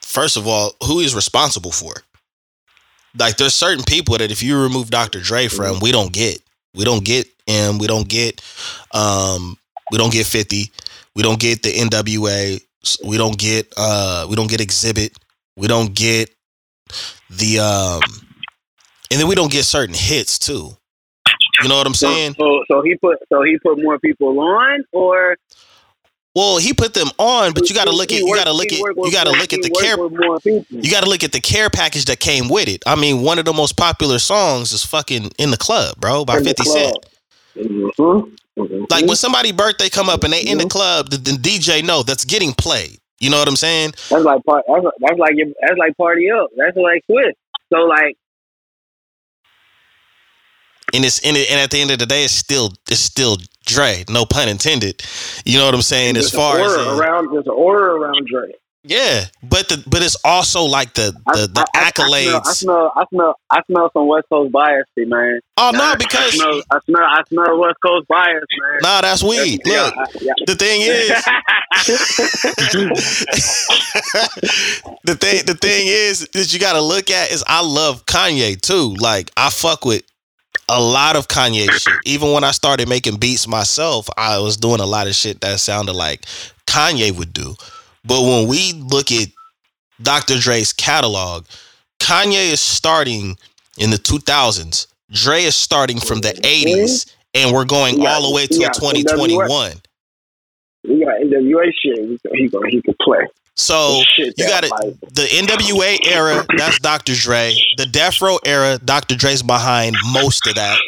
first 0.00 0.36
of 0.36 0.46
all 0.46 0.72
who 0.84 1.00
is 1.00 1.14
responsible 1.14 1.72
for. 1.72 1.94
Like 3.18 3.36
there's 3.36 3.54
certain 3.54 3.84
people 3.84 4.16
that 4.18 4.30
if 4.30 4.42
you 4.42 4.60
remove 4.60 4.90
Dr. 4.90 5.20
Dre 5.20 5.48
from, 5.48 5.80
we 5.80 5.90
don't 5.92 6.12
get. 6.12 6.40
We 6.74 6.84
don't 6.84 7.04
get 7.04 7.26
him. 7.46 7.78
We 7.78 7.86
don't 7.86 8.08
get. 8.08 8.40
Um, 8.92 9.56
we 9.90 9.98
don't 9.98 10.12
get 10.12 10.26
Fifty. 10.26 10.70
We 11.14 11.22
don't 11.22 11.40
get 11.40 11.62
the 11.62 11.72
NWA. 11.72 12.60
We 13.04 13.16
don't 13.16 13.38
get. 13.38 13.72
Uh, 13.76 14.26
we 14.28 14.36
don't 14.36 14.48
get 14.50 14.60
Xzibit. 14.60 15.14
We 15.56 15.66
don't 15.68 15.94
get 15.94 16.30
the. 17.30 17.58
Um, 17.60 18.00
and 19.10 19.20
then 19.20 19.28
we 19.28 19.34
don't 19.34 19.50
get 19.52 19.64
certain 19.64 19.94
hits 19.94 20.38
too. 20.38 20.70
You 21.62 21.68
know 21.68 21.76
what 21.76 21.86
I'm 21.86 21.94
saying? 21.94 22.34
so, 22.38 22.64
so 22.70 22.82
he 22.82 22.96
put, 22.96 23.18
so 23.32 23.42
he 23.42 23.58
put 23.58 23.82
more 23.82 23.98
people 23.98 24.38
on, 24.40 24.84
or 24.92 25.36
Well, 26.34 26.58
he 26.58 26.74
put 26.74 26.92
them 26.92 27.08
on, 27.18 27.54
but 27.54 27.68
you 27.70 27.74
got 27.74 27.86
to 27.86 27.92
look 27.92 28.12
at 28.12 28.18
you 28.20 28.34
got 28.34 28.44
to 28.44 28.52
look 28.52 28.66
at 28.70 28.78
you 28.78 29.10
got 29.10 29.24
to 29.24 29.30
look 29.30 29.52
at 29.54 29.62
the 29.62 29.70
care 29.70 29.96
with 29.96 30.12
more 30.12 30.38
people. 30.40 30.66
you 30.70 30.90
got 30.90 31.02
to 31.02 31.08
look 31.08 31.24
at 31.24 31.32
the 31.32 31.40
care 31.40 31.70
package 31.70 32.04
that 32.06 32.20
came 32.20 32.48
with 32.48 32.68
it. 32.68 32.82
I 32.86 32.94
mean, 32.94 33.22
one 33.22 33.38
of 33.38 33.46
the 33.46 33.54
most 33.54 33.76
popular 33.76 34.18
songs 34.18 34.72
is 34.72 34.84
fucking 34.84 35.30
in 35.38 35.50
the 35.50 35.56
club, 35.56 35.96
bro, 35.98 36.24
by 36.26 36.42
Fifty 36.42 36.64
Cent. 36.64 36.96
Mhm. 37.56 38.36
Mhm. 38.58 38.90
Like 38.90 39.06
when 39.06 39.16
somebody 39.16 39.52
birthday 39.52 39.88
come 39.88 40.08
up 40.10 40.24
and 40.24 40.32
they 40.32 40.42
in 40.42 40.58
the 40.58 40.66
club, 40.66 41.10
the, 41.10 41.16
the 41.16 41.32
DJ 41.32 41.82
know 41.82 42.02
that's 42.02 42.24
getting 42.24 42.52
played. 42.52 42.98
You 43.18 43.30
know 43.30 43.38
what 43.38 43.48
I'm 43.48 43.56
saying? 43.56 43.92
That's 44.10 44.24
like 44.24 44.44
part. 44.44 44.64
That's, 44.68 44.84
like- 44.84 44.94
that's 45.00 45.18
like 45.18 45.32
your, 45.36 45.46
that's 45.62 45.78
like 45.78 45.96
party 45.96 46.30
up. 46.30 46.48
That's 46.56 46.76
like 46.76 47.02
Swiss. 47.06 47.34
So 47.72 47.80
like, 47.80 48.16
And 50.96 51.04
it's 51.04 51.18
in 51.20 51.36
it, 51.36 51.50
and 51.50 51.60
at 51.60 51.70
the 51.70 51.80
end 51.80 51.90
of 51.90 51.98
the 51.98 52.06
day, 52.06 52.24
it's 52.24 52.32
still 52.34 52.72
it's 52.90 53.00
still 53.00 53.36
Dre. 53.66 54.04
No 54.08 54.24
pun 54.24 54.48
intended. 54.48 55.02
You 55.44 55.58
know 55.58 55.66
what 55.66 55.74
I'm 55.74 55.82
saying? 55.82 56.16
As 56.16 56.30
far 56.30 56.58
as 56.58 56.72
order 56.72 57.02
around, 57.02 57.32
there's 57.32 57.46
an 57.46 57.52
order 57.52 57.96
around 57.96 58.26
Dre. 58.26 58.52
yeah, 58.84 59.24
but 59.42 59.68
the 59.68 59.82
but 59.86 60.02
it's 60.02 60.16
also 60.24 60.62
like 60.64 60.94
the 60.94 61.12
the, 61.34 61.48
the 61.52 61.66
I, 61.74 61.86
I, 61.86 61.90
accolades. 61.90 62.40
I 62.46 62.52
smell, 62.52 62.92
I 62.96 63.04
smell, 63.10 63.34
I 63.50 63.60
smell, 63.60 63.60
I 63.60 63.62
smell 63.70 63.90
some 63.92 64.06
West 64.08 64.26
Coast 64.32 64.52
bias, 64.52 64.86
man. 64.96 65.40
oh 65.58 65.70
no, 65.74 65.84
I 65.84 65.94
because 65.96 66.32
smell, 66.34 66.62
I 66.70 66.78
smell, 66.86 67.02
I 67.04 67.22
smell 67.28 67.58
West 67.58 67.76
Coast 67.84 68.08
bias, 68.08 68.44
man. 68.58 68.78
nah, 68.82 69.00
that's 69.02 69.22
weed. 69.22 69.60
Yeah, 69.66 69.82
Look, 69.84 69.94
I- 69.98 70.06
yeah. 70.20 70.32
the 70.46 70.54
thing 70.54 70.80
is. 70.82 71.10
the 75.04 75.14
thing 75.14 75.44
the 75.46 75.54
thing 75.60 75.86
is 75.88 76.26
that 76.32 76.52
you 76.52 76.58
gotta 76.58 76.80
look 76.80 77.10
at 77.10 77.30
is 77.32 77.44
I 77.46 77.62
love 77.64 78.06
Kanye 78.06 78.60
too. 78.60 78.94
Like 79.00 79.30
I 79.36 79.50
fuck 79.50 79.84
with 79.84 80.02
a 80.68 80.80
lot 80.80 81.16
of 81.16 81.28
Kanye 81.28 81.70
shit. 81.70 81.94
Even 82.04 82.32
when 82.32 82.44
I 82.44 82.50
started 82.50 82.88
making 82.88 83.16
beats 83.16 83.46
myself, 83.46 84.08
I 84.16 84.38
was 84.38 84.56
doing 84.56 84.80
a 84.80 84.86
lot 84.86 85.06
of 85.06 85.14
shit 85.14 85.40
that 85.40 85.60
sounded 85.60 85.92
like 85.94 86.22
Kanye 86.66 87.16
would 87.16 87.32
do. 87.32 87.54
But 88.04 88.22
when 88.22 88.48
we 88.48 88.72
look 88.72 89.10
at 89.12 89.28
Dr. 90.02 90.38
Dre's 90.38 90.72
catalog, 90.72 91.46
Kanye 92.00 92.52
is 92.52 92.60
starting 92.60 93.38
in 93.78 93.90
the 93.90 93.96
2000s. 93.96 94.86
Dre 95.10 95.42
is 95.42 95.54
starting 95.54 96.00
from 96.00 96.20
the 96.20 96.32
80s, 96.32 97.14
and 97.34 97.54
we're 97.54 97.64
going 97.64 98.00
Yeah, 98.00 98.14
all 98.14 98.28
the 98.28 98.34
way 98.34 98.46
to 98.46 98.54
2021. 98.54 99.48
We 100.84 101.04
got 101.04 101.20
NWA 101.20 101.64
shit. 101.82 102.08
We, 102.08 102.18
he, 102.32 102.48
go- 102.48 102.62
he 102.68 102.82
could 102.82 102.96
play. 103.00 103.18
So 103.56 104.02
Shit 104.14 104.34
you 104.36 104.46
got 104.46 104.64
it. 104.64 104.70
The 105.14 105.22
NWA 105.22 105.98
era, 106.12 106.44
that's 106.58 106.78
Dr. 106.80 107.14
Dre. 107.14 107.54
The 107.78 107.86
Death 107.86 108.20
Row 108.20 108.38
era, 108.44 108.78
Dr. 108.84 109.16
Dre's 109.16 109.42
behind 109.42 109.96
most 110.12 110.46
of 110.46 110.54
that. 110.56 110.78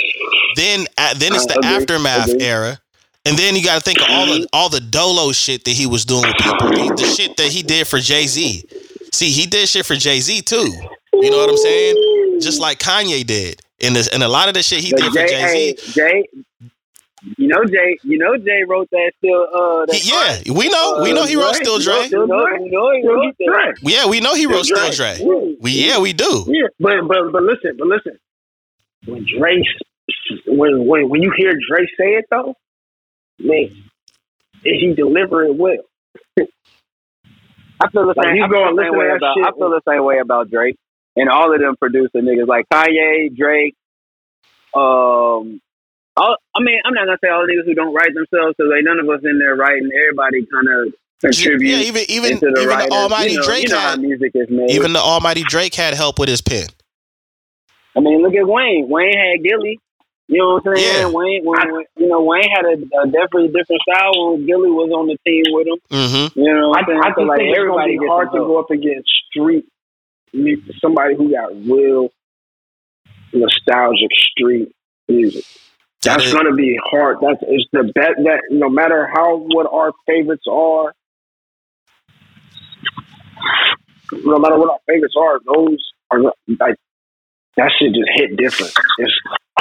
Then, 0.57 0.87
uh, 0.99 1.15
then 1.15 1.35
it's 1.35 1.45
Uh, 1.45 1.55
the 1.55 1.59
agree, 1.61 1.71
aftermath 1.71 2.29
agree. 2.29 2.45
era, 2.47 2.79
and 3.25 3.39
then 3.39 3.57
you 3.57 3.63
got 3.65 3.77
to 3.77 3.81
think 3.81 4.01
of 4.01 4.07
all 4.11 4.27
the 4.27 4.47
all 4.53 4.69
the 4.69 4.81
Dolo 4.81 5.33
shit 5.33 5.65
that 5.65 5.71
he 5.73 5.87
was 5.87 6.05
doing 6.05 6.27
with 6.27 6.37
people. 6.37 6.71
He- 6.77 6.89
The 6.91 7.15
shit 7.17 7.37
that 7.39 7.47
he 7.49 7.63
did 7.63 7.87
for 7.87 8.01
Jay 8.01 8.27
Z. 8.27 8.65
See, 9.13 9.31
he 9.31 9.47
did 9.47 9.69
shit 9.69 9.87
for 9.87 9.97
Jay 9.97 10.21
Z 10.21 10.43
too. 10.43 10.73
You 11.15 11.31
know 11.31 11.39
what 11.39 11.49
I'm 11.49 11.57
saying? 11.57 12.39
Just 12.41 12.61
like 12.61 12.79
Kanye 12.79 13.27
did. 13.27 13.61
And 13.81 13.95
this, 13.97 14.09
and 14.09 14.23
a 14.23 14.29
lot 14.29 14.49
of 14.49 14.55
the 14.55 14.63
shit 14.63 14.81
he 14.81 14.91
But 14.91 15.01
did 15.01 15.13
for 15.13 15.19
Jay, 15.21 15.29
Jay 15.29 15.41
hey, 15.41 15.77
Z. 15.77 15.93
Jay, 15.93 16.25
you 17.37 17.49
know 17.49 17.65
Jay, 17.65 17.99
you 18.03 18.19
know 18.19 18.37
Jay 18.37 18.63
wrote 18.67 18.89
that 18.91 19.13
still. 19.19 19.43
Uh, 19.53 19.87
that 19.87 20.05
Yeah, 20.05 20.53
we 20.53 20.69
know. 20.69 21.01
We 21.03 21.13
know 21.13 21.25
he 21.25 21.37
wrote 21.37 21.57
Still 21.57 21.79
Dre. 21.79 22.09
You 22.09 22.27
know, 22.27 22.47
you 22.47 22.71
know 22.71 22.93
he 22.93 23.07
wrote 23.09 23.35
that. 23.39 23.47
Dre. 23.47 23.73
Yeah, 23.93 24.07
we 24.07 24.21
know 24.21 24.35
he 24.35 24.47
wrote 24.47 24.65
Still 24.67 24.93
Still 24.93 25.07
Dre. 25.17 25.25
Dre. 25.25 25.57
We 25.61 25.71
yeah, 25.73 25.99
we 25.99 26.13
do. 26.13 26.45
Yeah, 26.49 26.69
but 26.79 26.93
but 27.09 27.33
but 27.33 27.43
listen, 27.43 27.77
but 27.79 27.89
listen. 27.89 28.19
When 29.07 29.25
Dre, 29.39 29.63
when 30.47 30.87
when 30.87 31.09
when 31.09 31.23
you 31.23 31.33
hear 31.37 31.53
Dre 31.53 31.87
say 31.99 32.15
it 32.17 32.27
though, 32.31 32.55
man, 33.39 33.71
he 34.63 34.95
deliver 34.97 35.45
it 35.45 35.57
well. 35.57 35.77
I 37.81 37.89
feel 37.91 38.07
the 38.07 38.15
same. 38.23 38.35
you 38.35 38.45
I 38.45 38.49
go 38.49 38.55
feel 38.57 38.69
and 38.69 38.79
the 38.79 38.83
listen 38.83 38.93
same 38.93 38.99
way 38.99 39.07
that 39.09 39.17
about. 39.17 39.35
shit. 39.37 39.47
I 39.47 39.51
feel 39.57 39.71
the 39.71 39.81
same 39.89 40.05
way 40.05 40.19
about 40.19 40.51
Drake 40.51 40.77
and 41.17 41.29
all 41.29 41.53
of 41.55 41.61
them 41.61 41.77
producer 41.77 42.19
niggas 42.19 42.47
like 42.49 42.67
Kanye, 42.73 43.37
Drake, 43.37 43.75
um, 44.75 45.61
all, 46.19 46.37
I 46.57 46.61
mean, 46.63 46.79
I'm 46.85 46.95
not 46.95 47.07
gonna 47.07 47.19
say 47.23 47.29
all 47.31 47.47
niggas 47.47 47.65
who 47.67 47.75
don't 47.75 47.95
write 47.95 48.13
themselves 48.15 48.55
because 48.59 48.73
ain't 48.77 48.85
none 48.85 48.99
of 49.01 49.09
us 49.09 49.21
in 49.25 49.39
there 49.39 49.55
writing. 49.57 49.89
Everybody 49.95 50.47
kind 50.47 50.69
of 50.89 50.95
contribute 51.21 51.69
Yeah, 51.69 51.83
even 51.89 52.03
even 52.09 52.33
into 52.33 52.51
the 52.55 52.61
even 52.63 52.69
writers. 52.69 52.89
the 52.89 52.95
Almighty 52.95 53.33
you 53.33 53.39
know, 53.39 53.45
Drake 53.45 53.63
you 53.65 53.69
know 53.71 53.79
had 53.81 54.01
music 54.01 54.31
is 54.35 54.49
made. 54.51 54.71
even 54.71 54.93
the 54.93 55.01
Almighty 55.01 55.43
Drake 55.49 55.75
had 55.75 55.95
help 55.95 56.19
with 56.19 56.29
his 56.29 56.41
pen. 56.43 56.67
I 57.97 58.01
mean, 58.01 58.23
look 58.23 58.35
at 58.35 58.47
Wayne. 58.47 58.89
Wayne 58.89 59.17
had 59.17 59.43
Gillie. 59.43 59.81
You 60.31 60.39
know 60.39 60.61
what 60.61 60.69
I'm 60.69 60.77
saying? 60.77 60.93
Yeah. 61.01 61.07
Wayne, 61.09 61.41
Wayne, 61.43 61.85
you 61.97 62.07
know, 62.07 62.23
Wayne 62.23 62.45
had 62.55 62.65
a, 62.67 62.75
a 62.77 63.07
definitely 63.09 63.49
different 63.49 63.81
style 63.89 64.13
when 64.37 64.45
Gillie 64.47 64.71
was 64.71 64.91
on 64.93 65.07
the 65.09 65.17
team 65.27 65.43
with 65.57 65.67
him. 65.67 65.79
Mm-hmm. 65.91 66.39
You 66.39 66.53
know, 66.53 66.67
I, 66.67 66.69
what 66.69 66.79
I'm 66.81 66.85
saying? 66.87 67.01
I 67.03 67.09
So, 67.09 67.21
just 67.23 67.29
like 67.29 67.39
think 67.39 67.49
it's 67.51 67.59
everybody 67.59 67.93
be 67.93 67.99
gets 67.99 68.09
hard 68.11 68.29
to 68.33 68.39
go 68.39 68.59
up 68.61 68.71
against 68.71 69.09
street 69.31 69.65
mu- 70.35 70.63
somebody 70.81 71.17
who 71.17 71.31
got 71.33 71.49
real 71.65 72.11
nostalgic 73.33 74.11
street 74.15 74.71
music. 75.09 75.45
That 76.05 76.19
That's 76.19 76.27
is- 76.27 76.33
gonna 76.35 76.55
be 76.55 76.79
hard. 76.91 77.19
That's 77.21 77.43
it's 77.43 77.69
the 77.73 77.85
bet 77.95 78.17
that 78.19 78.43
no 78.51 78.69
matter 78.69 79.11
how 79.13 79.37
what 79.39 79.67
our 79.73 79.93
favorites 80.07 80.45
are, 80.49 80.95
no 84.13 84.39
matter 84.39 84.59
what 84.59 84.71
our 84.71 84.79
favorites 84.87 85.15
are, 85.19 85.39
those 85.55 85.79
are 86.11 86.21
like 86.61 86.77
that 87.57 87.71
shit 87.79 87.93
just 87.93 88.09
hit 88.15 88.37
different. 88.37 88.73
It's 88.99 89.13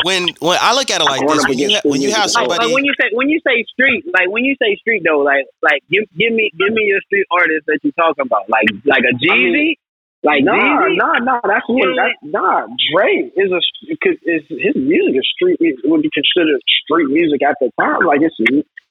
When 0.03 0.27
when 0.39 0.59
I 0.61 0.73
look 0.73 0.91
at 0.91 1.01
it 1.01 1.05
like 1.05 1.27
this, 1.27 1.47
when 1.47 1.57
you 1.57 1.69
ha- 1.71 1.81
when 1.83 2.01
you 2.01 2.11
have 2.11 2.29
music. 2.29 2.37
Like, 2.37 2.49
somebody, 2.49 2.65
like 2.67 2.75
when 2.75 2.85
you 2.85 2.93
say 3.01 3.07
when 3.13 3.29
you 3.29 3.39
say 3.45 3.65
street, 3.73 4.05
like 4.13 4.29
when 4.29 4.45
you 4.45 4.55
say 4.61 4.75
street 4.75 5.01
though, 5.03 5.19
like 5.19 5.45
like 5.63 5.81
give 5.89 6.03
give 6.17 6.31
me 6.33 6.51
give 6.57 6.71
me 6.71 6.83
your 6.85 7.01
street 7.01 7.25
artist 7.31 7.65
that 7.65 7.79
you're 7.81 7.93
talking 7.93 8.25
about, 8.25 8.47
like 8.47 8.67
like 8.85 9.01
a 9.09 9.15
Jeezy, 9.17 9.73
like 10.23 10.43
nah, 10.43 10.53
Jeezy. 10.53 10.97
nah, 10.97 11.13
nah. 11.21 11.39
That's 11.45 11.67
what 11.69 11.77
Yeah. 11.87 12.09
that 12.09 12.13
nah. 12.23 12.67
Dre 12.91 13.31
is 13.35 13.51
a 13.51 13.61
cause 14.03 14.17
is 14.23 14.43
his 14.49 14.75
music 14.75 15.15
is 15.17 15.27
street. 15.35 15.57
It 15.59 15.77
would 15.85 16.01
be 16.01 16.09
considered 16.13 16.59
street 16.83 17.09
music 17.09 17.41
at 17.43 17.55
the 17.61 17.71
time. 17.79 18.05
Like 18.05 18.21
it's 18.21 18.35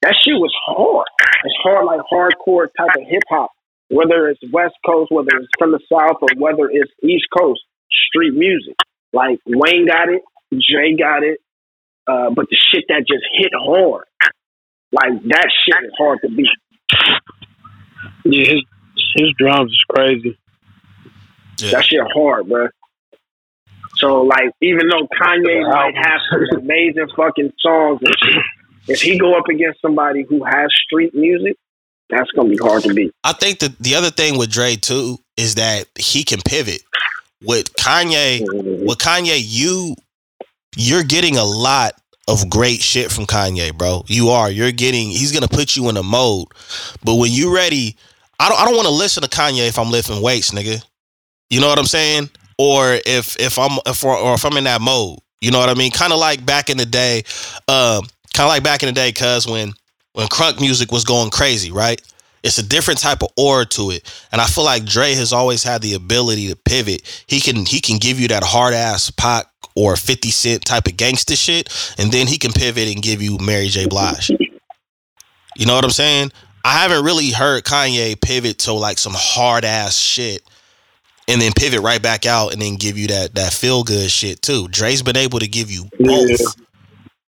that 0.03 0.15
shit 0.23 0.39
was 0.39 0.55
hard. 0.67 1.07
It's 1.45 1.57
hard 1.63 1.85
like 1.87 2.01
hardcore 2.13 2.69
type 2.79 2.95
of 2.97 3.03
hip 3.09 3.23
hop. 3.29 3.51
Whether 3.89 4.29
it's 4.29 4.41
West 4.53 4.75
Coast, 4.85 5.11
whether 5.13 5.31
it's 5.37 5.49
from 5.59 5.73
the 5.73 5.81
South, 5.91 6.19
or 6.21 6.29
whether 6.39 6.69
it's 6.71 6.91
East 7.03 7.27
Coast, 7.37 7.61
street 8.09 8.35
music. 8.35 8.75
Like 9.13 9.39
Wayne 9.47 9.87
got 9.87 10.09
it, 10.09 10.23
Jay 10.53 10.97
got 10.99 11.23
it, 11.23 11.39
uh, 12.07 12.31
but 12.35 12.47
the 12.51 12.57
shit 12.57 12.85
that 12.89 13.05
just 13.07 13.25
hit 13.39 13.53
hard, 13.55 14.05
like 14.93 15.23
that 15.29 15.49
shit 15.65 15.85
is 15.85 15.93
hard 15.97 16.19
to 16.23 16.29
beat. 16.29 16.49
Yeah, 18.25 18.45
his 18.55 18.63
his 19.17 19.31
drums 19.39 19.71
is 19.71 19.85
crazy. 19.89 20.37
Yeah. 21.59 21.73
That 21.73 21.85
shit 21.85 22.01
hard, 22.15 22.49
bro. 22.49 22.69
So 23.97 24.23
like, 24.23 24.51
even 24.61 24.89
though 24.89 25.07
Kanye 25.21 25.71
might 25.71 25.97
have 25.97 26.21
some 26.31 26.45
amazing 26.61 27.09
fucking 27.17 27.53
songs, 27.59 28.01
and 28.03 28.15
shit, 28.23 28.43
if 28.89 29.01
he 29.01 29.19
go 29.19 29.37
up 29.37 29.49
against 29.51 29.81
somebody 29.81 30.25
who 30.29 30.45
has 30.45 30.69
street 30.85 31.15
music, 31.15 31.57
that's 32.09 32.31
gonna 32.33 32.49
be 32.49 32.59
hard 32.59 32.83
to 32.85 32.95
beat. 32.95 33.13
I 33.25 33.33
think 33.33 33.59
that 33.61 33.79
the 33.79 33.95
other 33.95 34.11
thing 34.11 34.39
with 34.39 34.51
Dre 34.51 34.77
too 34.77 35.19
is 35.37 35.57
that 35.57 35.87
he 35.99 36.25
can 36.25 36.41
pivot. 36.43 36.83
With 37.43 37.75
Kanye, 37.75 38.41
mm-hmm. 38.41 38.87
with 38.87 38.99
Kanye, 38.99 39.39
you 39.43 39.95
you're 40.77 41.03
getting 41.03 41.37
a 41.37 41.45
lot 41.45 41.93
of 42.29 42.49
great 42.51 42.81
shit 42.81 43.11
from 43.11 43.27
Kanye, 43.27 43.77
bro. 43.77 44.05
You 44.07 44.31
are. 44.31 44.51
You're 44.51 44.73
getting. 44.73 45.09
He's 45.09 45.33
gonna 45.33 45.49
put 45.49 45.77
you 45.77 45.89
in 45.89 45.97
a 45.97 46.03
mode. 46.03 46.49
But 47.05 47.17
when 47.17 47.33
you 47.33 47.55
ready, 47.55 47.97
I 48.39 48.49
don't. 48.49 48.61
I 48.61 48.65
don't 48.65 48.77
want 48.77 48.89
to 48.89 48.95
listen 48.95 49.23
to 49.23 49.29
Kanye 49.29 49.69
if 49.69 49.79
I'm 49.79 49.91
lifting 49.91 50.23
weights, 50.23 50.53
nigga. 50.53 50.85
You 51.51 51.61
know 51.61 51.69
what 51.69 51.79
I'm 51.79 51.87
saying? 51.87 52.31
Or 52.59 52.99
if 53.07 53.39
if 53.39 53.59
I'm 53.59 53.79
if 53.87 54.05
or, 54.05 54.17
or 54.17 54.35
if 54.35 54.45
I'm 54.45 54.57
in 54.57 54.65
that 54.65 54.81
mode. 54.81 55.19
You 55.41 55.51
know 55.51 55.59
what 55.59 55.69
I 55.69 55.75
mean? 55.75 55.91
Kind 55.91 56.13
of 56.13 56.19
like 56.19 56.45
back 56.47 56.71
in 56.71 56.79
the 56.79 56.87
day. 56.87 57.19
Um, 57.69 58.07
kind 58.33 58.47
of 58.47 58.49
like 58.49 58.63
back 58.63 58.83
in 58.83 58.89
the 58.89 58.93
day, 58.93 59.13
cuz 59.13 59.47
when 59.47 59.75
when 60.15 60.27
crunk 60.29 60.61
music 60.61 60.91
was 60.91 61.05
going 61.05 61.31
crazy, 61.31 61.71
right? 61.71 62.01
It's 62.43 62.59
a 62.59 62.63
different 62.63 63.01
type 63.01 63.23
of 63.23 63.31
aura 63.37 63.67
to 63.67 63.91
it, 63.91 64.11
and 64.31 64.41
I 64.41 64.47
feel 64.47 64.65
like 64.65 64.85
Dre 64.85 65.15
has 65.15 65.33
always 65.33 65.63
had 65.63 65.83
the 65.83 65.95
ability 65.95 66.49
to 66.49 66.57
pivot. 66.57 67.03
He 67.27 67.41
can 67.41 67.67
he 67.67 67.81
can 67.81 67.99
give 67.99 68.21
you 68.21 68.29
that 68.29 68.45
hard 68.45 68.73
ass 68.73 69.11
Pac 69.11 69.47
or 69.75 69.97
Fifty 69.97 70.31
Cent 70.31 70.65
type 70.65 70.87
of 70.87 70.97
gangster 70.97 71.37
shit, 71.37 71.69
and 71.99 72.13
then 72.13 72.27
he 72.27 72.39
can 72.39 72.53
pivot 72.53 72.89
and 72.89 73.03
give 73.03 73.21
you 73.21 73.37
Mary 73.39 73.69
J. 73.69 73.87
Blige. 73.87 74.31
You 75.57 75.67
know 75.67 75.75
what 75.75 75.85
I'm 75.85 75.91
saying? 75.91 76.31
I 76.65 76.83
haven't 76.83 77.05
really 77.05 77.31
heard 77.31 77.65
Kanye 77.65 78.21
pivot 78.21 78.59
to 78.61 78.73
like 78.73 78.99
some 78.99 79.15
hard 79.15 79.65
ass 79.65 79.97
shit, 79.97 80.43
and 81.29 81.41
then 81.41 81.53
pivot 81.57 81.81
right 81.81 82.01
back 82.03 82.27
out 82.27 82.53
and 82.53 82.61
then 82.63 82.77
give 82.77 82.97
you 82.97 83.09
that 83.09 83.35
that 83.35 83.53
feel 83.53 83.83
good 83.83 84.11
shit 84.11 84.43
too. 84.43 84.69
Dre's 84.69 85.03
been 85.03 85.17
able 85.17 85.39
to 85.41 85.49
give 85.49 85.71
you 85.71 85.85
both. 85.99 86.29
Yeah. 86.41 86.65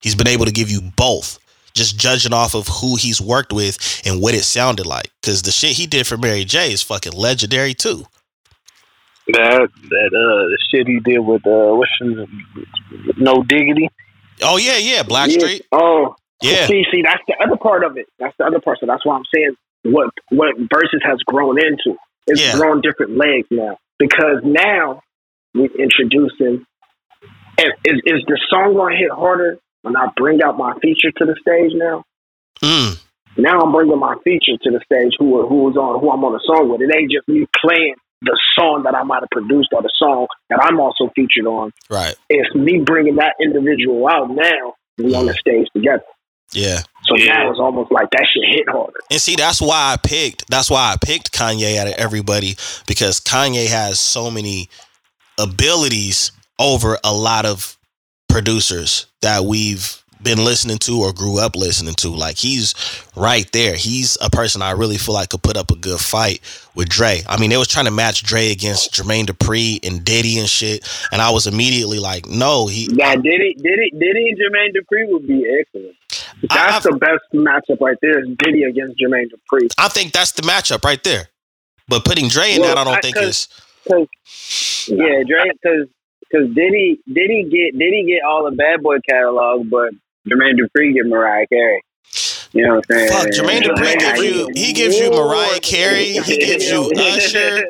He's 0.01 0.14
been 0.14 0.28
able 0.28 0.44
to 0.46 0.53
give 0.53 0.70
you 0.70 0.80
both 0.96 1.38
just 1.74 1.99
judging 1.99 2.32
off 2.32 2.55
of 2.55 2.66
who 2.68 2.96
he's 2.96 3.20
worked 3.20 3.53
with 3.53 4.03
and 4.05 4.20
what 4.20 4.34
it 4.34 4.42
sounded 4.44 4.86
like. 4.86 5.11
Because 5.20 5.42
the 5.42 5.51
shit 5.51 5.72
he 5.72 5.86
did 5.86 6.07
for 6.07 6.16
Mary 6.16 6.44
J 6.44 6.72
is 6.72 6.82
fucking 6.82 7.12
legendary 7.12 7.74
too. 7.74 8.05
That 9.28 9.68
that 9.90 10.11
uh 10.14 10.49
the 10.49 10.59
shit 10.70 10.86
he 10.86 11.01
did 11.01 11.18
with 11.18 11.46
uh 11.46 11.74
what's 11.74 11.90
his 12.01 13.16
no 13.18 13.42
diggity. 13.42 13.88
Oh 14.42 14.57
yeah, 14.57 14.78
yeah, 14.78 15.03
Blackstreet. 15.03 15.62
Oh, 15.72 16.14
Yeah, 16.40 16.66
see, 16.66 16.84
see, 16.92 17.03
that's 17.03 17.22
the 17.26 17.34
other 17.44 17.57
part 17.57 17.82
of 17.84 17.96
it. 17.99 18.07
That's 18.20 18.34
the 18.38 18.44
other 18.44 18.61
part. 18.61 18.78
So 18.78 18.86
that's 18.86 19.05
why 19.05 19.16
I'm 19.16 19.24
saying 19.34 19.57
what 19.82 20.11
what 20.30 20.55
verses 20.72 21.03
has 21.05 21.18
grown 21.26 21.59
into. 21.59 21.99
It's 22.28 22.40
Yeah. 22.40 22.55
grown 22.55 22.80
different 22.80 23.16
legs 23.16 23.49
now 23.51 23.76
because 23.99 24.40
now 24.44 25.03
we're 25.55 25.74
introducing. 25.78 26.64
Is 27.59 28.01
is 28.07 28.22
the 28.26 28.38
song 28.49 28.74
gonna 28.74 28.96
hit 28.96 29.11
harder 29.11 29.59
when 29.82 29.96
I 29.96 30.07
bring 30.16 30.40
out 30.42 30.57
my 30.57 30.74
feature 30.80 31.11
to 31.16 31.24
the 31.24 31.34
stage 31.40 31.72
now? 31.74 32.05
mm, 32.62 33.01
Now 33.36 33.61
I'm 33.61 33.72
bringing 33.72 33.99
my 33.99 34.14
feature 34.22 34.57
to 34.62 34.70
the 34.70 34.80
stage. 34.84 35.12
Who 35.18 35.46
who's 35.49 35.76
on 35.76 36.01
who 36.01 36.11
I'm 36.11 36.24
on 36.24 36.32
the 36.32 36.42
song 36.46 36.68
with? 36.70 36.80
It 36.80 36.94
ain't 36.94 37.11
just 37.11 37.26
me 37.28 37.46
playing 37.61 37.94
the 38.22 38.38
song 38.59 38.82
that 38.84 38.94
I 38.94 39.03
might 39.03 39.22
have 39.22 39.30
produced 39.30 39.70
or 39.72 39.82
the 39.82 39.92
song 39.99 40.26
that 40.51 40.61
I'm 40.62 40.80
also 40.80 41.11
featured 41.14 41.46
on. 41.46 41.72
right. 41.90 42.16
It's 42.28 42.53
me 42.55 42.82
bringing 42.84 43.16
that 43.16 43.34
individual 43.40 44.07
out. 44.09 44.30
Now 44.30 44.74
we 44.99 45.14
on 45.14 45.26
the 45.26 45.34
stage 45.34 45.66
together. 45.74 46.03
Yeah. 46.53 46.80
So 47.07 47.16
Yeah. 47.16 47.34
now 47.34 47.51
it's 47.51 47.61
almost 47.61 47.90
like 47.92 48.09
that 48.11 48.26
shit 48.32 48.44
hit 48.57 48.68
harder. 48.68 48.99
And 49.11 49.20
see, 49.20 49.36
that's 49.36 49.61
why 49.62 49.92
I 49.92 49.96
picked. 50.03 50.49
That's 50.51 50.70
why 50.70 50.92
I 50.92 50.96
picked 51.05 51.32
Kanye 51.32 51.78
out 51.78 51.86
of 51.88 51.94
everybody 51.94 52.57
because 52.86 53.20
Kanye 53.20 53.66
has 53.68 53.99
so 54.01 54.30
many 54.30 54.68
abilities 55.38 56.32
over 56.59 56.99
a 57.05 57.14
lot 57.14 57.46
of 57.46 57.76
producers 58.28 59.07
that 59.22 59.44
we've 59.44 60.03
been 60.23 60.45
listening 60.45 60.79
to 60.79 61.01
or 61.01 61.12
grew 61.12 61.39
up 61.39 61.55
listening 61.57 61.95
to. 61.95 62.09
Like 62.11 62.37
he's 62.37 62.75
right 63.16 63.51
there. 63.53 63.75
He's 63.77 64.16
a 64.21 64.31
person 64.31 64.62
I 64.62 64.73
really 64.73 64.99
feel 64.99 65.14
like 65.14 65.31
could 65.31 65.43
put 65.43 65.57
up 65.57 65.71
a 65.71 65.77
good 65.77 66.01
fight 66.01 66.41
with 66.75 66.89
Dre. 66.89 67.23
I 67.29 67.39
mean, 67.41 67.51
they 67.51 67.57
was 67.57 67.69
trying 67.69 67.85
to 67.87 67.91
match 67.91 68.23
Dre 68.23 68.51
against 68.51 68.93
Jermaine 68.95 69.27
Dupri 69.27 69.79
and 69.87 70.05
Diddy 70.05 70.39
and 70.39 70.49
shit, 70.49 70.89
and 71.12 71.21
I 71.23 71.31
was 71.31 71.47
immediately 71.47 71.99
like, 71.99 72.27
no, 72.27 72.66
he. 72.66 72.89
Yeah, 72.93 73.14
Diddy, 73.14 73.55
Diddy, 73.59 73.91
Diddy 73.93 74.29
and 74.31 74.39
Jermaine 74.39 74.75
Dupri 74.75 75.11
would 75.12 75.27
be 75.27 75.47
excellent. 75.61 75.97
That's 76.49 76.87
I- 76.87 76.91
the 76.91 76.97
best 76.97 77.23
matchup 77.35 77.81
right 77.81 77.97
there. 78.03 78.21
Is 78.21 78.29
Diddy 78.39 78.62
against 78.64 78.99
Jermaine 79.01 79.27
Dupri. 79.31 79.69
I 79.79 79.89
think 79.89 80.12
that's 80.12 80.33
the 80.33 80.43
matchup 80.43 80.85
right 80.85 81.03
there. 81.05 81.29
But 81.89 82.05
putting 82.05 82.29
Dre 82.29 82.53
in 82.55 82.61
Well, 82.61 82.75
that, 82.75 82.79
I 82.79 82.85
don't 82.85 82.97
I- 82.97 83.01
think 83.01 83.16
is. 83.16 83.49
Yeah, 84.89 85.23
Dre, 85.27 85.51
because 85.53 85.89
because 86.21 86.55
Diddy 86.55 86.99
Diddy 87.07 87.45
get 87.45 87.79
Diddy 87.79 88.05
get 88.07 88.23
all 88.29 88.45
the 88.45 88.55
Bad 88.57 88.83
Boy 88.83 88.97
catalog, 89.09 89.71
but 89.71 89.91
Jermaine 90.27 90.55
Dupri 90.59 90.95
get 90.95 91.07
Mariah 91.07 91.47
Carey. 91.53 91.83
You 92.53 92.66
know 92.66 92.77
what 92.77 92.85
I'm 92.91 92.97
saying? 92.97 93.11
Fuck, 93.11 93.27
Jermaine 93.29 93.61
Dupri 93.62 93.99
gives 93.99 94.23
you 94.23 94.49
he 94.55 94.73
gives 94.73 94.97
you 94.99 95.11
Mariah 95.11 95.61
Carey, 95.61 96.12
he 96.14 96.39
gives 96.39 96.64
you 96.71 96.91
Usher, 96.97 97.66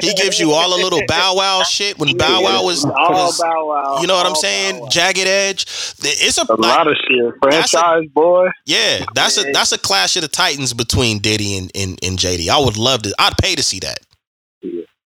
he 0.00 0.14
gives 0.14 0.38
you 0.38 0.52
all 0.52 0.70
the 0.70 0.82
little 0.82 1.00
Bow 1.08 1.34
Wow 1.34 1.64
shit 1.64 1.98
when 1.98 2.16
Bow 2.16 2.40
Wow 2.44 2.64
was, 2.64 2.84
all 2.84 2.92
was- 3.10 3.40
Bow 3.40 3.66
Wow. 3.66 3.98
you 4.00 4.06
know 4.06 4.14
what 4.14 4.26
I'm 4.26 4.36
saying? 4.36 4.86
Jagged 4.90 5.26
Edge. 5.26 5.62
It's 6.02 6.38
a, 6.38 6.42
A 6.42 6.54
like, 6.54 6.58
lot 6.60 6.86
of 6.86 6.96
shit. 7.08 7.34
That's 7.50 7.74
a- 7.74 8.02
boy. 8.14 8.48
yeah. 8.66 9.04
That's 9.14 9.36
a 9.38 9.50
that's 9.52 9.72
a 9.72 9.78
clash 9.78 10.14
of 10.14 10.22
the 10.22 10.28
Titans 10.28 10.74
between 10.74 11.18
Diddy 11.18 11.56
and, 11.58 11.70
and, 11.74 11.98
and 12.04 12.16
JD. 12.16 12.48
I 12.48 12.60
would 12.64 12.76
love 12.76 13.02
to. 13.02 13.14
I'd 13.18 13.36
pay 13.36 13.56
to 13.56 13.62
see 13.64 13.80
that. 13.80 13.98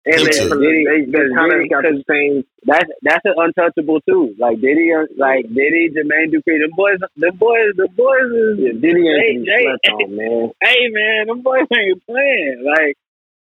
And 0.05 0.19
Them 0.21 0.25
they, 0.25 0.37
two. 0.37 0.59
they, 0.61 1.05
they 1.09 1.33
kind 1.33 1.49
of 1.51 1.57
Diddy- 1.65 1.69
got 1.69 1.81
the 1.81 2.03
same. 2.07 2.43
That's 2.63 2.85
that's 3.01 3.25
an 3.25 3.33
untouchable 3.37 4.01
too. 4.07 4.35
Like 4.37 4.61
Diddy, 4.61 4.93
uh, 4.93 5.05
like 5.17 5.47
Diddy, 5.49 5.89
Jermaine 5.89 6.29
Dupri, 6.29 6.61
the 6.61 6.69
boys, 6.77 6.99
the 7.17 7.31
boys, 7.33 7.73
the 7.75 7.89
boys 7.89 8.29
is. 8.29 8.59
Yeah, 8.59 8.73
Diddy 8.79 9.01
ain't 9.01 9.47
Hey, 9.49 9.65
hey, 9.65 9.75
Jay- 9.83 9.91
on, 10.05 10.15
man. 10.15 10.51
Hey 10.61 10.87
man, 10.93 11.27
them 11.27 11.41
boys 11.41 11.65
ain't 11.75 12.05
playing. 12.05 12.63
Like 12.63 12.93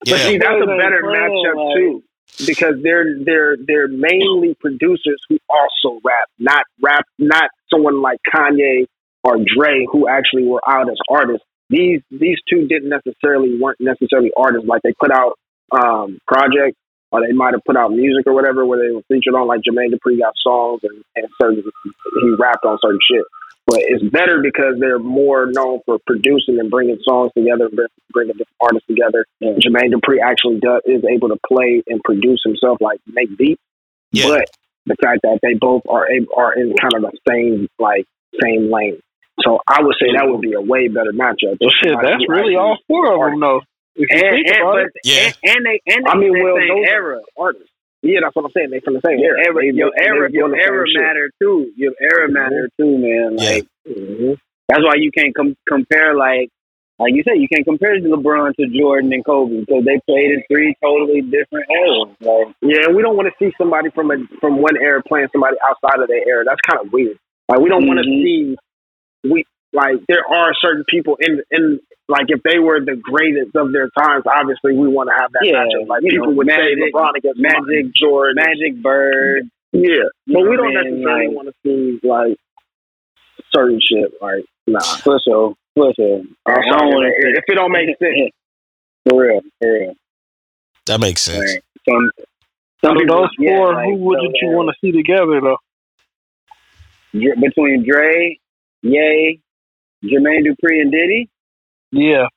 But 0.05 0.19
see, 0.29 0.37
that's 0.37 0.61
a 0.61 0.67
better 0.77 1.01
playing, 1.01 1.33
matchup 1.33 1.55
like- 1.57 1.75
too, 1.77 2.03
because 2.45 2.75
they're 2.83 3.17
they're 3.25 3.57
they're 3.57 3.87
mainly 3.87 4.53
producers 4.59 5.17
who 5.29 5.37
also 5.49 5.99
rap, 6.03 6.29
not 6.37 6.61
rap, 6.79 7.05
not 7.17 7.49
someone 7.73 8.01
like 8.03 8.19
Kanye 8.31 8.85
or 9.23 9.37
Dre 9.37 9.87
who 9.91 10.07
actually 10.07 10.45
were 10.45 10.61
out 10.67 10.89
as 10.91 10.97
artists. 11.09 11.45
These 11.71 12.01
these 12.11 12.37
two 12.47 12.67
didn't 12.67 12.89
necessarily 12.89 13.57
weren't 13.59 13.79
necessarily 13.79 14.29
artists. 14.37 14.67
Like 14.67 14.81
they 14.83 14.93
put 14.99 15.09
out 15.11 15.39
um, 15.71 16.19
projects, 16.27 16.77
or 17.11 17.25
they 17.25 17.33
might 17.33 17.53
have 17.53 17.63
put 17.65 17.75
out 17.75 17.91
music 17.91 18.25
or 18.25 18.33
whatever 18.33 18.65
where 18.65 18.79
they 18.79 18.93
were 18.93 19.03
featured 19.07 19.35
on. 19.35 19.47
Like 19.47 19.61
Jermaine 19.67 19.91
Dupri 19.91 20.19
got 20.19 20.33
songs 20.41 20.81
and, 20.83 21.03
and 21.15 21.27
certain 21.41 21.63
he 21.63 22.29
rapped 22.39 22.65
on 22.65 22.77
certain 22.81 22.99
shit. 23.03 23.25
But 23.67 23.79
it's 23.81 24.03
better 24.03 24.41
because 24.41 24.79
they're 24.79 24.99
more 24.99 25.45
known 25.45 25.81
for 25.85 25.99
producing 26.07 26.59
and 26.59 26.71
bringing 26.71 26.97
songs 27.03 27.31
together, 27.37 27.69
bringing 28.11 28.33
different 28.33 28.57
artists 28.59 28.87
together. 28.87 29.25
And 29.39 29.61
Jermaine 29.61 29.93
Dupri 29.93 30.17
actually 30.23 30.59
does, 30.59 30.81
is 30.85 31.03
able 31.05 31.29
to 31.29 31.37
play 31.47 31.83
and 31.87 32.01
produce 32.03 32.41
himself, 32.43 32.79
like 32.81 32.99
make 33.07 33.37
beats. 33.37 33.61
Yeah. 34.11 34.27
But 34.27 34.45
the 34.87 34.95
fact 35.01 35.21
that 35.23 35.39
they 35.43 35.53
both 35.53 35.83
are 35.87 36.09
able, 36.09 36.33
are 36.35 36.53
in 36.57 36.73
kind 36.75 36.93
of 36.95 37.11
the 37.11 37.17
same 37.29 37.67
like 37.77 38.05
same 38.41 38.71
lane. 38.71 38.99
So 39.43 39.59
I 39.67 39.81
would 39.81 39.95
say 39.99 40.07
that 40.15 40.27
would 40.27 40.41
be 40.41 40.53
a 40.53 40.61
way 40.61 40.87
better 40.87 41.13
matchup. 41.13 41.57
Well, 41.59 41.71
shit, 41.83 41.95
that's 42.01 42.27
really 42.27 42.55
all 42.55 42.77
four 42.87 43.13
of 43.13 43.31
them, 43.31 43.39
though. 43.39 43.61
If 43.95 44.07
you 44.09 44.17
And 44.17 44.31
think 44.35 44.47
and, 44.47 44.57
about 44.61 44.73
but, 44.73 44.85
it. 44.87 44.91
Yeah. 45.03 45.25
and 45.25 45.35
and 45.57 45.65
they 45.65 45.77
and 45.93 46.01
they 46.05 46.09
I 46.11 46.15
mean, 46.15 46.33
the 46.33 46.43
well, 46.43 46.55
same 46.57 46.67
those 46.69 46.85
are 46.87 46.93
era. 46.93 47.19
artists. 47.37 47.67
Yeah, 48.03 48.19
that's 48.23 48.35
what 48.35 48.45
I'm 48.45 48.51
saying. 48.55 48.69
They 48.71 48.79
from 48.79 48.95
the 48.95 49.01
same 49.05 49.19
Your 49.19 49.37
era. 49.37 49.45
era, 49.51 49.61
They- 49.61 49.77
your 49.77 49.91
they- 49.93 50.05
era, 50.05 50.29
they 50.29 50.33
your 50.37 50.47
doing 50.47 50.57
the 50.57 50.63
same 50.63 50.73
era 50.73 50.85
shit. 50.87 51.01
matter 51.01 51.25
too. 51.41 51.71
Your 51.75 51.93
era 52.01 52.25
matter 52.31 52.69
too, 52.79 52.97
man. 52.97 53.37
Yeah. 53.37 53.49
Like 53.51 53.65
Mhm. 53.87 54.37
that's 54.69 54.83
why 54.83 54.95
you 54.95 55.11
can't 55.11 55.35
com- 55.35 55.57
compare 55.67 56.15
like 56.15 56.49
like 56.99 57.13
you 57.15 57.23
said, 57.23 57.41
you 57.41 57.47
can't 57.49 57.65
compare 57.65 57.97
LeBron 57.99 58.53
to 58.57 58.67
Jordan 58.77 59.11
and 59.11 59.25
Kobe 59.25 59.61
because 59.61 59.83
they 59.85 59.99
played 60.07 60.29
in 60.37 60.43
three 60.51 60.75
totally 60.83 61.21
different 61.21 61.65
eras. 61.69 62.13
Like 62.21 62.53
Yeah, 62.61 62.89
we 62.93 63.01
don't 63.01 63.17
want 63.17 63.27
to 63.27 63.33
see 63.43 63.51
somebody 63.57 63.89
from 63.89 64.11
a 64.11 64.17
from 64.39 64.61
one 64.61 64.77
era 64.77 65.01
playing 65.07 65.27
somebody 65.31 65.57
outside 65.67 65.99
of 65.99 66.07
their 66.07 66.21
era. 66.27 66.43
That's 66.45 66.61
kind 66.61 66.85
of 66.85 66.93
weird. 66.93 67.17
Like 67.49 67.59
we 67.59 67.69
don't 67.69 67.87
want 67.87 67.99
to 67.99 68.05
see 68.05 68.55
we 69.23 69.43
like 69.73 69.97
there 70.07 70.25
are 70.27 70.53
certain 70.61 70.83
people 70.89 71.17
in 71.21 71.41
in 71.51 71.79
like 72.11 72.25
if 72.27 72.43
they 72.43 72.59
were 72.59 72.79
the 72.83 72.95
greatest 73.01 73.55
of 73.55 73.71
their 73.71 73.89
times, 73.97 74.23
obviously 74.27 74.75
we 74.77 74.87
want 74.87 75.09
to 75.09 75.15
have 75.19 75.31
that 75.31 75.41
Yeah, 75.43 75.63
matchup. 75.63 75.87
Like 75.87 76.03
you 76.03 76.11
people 76.11 76.27
know, 76.27 76.33
would 76.37 76.47
Magic- 76.47 76.77
say 76.77 76.91
LeBron 76.91 77.11
against 77.17 77.39
Magic, 77.41 77.93
Jordan. 77.95 78.35
Magic 78.35 78.81
Bird. 78.83 79.49
Yeah, 79.73 80.11
You 80.27 80.33
but 80.35 80.49
we 80.49 80.57
don't 80.57 80.75
I 80.77 80.83
necessarily 80.83 81.27
Like- 81.27 81.35
want 81.35 81.47
to 81.47 81.53
see 81.63 81.99
like 82.07 82.37
certain 83.55 83.79
shit. 83.81 84.11
Like 84.21 84.43
nah, 84.67 84.79
For 84.79 85.17
sure, 85.25 85.55
for 85.75 85.93
sure. 85.95 86.21
I'm 86.45 86.55
don't 86.55 86.63
sorry, 86.79 86.87
want 86.91 87.05
if, 87.17 87.37
if 87.37 87.43
it 87.47 87.55
don't 87.55 87.71
make 87.71 87.89
sense. 87.97 88.31
For 89.09 89.19
real, 89.19 89.41
for 89.59 89.71
real. 89.73 89.93
That 90.85 90.99
makes 90.99 91.21
sense. 91.21 91.39
Right. 91.39 91.63
Some, 91.89 92.11
some 92.85 92.91
Out 92.91 92.99
people- 93.01 93.17
those 93.21 93.29
yeah, 93.39 93.57
four, 93.57 93.73
like, 93.73 93.85
who 93.85 93.95
wouldn't 93.95 94.35
so, 94.39 94.47
you 94.49 94.55
want 94.55 94.69
to 94.69 94.75
see 94.79 94.91
together, 94.91 95.41
though? 95.41 95.57
Between 97.13 97.83
Dre, 97.89 98.37
Ye, 98.83 99.39
Jermaine 100.03 100.45
Dupri, 100.45 100.81
and 100.81 100.91
Diddy? 100.91 101.29
Yeah. 101.91 102.27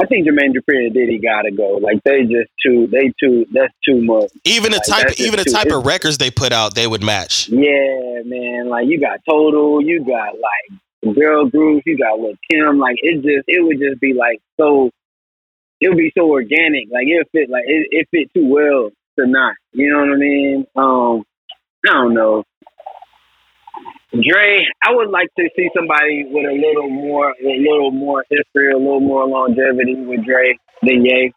I 0.00 0.04
think 0.06 0.26
Jermaine 0.28 0.52
Dupri 0.54 0.84
and 0.84 0.92
Diddy 0.92 1.18
gotta 1.18 1.50
go. 1.50 1.78
Like 1.82 2.02
they 2.04 2.22
just 2.22 2.50
too, 2.64 2.86
they 2.92 3.12
too. 3.18 3.46
That's 3.52 3.72
too 3.86 4.02
much. 4.02 4.30
Even 4.44 4.72
the 4.72 4.82
Like, 4.88 5.06
type, 5.08 5.20
even 5.20 5.38
the 5.38 5.44
too- 5.44 5.52
type 5.52 5.70
of 5.72 5.86
records 5.86 6.18
they 6.18 6.30
put 6.30 6.52
out, 6.52 6.74
they 6.74 6.86
would 6.86 7.02
match. 7.02 7.48
Yeah, 7.48 8.20
man. 8.26 8.68
Like 8.68 8.86
you 8.88 9.00
got 9.00 9.20
Total, 9.28 9.80
you 9.80 10.00
got 10.04 10.34
like 10.38 11.14
Girl 11.16 11.46
groups, 11.48 11.84
you 11.86 11.96
got 11.96 12.18
Lil 12.20 12.34
Kim. 12.50 12.78
Like 12.78 12.96
it 13.00 13.16
just, 13.22 13.44
it 13.48 13.64
would 13.64 13.78
just 13.78 13.98
be 14.00 14.12
like 14.12 14.38
so. 14.60 14.90
It 15.80 15.88
would 15.88 15.98
be 15.98 16.12
so 16.16 16.28
organic. 16.30 16.88
Like 16.90 17.06
it 17.06 17.26
fit, 17.32 17.48
like 17.48 17.64
it, 17.66 17.88
it 17.90 18.08
fit 18.10 18.30
too 18.34 18.46
well 18.48 18.90
to 19.18 19.26
not. 19.26 19.54
You 19.72 19.90
know 19.92 20.00
what 20.00 20.12
I 20.12 20.16
mean? 20.16 20.66
Um, 20.76 21.22
I 21.88 21.92
don't 21.94 22.14
know. 22.14 22.44
Dre, 24.12 24.64
I 24.84 24.94
would 24.94 25.10
like 25.10 25.28
to 25.38 25.48
see 25.56 25.68
somebody 25.76 26.24
with 26.30 26.46
a 26.46 26.54
little 26.54 26.88
more, 26.88 27.30
a 27.30 27.58
little 27.58 27.90
more 27.90 28.24
history, 28.30 28.72
a 28.72 28.76
little 28.76 29.00
more 29.00 29.26
longevity 29.26 29.96
with 29.96 30.24
Dre 30.24 30.56
than 30.82 31.04
Ye. 31.04 31.32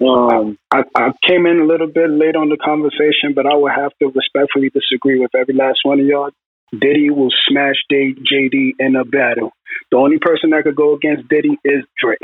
Um, 0.00 0.58
I, 0.72 0.82
I 0.96 1.12
came 1.26 1.46
in 1.46 1.60
a 1.60 1.64
little 1.64 1.86
bit 1.86 2.10
late 2.10 2.34
on 2.34 2.48
the 2.48 2.56
conversation, 2.56 3.32
but 3.34 3.46
I 3.46 3.54
would 3.54 3.72
have 3.72 3.92
to 4.02 4.10
respectfully 4.10 4.70
disagree 4.70 5.20
with 5.20 5.30
every 5.34 5.54
last 5.54 5.80
one 5.84 6.00
of 6.00 6.06
y'all. 6.06 6.30
Diddy 6.72 7.10
will 7.10 7.30
smash 7.48 7.76
Day, 7.88 8.12
JD 8.12 8.72
in 8.80 8.96
a 8.96 9.04
battle. 9.04 9.52
The 9.90 9.96
only 9.96 10.18
person 10.18 10.50
that 10.50 10.64
could 10.64 10.76
go 10.76 10.94
against 10.94 11.28
Diddy 11.28 11.56
is 11.64 11.84
Dre. 12.02 12.16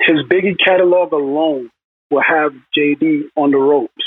His 0.00 0.18
Biggie 0.30 0.58
catalog 0.62 1.12
alone 1.12 1.70
will 2.10 2.22
have 2.22 2.52
JD 2.76 3.30
on 3.36 3.50
the 3.50 3.56
ropes. 3.56 4.04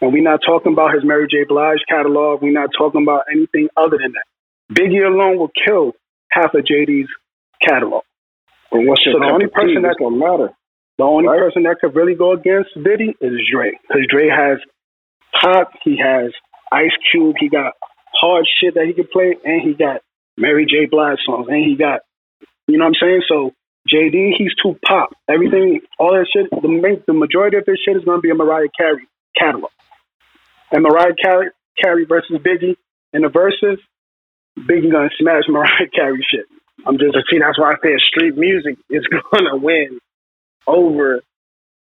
And 0.00 0.12
we're 0.12 0.22
not 0.22 0.40
talking 0.46 0.72
about 0.72 0.94
his 0.94 1.04
Mary 1.04 1.26
J. 1.30 1.44
Blige 1.48 1.80
catalog. 1.88 2.42
We're 2.42 2.52
not 2.52 2.70
talking 2.76 3.02
about 3.02 3.22
anything 3.32 3.68
other 3.76 3.98
than 3.98 4.12
that. 4.12 4.26
Biggie 4.74 5.04
alone 5.06 5.38
will 5.38 5.50
kill 5.66 5.92
half 6.30 6.54
of 6.54 6.64
JD's 6.64 7.08
catalog. 7.66 8.02
But 8.70 8.82
what's 8.84 9.02
So 9.04 9.18
the 9.18 9.24
only 9.24 9.46
cup 9.46 9.54
of 9.56 9.68
tea? 9.68 9.74
person 9.74 9.82
that- 9.82 9.96
gonna 9.98 10.16
matter. 10.16 10.52
The 10.98 11.04
only 11.04 11.28
Right. 11.28 11.38
person 11.38 11.62
that 11.64 11.78
could 11.80 11.94
really 11.94 12.14
go 12.14 12.32
against 12.32 12.70
Diddy 12.82 13.14
is 13.20 13.40
Dre. 13.50 13.72
Because 13.88 14.06
Dre 14.08 14.28
has 14.28 14.58
Pop, 15.40 15.72
he 15.84 15.96
has 15.96 16.32
Ice 16.72 16.94
Cube, 17.10 17.36
he 17.38 17.48
got 17.48 17.74
hard 18.14 18.46
shit 18.58 18.74
that 18.74 18.86
he 18.86 18.92
could 18.92 19.10
play, 19.10 19.36
and 19.44 19.62
he 19.62 19.74
got 19.74 20.02
Mary 20.36 20.66
J. 20.66 20.86
Blige 20.86 21.18
songs, 21.24 21.48
and 21.48 21.64
he 21.64 21.76
got, 21.76 22.00
you 22.66 22.78
know 22.78 22.84
what 22.84 22.88
I'm 22.88 22.94
saying? 22.96 23.22
So 23.28 23.52
JD, 23.88 24.32
he's 24.36 24.54
too 24.56 24.76
pop. 24.84 25.10
Everything, 25.28 25.80
all 25.98 26.12
that 26.12 26.26
shit, 26.32 26.50
the, 26.50 27.02
the 27.06 27.12
majority 27.12 27.56
of 27.56 27.64
this 27.64 27.78
shit 27.84 27.96
is 27.96 28.04
going 28.04 28.18
to 28.18 28.22
be 28.22 28.30
a 28.30 28.34
Mariah 28.34 28.68
Carey 28.76 29.06
catalog. 29.36 29.70
And 30.72 30.82
Mariah 30.82 31.14
Carey, 31.22 31.50
Carey 31.82 32.04
versus 32.04 32.36
Biggie 32.38 32.76
in 33.12 33.22
the 33.22 33.28
verses, 33.28 33.78
Biggie 34.58 34.90
going 34.90 35.08
to 35.08 35.14
smash 35.18 35.44
Mariah 35.48 35.88
Carey 35.94 36.24
shit. 36.30 36.46
I'm 36.86 36.96
just 36.98 37.12
But 37.12 37.24
see, 37.30 37.38
that's 37.38 37.58
why 37.58 37.72
I 37.72 37.76
said 37.82 37.98
street 38.08 38.36
music 38.36 38.76
is 38.88 39.04
gonna 39.32 39.56
win 39.56 39.98
over 40.66 41.20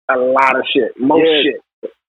a 0.09 0.17
lot 0.17 0.55
of 0.57 0.63
shit. 0.74 0.97
Most 0.99 1.28
Yeah. 1.28 1.41
shit. 1.43 1.61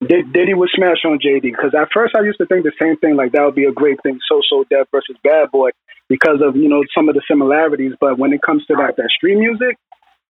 Did, 0.09 0.33
Diddy 0.33 0.55
would 0.55 0.71
smash 0.75 1.05
on 1.05 1.19
JD 1.19 1.43
because 1.43 1.75
at 1.79 1.89
first 1.93 2.15
I 2.17 2.23
used 2.23 2.39
to 2.39 2.47
think 2.47 2.65
the 2.65 2.73
same 2.81 2.97
thing, 2.97 3.17
like 3.17 3.33
that 3.33 3.43
would 3.45 3.55
be 3.55 3.65
a 3.67 3.73
great 3.73 4.03
thing, 4.03 4.19
So 4.31 4.41
So 4.49 4.65
Def 4.71 4.87
versus 4.91 5.17
Bad 5.23 5.51
Boy, 5.51 5.71
because 6.09 6.41
of 6.43 6.57
you 6.57 6.69
know 6.69 6.83
some 6.97 7.09
of 7.09 7.15
the 7.15 7.23
similarities. 7.29 7.93
But 8.01 8.19
when 8.19 8.33
it 8.33 8.41
comes 8.41 8.65
to 8.67 8.75
that 8.77 8.97
that 8.97 9.11
street 9.17 9.37
music, 9.37 9.77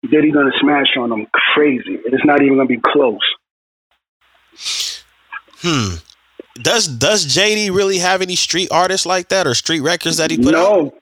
Diddy 0.10 0.32
gonna 0.32 0.52
smash 0.60 0.98
on 0.98 1.10
them 1.12 1.28
crazy. 1.54 1.98
It's 2.06 2.26
not 2.26 2.42
even 2.42 2.58
gonna 2.58 2.68
be 2.68 2.82
close. 2.84 3.22
Hmm. 5.62 5.96
Does 6.56 6.88
Does 6.88 7.26
JD 7.26 7.76
really 7.76 7.98
have 7.98 8.22
any 8.22 8.36
street 8.36 8.70
artists 8.72 9.06
like 9.06 9.30
that 9.30 9.48
or 9.48 9.54
street 9.54 9.82
records 9.82 10.18
that 10.18 10.32
he 10.32 10.38
put 10.38 10.54
out? 10.54 10.70
no, 10.70 10.94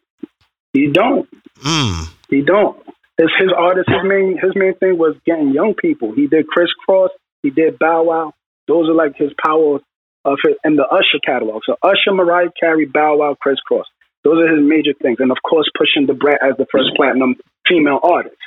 he 0.73 0.87
don't. 0.91 1.27
Hmm. 1.57 2.03
He 2.29 2.41
don't. 2.41 2.77
His 3.17 3.29
his 3.39 3.49
artist, 3.55 3.89
his 3.89 4.03
main 4.03 4.37
his 4.41 4.51
main 4.55 4.75
thing 4.75 4.97
was 4.97 5.15
getting 5.25 5.51
young 5.51 5.73
people. 5.73 6.13
He 6.13 6.27
did 6.27 6.47
Kris 6.47 6.69
Kross, 6.87 7.09
he 7.43 7.49
did 7.49 7.77
Bow 7.77 8.03
Wow. 8.03 8.33
Those 8.67 8.89
are 8.89 8.95
like 8.95 9.15
his 9.17 9.31
power 9.43 9.79
of 10.23 10.37
it 10.43 10.57
and 10.63 10.77
the 10.77 10.85
Usher 10.85 11.19
catalog. 11.25 11.61
So 11.65 11.75
Usher, 11.83 12.13
Mariah 12.13 12.49
Carey, 12.59 12.85
Bow 12.85 13.17
Wow, 13.17 13.35
Kris 13.41 13.57
Kross. 13.69 13.83
Those 14.23 14.37
are 14.39 14.55
his 14.55 14.63
major 14.63 14.93
things. 15.01 15.17
And 15.19 15.31
of 15.31 15.37
course 15.47 15.69
pushing 15.77 16.05
Da 16.07 16.13
Brat 16.13 16.39
as 16.41 16.55
the 16.57 16.67
first 16.71 16.91
platinum 16.95 17.35
female 17.67 17.99
artist. 18.01 18.37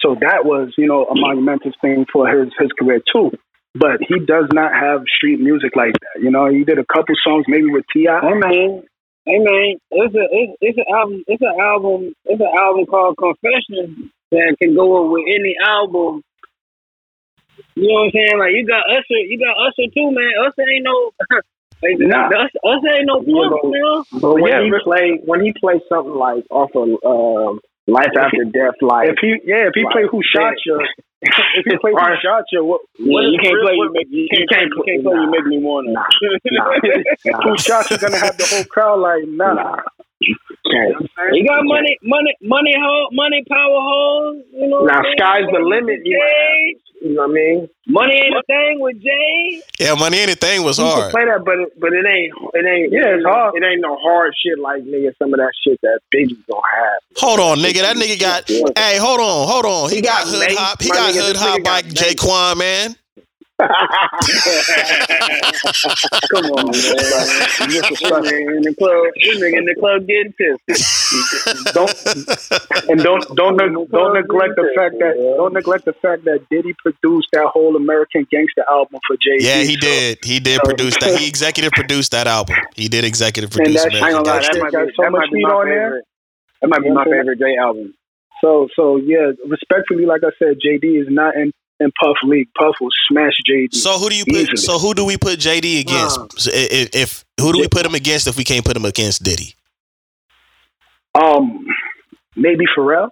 So 0.00 0.16
that 0.20 0.44
was, 0.44 0.72
you 0.76 0.86
know, 0.86 1.04
a 1.04 1.18
monumental 1.18 1.72
thing 1.80 2.06
for 2.12 2.28
his 2.28 2.52
his 2.58 2.70
career 2.78 3.00
too. 3.12 3.32
But 3.74 3.98
he 4.06 4.20
does 4.20 4.46
not 4.52 4.72
have 4.72 5.02
street 5.16 5.40
music 5.40 5.72
like 5.74 5.92
that. 5.94 6.22
You 6.22 6.30
know, 6.30 6.46
he 6.48 6.62
did 6.64 6.78
a 6.78 6.84
couple 6.86 7.14
songs 7.26 7.44
maybe 7.48 7.66
with 7.66 7.84
T.I. 7.92 8.20
Hey 8.20 8.34
man, 8.38 8.82
hey 9.26 9.38
man, 9.38 9.74
it's 9.90 10.14
a 10.14 10.24
it's, 10.30 10.52
it's 10.60 10.78
an 10.78 10.84
album. 10.94 11.24
It's 11.26 11.42
an 11.42 11.58
album. 11.60 12.12
It's 12.24 12.40
an 12.40 12.52
album 12.56 12.86
called 12.86 13.16
Confessions 13.18 14.10
that 14.30 14.56
can 14.62 14.76
go 14.76 15.10
with 15.10 15.24
any 15.26 15.56
album. 15.66 16.22
You 17.74 17.88
know 17.88 17.94
what 17.94 18.04
I'm 18.06 18.10
saying? 18.14 18.38
Like 18.38 18.52
you 18.54 18.66
got 18.66 18.86
Usher, 18.90 19.18
you 19.26 19.38
got 19.42 19.58
Usher 19.58 19.90
too, 19.92 20.10
man. 20.14 20.30
Usher 20.46 20.62
ain't 20.70 20.84
no. 20.84 21.10
like, 21.82 21.98
Nah. 21.98 22.28
Usher, 22.30 22.62
Usher 22.62 22.94
ain't 22.94 23.06
no 23.06 23.22
Yeah, 23.26 23.48
punk, 23.50 23.58
but- 23.62 23.68
you 23.74 23.82
know. 23.82 24.04
But 24.20 24.34
when 24.34 24.52
Yeah, 24.52 24.62
he 24.62 24.70
play 24.84 25.20
when 25.24 25.40
he 25.44 25.52
plays 25.52 25.82
something 25.88 26.14
like 26.14 26.44
off 26.50 26.70
of 26.76 26.88
um, 27.04 27.58
Life 27.86 28.16
After 28.18 28.44
Death, 28.44 28.80
life. 28.80 29.08
If 29.12 29.18
he 29.20 29.28
yeah, 29.44 29.68
if 29.68 29.74
he 29.74 29.84
play 29.92 30.04
Who 30.10 30.20
Shot. 30.24 30.54
You, 30.64 30.80
if 31.22 31.64
he 31.66 31.76
play 31.78 31.92
Who. 31.92 32.00
Shot 32.22 32.44
You, 32.52 32.64
what, 32.64 32.80
Yeah, 32.98 33.12
what 33.12 33.20
you 33.28 33.38
can't 33.42 33.54
real- 33.54 33.64
play. 33.64 33.74
You 33.74 33.78
what- 33.84 33.92
make 33.92 34.06
you 34.10 34.26
can't, 34.32 34.48
can't 34.48 34.70
play, 34.72 34.94
you 34.94 35.02
can't 35.02 35.02
play- 35.04 35.12
play. 35.12 35.20
You 35.20 35.30
make 35.30 35.46
me 35.46 35.58
wanna. 35.60 35.92
Nah, 35.92 36.02
nah, 37.26 37.42
Who 37.44 37.58
Shot 37.58 37.90
You 37.90 37.98
gonna 37.98 38.16
have 38.18 38.36
the 38.38 38.46
whole 38.46 38.64
crowd 38.64 39.00
like 39.00 39.24
nah. 39.28 39.52
nah. 39.52 39.76
Okay. 40.66 40.94
You 41.32 41.46
got 41.46 41.60
money, 41.64 41.98
money, 42.02 42.34
money, 42.42 42.74
ho, 42.78 43.08
money, 43.12 43.44
power 43.48 43.80
hoes. 43.80 44.42
You 44.52 44.68
know. 44.68 44.84
Now 44.84 45.02
sky's 45.16 45.44
the 45.52 45.60
limit. 45.60 46.00
You, 46.04 46.18
Jay. 46.18 46.74
have, 46.74 47.04
you 47.04 47.14
know 47.14 47.22
what 47.22 47.30
I 47.30 47.34
mean? 47.34 47.68
Money 47.86 48.14
ain't 48.14 48.34
a 48.34 48.42
thing 48.46 48.80
with 48.80 48.96
Jay. 49.02 49.62
Yeah, 49.78 49.94
money 49.94 50.20
anything 50.20 50.62
was 50.62 50.78
You 50.78 50.84
can 50.84 50.92
hard. 50.94 51.10
play 51.10 51.24
that, 51.26 51.44
but 51.44 51.58
it, 51.58 51.78
but 51.78 51.92
it 51.92 52.06
ain't 52.06 52.32
it 52.54 52.64
ain't 52.64 52.92
Yeah, 52.92 53.14
it's 53.16 53.24
hard. 53.26 53.54
It 53.56 53.62
ain't 53.62 53.82
no 53.82 53.98
hard 54.00 54.32
shit 54.42 54.58
like 54.58 54.82
nigga. 54.84 55.12
Some 55.18 55.34
of 55.34 55.38
that 55.38 55.52
shit 55.62 55.78
that 55.82 56.00
Biggie's 56.14 56.38
gonna 56.50 56.62
have. 56.64 57.00
Hold 57.18 57.40
on, 57.40 57.58
nigga. 57.58 57.82
That 57.82 57.96
nigga 57.96 58.18
got. 58.18 58.48
Hey, 58.48 58.96
hold 58.96 59.20
on, 59.20 59.46
hold 59.46 59.66
on. 59.66 59.90
He, 59.90 59.96
He 59.96 60.02
got, 60.02 60.24
got 60.24 60.32
hood 60.32 60.48
Mace, 60.48 60.58
hop. 60.58 60.80
He 60.82 60.88
got 60.88 61.14
hood 61.14 61.36
hop 61.36 61.60
nigga 61.60 61.64
by 61.64 61.82
got 61.82 61.84
Mace. 61.84 62.14
Jaquan, 62.14 62.56
man. 62.56 62.96
Come 63.54 63.70
on, 66.50 66.66
man. 66.66 66.74
This 66.74 67.86
nigga 68.02 68.56
in 68.56 68.62
the 68.62 68.74
club, 68.76 69.06
this 69.22 69.38
nigga 69.38 69.58
in 69.58 69.64
the 69.64 69.74
club 69.78 70.06
getting 70.08 70.32
pissed. 70.34 70.58
don't 71.72 71.94
and 72.90 72.98
don't 73.04 73.22
don't 73.36 73.56
neg- 73.56 73.90
don't 73.92 74.14
neglect 74.14 74.56
the 74.56 74.72
fact 74.74 74.98
that 74.98 75.14
don't 75.36 75.52
neglect 75.54 75.84
the 75.84 75.92
fact 76.02 76.24
that 76.24 76.44
Diddy 76.50 76.74
produced 76.82 77.28
that 77.32 77.46
whole 77.52 77.76
American 77.76 78.26
Gangster 78.28 78.64
album 78.68 78.98
for 79.06 79.16
Jay 79.16 79.38
Yeah, 79.38 79.62
he 79.62 79.76
did. 79.76 80.18
He 80.24 80.40
did 80.40 80.60
produce 80.64 80.96
that. 80.98 81.16
He 81.20 81.28
executive 81.28 81.70
produced 81.72 82.10
that 82.10 82.26
album. 82.26 82.56
He 82.74 82.88
did 82.88 83.04
executive 83.04 83.52
produce 83.52 83.80
that 83.84 83.92
shit 83.92 84.02
I 84.02 84.08
ain't 84.08 84.16
gonna 84.16 84.28
lie, 84.28 84.40
that 84.40 84.58
might 84.58 84.72
Got 84.72 84.86
be, 84.86 84.92
so 84.96 85.02
that 85.04 85.12
much 85.12 85.20
might 85.20 85.30
be 85.32 85.38
heat 85.38 85.44
my 85.46 85.50
on 85.54 85.66
there. 85.66 85.84
favorite. 85.84 86.04
That 86.60 86.68
might 86.68 86.82
be 86.82 86.90
my 86.90 87.04
favorite 87.04 87.38
Jay 87.38 87.56
album. 87.56 87.94
So 88.40 88.66
so 88.74 88.96
yeah, 88.96 89.30
respectfully, 89.46 90.06
like 90.06 90.22
I 90.24 90.30
said, 90.40 90.58
JD 90.58 91.00
is 91.00 91.06
not 91.08 91.36
in, 91.36 91.52
in 91.80 91.90
Puff 92.00 92.16
League. 92.24 92.48
Puff 92.58 92.74
will 92.80 92.88
smash 93.10 93.32
JD. 93.48 93.74
So 93.74 93.98
who 93.98 94.08
do 94.08 94.16
you 94.16 94.24
put? 94.24 94.34
Easily. 94.36 94.56
So 94.56 94.78
who 94.78 94.94
do 94.94 95.04
we 95.04 95.16
put 95.16 95.38
JD 95.38 95.80
against? 95.80 96.40
So 96.40 96.50
i- 96.52 96.54
i- 96.54 96.88
if, 96.92 97.24
who 97.40 97.52
do 97.52 97.60
we 97.60 97.68
put 97.68 97.84
him 97.84 97.94
against 97.94 98.26
if 98.26 98.36
we 98.36 98.44
can't 98.44 98.64
put 98.64 98.76
him 98.76 98.84
against 98.84 99.22
Diddy? 99.22 99.54
um, 101.14 101.64
maybe 102.36 102.64
Pharrell. 102.76 103.08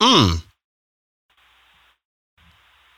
Mm. 0.00 0.42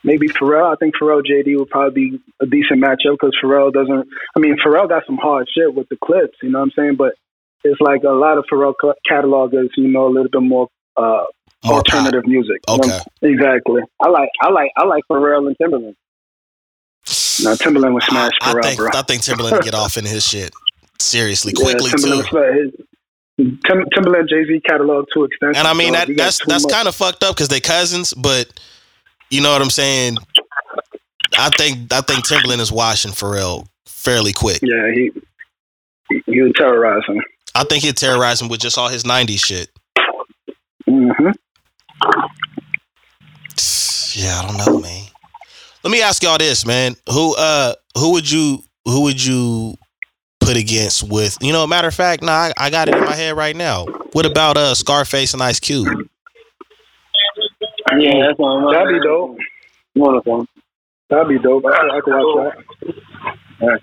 Maybe 0.04 0.28
Pharrell. 0.28 0.72
I 0.72 0.76
think 0.76 0.94
Pharrell 0.96 1.22
JD 1.24 1.58
would 1.58 1.68
probably 1.70 2.10
be 2.10 2.20
a 2.40 2.46
decent 2.46 2.82
matchup 2.82 3.12
because 3.20 3.36
Pharrell 3.42 3.72
doesn't. 3.72 4.08
I 4.36 4.38
mean, 4.38 4.56
Pharrell 4.64 4.88
got 4.88 5.04
some 5.06 5.16
hard 5.16 5.48
shit 5.52 5.74
with 5.74 5.88
the 5.88 5.96
Clipse. 6.02 6.36
You 6.42 6.50
know 6.50 6.60
what 6.60 6.66
I'm 6.66 6.70
saying? 6.76 6.96
But 6.96 7.14
it's 7.64 7.80
like 7.80 8.04
a 8.04 8.10
lot 8.10 8.38
of 8.38 8.44
Pharrell 8.50 8.74
ca- 8.80 8.94
catalog 9.08 9.54
is 9.54 9.68
you 9.76 9.88
know 9.88 10.06
a 10.06 10.10
little 10.12 10.30
bit 10.30 10.42
more 10.42 10.68
uh, 10.96 11.24
More 11.64 11.78
alternative 11.78 12.26
music. 12.26 12.60
You 12.68 12.76
know? 12.76 12.84
Okay. 12.84 13.00
Exactly. 13.22 13.82
I 14.00 14.08
like, 14.08 14.30
I 14.40 14.50
like, 14.50 14.70
I 14.76 14.84
like 14.84 15.04
Pharrell 15.10 15.46
and 15.46 15.56
Timbaland. 15.58 15.94
Now 17.42 17.54
Timbaland 17.54 17.94
was 17.94 18.04
smash 18.04 18.32
I, 18.42 18.52
I 18.52 18.60
think 18.62 18.78
bro. 18.78 18.90
I 18.92 19.02
think 19.02 19.22
Timbaland 19.22 19.52
would 19.52 19.62
get 19.62 19.74
off 19.74 19.96
in 19.96 20.04
his 20.04 20.26
shit 20.26 20.52
seriously 20.98 21.52
quickly 21.52 21.90
too. 21.90 22.22
Timbaland, 22.22 22.56
his- 22.56 22.86
Tim, 23.38 23.84
Timbaland 23.96 24.28
Jay 24.28 24.44
Z 24.44 24.60
catalog 24.68 25.06
too 25.14 25.24
extensive. 25.24 25.58
And 25.58 25.68
I 25.68 25.72
mean 25.72 25.94
so 25.94 26.00
that 26.00 26.16
that's 26.16 26.44
that's 26.46 26.66
kind 26.66 26.88
of 26.88 26.94
fucked 26.94 27.22
up 27.22 27.36
because 27.36 27.48
they 27.48 27.60
cousins, 27.60 28.12
but 28.12 28.48
you 29.30 29.40
know 29.40 29.52
what 29.52 29.62
I'm 29.62 29.70
saying. 29.70 30.16
I 31.38 31.48
think 31.50 31.92
I 31.92 32.00
think 32.00 32.26
Timbaland 32.26 32.58
is 32.58 32.72
washing 32.72 33.12
Pharrell 33.12 33.68
fairly 33.86 34.32
quick. 34.32 34.58
Yeah, 34.62 34.90
he 34.92 35.12
he, 36.26 36.42
would 36.42 36.56
terrorize 36.56 37.02
him. 37.06 37.22
I 37.54 37.62
think 37.64 37.84
he'd 37.84 37.96
terrorize 37.96 38.42
him 38.42 38.48
with 38.48 38.60
just 38.60 38.76
all 38.76 38.88
his 38.88 39.04
'90s 39.04 39.44
shit. 39.44 39.70
hmm 40.86 41.30
Yeah, 44.14 44.40
I 44.42 44.46
don't 44.46 44.56
know, 44.74 44.80
man. 44.80 45.04
Let 45.84 45.90
me 45.90 46.02
ask 46.02 46.22
y'all 46.22 46.38
this, 46.38 46.66
man. 46.66 46.96
Who 47.12 47.34
uh 47.36 47.74
who 47.96 48.12
would 48.12 48.30
you 48.30 48.62
who 48.84 49.02
would 49.02 49.24
you 49.24 49.74
put 50.40 50.56
against 50.56 51.02
with 51.08 51.36
you 51.40 51.52
know, 51.52 51.66
matter 51.66 51.88
of 51.88 51.94
fact, 51.94 52.22
nah, 52.22 52.32
I, 52.32 52.52
I 52.56 52.70
got 52.70 52.88
it 52.88 52.96
in 52.96 53.04
my 53.04 53.14
head 53.14 53.36
right 53.36 53.54
now. 53.54 53.84
What 54.12 54.26
about 54.26 54.56
uh 54.56 54.74
Scarface 54.74 55.34
and 55.34 55.42
Ice 55.42 55.60
Cube? 55.60 55.86
Yeah, 57.98 58.26
that's 58.26 58.38
one. 58.38 58.58
of 58.58 58.64
my 58.64 58.72
That'd 58.74 58.88
be 58.88 58.94
favorites. 59.00 59.06
dope. 59.06 59.38
One 59.94 60.14
of 60.16 60.24
them. 60.24 60.46
That'd 61.10 61.28
be 61.28 61.38
dope. 61.38 61.64
I, 61.66 61.96
I 61.96 62.00
could 62.04 62.14
watch 62.14 62.54
that. 63.60 63.80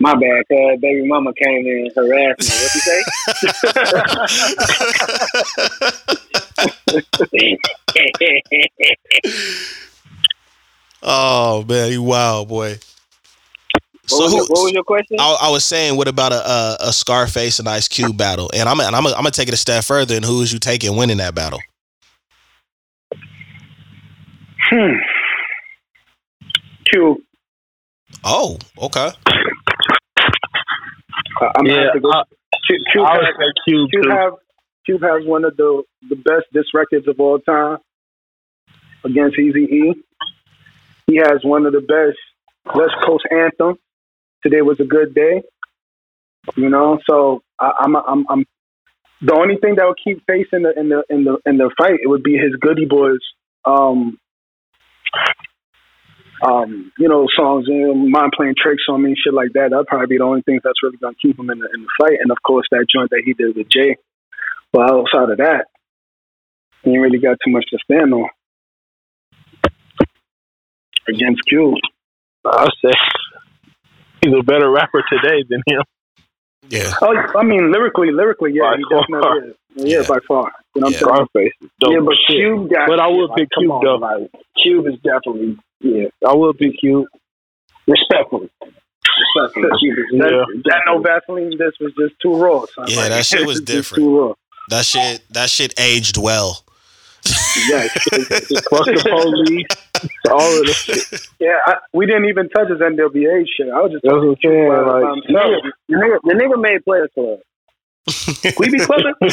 My 0.00 0.14
bad, 0.14 0.44
cuz 0.48 0.80
baby 0.80 1.06
mama 1.06 1.32
came 1.34 1.66
in 1.66 1.86
and 1.86 1.92
harassed 1.94 2.40
me. 2.40 2.46
What 2.62 2.74
you 2.74 2.80
say? 2.80 3.04
oh 11.02 11.64
man, 11.68 11.92
you 11.92 12.02
wild 12.02 12.48
boy. 12.48 12.78
What, 14.08 14.08
So 14.08 14.24
was 14.24 14.32
who, 14.32 14.36
your, 14.36 14.46
what 14.46 14.62
was 14.64 14.72
your 14.72 14.84
question? 14.84 15.16
I, 15.18 15.36
I 15.42 15.50
was 15.50 15.64
saying, 15.64 15.96
what 15.96 16.08
about 16.08 16.32
a, 16.32 16.46
a 16.46 16.76
a 16.88 16.92
Scarface 16.92 17.58
and 17.58 17.68
Ice 17.68 17.88
Cube 17.88 18.16
battle? 18.18 18.50
And 18.54 18.68
I'm 18.68 18.80
and 18.80 18.94
I'm 18.94 19.06
I'm 19.06 19.14
gonna 19.14 19.30
take 19.30 19.48
it 19.48 19.54
a 19.54 19.58
step 19.58 19.84
further. 19.84 20.16
And 20.16 20.24
who 20.24 20.42
is 20.42 20.52
you 20.52 20.58
taking 20.58 20.96
winning 20.96 21.18
that 21.18 21.34
battle? 21.34 21.60
Hmm. 24.70 24.96
Cube. 26.92 27.18
Oh, 28.24 28.58
okay. 28.78 29.10
I'm 31.40 31.66
Yeah, 31.66 31.84
have 31.84 31.92
to 31.94 32.00
go. 32.00 32.10
I, 32.10 32.22
Q, 32.66 32.84
Q, 32.92 33.04
I 33.04 33.14
has, 33.14 33.34
Cube 33.66 33.90
Cube 33.90 34.38
Cube 34.86 35.02
has 35.02 35.26
one 35.26 35.44
of 35.44 35.56
the 35.56 35.82
the 36.08 36.16
best 36.16 36.44
disc 36.52 36.72
records 36.74 37.08
of 37.08 37.18
all 37.18 37.38
time 37.38 37.78
against 39.04 39.38
Easy 39.38 39.64
E. 39.64 39.94
He 41.06 41.16
has 41.16 41.40
one 41.42 41.66
of 41.66 41.72
the 41.72 41.80
best 41.80 42.18
West 42.74 42.94
Coast 43.04 43.24
anthem. 43.30 43.76
Today 44.42 44.62
was 44.62 44.78
a 44.80 44.84
good 44.84 45.14
day. 45.14 45.42
You 46.56 46.68
know, 46.68 46.98
so 47.08 47.42
I, 47.58 47.72
I'm 47.80 47.96
I'm 47.96 48.26
I'm 48.28 48.44
the 49.20 49.34
only 49.34 49.56
thing 49.56 49.76
that 49.76 49.86
would 49.86 49.98
keep 50.02 50.24
face 50.26 50.46
in 50.52 50.62
the 50.62 50.78
in 50.78 50.88
the 50.88 51.02
in 51.08 51.24
the 51.24 51.38
in 51.46 51.56
the 51.56 51.70
fight 51.78 52.00
it 52.02 52.08
would 52.08 52.22
be 52.22 52.36
his 52.36 52.52
Geto 52.62 52.88
Boys 52.88 53.20
um 53.64 54.18
um 56.44 56.92
you 56.98 57.08
know 57.08 57.26
songs 57.36 57.66
and 57.68 58.10
mind 58.10 58.32
playing 58.36 58.54
tricks 58.60 58.82
on 58.88 59.02
me 59.02 59.14
shit 59.16 59.32
like 59.34 59.52
that 59.54 59.70
that'd 59.70 59.86
probably 59.86 60.06
be 60.06 60.18
the 60.18 60.24
only 60.24 60.42
thing 60.42 60.60
that's 60.62 60.82
really 60.82 60.98
gonna 60.98 61.14
keep 61.20 61.38
him 61.38 61.48
in 61.50 61.58
the 61.58 61.68
in 61.74 61.82
the 61.82 61.88
fight 61.98 62.18
and 62.20 62.30
of 62.30 62.36
course 62.46 62.66
that 62.70 62.84
joint 62.92 63.10
that 63.10 63.22
he 63.24 63.32
did 63.32 63.56
with 63.56 63.68
Jay 63.70 63.96
but 64.72 64.90
outside 64.90 65.30
of 65.30 65.38
that 65.38 65.66
he 66.82 66.90
ain't 66.90 67.00
really 67.00 67.18
got 67.18 67.38
too 67.44 67.50
much 67.52 67.64
to 67.70 67.78
stand 67.84 68.12
on 68.12 68.28
against 71.08 71.42
Q 71.48 71.76
I'll 72.44 72.66
say 72.84 72.92
he's 74.22 74.34
a 74.38 74.42
better 74.42 74.70
rapper 74.70 75.02
today 75.10 75.44
than 75.48 75.62
him. 75.66 75.82
Yeah. 76.68 76.92
oh 77.02 77.14
I 77.38 77.42
mean 77.44 77.70
lyrically 77.72 78.10
lyrically 78.10 78.52
yeah 78.54 78.72
By 78.72 78.76
he 78.76 78.84
far. 78.90 79.00
definitely 79.00 79.50
is 79.50 79.56
yeah, 79.74 80.00
Yeah. 80.00 80.06
by 80.08 80.18
far 80.28 80.52
you 80.74 80.80
know 80.82 80.86
what 80.88 80.88
I'm 80.88 80.92
Yeah. 80.92 80.98
saying 80.98 80.98
Scarface 80.98 81.52
is 81.62 81.70
dope. 81.80 81.92
yeah, 81.92 82.00
but 82.00 82.12
as 82.12 82.18
shit. 82.26 82.36
Cube 82.36 82.70
got. 82.70 82.88
But 82.88 83.00
I 83.00 83.06
shit, 83.08 83.16
will 83.16 83.28
like, 83.28 83.36
pick 83.38 83.48
come 83.54 83.62
Cube, 83.62 83.70
on, 83.72 83.84
though. 83.84 83.94
Like, 83.96 84.30
Cube 84.62 84.86
is 84.86 84.94
definitely 85.04 85.56
yeah, 85.80 86.06
I 86.26 86.34
will 86.34 86.54
pick 86.54 86.72
Cube. 86.80 87.06
respectfully. 87.86 88.50
Respectfully, 89.36 89.68
Cube 89.80 89.98
is 89.98 90.18
that, 90.20 90.30
Yeah. 90.30 90.60
that 90.64 90.80
no 90.86 90.98
Vaseline 91.00 91.50
this 91.58 91.72
was 91.80 91.92
just 91.98 92.14
too 92.20 92.34
raw 92.34 92.64
son. 92.74 92.86
Yeah, 92.88 93.08
that 93.10 93.26
shit 93.30 93.46
was 93.46 93.60
different. 93.60 94.02
too 94.04 94.18
raw 94.18 94.32
That 94.70 94.84
shit 94.84 95.22
that 95.30 95.50
shit 95.50 95.74
aged 95.78 96.16
well. 96.18 96.64
yes 97.68 97.90
Fuck 98.70 98.84
the 98.86 99.00
police. 99.08 100.10
All 100.30 100.58
of 100.60 100.66
this. 100.66 101.28
Yeah, 101.40 101.56
I, 101.66 101.76
we 101.94 102.04
didn't 102.04 102.26
even 102.26 102.48
touch 102.50 102.68
his 102.68 102.78
NWA 102.80 103.44
shit. 103.56 103.68
I 103.72 103.80
was 103.80 103.92
just 103.92 104.02
That's 104.04 104.14
what 104.14 104.22
I'm 104.28 104.36
saying. 104.44 104.68
by, 104.68 104.82
by 104.84 105.00
Like, 105.00 105.24
himself. 105.24 105.62
the, 105.88 105.94
nigga, 105.94 106.18
the 106.24 106.34
nigga 106.34 106.60
made 106.60 106.84
Players 106.84 107.08
Club. 107.14 107.38
We 108.58 108.70
be 108.70 108.78
clubbing. 108.80 109.14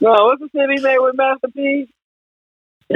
No, 0.00 0.10
what's 0.26 0.40
the 0.40 0.48
city 0.52 0.74
he 0.76 0.80
made 0.82 0.98
with 0.98 1.14
Master 1.16 1.46
P? 1.54 1.88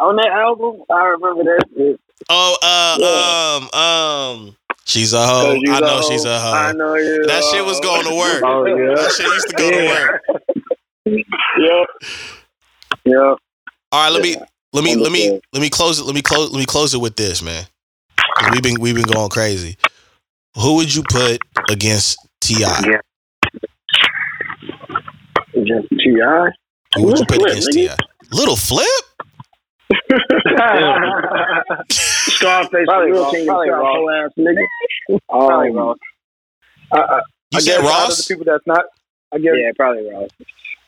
On 0.00 0.16
that 0.16 0.28
album, 0.30 0.82
I 0.90 1.04
remember 1.06 1.44
that 1.44 1.64
shit. 1.74 2.00
Oh, 2.28 2.56
uh, 2.62 3.58
um, 3.72 3.80
um, 3.80 4.56
she's 4.84 5.14
a 5.14 5.26
hoe. 5.26 5.56
I 5.56 5.80
know 5.80 5.98
a 6.00 6.02
she's 6.02 6.24
a 6.26 6.38
hoe. 6.38 6.52
I 6.52 6.72
know 6.72 6.94
you. 6.96 7.24
That 7.26 7.42
shit 7.44 7.64
was 7.64 7.80
going 7.80 8.04
to 8.06 8.14
work. 8.14 8.42
oh 8.44 8.66
yeah. 8.66 8.94
That 8.96 9.12
shit 9.12 9.26
used 9.26 9.48
to 9.48 9.56
go 9.56 9.70
to 9.70 9.86
work. 9.86 10.22
Yep. 11.58 11.86
Yep. 13.06 13.16
All 13.16 13.38
right, 13.92 14.10
let 14.10 14.22
me 14.22 14.36
let 14.72 14.84
me 14.84 14.94
let 14.94 15.10
me 15.10 15.40
let 15.52 15.60
me 15.62 15.70
close 15.70 15.98
it. 15.98 16.04
Let 16.04 16.14
me 16.14 16.22
close 16.22 16.50
let 16.52 16.58
me 16.60 16.66
close 16.66 16.94
it 16.94 16.98
with 17.00 17.16
this, 17.16 17.42
man. 17.42 17.64
we've 18.52 18.62
been 18.62 18.78
we've 18.80 18.94
been 18.94 19.04
going 19.04 19.30
crazy. 19.30 19.76
Who 20.56 20.76
would 20.76 20.94
you 20.94 21.02
put 21.08 21.38
against 21.68 22.18
Ti? 22.40 22.54
Yeah. 22.60 22.80
Against 25.54 25.88
T.I. 25.90 26.48
Who 26.96 27.02
would 27.04 27.18
you 27.18 27.26
put 27.26 27.36
Flip, 27.36 27.50
against. 27.50 27.72
Ti? 27.72 27.88
Lil 28.32 28.56
Flip? 28.56 28.86
Scarface, 31.90 32.86
Probably 32.86 33.10
real 33.12 33.22
Ross, 33.22 33.32
king 33.32 33.42
of 33.42 33.46
probably 33.48 33.70
whole 33.70 34.10
ass 34.10 34.30
nigga. 34.38 35.18
Probably 35.28 35.68
Um, 35.70 35.76
Ross. 35.76 35.98
I, 36.92 36.98
I, 36.98 37.16
You 37.52 37.56
I 37.56 37.58
said 37.60 37.80
guess 37.82 37.84
Ross? 37.88 38.26
the 38.26 38.34
people 38.34 38.44
that's 38.52 38.66
not. 38.66 38.84
I 39.32 39.38
guess. 39.38 39.52
Yeah, 39.56 39.70
probably 39.76 40.10
Ross. 40.10 40.30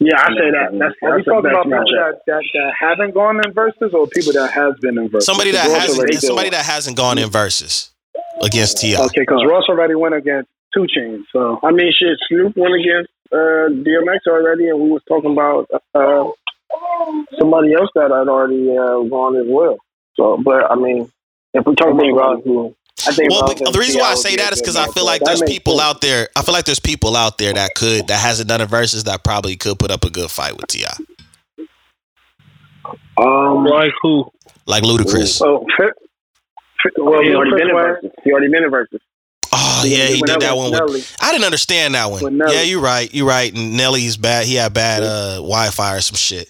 Yeah, 0.00 0.16
I 0.20 0.28
say 0.30 0.50
that. 0.50 0.78
That's, 0.78 0.94
Are 1.02 1.14
we 1.16 1.22
that's 1.22 1.26
talking 1.26 1.50
about 1.50 1.64
people 1.64 1.78
that, 1.78 2.20
that, 2.26 2.42
that 2.54 2.72
haven't 2.78 3.14
gone 3.14 3.40
in 3.44 3.52
verses 3.52 3.94
or 3.94 4.06
people 4.08 4.32
that 4.32 4.50
has 4.50 4.74
been 4.80 4.98
in 4.98 5.08
verses? 5.08 5.26
Somebody 5.26 5.52
that 5.52 5.64
hasn't 5.70 6.14
somebody 6.14 6.50
that 6.50 6.64
hasn't 6.64 6.96
gone 6.96 7.18
in 7.18 7.30
verses 7.30 7.91
against 8.40 8.78
Ti. 8.78 8.96
Okay, 8.96 9.20
because 9.20 9.44
Ross 9.48 9.64
already 9.68 9.94
went 9.94 10.14
against 10.14 10.48
Two 10.74 10.86
Chainz, 10.86 11.24
so 11.32 11.58
I 11.62 11.70
mean, 11.72 11.92
shit, 11.92 12.18
Snoop 12.28 12.56
went 12.56 12.74
against 12.74 13.10
uh, 13.32 13.68
DMX 13.84 14.18
already, 14.28 14.68
and 14.68 14.80
we 14.80 14.90
was 14.90 15.02
talking 15.08 15.32
about 15.32 15.68
uh, 15.94 16.24
somebody 17.38 17.74
else 17.74 17.90
that 17.94 18.10
had 18.10 18.28
already 18.28 18.70
uh, 18.70 19.02
gone 19.08 19.36
as 19.36 19.46
well. 19.46 19.76
So, 20.16 20.38
but 20.42 20.70
I 20.70 20.74
mean, 20.76 21.10
if 21.54 21.66
we 21.66 21.74
talk 21.74 21.88
I 21.88 21.90
about 21.90 22.00
think 22.00 22.18
Ross 22.18 22.36
Ross, 22.36 22.44
who, 22.44 22.74
I 23.06 23.12
think 23.12 23.30
Well, 23.30 23.40
Ross 23.42 23.54
but 23.54 23.66
and 23.66 23.74
the 23.74 23.78
reason 23.78 24.00
why 24.00 24.12
I 24.12 24.14
say 24.14 24.30
would 24.30 24.36
be 24.36 24.42
that 24.42 24.52
a 24.52 24.54
is 24.54 24.60
good 24.60 24.64
because 24.72 24.76
I 24.76 24.86
feel 24.92 25.04
like 25.04 25.22
there's 25.22 25.42
people 25.42 25.78
sense. 25.78 25.88
out 25.88 26.00
there. 26.00 26.28
I 26.36 26.42
feel 26.42 26.54
like 26.54 26.64
there's 26.64 26.80
people 26.80 27.16
out 27.16 27.38
there 27.38 27.52
that 27.52 27.74
could 27.74 28.06
that 28.08 28.18
hasn't 28.20 28.48
done 28.48 28.60
a 28.60 28.66
verses 28.66 29.04
that 29.04 29.24
probably 29.24 29.56
could 29.56 29.78
put 29.78 29.90
up 29.90 30.04
a 30.04 30.10
good 30.10 30.30
fight 30.30 30.56
with 30.56 30.68
Ti. 30.68 30.84
Um, 33.18 33.64
Like 33.64 33.92
who? 34.02 34.30
like 34.66 34.82
Ludacris. 34.84 35.40
Oh, 35.44 35.66
Fifth, 36.82 36.94
Fifth, 36.96 37.04
well, 37.04 37.22
he 37.22 37.34
already 37.34 37.50
Fifth 37.52 37.58
been 37.60 37.68
in 37.70 37.76
Wayne, 37.76 37.84
versus. 37.84 38.10
He 38.24 38.32
already 38.32 38.48
been 38.48 38.64
in 38.64 38.70
versus. 38.70 39.00
Oh 39.54 39.82
yeah, 39.86 40.06
he 40.06 40.22
did 40.22 40.40
that 40.40 40.56
one 40.56 40.70
with. 40.70 40.80
Nelly. 40.80 41.02
I 41.20 41.32
didn't 41.32 41.44
understand 41.44 41.94
that 41.94 42.10
one. 42.10 42.38
Yeah, 42.38 42.62
you're 42.62 42.80
right. 42.80 43.12
You're 43.12 43.26
right. 43.28 43.52
And 43.54 43.76
Nelly's 43.76 44.16
bad. 44.16 44.46
He 44.46 44.54
had 44.54 44.72
bad 44.72 45.02
uh, 45.02 45.36
Wi-Fi 45.36 45.96
or 45.96 46.00
some 46.00 46.16
shit. 46.16 46.48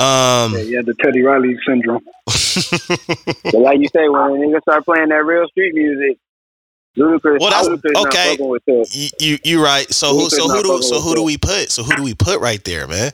Um, 0.00 0.52
Yeah, 0.54 0.58
yeah, 0.62 0.82
the 0.82 0.94
Teddy 1.00 1.22
Riley 1.22 1.56
syndrome. 1.66 2.02
But 3.44 3.54
like 3.60 3.78
you 3.80 3.88
say, 3.88 4.08
when 4.08 4.32
niggas 4.40 4.62
start 4.62 4.84
playing 4.84 5.08
that 5.10 5.24
real 5.24 5.46
street 5.48 5.74
music, 5.74 6.18
Ludacris, 6.96 7.38
Well, 7.40 7.50
that's- 7.50 7.68
Ludacris 7.68 8.06
okay. 8.06 8.30
fucking 8.30 8.48
with 8.48 8.62
it. 8.66 8.94
you 8.94 9.08
you 9.20 9.38
you 9.44 9.64
right. 9.64 9.88
So 9.92 10.12
who 10.14 10.28
so 10.30 10.48
who 10.48 10.62
do 10.62 10.82
so 10.82 11.00
who 11.00 11.14
do 11.14 11.22
we 11.22 11.36
put? 11.38 11.70
So 11.70 11.82
who 11.84 11.94
do 11.94 12.02
we 12.02 12.14
put 12.14 12.40
right 12.40 12.62
there, 12.64 12.86
man? 12.88 13.12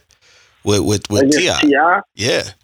With 0.65 0.81
with 0.81 1.11
with 1.11 1.31
Ti. 1.33 1.39
T.I.? 1.41 1.61
Yeah, 2.15 2.39
It 2.39 2.45
ain't 2.47 2.55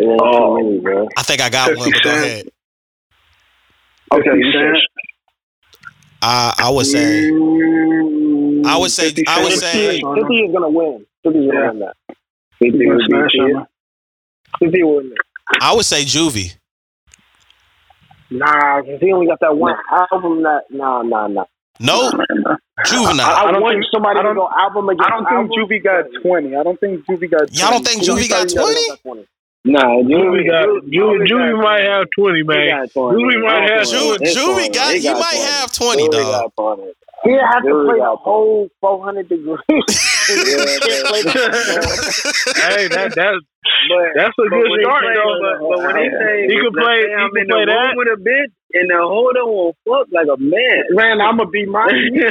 Oh. 0.00 0.56
many. 0.56 1.08
I 1.16 1.22
think 1.22 1.40
I 1.40 1.48
got 1.50 1.76
one. 1.76 1.90
But 1.90 2.02
go 2.02 2.10
ahead. 2.10 2.48
Okay, 4.12 4.30
50. 4.30 4.58
I 6.22 6.54
I 6.58 6.70
would 6.70 6.86
say 6.86 7.28
I 8.66 8.76
would 8.78 8.90
say 8.90 9.12
I 9.26 9.42
would 9.42 9.52
say 9.52 10.00
50, 10.00 10.20
50 10.20 10.34
is 10.34 10.52
gonna 10.52 10.68
win. 10.68 11.06
50 11.22 11.38
is 11.38 11.50
gonna 11.50 11.70
win 11.70 11.78
that. 11.80 11.94
He's 12.60 12.72
50 12.72 12.86
gonna 12.86 13.04
smash 13.06 13.66
50 14.60 14.82
will 14.82 14.96
win 14.96 15.10
that. 15.10 15.58
I 15.60 15.74
would 15.74 15.84
say 15.84 16.02
Juvie. 16.04 16.56
Nah, 18.30 18.80
cause 18.82 18.98
he 19.00 19.12
only 19.12 19.26
got 19.26 19.38
that 19.40 19.56
one 19.56 19.74
album. 20.10 20.42
That 20.42 20.62
nah, 20.70 21.02
nah, 21.02 21.26
nah. 21.28 21.44
No, 21.80 22.10
Juvenile. 22.86 23.20
I, 23.20 23.44
I, 23.46 23.52
don't 23.52 23.60
want 23.60 23.74
think- 23.74 23.84
somebody 23.92 24.18
I 24.18 24.22
to 24.22 24.28
don't- 24.28 24.36
go 24.36 24.48
album 24.56 24.88
against 24.88 25.06
I 25.06 25.10
don't 25.10 25.24
think 25.24 25.50
album. 25.50 25.68
Juvie 25.68 25.82
got 25.84 26.04
20. 26.22 26.56
I 26.56 26.62
don't 26.62 26.80
think 26.80 27.04
Juvie 27.04 27.30
got 27.30 27.48
20. 27.48 27.52
Y'all 27.58 27.70
don't 27.72 27.84
think 27.86 28.02
Juvie 28.02 28.28
got 28.28 28.46
Juvie 28.46 29.02
20? 29.02 29.02
20? 29.02 29.26
Nah, 29.66 29.80
Juvie 30.02 30.10
Juvie, 30.12 30.46
got 30.50 30.66
Juvie, 30.84 31.26
Juvie 31.26 31.62
might 31.62 31.80
have 31.84 32.06
twenty, 32.14 32.38
he 32.40 32.42
man. 32.44 32.68
got 32.84 32.92
20. 32.92 33.16
Juvie 33.22 33.42
might 33.44 33.70
have 33.70 33.86
Ju- 33.86 33.96
Juvie- 33.96 34.18
It's 34.20 34.36
Juvie 34.36 34.74
got 34.74 34.92
He 34.94 35.00
he 35.00 35.08
might 35.14 35.20
20. 35.22 35.40
have 35.40 35.72
twenty, 35.72 36.08
Juvie 36.08 36.10
dog. 36.10 36.52
He 37.24 37.30
have 37.32 37.62
to 37.62 37.84
play 37.86 37.98
the 37.98 38.16
whole 38.20 38.68
400 38.82 39.28
Degreez. 39.30 39.64
hey, 42.56 42.88
that 42.88 43.14
that 43.16 43.40
But 43.88 44.12
that's 44.16 44.36
a 44.38 44.48
good 44.48 44.70
start, 44.80 45.02
play- 45.04 45.14
though. 45.16 45.38
But, 45.40 45.58
but 45.60 45.78
when 45.88 45.96
he 46.02 46.08
say 46.12 46.46
He 46.48 46.56
could 46.60 46.74
play- 46.76 47.02
say 47.04 47.08
he 47.08 47.14
I'm 47.16 47.30
could 47.32 47.48
play 47.48 47.64
that. 47.64 47.94
with 47.96 48.08
a 48.08 48.16
bitch 48.20 48.52
and 48.74 48.90
the 48.90 48.98
holder 49.00 49.44
will 49.46 49.74
fuck 49.86 50.08
like 50.10 50.26
a 50.28 50.36
man. 50.36 50.84
Man, 50.90 51.20
I'm 51.20 51.36
gonna 51.38 51.48
be 51.50 51.64
my. 51.66 51.86
He 51.94 52.10
he 52.10 52.22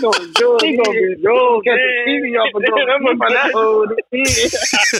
gonna 0.00 0.20
be 0.20 0.32
Joe. 0.38 0.56
He 0.62 0.76
gonna 0.76 0.92
be 0.92 1.16
Joe. 1.22 1.60
Get 1.64 1.76
the 1.76 2.04
TV 2.06 2.36
off 2.38 2.50
and 2.54 2.64
go. 2.64 2.72
I'm 2.82 3.06
a 3.06 3.08
keep 4.10 4.26
it. 4.26 4.52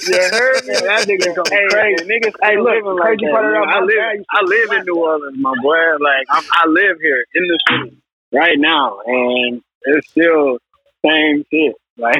You 0.09 0.18
heard 0.32 0.64
me? 0.66 0.72
That 0.74 1.06
nigga 1.06 1.34
go 1.36 1.43
Hey, 1.48 1.66
crazy. 1.70 2.05
niggas 2.05 2.34
Hey, 2.43 2.56
look, 2.59 2.66
living 2.74 2.97
like 2.97 3.02
crazy 3.02 3.24
that. 3.26 3.32
part 3.32 3.44
man. 3.44 3.55
about 3.62 3.74
I 3.74 3.76
live, 3.84 4.24
I 4.30 4.40
live 4.44 4.70
in 4.78 4.84
New 4.86 4.97
Orleans, 4.97 5.36
my 5.39 5.55
boy. 5.62 5.76
Like 6.01 6.26
I'm, 6.30 6.44
I 6.52 6.66
live 6.68 6.97
here 7.01 7.24
in 7.34 7.47
the 7.47 7.59
city 7.70 7.97
right 8.32 8.59
now, 8.59 8.98
and 9.06 9.62
it's 9.82 10.09
still 10.10 10.59
same 11.05 11.44
shit. 11.52 11.74
Like 11.98 12.18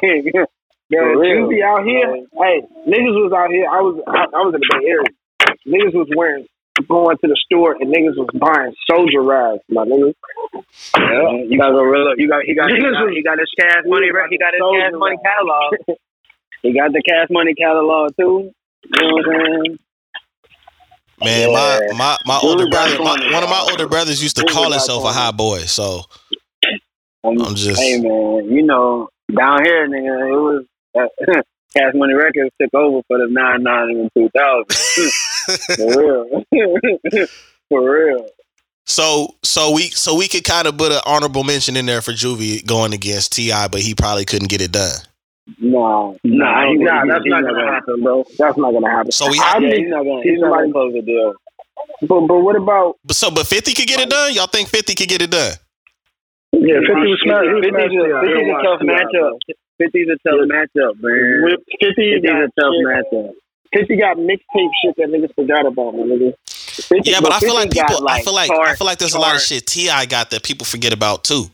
Yeah, 0.93 1.09
For 1.09 1.21
real. 1.25 1.49
Juvie 1.49 1.65
out 1.65 1.85
here. 1.89 2.13
Hey, 2.37 2.61
niggas 2.85 3.17
was 3.17 3.33
out 3.33 3.49
here. 3.49 3.65
I 3.65 3.81
was 3.81 3.97
I, 4.05 4.29
I 4.29 4.41
was 4.45 4.53
in 4.53 4.61
the 4.61 4.69
Bay 4.77 4.85
Area. 4.93 5.09
Niggas 5.65 5.97
was 5.97 6.09
wearing 6.15 6.45
going 6.87 7.17
to 7.17 7.29
the 7.29 7.39
store 7.49 7.73
and 7.81 7.89
niggas 7.89 8.21
was 8.21 8.29
buying 8.37 8.75
soldier 8.85 9.23
rags, 9.25 9.65
my 9.73 9.89
nigga. 9.89 10.13
Yeah, 10.53 11.49
you 11.49 11.57
gotta 11.57 11.73
go 11.73 11.81
real. 11.81 12.13
You 12.19 12.29
got 12.29 12.45
he 12.45 12.53
got 12.55 12.69
he 12.69 12.77
got, 12.77 13.09
he 13.09 13.23
got 13.25 13.39
his 13.41 13.49
cash 13.59 13.89
money. 13.89 14.13
He 14.29 14.37
got 14.37 14.53
his 14.53 14.61
cash 14.61 14.93
money 14.93 15.17
catalog. 15.25 15.75
He 16.63 16.73
got 16.73 16.93
the 16.93 17.03
cash 17.03 17.27
money 17.29 17.55
catalog 17.55 18.15
too. 18.17 18.53
You 18.85 19.03
know 19.03 19.15
what 19.15 19.27
I'm 19.27 19.47
saying? 19.65 19.79
Man, 21.19 21.53
my 21.53 21.81
Yeah. 21.81 21.93
my 21.97 22.19
my 22.25 22.39
Juvie 22.39 22.49
older 22.51 22.67
brother, 22.69 22.99
my, 23.03 23.33
one 23.33 23.43
of 23.43 23.51
my 23.51 23.67
older 23.69 23.89
brothers 23.89 24.23
used 24.23 24.37
to 24.37 24.45
call 24.45 24.71
himself 24.71 25.01
a 25.01 25.11
20. 25.11 25.19
high 25.19 25.31
boy. 25.33 25.59
So 25.63 26.03
I'm, 27.25 27.41
I'm 27.43 27.55
just 27.57 27.83
hey 27.83 27.99
man, 27.99 28.47
you 28.55 28.63
know 28.63 29.09
down 29.37 29.65
here, 29.65 29.89
nigga, 29.89 30.29
it 30.29 30.41
was 30.41 30.65
Cash 31.77 31.93
Money 31.95 32.15
Records 32.15 32.51
took 32.61 32.75
over 32.75 33.01
for 33.09 33.19
the 33.19 33.29
nine 33.31 33.63
nine 33.63 33.91
and 33.91 34.11
two 34.15 34.29
thousand. 34.37 34.67
for 35.77 36.01
real, 36.01 36.45
for 37.71 37.91
real. 37.91 38.27
so 38.85 39.35
so 39.43 39.71
we 39.73 39.83
so 39.89 40.15
we 40.15 40.29
could 40.29 40.45
kind 40.45 40.67
of 40.67 40.77
put 40.77 40.93
an 40.93 41.01
honorable 41.07 41.45
mention 41.45 41.77
in 41.77 41.87
there 41.87 42.03
for 42.03 42.13
Juvie 42.13 42.65
going 42.67 42.93
against 42.93 43.33
Ti, 43.33 43.51
but 43.71 43.81
he 43.81 43.95
probably 43.95 44.25
couldn't 44.27 44.49
get 44.51 44.61
it 44.61 44.73
done. 44.73 44.99
No, 45.59 46.17
Nah, 46.25 46.67
he- 46.71 46.77
nah, 46.77 47.03
he- 47.03 47.09
that's 47.11 47.25
he's 47.25 47.31
not 47.31 47.43
gonna 47.43 47.73
happen, 47.73 48.03
bro. 48.03 48.25
That's 48.39 48.57
not 48.59 48.73
gonna 48.73 48.91
happen. 48.91 49.11
So 49.11 49.29
we 49.31 49.41
I 49.41 49.45
have, 49.55 49.63
Yeah, 49.63 49.75
he's 49.75 49.89
not 49.89 50.05
gonna. 50.05 50.23
he's 50.23 50.33
He's 50.33 50.41
not 50.41 50.51
somebody- 50.53 50.73
gonna 50.73 50.93
close 50.93 50.93
the 50.95 51.03
deal. 51.03 51.35
but 52.03 52.21
but 52.29 52.39
what 52.41 52.57
about 52.57 52.97
but 53.05 53.17
so 53.17 53.31
but 53.31 53.47
Fifty 53.47 53.73
could 53.73 53.87
get 53.89 53.99
it 54.01 54.11
done. 54.11 54.35
Y'all 54.35 54.47
think 54.47 54.69
Fifty 54.69 54.95
could 54.95 55.09
get 55.09 55.23
it 55.23 55.31
done? 55.31 55.55
Yeah, 56.53 56.79
50 56.85 56.93
was 56.95 57.21
smash. 57.25 57.45
he 57.49 57.55
was 57.55 57.65
50's 57.65 57.73
smash 57.73 57.97
a, 57.97 58.29
50's 58.29 58.51
a 58.53 58.63
tough 58.63 58.81
matchup. 58.85 59.33
50's 59.83 60.11
a 60.11 60.29
tough 60.29 60.47
matchup, 60.49 60.95
man. 61.03 61.43
with 61.43 61.61
50 61.81 62.03
50's 62.03 62.25
a 62.25 62.27
got 62.27 62.51
tough 62.61 62.75
shit- 62.75 62.87
matchup. 62.87 63.31
50 63.75 63.97
got 63.97 64.17
mixtape 64.19 64.71
shit 64.85 64.95
that 64.99 65.09
niggas 65.09 65.35
forgot 65.35 65.65
about, 65.67 65.95
my 65.95 66.03
nigga. 66.03 66.35
50 66.47 67.11
Yeah, 67.11 67.21
but 67.21 67.33
I 67.33 67.41
feel 67.41 67.55
like 67.55 67.73
50 67.73 67.81
got, 67.81 67.89
people. 67.89 68.09
I 68.09 68.21
feel 68.23 68.35
like 68.35 68.51
I 68.51 68.75
feel 68.77 68.87
like 68.87 68.99
there's 68.99 69.15
a 69.15 69.19
lot 69.19 69.35
of 69.35 69.41
shit 69.43 69.67
Ti 69.67 69.87
got 70.07 70.31
that 70.31 70.43
people 70.43 70.65
forget 70.67 70.93
about 70.93 71.25
too. 71.25 71.45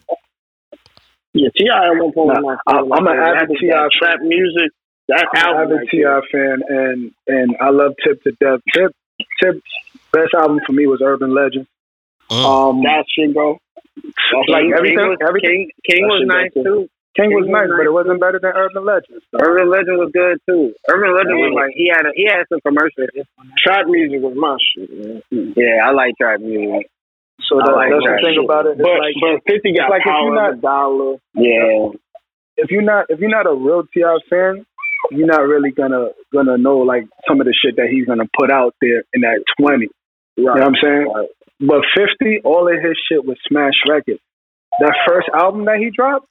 Yeah, 1.34 1.48
Ti 1.56 1.68
at 1.68 1.90
one 2.02 2.12
point. 2.12 2.28
Nah, 2.40 2.56
I'm- 2.66 2.88
like, 2.88 3.00
I'm 3.00 3.06
an 3.06 3.18
avid 3.18 3.56
T.I. 3.60 3.88
trap 3.98 4.20
music. 4.22 4.70
That 5.08 5.26
I'm 5.34 5.56
an 5.56 5.62
avid 5.62 5.76
right 5.76 5.88
Ti 5.90 6.02
there. 6.02 6.22
fan, 6.32 6.62
and 6.68 7.12
and 7.28 7.56
I 7.60 7.70
love 7.70 7.92
Tip 8.04 8.22
to 8.24 8.32
death. 8.32 8.60
Tip, 8.74 8.92
Tip, 9.42 9.62
best 10.12 10.34
album 10.34 10.60
for 10.66 10.72
me 10.72 10.86
was 10.86 11.00
Urban 11.02 11.34
Legend. 11.34 11.66
Mm. 12.30 12.44
Um, 12.44 12.82
that 12.82 13.04
shit, 13.14 13.32
bro. 13.32 13.58
like 14.48 14.62
King- 14.62 14.74
everything, 14.76 14.98
King 14.98 15.08
was, 15.08 15.18
everything. 15.26 15.50
King, 15.50 15.70
King 15.96 16.08
That 16.08 16.14
was 16.14 16.24
nice 16.26 16.50
dope, 16.54 16.64
too. 16.64 16.88
King 17.18 17.34
was 17.34 17.50
was 17.50 17.50
nice, 17.50 17.66
but 17.66 17.82
it 17.82 17.90
wasn't 17.90 18.22
better 18.22 18.38
than 18.38 18.54
Urban 18.54 18.86
Legend. 18.86 19.18
So. 19.34 19.42
Urban 19.42 19.66
Legend 19.66 19.98
was 19.98 20.10
good 20.14 20.38
too. 20.46 20.70
Urban 20.86 21.10
Legend 21.18 21.34
was 21.42 21.52
like 21.58 21.74
he 21.74 21.90
had 21.90 22.06
a, 22.06 22.12
he 22.14 22.30
had 22.30 22.46
some 22.46 22.62
commercials. 22.62 23.10
Trap 23.58 23.90
music 23.90 24.22
was 24.22 24.38
my 24.38 24.54
shit, 24.62 24.86
man. 24.86 25.18
Yeah, 25.58 25.82
I 25.82 25.90
like 25.90 26.14
trap 26.14 26.38
music. 26.38 26.86
So 27.50 27.58
I 27.58 27.66
that, 27.66 27.74
like 27.74 27.90
that's 27.90 28.06
the 28.06 28.12
that 28.14 28.22
thing 28.22 28.38
shit. 28.38 28.46
about 28.46 28.64
it. 28.70 28.78
It's 28.78 28.86
But 28.86 28.98
like 29.02 29.18
but 29.18 29.42
50 29.50 29.74
got 29.74 29.90
like 29.90 30.06
if 30.06 30.10
power 30.10 30.22
you're 30.30 30.38
not- 30.38 30.54
a 30.54 30.62
dollar. 30.62 31.10
Yeah, 31.34 31.90
if 32.62 32.70
you're 32.70 32.86
not 32.86 33.06
if 33.10 33.18
you're 33.18 33.34
not 33.34 33.46
a 33.50 33.54
real 33.54 33.82
Ti 33.90 34.06
fan, 34.30 34.62
you're 35.10 35.26
not 35.30 35.42
really 35.42 35.70
gonna 35.74 36.14
gonna 36.32 36.58
know 36.58 36.78
like 36.86 37.06
some 37.26 37.40
of 37.40 37.46
the 37.46 37.54
shit 37.54 37.76
that 37.76 37.88
he's 37.90 38.06
gonna 38.06 38.30
put 38.38 38.50
out 38.50 38.74
there 38.80 39.02
in 39.14 39.22
that 39.26 39.42
twenty. 39.58 39.88
You 40.36 40.44
know 40.46 40.52
what 40.54 40.62
I'm 40.62 40.78
saying? 40.82 41.06
But 41.60 41.82
fifty, 41.96 42.38
all 42.44 42.66
of 42.70 42.74
his 42.78 42.94
shit 43.10 43.24
was 43.26 43.38
smash 43.48 43.74
records. 43.88 44.20
That 44.80 44.94
first 45.06 45.28
album 45.34 45.64
that 45.66 45.78
he 45.78 45.90
dropped, 45.90 46.26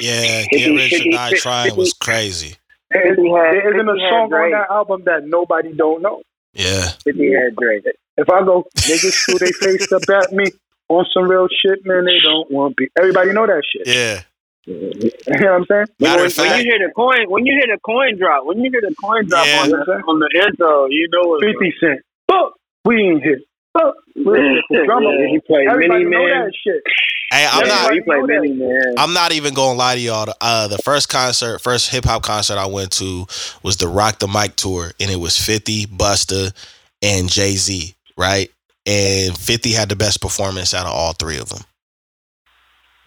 Yeah, 0.00 0.42
Fifty- 0.50 0.58
Get 0.58 0.92
Rich 0.92 1.06
or 1.06 1.10
Die 1.12 1.32
Trying 1.38 1.76
was 1.76 1.92
crazy. 1.92 2.56
there, 2.90 3.02
50 3.14 3.22
had- 3.30 3.54
there 3.54 3.74
isn't 3.74 3.88
a 3.88 3.98
song 4.10 4.32
on 4.32 4.50
that 4.50 4.66
album 4.70 5.02
that 5.06 5.24
nobody 5.26 5.72
don't 5.72 6.02
know. 6.02 6.22
Yeah, 6.54 6.88
Fifty 7.04 7.32
had 7.32 7.56
Drake. 7.56 7.84
If 8.18 8.28
I 8.28 8.44
go 8.44 8.66
niggas 8.76 9.24
threw 9.24 9.38
their 9.38 9.48
face 9.52 9.90
up 9.92 10.02
at 10.10 10.32
me 10.32 10.44
on 10.88 11.06
some 11.14 11.28
real 11.30 11.46
shit, 11.48 11.84
man, 11.86 12.04
they 12.04 12.18
don't 12.24 12.50
want 12.50 12.74
me. 12.78 12.88
Everybody 12.98 13.32
know 13.32 13.46
that 13.46 13.62
shit. 13.64 13.86
yeah. 13.86 14.20
You 14.66 14.74
know 15.40 15.58
what 15.58 15.60
I'm 15.60 15.64
saying? 15.66 15.86
When, 15.98 16.20
of 16.26 16.36
when 16.38 16.58
you 16.58 16.64
hear 16.70 16.78
the 16.86 16.92
coin, 16.94 17.24
when 17.28 17.46
you 17.46 17.52
hear 17.54 17.74
the 17.74 17.80
coin 17.84 18.16
drop, 18.18 18.44
when 18.46 18.58
you 18.62 18.70
hear 18.70 18.80
the 18.80 18.94
coin 19.02 19.26
drop 19.26 19.46
Yeah. 19.46 19.62
on 19.62 19.70
the 19.70 19.76
on 20.06 20.18
the 20.20 20.28
intro, 20.46 20.86
you 20.86 21.08
know 21.10 21.34
it's 21.36 21.44
Fifty 21.46 21.74
Cent. 21.80 22.00
Fuck, 22.30 22.52
we 22.84 22.94
ain't 23.02 23.22
here. 23.24 23.40
Fuck, 23.72 23.94
we 24.14 24.38
ain't 24.38 24.62
here. 24.68 24.84
Drummer. 24.86 25.10
Yeah, 25.18 25.28
he 25.32 25.40
played 25.40 25.66
Everybody 25.68 26.04
Mini 26.04 26.16
know 26.16 26.26
Man. 26.28 26.44
that 26.46 26.52
shit. 26.62 26.82
Hey, 27.32 27.48
I'm 27.50 27.66
yeah, 27.66 27.74
not. 27.74 27.92
he 27.94 28.00
played 28.02 28.24
know 28.28 28.66
Man. 28.66 28.94
I'm 28.98 29.14
not 29.14 29.32
even 29.32 29.54
gonna 29.54 29.78
lie 29.78 29.94
to 29.94 30.00
y'all. 30.00 30.34
Uh, 30.38 30.68
the 30.68 30.76
first 30.76 31.08
concert, 31.08 31.60
first 31.60 31.88
hip 31.88 32.04
hop 32.04 32.22
concert 32.22 32.58
I 32.58 32.66
went 32.66 32.92
to 32.92 33.26
was 33.62 33.78
the 33.78 33.88
Rock 33.88 34.18
the 34.18 34.28
Mic 34.28 34.54
tour, 34.54 34.92
and 35.00 35.10
it 35.10 35.16
was 35.16 35.38
50, 35.38 35.86
Busta, 35.86 36.52
and 37.00 37.30
Jay 37.30 37.56
Z, 37.56 37.94
right? 38.18 38.50
And 38.84 39.36
50 39.36 39.72
had 39.72 39.88
the 39.88 39.96
best 39.96 40.20
performance 40.20 40.74
out 40.74 40.84
of 40.84 40.92
all 40.92 41.14
three 41.14 41.38
of 41.38 41.48
them. 41.48 41.62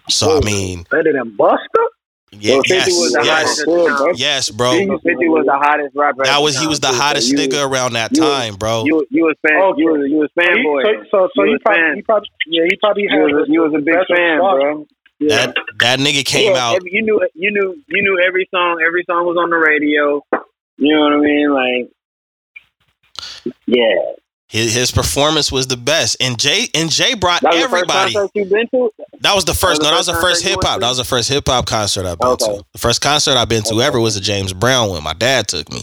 So 0.10 0.38
I 0.38 0.42
mean, 0.42 0.88
Better 0.90 1.14
than 1.14 1.38
Busta? 1.38 1.86
Yeah, 2.32 2.56
Well, 2.56 2.64
50 2.64 2.74
yes, 2.76 2.88
was 3.00 3.14
the 3.14 3.22
yes, 3.24 3.38
hottest 3.38 3.60
at 3.62 3.66
the 3.66 4.14
yes, 4.18 4.50
bro. 4.52 4.72
Fifty 4.72 5.28
was 5.30 5.46
the 5.46 5.54
hottest 5.56 5.96
rapper. 5.96 6.24
at 6.24 6.26
That 6.26 6.42
was 6.42 6.60
he 6.60 6.68
was 6.68 6.80
the 6.80 6.88
too. 6.88 6.94
So 6.94 7.00
hottest 7.02 7.30
you, 7.32 7.38
nigga 7.38 7.70
around 7.70 7.94
that 7.94 8.12
you- 8.16 8.24
time, 8.24 8.56
bro. 8.56 8.84
You 8.86 9.06
you 9.10 9.24
was 9.24 9.36
fan. 9.48 9.62
Okay. 9.62 9.82
You 9.82 9.92
was 9.92 10.10
you 10.10 10.18
was 10.18 10.30
fanboy. 10.38 10.84
So, 10.84 11.04
so, 11.12 11.30
so 11.36 11.44
You 11.44 11.58
probably, 11.64 11.82
fan. 11.82 11.96
he 11.96 12.02
probably, 12.02 12.30
yeah, 12.48 12.64
he 12.70 12.76
probably 12.82 13.04
You 13.04 13.10
had. 13.10 13.24
was, 13.36 13.48
a, 13.48 13.52
you 13.52 13.62
was 13.62 13.74
a 13.74 13.80
big 13.82 13.96
fan, 14.10 14.40
spot. 14.40 14.56
bro. 14.60 14.88
Yeah. 15.20 15.46
That 15.48 15.56
that 15.80 16.00
nigga 16.00 16.26
came 16.26 16.54
Yeah, 16.54 16.60
out. 16.72 16.82
you 16.84 17.02
knew 17.02 17.22
you 17.36 17.52
knew 17.52 17.76
you 17.88 18.02
knew 18.04 18.20
every 18.28 18.48
song. 18.52 18.82
Every 18.86 19.06
song 19.10 19.26
was 19.26 19.38
on 19.40 19.50
the 19.50 19.58
radio. 19.58 20.22
You 20.78 20.94
know 20.94 21.02
what 21.04 21.14
I 21.14 21.18
mean? 21.22 21.54
Like, 21.54 21.90
yeah. 23.66 23.96
His, 24.48 24.74
his 24.76 24.92
performance 24.92 25.52
was 25.52 25.66
the 25.68 25.76
best, 25.78 26.18
and 26.22 26.38
Jay 26.38 26.68
and 26.76 26.90
Jay 26.92 27.16
brought 27.16 27.42
That 27.42 27.56
everybody. 27.56 28.14
the 28.14 28.20
first 28.20 28.34
concert 28.34 28.36
you 28.36 28.46
been 28.46 28.68
to? 28.70 28.92
That 29.22 29.34
was 29.34 29.44
the 29.46 29.56
first. 29.56 29.82
no, 29.82 29.90
that 29.90 29.98
was 29.98 30.06
the 30.06 30.14
first 30.14 30.22
first 30.24 30.44
concert 30.44 30.50
you 30.50 30.52
hip 30.52 30.64
hop. 30.64 30.80
That 30.82 30.90
was 30.90 30.98
the 30.98 31.04
first 31.04 31.30
hip 31.30 31.48
hop 31.48 31.66
concert 31.66 32.06
I've 32.06 32.20
been 32.20 32.28
Okay. 32.30 32.58
to. 32.58 32.66
The 32.74 32.78
first 32.78 33.02
concert 33.02 33.38
I've 33.38 33.50
been 33.50 33.64
to 33.64 33.74
Okay. 33.76 33.84
ever 33.86 34.00
was 34.00 34.16
a 34.16 34.22
James 34.22 34.54
Brown 34.54 34.90
one. 34.90 35.02
My 35.04 35.14
dad 35.14 35.48
took 35.48 35.72
me, 35.72 35.82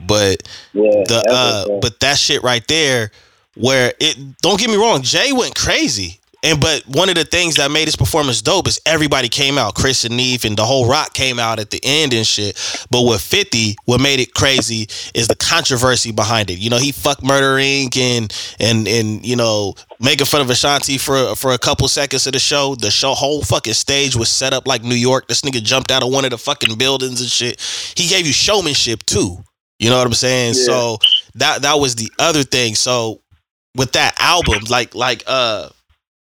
but 0.00 0.42
Yeah. 0.72 0.90
the 1.06 1.24
uh, 1.30 1.78
but 1.80 2.00
that 2.00 2.18
shit 2.18 2.42
right 2.42 2.66
there, 2.66 3.12
where 3.54 3.94
it 4.00 4.16
don't 4.42 4.58
get 4.58 4.70
me 4.70 4.76
wrong, 4.76 5.02
Jay 5.02 5.32
went 5.32 5.54
crazy. 5.54 6.18
And 6.44 6.60
but 6.60 6.86
one 6.86 7.08
of 7.08 7.14
the 7.14 7.24
things 7.24 7.54
that 7.54 7.70
made 7.70 7.88
his 7.88 7.96
performance 7.96 8.42
dope 8.42 8.68
is 8.68 8.78
everybody 8.84 9.30
came 9.30 9.56
out. 9.56 9.74
Chris 9.74 10.04
and 10.04 10.14
Neef 10.14 10.44
and 10.44 10.56
the 10.56 10.64
whole 10.64 10.86
Roc 10.86 11.14
came 11.14 11.38
out 11.38 11.58
at 11.58 11.70
the 11.70 11.80
end 11.82 12.12
and 12.12 12.26
shit. 12.26 12.60
But 12.90 13.02
with 13.02 13.22
50, 13.22 13.76
what 13.86 14.00
made 14.00 14.20
it 14.20 14.34
crazy 14.34 14.86
is 15.14 15.26
the 15.26 15.36
controversy 15.36 16.12
behind 16.12 16.50
it. 16.50 16.58
You 16.58 16.68
know, 16.68 16.76
he 16.76 16.92
fucked 16.92 17.22
Murder 17.22 17.56
Inc. 17.56 17.96
and 17.96 18.32
and 18.60 18.86
and 18.86 19.24
you 19.24 19.36
know, 19.36 19.74
making 20.00 20.26
fun 20.26 20.42
of 20.42 20.50
Ashanti 20.50 20.98
for 20.98 21.34
for 21.34 21.52
a 21.52 21.58
couple 21.58 21.88
seconds 21.88 22.26
of 22.26 22.34
the 22.34 22.38
show. 22.38 22.74
The 22.74 22.90
show 22.90 23.14
whole 23.14 23.42
fucking 23.42 23.72
stage 23.72 24.14
was 24.14 24.28
set 24.28 24.52
up 24.52 24.68
like 24.68 24.82
New 24.82 24.94
York. 24.94 25.28
This 25.28 25.40
nigga 25.40 25.62
jumped 25.62 25.90
out 25.90 26.02
of 26.02 26.12
one 26.12 26.26
of 26.26 26.30
the 26.30 26.38
fucking 26.38 26.76
buildings 26.76 27.22
and 27.22 27.30
shit. 27.30 27.58
He 27.96 28.06
gave 28.06 28.26
you 28.26 28.34
showmanship 28.34 29.02
too. 29.06 29.38
You 29.78 29.88
know 29.88 29.96
what 29.96 30.06
I'm 30.06 30.12
saying? 30.12 30.54
Yeah. 30.56 30.64
So 30.64 30.98
that 31.36 31.62
that 31.62 31.80
was 31.80 31.96
the 31.96 32.12
other 32.18 32.42
thing. 32.42 32.74
So 32.74 33.22
with 33.74 33.92
that 33.92 34.14
album, 34.20 34.64
like 34.68 34.94
like 34.94 35.24
uh 35.26 35.70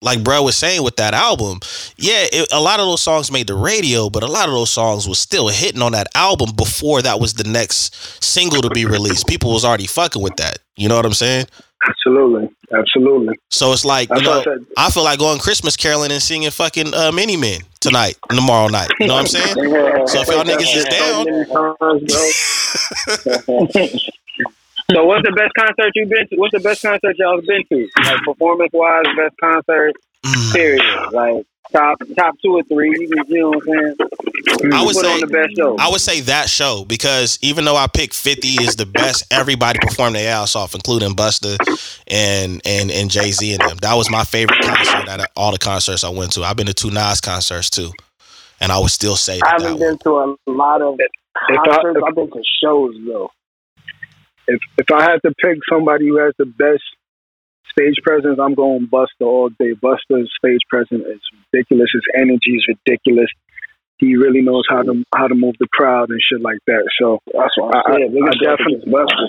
like 0.03 0.23
bro 0.23 0.43
was 0.43 0.57
saying 0.57 0.83
with 0.83 0.97
that 0.97 1.15
album, 1.15 1.61
yeah, 1.97 2.24
it, 2.33 2.53
a 2.53 2.61
lot 2.61 2.81
of 2.81 2.87
those 2.87 3.01
songs 3.01 3.31
made 3.31 3.47
the 3.47 3.55
radio, 3.55 4.11
but 4.11 4.23
a 4.23 4.27
lot 4.27 4.49
of 4.49 4.55
those 4.55 4.70
songs 4.70 5.09
was 5.09 5.19
still 5.19 5.49
hitting 5.49 5.81
on 5.83 5.93
that 5.93 6.09
album 6.15 6.51
before 6.57 7.01
that 7.03 7.20
was 7.20 7.35
the 7.35 7.45
next 7.45 8.23
single 8.23 8.61
to 8.62 8.70
be 8.70 8.85
released. 8.85 9.27
People 9.27 9.53
was 9.53 9.65
already 9.65 9.87
fucking 9.87 10.20
with 10.20 10.37
that. 10.37 10.59
You 10.77 10.89
know 10.89 10.97
what 10.97 11.07
I'm 11.07 11.15
saying? 11.15 11.47
Absolutely, 11.89 12.49
absolutely. 12.77 13.39
So 13.51 13.73
it's 13.73 13.85
like 13.85 14.09
you 14.11 14.23
know, 14.23 14.41
I 14.41 14.45
said. 14.45 14.66
I 14.77 14.91
feel 14.91 15.05
like 15.05 15.19
going 15.19 15.39
Christmas 15.41 15.77
caroling 15.77 16.12
and 16.12 16.23
singing 16.23 16.51
fucking 16.51 16.95
uh, 16.95 17.11
Many 17.12 17.37
Men 17.37 17.61
tonight, 17.81 18.16
and 18.31 18.39
tomorrow 18.39 18.69
night. 18.69 18.89
You 19.01 19.09
know 19.09 19.15
what 19.15 19.20
I'm 19.20 19.27
saying? 19.27 19.57
So 20.07 20.20
if 20.20 20.29
y'all 20.29 20.45
niggas 20.45 20.74
is 20.74 20.85
down, 20.85 21.27
So 24.94 25.05
what's 25.05 25.27
the 25.27 25.32
best 25.32 25.52
concert 25.59 25.93
you've 25.94 26.09
been 26.10 26.27
to? 26.28 26.36
What's 26.36 26.52
the 26.52 26.60
best 26.60 26.82
concert 26.82 27.16
y'all 27.19 27.40
been 27.40 27.64
to? 27.70 27.89
Like 28.05 28.20
performance 28.24 28.70
wise, 28.73 29.05
best 29.16 29.36
concert, 29.40 29.93
mm, 30.24 30.52
period. 30.52 30.82
Like 31.12 31.47
top 31.73 31.98
top 32.16 32.35
two 32.44 32.52
or 32.56 32.62
three. 32.64 32.90
You, 32.98 33.09
can- 33.09 33.24
you 33.28 33.40
know 33.40 33.51
what 33.51 33.69
I'm 33.69 33.97
saying? 33.97 34.73
I 34.73 34.85
would 34.85 34.94
say 34.94 35.20
the 35.20 35.27
best 35.28 35.56
show. 35.56 35.77
I 35.78 35.89
would 35.89 36.01
say 36.01 36.20
that 36.23 36.48
show 36.48 36.85
because 36.86 37.39
even 37.43 37.64
though 37.64 37.77
I 37.77 37.86
picked 37.86 38.14
50 38.14 38.48
is 38.62 38.77
the 38.77 38.86
best, 38.86 39.24
everybody 39.32 39.78
performed 39.81 40.16
their 40.16 40.32
ass 40.35 40.55
off, 40.56 40.74
including 40.74 41.10
Busta 41.14 41.56
and 42.09 42.60
and 42.64 42.90
and 42.90 43.10
Jay 43.10 43.31
Z 43.31 43.52
and 43.55 43.60
them. 43.60 43.77
That 43.78 43.94
was 43.94 44.10
my 44.10 44.24
favorite 44.24 44.60
concert 44.62 45.09
out 45.09 45.20
of 45.20 45.27
all 45.36 45.52
the 45.52 45.59
concerts 45.59 46.05
I 46.05 46.10
went 46.10 46.32
to. 46.32 46.43
I've 46.44 46.56
been 46.56 46.66
to 46.66 46.74
two 46.74 46.90
Nas 46.90 47.20
concerts 47.20 47.70
too, 47.70 47.90
and 48.60 48.70
I 48.73 48.78
would 48.78 48.90
still 48.90 49.16
say 49.16 49.39
that. 49.39 49.47
I 49.47 49.51
haven't 49.62 49.78
that 49.78 49.85
one. 49.86 49.90
been 49.94 49.98
to 49.98 50.10
a 50.51 50.52
lot 50.52 50.82
of 50.82 50.98
concerts. 51.64 52.01
I've 52.06 52.14
been 52.14 52.31
to 52.31 52.43
shows 52.62 52.94
though. 53.06 53.31
If 54.48 54.60
if 54.78 54.86
I 54.93 55.02
had 55.02 55.19
to 55.24 55.32
pick 55.43 55.59
somebody 55.70 56.09
who 56.09 56.19
has 56.19 56.32
the 56.39 56.47
best 56.47 56.82
stage 57.70 57.97
presence, 58.02 58.39
I'm 58.40 58.55
going 58.55 58.86
Busta 58.89 59.06
all 59.23 59.48
day. 59.59 59.73
Busta's 59.74 60.31
stage 60.39 60.60
presence 60.69 61.05
is 61.06 61.20
ridiculous. 61.52 61.89
His 61.93 62.02
energy 62.16 62.56
is 62.56 62.66
ridiculous. 62.69 63.28
He 63.98 64.16
really 64.16 64.40
knows 64.43 64.64
how 64.69 64.82
to 64.82 65.05
how 65.14 65.28
to 65.28 65.35
move 65.35 65.55
the 65.60 65.69
crowd 65.73 66.10
and 66.10 66.20
shit 66.20 66.40
like 66.43 66.59
that. 66.66 66.85
So 67.01 67.19
That's 67.32 67.56
what 67.56 67.74
I- 67.77 67.81
I, 67.81 67.93
said. 67.93 68.02
I- 68.02 68.06
Niggas 68.09 68.36
I 68.40 68.44
definitely- 68.51 68.74
against 68.74 68.89
Busta. 68.89 69.28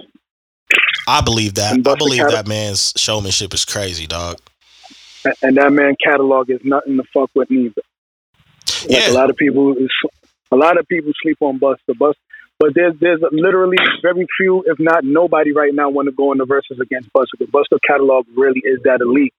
I 1.07 1.21
believe 1.21 1.53
that. 1.55 1.73
I 1.87 1.95
believe 1.95 2.21
Cat- 2.21 2.31
that 2.31 2.47
man's 2.47 2.93
showmanship 2.97 3.53
is 3.53 3.65
crazy, 3.65 4.07
dog. 4.07 4.37
and 5.43 5.55
that 5.57 5.71
man 5.71 5.95
catalog 6.03 6.49
is 6.49 6.59
nothing 6.63 6.97
to 6.97 7.03
fuck 7.13 7.29
with 7.35 7.49
neither. 7.51 7.81
Like 8.89 8.91
Yeah. 8.91 9.11
a 9.11 9.13
lot 9.13 9.29
of 9.29 9.35
people, 9.37 9.75
a 10.51 10.55
lot 10.55 10.77
of 10.79 10.87
people 10.87 11.11
sleep 11.21 11.37
on 11.41 11.59
Busta. 11.59 11.77
Busta, 11.93 12.15
but 12.63 12.73
there's 12.75 12.95
there's 13.01 13.19
literally 13.33 13.75
very 14.01 14.25
few, 14.39 14.63
if 14.65 14.79
not 14.79 15.03
nobody, 15.03 15.51
right 15.51 15.75
now 15.75 15.89
want 15.89 16.07
to 16.07 16.13
go 16.15 16.31
in 16.31 16.37
the 16.37 16.45
verses 16.45 16.79
against 16.79 17.11
Busta. 17.11 17.35
Because 17.37 17.51
Busta 17.51 17.77
catalog 17.85 18.25
really 18.37 18.61
is 18.63 18.79
that 18.85 19.01
elite. 19.01 19.33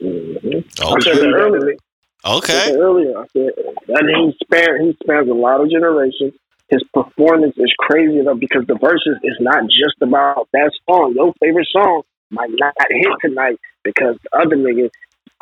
Mm-hmm. 0.00 0.64
I 0.80 0.92
Okay. 0.96 1.12
said 1.12 1.20
it 1.20 1.34
earlier. 1.36 1.76
I 2.24 2.36
Okay. 2.36 2.64
said 2.64 2.76
earlier. 2.80 3.18
I 3.18 3.26
said 3.34 3.52
that 3.88 4.04
he 4.08 4.32
spans 4.42 4.80
he 4.80 4.96
spans 5.04 5.28
a 5.28 5.34
lot 5.34 5.60
of 5.60 5.68
generations. 5.70 6.32
His 6.70 6.82
performance 6.94 7.56
is 7.58 7.72
crazy 7.78 8.18
enough 8.18 8.38
because 8.40 8.64
the 8.66 8.78
verses 8.80 9.20
is 9.22 9.36
not 9.40 9.64
just 9.68 10.00
about 10.00 10.48
that 10.54 10.72
song. 10.88 11.12
Your 11.14 11.34
favorite 11.44 11.68
song 11.70 12.02
might 12.30 12.50
not 12.56 12.72
hit 12.88 13.12
tonight 13.20 13.58
because 13.84 14.16
the 14.22 14.30
other 14.40 14.56
niggas 14.56 14.90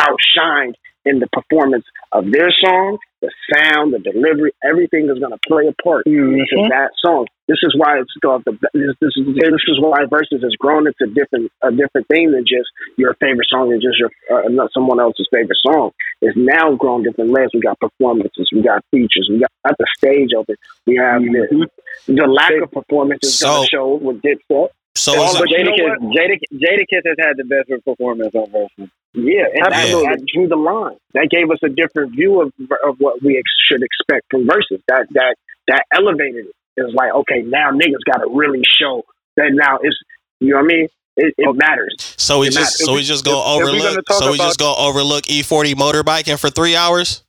outshined 0.01 0.75
in 1.05 1.21
the 1.21 1.29
performance 1.31 1.85
of 2.11 2.33
their 2.33 2.51
song, 2.51 2.99
the 3.21 3.31
sound, 3.53 3.93
the 3.95 3.99
delivery, 3.99 4.53
everything 4.63 5.09
is 5.11 5.19
going 5.19 5.33
to 5.33 5.39
play 5.47 5.67
a 5.67 5.75
part 5.83 6.07
into 6.07 6.69
that 6.71 6.91
song. 7.05 7.27
This 7.49 7.59
is 7.63 7.75
why 7.77 7.99
it's 7.99 8.13
called 8.23 8.43
the. 8.45 8.53
This, 8.75 8.95
this 9.01 9.11
is 9.17 9.35
this 9.35 9.65
is 9.69 9.81
why 9.81 10.05
verses 10.11 10.43
has 10.43 10.55
grown 10.61 10.87
into 10.87 11.13
different 11.15 11.51
a 11.63 11.71
different 11.73 12.07
thing 12.09 12.31
than 12.33 12.45
just 12.45 12.69
your 12.97 13.15
favorite 13.15 13.49
song 13.49 13.73
and 13.73 13.81
just 13.81 13.97
your 13.99 14.11
uh, 14.31 14.49
not 14.51 14.71
someone 14.73 15.01
else's 15.01 15.27
favorite 15.33 15.59
song. 15.67 15.91
It's 16.21 16.37
now 16.37 16.75
grown 16.77 17.03
different 17.03 17.31
layers. 17.31 17.51
We 17.55 17.61
got 17.61 17.81
performances, 17.81 18.49
we 18.53 18.63
got 18.63 18.85
features, 18.91 19.29
we 19.33 19.41
got 19.41 19.51
the 19.79 19.87
stage 19.97 20.31
of 20.37 20.45
it. 20.49 20.59
We 20.87 20.97
have 20.97 21.23
the, 21.23 21.69
the 22.07 22.27
lack 22.27 22.53
of 22.63 22.71
performance 22.71 23.21
is 23.27 23.41
going 23.43 23.55
So- 23.55 23.63
to 23.63 23.69
show 23.69 23.95
with 23.95 24.23
Dipset. 24.23 24.69
So 24.95 25.17
All 25.17 25.27
is 25.31 25.37
of 25.37 25.43
it, 25.43 25.51
you 25.51 25.65
know 25.65 25.71
Jadakiss, 25.71 26.11
Jadakiss, 26.13 26.59
Jadakiss 26.59 27.03
has 27.07 27.17
had 27.21 27.37
the 27.37 27.45
best 27.45 27.85
performance 27.85 28.35
on 28.35 28.51
versus. 28.51 28.91
Yeah, 29.25 29.45
and 29.55 29.73
Absolutely. 29.75 30.09
that 30.09 30.27
drew 30.33 30.49
the 30.49 30.57
line. 30.57 30.97
That 31.15 31.29
gave 31.31 31.51
us 31.51 31.59
a 31.65 31.69
different 31.69 32.13
view 32.13 32.41
of 32.43 32.53
of 32.87 32.97
what 32.99 33.23
we 33.23 33.37
ex- 33.39 33.51
should 33.71 33.83
expect 33.83 34.27
from 34.31 34.47
verses. 34.47 34.81
That 34.89 35.07
that 35.13 35.35
that 35.69 35.85
elevated 35.93 36.47
it. 36.47 36.55
It 36.77 36.83
was 36.85 36.95
like, 36.95 37.13
okay, 37.13 37.43
now 37.43 37.71
niggas 37.73 38.05
got 38.07 38.19
to 38.19 38.31
really 38.33 38.63
show 38.79 39.05
that 39.37 39.51
now 39.53 39.79
it's 39.83 39.97
you 40.41 40.51
know 40.51 40.57
what 40.59 40.65
I 40.65 40.67
mean. 40.69 40.89
It, 41.21 41.35
it 41.37 41.57
matters. 41.57 42.15
so 42.17 42.39
we 42.39 42.47
If 42.47 42.55
just 42.55 42.79
we- 42.81 42.87
so 42.87 42.95
we 42.95 43.03
just 43.03 43.25
go 43.25 43.41
if- 43.41 43.63
overlook 43.63 44.13
so 44.13 44.31
we 44.31 44.37
just 44.39 44.59
go 44.61 44.73
overlook 44.77 45.29
E-40 45.29 45.75
motorbiking 45.75 46.39
for 46.39 46.49
three 46.49 46.77
hours. 46.77 47.25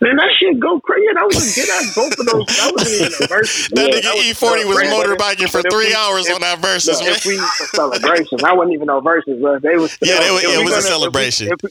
Man, 0.00 0.14
that 0.16 0.30
shit 0.38 0.60
go 0.60 0.78
crazy. 0.80 1.06
Yeah, 1.10 1.14
that 1.18 1.26
was 1.26 1.42
a 1.42 1.60
good 1.60 1.70
ass 1.70 1.94
both 1.94 2.14
of 2.18 2.26
those. 2.26 2.46
That 2.58 2.70
was 2.72 2.86
in 3.00 3.10
the 3.18 3.26
verses. 3.26 3.68
That 3.74 3.90
Yeah, 3.90 3.98
nigga 3.98 4.14
was 4.14 4.30
E-40 4.30 4.64
was 4.70 4.76
crazy. 4.78 4.94
motorbiking 4.94 5.50
for 5.50 5.62
three 5.68 5.88
we- 5.90 5.94
hours 5.94 6.28
if- 6.28 6.34
on 6.34 6.40
that 6.42 6.58
versus, 6.62 7.00
man. 7.02 7.10
If 7.10 7.26
we 7.26 7.36
celebration, 7.74 8.38
I 8.44 8.52
wasn't 8.54 8.74
even 8.74 8.86
no 8.86 9.00
verses, 9.00 9.42
but 9.42 9.62
they 9.62 9.74
was. 9.76 9.98
Yeah, 10.00 10.20
they 10.20 10.30
were- 10.30 10.38
If 10.38 10.44
it 10.54 10.62
was 10.62 10.70
a 10.70 10.70
gonna- 10.70 10.78
if 10.78 10.84
we- 10.84 10.90
celebration. 10.94 11.46
If, 11.50 11.58
we, 11.62 11.70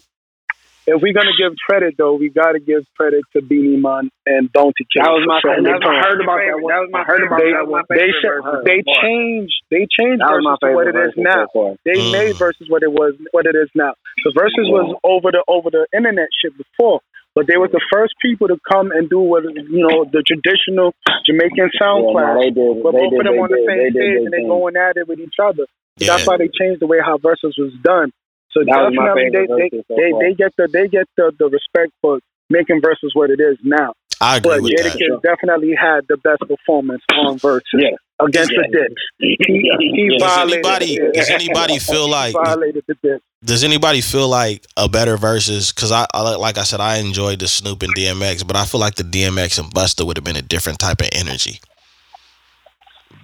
if 0.88 1.02
we're 1.02 1.14
gonna 1.16 1.36
give 1.40 1.52
credit, 1.68 1.96
though, 1.98 2.16
we 2.16 2.28
got 2.30 2.54
to 2.54 2.60
give 2.60 2.84
credit 2.96 3.24
to 3.36 3.42
Beenie 3.42 3.76
Man 3.76 4.10
and 4.26 4.52
Bounty 4.54 4.88
Killer. 4.92 5.04
That 5.08 5.12
was 5.20 5.28
my 5.28 5.40
favorite. 5.44 5.68
setting 5.68 5.80
the 5.84 5.88
I 5.88 6.00
heard 6.04 6.20
about 6.24 6.40
that 6.40 6.60
one. 6.64 6.72
That 6.72 6.80
was 6.84 6.90
my 6.92 7.00
I 7.00 7.04
heard 7.04 7.24
about 7.28 7.40
They, 7.44 7.52
that 7.52 7.68
one. 7.68 7.84
they, 7.92 8.12
favorite 8.12 8.64
they 8.64 8.80
changed 9.04 9.56
they 9.72 9.84
changed 9.92 10.20
That 10.24 10.32
my 10.44 10.56
versus 10.56 10.60
to 10.64 10.76
what 10.76 10.88
it 10.88 10.96
is 10.96 11.14
now. 11.20 11.44
so. 11.52 11.76
They 11.84 12.00
Mm. 12.00 12.12
made 12.12 12.36
versus 12.40 12.68
what 12.72 12.84
it 12.84 12.92
was 12.92 13.16
what 13.32 13.46
it 13.48 13.56
is 13.56 13.68
now. 13.76 13.96
The 14.24 14.32
verses 14.36 14.68
was 14.72 14.96
over 15.04 15.32
the 15.32 15.44
over 15.48 15.68
the 15.72 15.88
internet 15.96 16.28
shit 16.40 16.56
before, 16.56 17.00
but 17.38 17.46
they 17.46 17.62
was 17.62 17.70
the 17.70 17.84
first 17.94 18.18
people 18.18 18.50
to 18.50 18.58
come 18.66 18.90
and 18.90 19.06
do 19.14 19.22
what 19.22 19.46
you 19.46 19.78
know 19.86 20.10
the 20.10 20.26
traditional 20.26 20.90
Jamaican 21.30 21.70
sound 21.78 22.10
Yeah, 22.10 22.10
no, 22.10 22.14
class. 22.18 22.36
they 22.42 22.50
did. 22.50 22.74
But 22.82 22.92
they 22.98 23.06
both 23.06 23.14
did, 23.14 23.20
of 23.22 23.26
them 23.30 23.38
on 23.46 23.50
the 23.54 23.62
did, 23.62 23.70
same 23.70 23.78
they 23.78 23.90
stage 23.94 24.18
and 24.26 24.34
they 24.34 24.42
did. 24.42 24.50
going 24.50 24.74
at 24.74 24.98
it 24.98 25.06
with 25.06 25.22
each 25.22 25.38
other. 25.38 25.70
Yeah. 26.02 26.18
That's 26.18 26.26
why 26.26 26.42
they 26.42 26.50
changed 26.50 26.82
the 26.82 26.90
way 26.90 26.98
how 26.98 27.22
verses 27.22 27.54
was 27.62 27.78
done. 27.86 28.10
So 28.58 28.66
That 28.66 28.90
was 28.90 28.98
definitely 28.98 29.30
they 29.38 29.46
they, 29.46 29.70
so 29.86 29.94
they, 29.94 30.10
they 30.18 30.32
get 30.34 30.52
the 30.58 30.66
they 30.66 30.88
get 30.90 31.06
the, 31.14 31.30
the 31.38 31.46
respect 31.54 31.94
for 32.02 32.18
making 32.50 32.82
verses 32.82 33.14
what 33.14 33.30
it 33.30 33.38
is 33.38 33.62
now. 33.62 33.94
I 34.18 34.38
agree 34.42 34.58
But 34.58 34.62
with 34.66 34.74
that. 34.82 34.98
Jadakiss 34.98 35.22
definitely 35.22 35.78
had 35.78 36.10
the 36.10 36.18
best 36.18 36.42
performance 36.42 37.06
on 37.14 37.38
versus 37.38 37.70
Yeah. 37.78 38.02
Against 38.20 38.50
the 38.50 38.68
Yeah. 38.72 38.80
Dips. 38.82 39.02
He, 39.20 39.38
he 39.80 40.10
Does 40.18 40.22
violated 40.22 40.66
anybody 40.66 40.98
does 41.14 41.30
anybody 41.30 41.78
feel 41.80 42.10
like 42.10 42.34
violated 42.34 42.84
the 42.88 42.96
Dips. 43.04 43.24
does 43.46 43.64
anybody 43.64 44.02
feel 44.02 44.28
like 44.28 44.66
a 44.76 44.90
better 44.90 45.18
versus 45.18 45.72
because 45.72 45.92
I, 45.92 46.08
I 46.14 46.36
like 46.36 46.58
I 46.58 46.64
said 46.64 46.80
I 46.80 46.98
enjoyed 46.98 47.40
the 47.40 47.48
Snoop 47.48 47.84
and 47.84 47.94
DMX, 47.96 48.46
but 48.48 48.56
I 48.56 48.66
feel 48.66 48.80
like 48.82 48.96
the 48.96 49.04
DMX 49.04 49.60
and 49.60 49.72
Busta 49.74 50.04
would 50.06 50.18
have 50.18 50.24
been 50.24 50.36
a 50.36 50.42
different 50.42 50.80
type 50.80 51.02
of 51.02 51.10
energy 51.12 51.60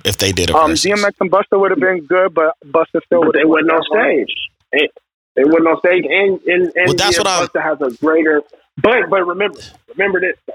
if 0.05 0.17
they 0.17 0.31
did 0.31 0.49
a 0.51 0.55
Um, 0.57 0.71
versus. 0.71 0.85
DMX 0.91 1.13
and 1.21 1.31
Busta 1.31 1.59
would 1.59 1.71
have 1.71 1.79
been 1.79 2.05
good, 2.05 2.33
but 2.33 2.55
Busta 2.65 3.01
still 3.05 3.21
would 3.25 3.33
they 3.33 3.39
have 3.39 3.49
wasn't 3.49 3.71
on 3.71 3.81
stage. 3.83 4.33
It, 4.73 4.91
they 5.35 5.43
wasn't 5.43 5.67
on 5.69 5.79
stage, 5.79 6.03
and 6.07 6.39
and, 6.45 6.63
and 6.75 6.87
Well, 6.87 6.95
that's 6.95 7.15
yeah, 7.17 7.19
what 7.21 7.27
I'm- 7.27 7.47
Busta 7.47 7.63
has 7.63 7.81
a 7.81 7.97
greater. 7.97 8.41
But 8.81 9.09
but 9.09 9.25
remember 9.25 9.59
remember 9.89 10.19
this 10.21 10.35
though. 10.47 10.53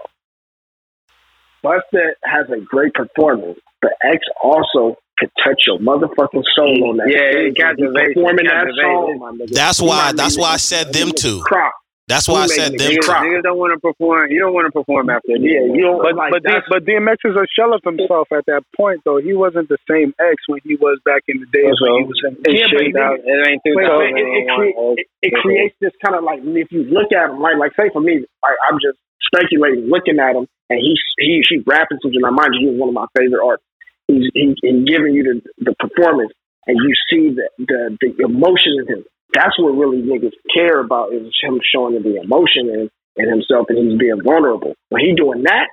Busta 1.64 2.12
has 2.24 2.46
a 2.50 2.60
great 2.64 2.94
performance, 2.94 3.58
but 3.82 3.92
X 4.04 4.18
also 4.42 4.96
could 5.18 5.30
touch 5.44 5.62
your 5.66 5.78
motherfucking 5.78 6.44
soul 6.54 6.90
on 6.90 6.96
that. 6.98 7.08
Yeah, 7.10 7.32
stage. 7.32 7.52
it 7.52 7.58
got 7.58 7.76
the 7.76 7.90
bass, 7.90 8.14
performing 8.14 8.46
it 8.46 8.48
got 8.48 8.64
that 8.64 8.70
the 8.70 8.82
song. 8.82 9.06
bass. 9.10 9.20
my 9.20 9.30
nigga. 9.34 9.54
That's 9.54 9.78
He 9.80 9.86
why- 9.86 10.06
might 10.06 10.16
that's 10.16 10.38
why 10.38 10.50
I 10.52 10.56
said 10.58 10.92
them 10.92 11.10
two. 11.10 11.40
Cry. 11.42 11.70
That's 12.08 12.24
why 12.26 12.40
I 12.40 12.46
said 12.48 12.72
them. 12.72 12.78
the 12.80 12.96
Niggas, 12.96 13.04
crop. 13.04 13.20
niggas 13.20 13.42
don't 13.44 13.58
want 13.60 13.74
to 13.76 13.80
perform. 13.84 14.30
You 14.32 14.40
don't 14.40 14.54
want 14.56 14.64
to 14.64 14.72
perform 14.72 15.10
after. 15.12 15.36
Yeah, 15.36 15.68
you 15.68 15.82
don't 15.84 16.00
But 16.00 16.16
like 16.16 16.32
but, 16.32 16.40
D, 16.40 16.48
but 16.72 16.80
DMX 16.88 17.20
is 17.28 17.36
a 17.36 17.44
shell 17.52 17.74
of 17.76 17.84
himself 17.84 18.32
at 18.32 18.46
that 18.48 18.64
point, 18.78 19.02
though. 19.04 19.18
He 19.20 19.34
wasn't 19.36 19.68
the 19.68 19.76
same 19.84 20.14
X 20.16 20.36
when 20.48 20.60
he 20.64 20.76
was 20.80 20.96
back 21.04 21.20
in 21.28 21.36
the 21.36 21.44
days 21.52 21.76
when 21.84 22.00
he 22.00 22.04
was 22.08 22.16
in, 22.24 22.32
in 22.48 22.56
Yeah, 22.56 22.64
but 22.72 22.80
shape. 22.80 22.94
nigga- 22.96 23.20
It 23.28 23.38
ain't 23.52 23.60
two 23.60 23.74
Wait, 23.76 23.84
thousand. 23.84 24.16
it, 24.16 24.24
it, 24.24 25.04
it, 25.04 25.06
it 25.20 25.32
creates 25.44 25.76
this 25.84 25.92
kind 26.00 26.16
of 26.16 26.24
like 26.24 26.40
if 26.40 26.72
you 26.72 26.88
look 26.88 27.12
at 27.12 27.28
him, 27.28 27.42
like 27.44 27.58
like 27.60 27.76
say 27.76 27.90
for 27.92 28.00
me, 28.00 28.24
I, 28.40 28.56
I'm 28.72 28.80
just 28.80 28.96
speculating, 29.28 29.88
looking 29.88 30.18
at 30.18 30.36
him, 30.36 30.46
and 30.70 30.78
he's 30.80 31.00
he 31.18 31.44
he 31.48 31.62
rapping 31.66 31.98
something. 32.02 32.20
Now, 32.20 32.30
mind 32.30 32.54
you, 32.58 32.70
he's 32.70 32.80
one 32.80 32.88
of 32.88 32.94
my 32.96 33.06
favorite 33.16 33.44
artists. 33.44 33.66
He's 34.08 34.24
he, 34.34 34.54
he's 34.62 34.84
giving 34.88 35.14
you 35.14 35.22
the 35.24 35.36
the 35.70 35.74
performance, 35.78 36.32
and 36.66 36.76
you 36.76 36.92
see 37.10 37.34
the 37.36 37.48
the 37.58 37.96
the 38.00 38.24
emotion 38.24 38.80
in 38.80 38.86
him. 38.88 39.04
That's 39.34 39.58
what 39.58 39.76
really 39.76 40.00
niggas 40.02 40.32
care 40.54 40.80
about 40.80 41.12
is 41.12 41.28
him 41.42 41.60
showing 41.62 42.00
the 42.02 42.20
emotion 42.20 42.68
in, 42.72 42.90
in 43.16 43.28
himself, 43.28 43.66
and 43.68 43.76
he's 43.76 43.98
being 43.98 44.22
vulnerable. 44.24 44.74
When 44.88 45.04
he 45.04 45.14
doing 45.14 45.42
that, 45.44 45.68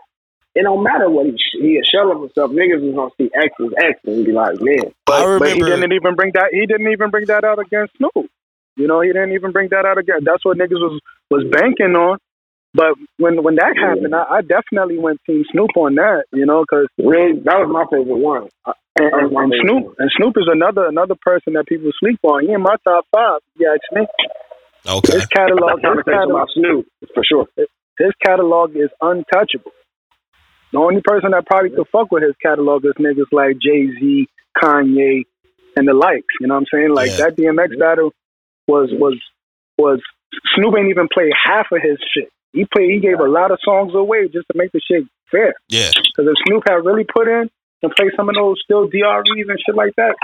it 0.55 0.63
don't 0.63 0.83
matter 0.83 1.09
what 1.09 1.25
he 1.25 1.35
he 1.59 1.77
a 1.77 1.83
shell 1.83 2.11
of 2.11 2.19
himself. 2.21 2.51
Niggas 2.51 2.87
is 2.87 2.95
gonna 2.95 3.11
see 3.17 3.29
X 3.35 3.51
as 3.59 3.71
X 3.77 3.99
and 4.05 4.25
be 4.25 4.31
like, 4.31 4.55
man, 4.59 4.91
But, 5.05 5.21
I 5.21 5.39
but 5.39 5.53
he 5.53 5.59
didn't 5.59 5.93
even 5.93 6.15
bring 6.15 6.31
that. 6.33 6.49
He 6.51 6.65
didn't 6.65 6.91
even 6.91 7.09
bring 7.09 7.25
that 7.27 7.43
out 7.43 7.59
against 7.59 7.95
Snoop. 7.97 8.29
You 8.77 8.87
know, 8.87 9.01
he 9.01 9.09
didn't 9.09 9.33
even 9.33 9.51
bring 9.51 9.69
that 9.69 9.85
out 9.85 9.97
again. 9.97 10.19
That's 10.23 10.43
what 10.43 10.57
niggas 10.57 10.79
was 10.79 10.99
was 11.29 11.43
banking 11.51 11.95
on. 11.95 12.19
But 12.75 12.99
when 13.17 13.41
when 13.41 13.55
that 13.55 13.73
happened, 13.79 14.13
I, 14.13 14.39
I 14.39 14.41
definitely 14.41 14.97
went 14.99 15.21
Team 15.25 15.43
Snoop 15.51 15.71
on 15.77 15.95
that. 15.95 16.25
You 16.33 16.45
know, 16.45 16.61
because 16.67 16.87
really, 16.99 17.39
that 17.47 17.55
was 17.63 17.71
my 17.71 17.85
favorite 17.87 18.19
one. 18.19 18.49
and, 18.67 18.75
and, 18.99 19.31
and 19.31 19.31
favorite 19.31 19.61
Snoop 19.63 19.83
one. 19.85 19.95
and 19.99 20.09
Snoop 20.19 20.33
is 20.35 20.47
another 20.51 20.85
another 20.87 21.15
person 21.21 21.53
that 21.53 21.65
people 21.67 21.89
sleep 21.99 22.19
on. 22.23 22.43
He 22.45 22.51
in 22.51 22.61
my 22.61 22.75
top 22.83 23.05
five. 23.15 23.39
if 23.55 23.61
You 23.63 23.71
ask 23.71 23.87
me. 23.95 24.03
Okay. 24.87 25.13
His 25.13 25.25
catalog, 25.27 25.79
his 25.81 26.03
catalog, 26.03 26.47
Snoop 26.53 26.85
for 27.15 27.23
sure. 27.23 27.47
his 27.57 28.11
catalog 28.23 28.75
is 28.75 28.89
untouchable. 29.01 29.71
The 30.73 30.77
only 30.79 31.01
person 31.01 31.31
that 31.31 31.45
probably 31.47 31.69
could 31.71 31.87
fuck 31.91 32.11
with 32.11 32.23
his 32.23 32.35
catalog 32.43 32.83
is 32.85 32.93
niggas 32.99 33.31
like 33.31 33.55
Jay 33.63 33.87
Z, 33.97 34.27
Kanye, 34.61 35.23
and 35.77 35.87
the 35.87 35.93
likes. 35.93 36.27
You 36.41 36.47
know 36.47 36.55
what 36.55 36.67
I'm 36.67 36.71
saying? 36.71 36.91
Like 36.93 37.11
Yeah. 37.11 37.31
that 37.31 37.37
DMX 37.37 37.79
battle 37.79 38.11
was 38.67 38.89
was 38.91 39.17
was 39.77 40.01
Snoop 40.55 40.75
ain't 40.77 40.89
even 40.89 41.07
played 41.11 41.31
half 41.33 41.67
of 41.71 41.79
his 41.81 41.97
shit. 42.13 42.29
He 42.55 42.65
played 42.73 42.89
he 42.89 42.99
gave 43.01 43.19
a 43.19 43.27
lot 43.27 43.51
of 43.51 43.59
songs 43.63 43.91
away 43.93 44.27
just 44.31 44.47
to 44.51 44.57
make 44.57 44.71
the 44.71 44.79
shit 44.89 45.03
fair. 45.29 45.53
Yeah. 45.67 45.91
Because 45.91 46.31
if 46.31 46.35
Snoop 46.47 46.63
had 46.67 46.85
really 46.85 47.03
put 47.03 47.27
in 47.27 47.49
and 47.83 47.91
played 47.95 48.11
some 48.15 48.29
of 48.29 48.35
those 48.35 48.55
still 48.63 48.87
DREs 48.87 49.45
and 49.49 49.59
shit 49.65 49.75
like 49.75 49.91
that, 49.97 50.15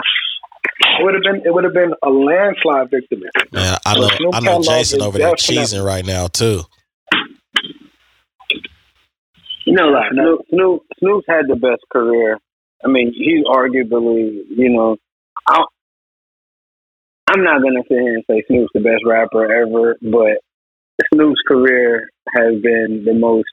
it 0.99 1.03
would 1.03 1.13
have 1.13 1.23
been 1.23 1.45
it 1.45 1.53
would 1.53 1.65
have 1.65 1.73
been 1.73 1.93
a 2.01 2.09
landslide 2.09 2.89
victory. 2.89 3.29
Man, 3.51 3.77
I 3.85 3.99
know 3.99 4.07
Snoop 4.07 4.35
I 4.35 4.39
know 4.39 4.61
Jason 4.63 5.01
over 5.01 5.17
there 5.17 5.31
definitely- 5.35 5.57
cheesing 5.63 5.85
right 5.85 6.05
now 6.05 6.27
too. 6.27 6.61
You 9.65 9.73
know, 9.73 9.89
like 9.89 10.11
Snoop, 10.11 10.41
Snoop, 10.49 10.81
Snoop's 10.99 11.25
had 11.29 11.47
the 11.47 11.55
best 11.55 11.83
career. 11.91 12.39
I 12.83 12.87
mean, 12.87 13.13
he's 13.15 13.45
arguably, 13.45 14.41
you 14.49 14.69
know, 14.69 14.97
I, 15.47 15.63
I'm 17.29 17.43
not 17.43 17.61
gonna 17.61 17.83
sit 17.87 17.99
here 17.99 18.15
and 18.15 18.23
say 18.29 18.43
Snoop's 18.47 18.71
the 18.73 18.79
best 18.79 19.03
rapper 19.05 19.53
ever, 19.53 19.97
but 20.01 20.37
Snoop's 21.13 21.41
career 21.47 22.09
has 22.35 22.61
been 22.61 23.03
the 23.05 23.13
most 23.13 23.49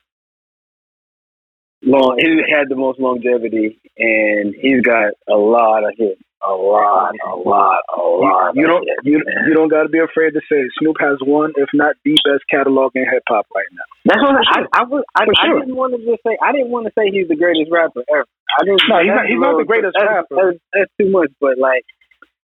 long. 1.83 2.17
He 2.19 2.29
had 2.53 2.69
the 2.69 2.77
most 2.77 3.01
longevity, 3.01 3.81
and 3.99 4.55
he's 4.55 4.83
got 4.83 5.13
a 5.29 5.37
lot 5.37 5.85
of 5.85 5.93
hits. 5.97 6.21
A 6.39 6.55
lot, 6.55 7.11
a 7.27 7.35
lot, 7.35 7.83
a 7.91 7.99
lot. 7.99 8.55
You 8.55 8.69
don't 8.69 8.87
hits, 8.87 9.03
you 9.03 9.19
you 9.19 9.55
don't 9.55 9.67
got 9.69 9.83
to 9.83 9.89
be 9.89 9.99
afraid 9.99 10.39
to 10.39 10.41
say. 10.47 10.71
Snoop 10.79 10.95
has 11.01 11.19
one, 11.27 11.51
if 11.57 11.69
not 11.75 11.97
the 12.05 12.15
best 12.23 12.47
catalog 12.49 12.93
in 12.95 13.03
hip 13.11 13.25
hop 13.27 13.47
right 13.53 13.67
now. 13.75 13.83
That's 14.07 14.23
what 14.23 14.39
I, 14.39 14.63
I 14.71 14.83
was. 14.87 15.03
I, 15.19 15.27
I 15.27 15.47
sure. 15.51 15.59
didn't 15.59 15.75
want 15.75 15.99
to 15.99 16.01
just 16.07 16.23
say. 16.23 16.39
I 16.39 16.53
didn't 16.53 16.71
want 16.71 16.87
to 16.87 16.93
say 16.95 17.11
he's 17.11 17.27
the 17.27 17.35
greatest 17.35 17.75
rapper 17.75 18.07
ever. 18.07 18.31
I 18.55 18.63
didn't. 18.63 18.87
No, 18.87 19.03
he's 19.03 19.11
not- 19.11 19.27
he's 19.27 19.43
not 19.43 19.59
the 19.59 19.67
greatest 19.67 19.99
that's, 19.99 20.07
rapper. 20.07 20.35
That's, 20.39 20.63
that's 20.71 20.93
too 20.95 21.11
much. 21.11 21.35
But 21.43 21.59
like, 21.59 21.83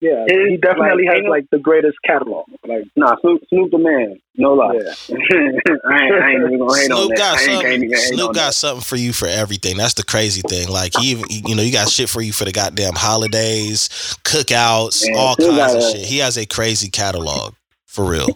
Yeah, 0.00 0.24
His, 0.28 0.48
he 0.48 0.56
definitely 0.56 1.04
like, 1.06 1.16
has 1.16 1.24
like 1.28 1.50
the 1.50 1.58
greatest 1.58 1.98
catalog. 2.06 2.46
Like, 2.66 2.84
nah, 2.96 3.16
Snoop, 3.20 3.42
Snoop 3.50 3.70
the 3.70 3.78
man. 3.78 4.18
No 4.36 4.54
lie. 4.54 4.72
yeah, 4.72 4.94
I, 5.10 6.04
ain't, 6.04 6.14
I 6.14 6.30
ain't 6.32 6.40
even 6.46 6.58
gonna 6.58 6.74
hate 6.80 6.90
on 6.90 6.96
Snoop 6.96 7.08
that. 7.10 7.18
got 7.18 7.38
I 7.38 7.40
ain't, 7.42 7.50
something. 7.50 7.60
can't 7.70 7.74
even 7.84 7.90
hate 7.90 8.14
Snoop 8.14 8.26
got 8.32 8.34
that. 8.34 8.54
something 8.54 8.80
for 8.82 8.96
you 8.96 9.12
for 9.12 9.26
everything. 9.28 9.76
That's 9.76 9.92
the 9.94 10.02
crazy 10.02 10.40
thing. 10.48 10.68
Like 10.68 10.94
he 10.98 11.10
even, 11.10 11.24
you 11.28 11.54
know, 11.54 11.62
you 11.62 11.70
got 11.72 11.90
shit 11.90 12.08
for 12.08 12.22
you 12.22 12.32
for 12.32 12.46
the 12.46 12.52
goddamn 12.52 12.94
holidays, 12.94 13.88
cookouts, 14.24 15.06
Man, 15.06 15.16
all 15.18 15.34
Snoop 15.34 15.50
kinds 15.58 15.74
of 15.74 15.80
a- 15.82 15.90
shit. 15.92 16.06
He 16.06 16.18
has 16.18 16.38
a 16.38 16.46
crazy 16.46 16.88
catalog 16.88 17.54
for 17.90 18.08
real. 18.08 18.26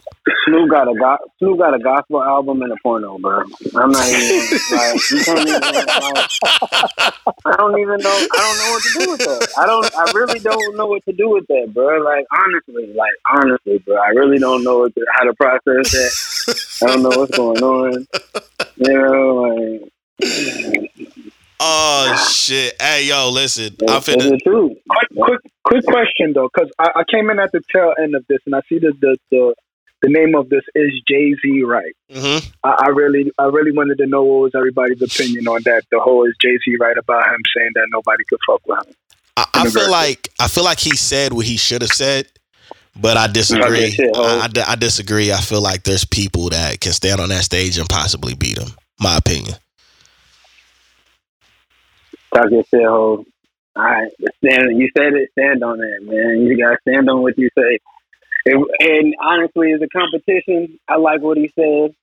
Snoop 0.45 0.69
got 0.69 0.87
a 0.87 0.93
go- 0.93 1.17
Snoop 1.39 1.59
got 1.59 1.73
a 1.73 1.79
gospel 1.79 2.21
album 2.21 2.61
and 2.61 2.73
a 2.73 2.75
porno, 2.83 3.17
bro. 3.17 3.43
I'm 3.75 3.89
not 3.89 4.05
even 4.07 4.59
like 4.71 5.09
you 5.11 5.23
can't 5.23 5.39
even. 5.39 5.61
Like, 5.61 6.29
I 7.45 7.55
don't 7.57 7.79
even 7.79 7.97
know. 7.99 8.27
I 8.33 8.37
don't 8.37 8.57
know 8.59 8.71
what 8.71 8.83
to 8.83 8.99
do 8.99 9.11
with 9.11 9.19
that. 9.19 9.47
I 9.57 9.65
don't. 9.65 9.95
I 9.95 10.11
really 10.11 10.39
don't 10.39 10.75
know 10.75 10.87
what 10.87 11.05
to 11.05 11.13
do 11.13 11.29
with 11.29 11.47
that, 11.47 11.73
bro. 11.73 12.01
Like 12.01 12.25
honestly, 12.31 12.93
like 12.93 13.13
honestly, 13.33 13.77
bro. 13.79 13.95
I 13.95 14.09
really 14.09 14.39
don't 14.39 14.63
know 14.63 14.87
to, 14.89 15.05
how 15.15 15.23
to 15.23 15.33
process 15.33 15.91
that. 15.91 16.83
I 16.83 16.91
don't 16.91 17.03
know 17.03 17.17
what's 17.17 17.37
going 17.37 17.63
on. 17.63 18.07
You 18.75 18.93
know, 18.93 19.89
like 20.19 20.91
Oh 21.67 22.29
shit! 22.29 22.79
Hey 22.79 23.05
yo, 23.07 23.31
listen, 23.31 23.75
I'm 23.89 23.97
it's, 23.97 24.07
it's 24.07 24.23
finna. 24.23 24.29
the 24.29 24.39
truth. 24.45 24.77
quick, 24.87 25.09
quick, 25.17 25.39
quick 25.63 25.85
question 25.85 26.33
though, 26.33 26.47
because 26.53 26.71
I, 26.77 26.89
I 26.97 27.03
came 27.11 27.29
in 27.31 27.39
at 27.39 27.51
the 27.51 27.61
tail 27.73 27.93
end 27.99 28.15
of 28.15 28.23
this, 28.29 28.37
and 28.45 28.53
I 28.53 28.61
see 28.69 28.77
that 28.79 28.93
the 29.01 29.17
the 29.31 29.55
the 30.03 30.09
name 30.09 30.35
of 30.35 30.49
this 30.49 30.61
is 30.75 30.91
Jay 31.07 31.33
Z, 31.41 31.63
right? 31.63 31.95
Mhm. 32.11 32.51
I, 32.63 32.85
I 32.85 32.89
really, 32.89 33.31
I 33.39 33.45
really 33.45 33.71
wanted 33.71 33.97
to 33.97 34.05
know 34.05 34.23
what 34.23 34.41
was 34.41 34.51
everybody's 34.55 35.01
opinion 35.01 35.47
on 35.47 35.61
that. 35.65 35.83
The 35.91 35.99
whole 35.99 36.25
is 36.27 36.35
Jay 36.39 36.55
Z 36.63 36.75
right 36.79 36.97
about 36.97 37.25
him 37.25 37.41
saying 37.57 37.71
that 37.73 37.87
nobody 37.91 38.23
could 38.29 38.39
fuck 38.47 38.61
with 38.67 38.87
him. 38.87 38.93
I, 39.37 39.45
I 39.55 39.69
feel 39.69 39.89
like 39.89 40.29
I 40.39 40.47
feel 40.47 40.63
like 40.63 40.79
he 40.79 40.95
said 40.95 41.33
what 41.33 41.47
he 41.47 41.57
should 41.57 41.81
have 41.81 41.91
said, 41.91 42.27
but 42.95 43.17
I 43.17 43.25
disagree. 43.25 43.97
I, 44.15 44.47
I 44.55 44.63
I 44.67 44.75
disagree. 44.75 45.31
I 45.31 45.41
feel 45.41 45.61
like 45.61 45.83
there's 45.83 46.05
people 46.05 46.49
that 46.49 46.79
can 46.79 46.91
stand 46.91 47.19
on 47.19 47.29
that 47.29 47.43
stage 47.43 47.79
and 47.79 47.89
possibly 47.89 48.35
beat 48.35 48.59
him. 48.59 48.69
My 48.99 49.17
opinion. 49.17 49.55
Talk 52.35 52.51
your 52.51 52.63
shit, 52.63 52.83
ho. 52.83 53.23
All 53.77 53.83
right, 53.83 54.11
stand. 54.43 54.77
You 54.77 54.89
said 54.97 55.13
it. 55.13 55.29
Stand 55.31 55.63
on 55.63 55.77
that, 55.77 55.99
man. 56.01 56.45
You 56.45 56.57
gotta 56.61 56.77
stand 56.81 57.09
on 57.09 57.21
what 57.21 57.37
you 57.37 57.49
say. 57.57 57.79
And, 58.45 58.63
and 58.79 59.15
honestly, 59.23 59.71
as 59.73 59.81
a 59.81 59.87
competition, 59.87 60.77
I 60.87 60.97
like 60.97 61.21
what 61.21 61.37
he 61.37 61.49
said. 61.55 61.95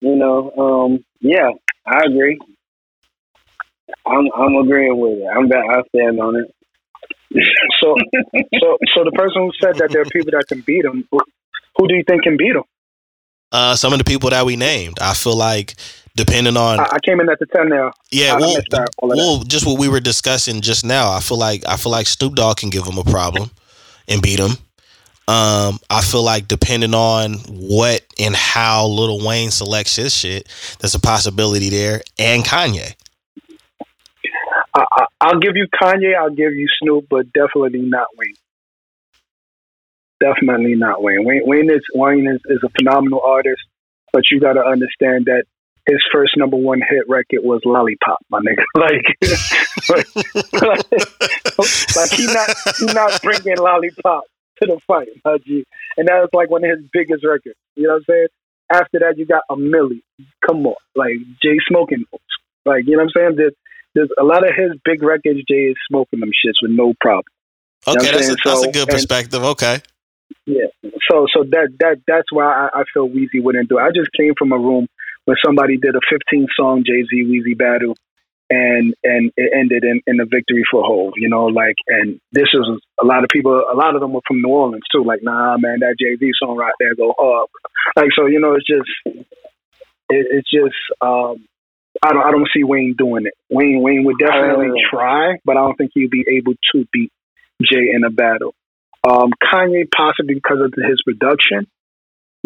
You 0.00 0.16
know, 0.16 0.52
um, 0.56 1.04
yeah, 1.20 1.50
I 1.86 2.00
agree. 2.06 2.38
I'm 4.06 4.28
I'm 4.36 4.56
agreeing 4.56 4.98
with 4.98 5.18
it. 5.18 5.26
I'm 5.26 5.48
back. 5.48 5.64
I 5.70 5.82
stand 5.94 6.20
on 6.20 6.36
it. 6.36 6.54
So, 7.80 7.94
so, 8.60 8.78
so 8.96 9.04
the 9.04 9.12
person 9.12 9.42
who 9.42 9.52
said 9.62 9.76
that 9.76 9.90
there 9.92 10.02
are 10.02 10.06
people 10.06 10.32
that 10.32 10.46
can 10.48 10.62
beat 10.66 10.84
him, 10.84 11.06
who, 11.12 11.20
who 11.76 11.86
do 11.86 11.94
you 11.94 12.02
think 12.02 12.24
can 12.24 12.36
beat 12.36 12.56
him? 12.56 12.64
Uh, 13.52 13.76
some 13.76 13.92
of 13.92 13.98
the 13.98 14.04
people 14.04 14.30
that 14.30 14.44
we 14.44 14.56
named, 14.56 14.98
I 15.00 15.14
feel 15.14 15.36
like 15.36 15.74
depending 16.18 16.56
on 16.56 16.80
I, 16.80 16.84
I 16.94 16.98
came 16.98 17.20
in 17.20 17.30
at 17.30 17.38
the 17.38 17.46
ten 17.46 17.68
now. 17.68 17.92
yeah, 18.10 18.32
I, 18.32 18.36
I 18.36 18.40
well, 18.40 18.54
missed 18.56 18.70
that, 18.72 18.88
all 18.98 19.12
of 19.12 19.16
that. 19.16 19.22
well, 19.22 19.42
just 19.44 19.64
what 19.64 19.78
we 19.78 19.88
were 19.88 20.00
discussing 20.00 20.60
just 20.60 20.84
now. 20.84 21.12
I 21.12 21.20
feel 21.20 21.38
like 21.38 21.62
I 21.66 21.76
feel 21.76 21.92
like 21.92 22.08
Snoop 22.08 22.34
Dogg 22.34 22.58
can 22.58 22.70
give 22.70 22.84
him 22.84 22.98
a 22.98 23.04
problem 23.04 23.50
and 24.08 24.20
beat 24.20 24.40
him. 24.40 24.50
Um, 25.28 25.78
I 25.88 26.00
feel 26.02 26.24
like 26.24 26.48
depending 26.48 26.94
on 26.94 27.34
what 27.48 28.02
and 28.18 28.34
how 28.34 28.86
Lil 28.86 29.24
Wayne 29.24 29.50
selects 29.50 29.94
his 29.94 30.12
shit, 30.14 30.48
there's 30.80 30.94
a 30.94 31.00
possibility 31.00 31.70
there, 31.70 32.02
and 32.18 32.44
Kanye. 32.44 32.94
I, 34.74 34.84
I, 34.92 35.06
I'll 35.20 35.38
give 35.38 35.56
you 35.56 35.68
Kanye. 35.80 36.16
I'll 36.16 36.34
give 36.34 36.52
you 36.52 36.66
Snoop, 36.80 37.06
but 37.08 37.32
definitely 37.32 37.80
not 37.80 38.08
Wayne. 38.16 38.34
Definitely 40.20 40.74
not 40.74 41.00
Wayne. 41.00 41.24
Wayne, 41.24 41.42
Wayne 41.44 41.70
is 41.70 41.82
Wayne 41.94 42.26
is, 42.26 42.40
is 42.46 42.58
a 42.64 42.68
phenomenal 42.70 43.20
artist, 43.20 43.62
but 44.12 44.24
you 44.32 44.40
got 44.40 44.54
to 44.54 44.64
understand 44.64 45.26
that 45.26 45.44
his 45.88 45.98
first 46.12 46.32
number 46.36 46.56
one 46.56 46.80
hit 46.80 47.08
record 47.08 47.40
was 47.42 47.60
Lollipop, 47.64 48.18
my 48.30 48.40
nigga. 48.40 48.64
Like, 48.76 49.06
like, 50.62 50.86
like 51.96 52.10
he 52.10 52.26
not 52.26 52.50
he 52.78 52.86
not 52.92 53.22
bringing 53.22 53.56
Lollipop 53.58 54.24
to 54.60 54.66
the 54.66 54.78
fight, 54.86 55.08
my 55.24 55.38
G. 55.44 55.64
And 55.96 56.08
that 56.08 56.20
was 56.20 56.30
like 56.32 56.50
one 56.50 56.64
of 56.64 56.70
his 56.70 56.86
biggest 56.92 57.24
records. 57.24 57.56
You 57.74 57.84
know 57.84 57.94
what 57.94 57.96
I'm 57.96 58.04
saying? 58.08 58.26
After 58.70 58.98
that, 59.00 59.14
you 59.16 59.24
got 59.26 59.42
a 59.50 59.56
Milli. 59.56 60.02
Come 60.46 60.66
on, 60.66 60.74
like 60.94 61.14
Jay 61.42 61.56
smoking, 61.68 62.04
like 62.66 62.84
you 62.86 62.96
know 62.96 63.04
what 63.04 63.10
I'm 63.16 63.34
saying? 63.34 63.34
There's, 63.36 63.54
there's 63.94 64.10
a 64.20 64.24
lot 64.24 64.46
of 64.46 64.54
his 64.56 64.72
big 64.84 65.02
records. 65.02 65.40
Jay 65.48 65.72
is 65.72 65.76
smoking 65.88 66.20
them 66.20 66.30
shits 66.30 66.60
with 66.62 66.72
no 66.72 66.92
problem. 67.00 67.24
You 67.86 67.94
know 67.94 68.00
Okay, 68.00 68.10
that's 68.12 68.28
a, 68.28 68.36
that's 68.44 68.60
a 68.60 68.64
So, 68.64 68.70
good 68.72 68.82
and- 68.82 68.88
perspective. 68.90 69.42
Okay. 69.42 69.80
Yeah. 70.44 70.66
So 71.10 71.26
so 71.34 71.44
that 71.50 71.68
that 71.80 71.96
that's 72.06 72.30
why 72.30 72.44
I, 72.44 72.80
I 72.80 72.84
feel 72.92 73.08
Weezy 73.08 73.42
wouldn't 73.42 73.68
do. 73.70 73.78
it. 73.78 73.82
I 73.82 73.88
just 73.94 74.10
came 74.12 74.34
from 74.38 74.52
a 74.52 74.58
room 74.58 74.86
where 75.28 75.36
somebody 75.44 75.76
did 75.76 75.94
a 75.94 76.00
15 76.10 76.46
song 76.58 76.84
Jay 76.86 77.02
Z 77.04 77.10
Weezy 77.28 77.56
battle, 77.56 77.94
and 78.48 78.94
and 79.04 79.30
it 79.36 79.52
ended 79.54 79.84
in, 79.84 80.00
in 80.06 80.20
a 80.20 80.24
victory 80.24 80.64
for 80.70 80.82
Hove. 80.82 81.12
You 81.18 81.28
know, 81.28 81.44
like, 81.44 81.76
and 81.86 82.18
this 82.32 82.48
is 82.54 82.64
a 82.98 83.04
lot 83.04 83.24
of 83.24 83.28
people. 83.30 83.52
A 83.52 83.76
lot 83.76 83.94
of 83.94 84.00
them 84.00 84.14
were 84.14 84.22
from 84.26 84.40
New 84.40 84.48
Orleans 84.48 84.84
too. 84.90 85.04
Like, 85.04 85.20
nah, 85.22 85.58
man, 85.58 85.80
that 85.80 85.96
Jay 86.00 86.16
Z 86.16 86.30
song 86.42 86.56
right 86.56 86.72
there 86.80 86.94
go 86.94 87.10
up. 87.12 87.50
Like, 87.94 88.08
so 88.16 88.24
you 88.24 88.40
know, 88.40 88.54
it's 88.54 88.66
just, 88.66 88.88
it, 90.08 90.26
it's 90.32 90.50
just. 90.50 90.76
um 91.02 91.44
I 92.00 92.12
don't, 92.12 92.22
I 92.24 92.30
don't 92.30 92.48
see 92.54 92.62
Wayne 92.62 92.94
doing 92.96 93.26
it. 93.26 93.34
Wayne, 93.50 93.82
Wayne 93.82 94.04
would 94.04 94.18
definitely 94.20 94.68
Uh. 94.70 94.88
try, 94.88 95.34
but 95.44 95.56
I 95.56 95.60
don't 95.66 95.74
think 95.76 95.90
he'd 95.94 96.10
be 96.10 96.24
able 96.36 96.54
to 96.72 96.86
beat 96.92 97.10
Jay 97.60 97.90
in 97.92 98.04
a 98.04 98.10
battle. 98.10 98.54
Um, 99.02 99.30
Kanye 99.42 99.84
possibly 99.90 100.34
because 100.34 100.60
of 100.60 100.72
his 100.76 101.02
production. 101.04 101.66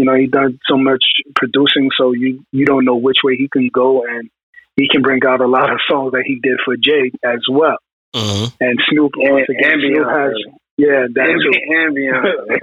You 0.03 0.07
know, 0.11 0.17
he 0.19 0.27
done 0.27 0.59
so 0.69 0.77
much 0.77 0.99
producing, 1.37 1.89
so 1.97 2.11
you 2.11 2.43
you 2.51 2.67
don't 2.67 2.85
know 2.85 2.97
which 2.97 3.19
way 3.23 3.37
he 3.39 3.47
can 3.47 3.71
go, 3.73 4.03
and 4.03 4.29
he 4.75 4.89
can 4.91 5.01
bring 5.01 5.21
out 5.25 5.41
a 5.41 5.47
lot 5.47 5.71
of 5.71 5.79
songs 5.89 6.11
that 6.11 6.25
he 6.27 6.41
did 6.43 6.59
for 6.65 6.75
Jay 6.75 7.13
as 7.23 7.39
well. 7.49 7.79
hmm 8.11 8.51
And 8.61 8.75
Snoop, 8.91 9.13
And- 9.15 9.31
once 9.31 9.47
again, 9.49 9.79
and 9.79 9.83
Snoop 9.95 10.09
has 10.11 10.33
yeah, 10.77 11.07
that 11.15 11.31
too, 11.39 11.55
and 11.55 11.95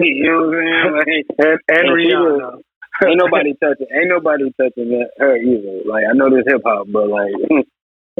you 0.04 0.28
know 0.28 0.36
what 0.36 0.52
I'm 0.52 0.68
saying? 0.68 0.92
Like, 0.92 1.08
and, 1.40 1.58
and 1.64 1.80
And 1.80 1.96
Rihanna. 1.96 3.08
ain't 3.08 3.20
nobody 3.24 3.52
touching. 3.56 3.88
Ain't 3.88 4.10
nobody 4.12 4.44
touching 4.60 4.88
that- 5.00 5.16
her 5.16 5.36
either. 5.40 5.74
Like 5.88 6.04
I 6.04 6.12
know 6.12 6.28
this 6.28 6.44
hip 6.44 6.60
hop, 6.60 6.88
but 6.92 7.08
like 7.08 7.32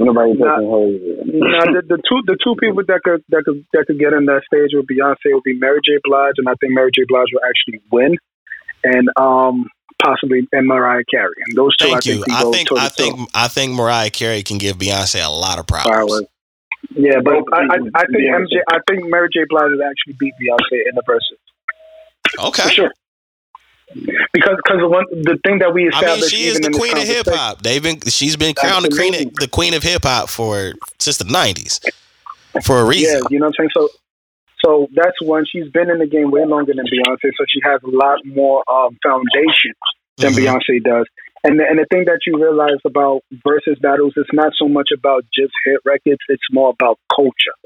ain't 0.00 0.06
nobody 0.08 0.32
Nah. 0.32 0.48
touching 0.48 0.70
her 0.72 0.84
either. 0.96 1.28
now 1.44 1.64
the, 1.76 1.82
the 1.92 1.98
two 2.08 2.20
the 2.24 2.40
two 2.40 2.56
people 2.56 2.80
that 2.88 3.04
could 3.04 3.20
that 3.28 3.44
could 3.44 3.68
that 3.76 3.84
could 3.84 4.00
get 4.00 4.16
in 4.16 4.24
that 4.32 4.48
stage 4.48 4.72
with 4.72 4.88
Beyonce 4.88 5.36
would 5.36 5.44
be 5.44 5.60
Mary 5.60 5.84
J. 5.84 6.00
Blige, 6.08 6.40
and 6.40 6.48
I 6.48 6.56
think 6.56 6.72
Mary 6.72 6.88
J. 6.96 7.04
Blige 7.04 7.28
will 7.36 7.44
actually 7.44 7.84
win, 7.92 8.16
and 8.84 9.08
um 9.16 9.66
possibly 10.02 10.46
and 10.52 10.66
Mariah 10.66 11.04
Carey. 11.10 11.34
And 11.46 11.56
those 11.56 11.76
two, 11.76 11.88
Thank 11.88 12.06
I 12.06 12.10
you. 12.10 12.24
think, 12.24 12.30
I 12.30 12.50
think. 12.50 12.72
I 12.72 12.88
think 12.88 13.30
I 13.34 13.48
think 13.48 13.72
Mariah 13.74 14.10
Carey 14.10 14.42
can 14.42 14.58
give 14.58 14.78
Beyonce 14.78 15.24
a 15.24 15.30
lot 15.30 15.58
of 15.58 15.66
problems. 15.66 16.22
Yeah, 16.94 17.20
but 17.22 17.34
I, 17.52 17.58
I, 17.58 17.76
I 17.94 18.04
think 18.06 18.24
MJ, 18.24 18.60
I 18.68 18.78
think 18.88 19.08
Mary 19.10 19.28
J. 19.32 19.44
Blige 19.48 19.70
would 19.70 19.80
actually 19.82 20.14
beat 20.18 20.32
Beyonce 20.40 20.88
in 20.88 20.94
the 20.94 21.02
verses 21.06 21.38
Okay. 22.38 22.62
For 22.62 22.68
sure. 22.70 22.92
because 24.32 24.56
because 24.64 24.78
the 24.78 24.88
one 24.88 25.04
the 25.10 25.38
thing 25.44 25.58
that 25.58 25.74
we 25.74 25.88
established, 25.88 26.12
I 26.12 26.20
mean, 26.20 26.28
she 26.28 26.44
is 26.44 26.60
the 26.60 26.70
queen 26.70 26.96
of 26.96 27.02
hip 27.02 27.26
hop. 27.28 27.62
They've 27.62 27.82
been 27.82 28.00
she's 28.02 28.36
been 28.36 28.54
crowned 28.54 28.84
the 28.84 28.90
queen 28.90 29.14
of, 29.14 29.34
the 29.34 29.48
queen 29.48 29.74
of 29.74 29.82
hip 29.82 30.04
hop 30.04 30.28
for 30.28 30.74
since 30.98 31.18
the 31.18 31.24
nineties 31.24 31.80
for 32.62 32.80
a 32.80 32.84
reason. 32.84 33.16
Yeah, 33.22 33.28
you 33.30 33.38
know 33.40 33.46
what 33.46 33.54
I'm 33.58 33.68
saying. 33.68 33.70
So 33.74 33.88
so 34.64 34.88
that's 34.94 35.20
one. 35.22 35.44
She's 35.50 35.70
been 35.72 35.90
in 35.90 35.98
the 35.98 36.06
game 36.06 36.30
way 36.30 36.44
longer 36.44 36.72
than 36.74 36.84
Beyonce, 36.86 37.30
so 37.36 37.44
she 37.48 37.60
has 37.64 37.80
a 37.82 37.90
lot 37.90 38.18
more 38.24 38.62
um, 38.70 38.96
foundation 39.02 39.72
than 40.18 40.32
Mhm. 40.32 40.38
Beyonce 40.38 40.82
does. 40.82 41.06
And 41.42 41.58
the, 41.58 41.64
and 41.66 41.78
the 41.78 41.86
thing 41.90 42.04
that 42.04 42.20
you 42.26 42.36
realize 42.36 42.80
about 42.84 43.22
versus 43.46 43.78
battles, 43.80 44.12
it's 44.16 44.32
not 44.32 44.52
so 44.58 44.68
much 44.68 44.88
about 44.94 45.24
just 45.34 45.52
hit 45.64 45.80
records; 45.84 46.20
it's 46.28 46.42
more 46.52 46.70
about 46.70 46.98
culture. 47.14 47.56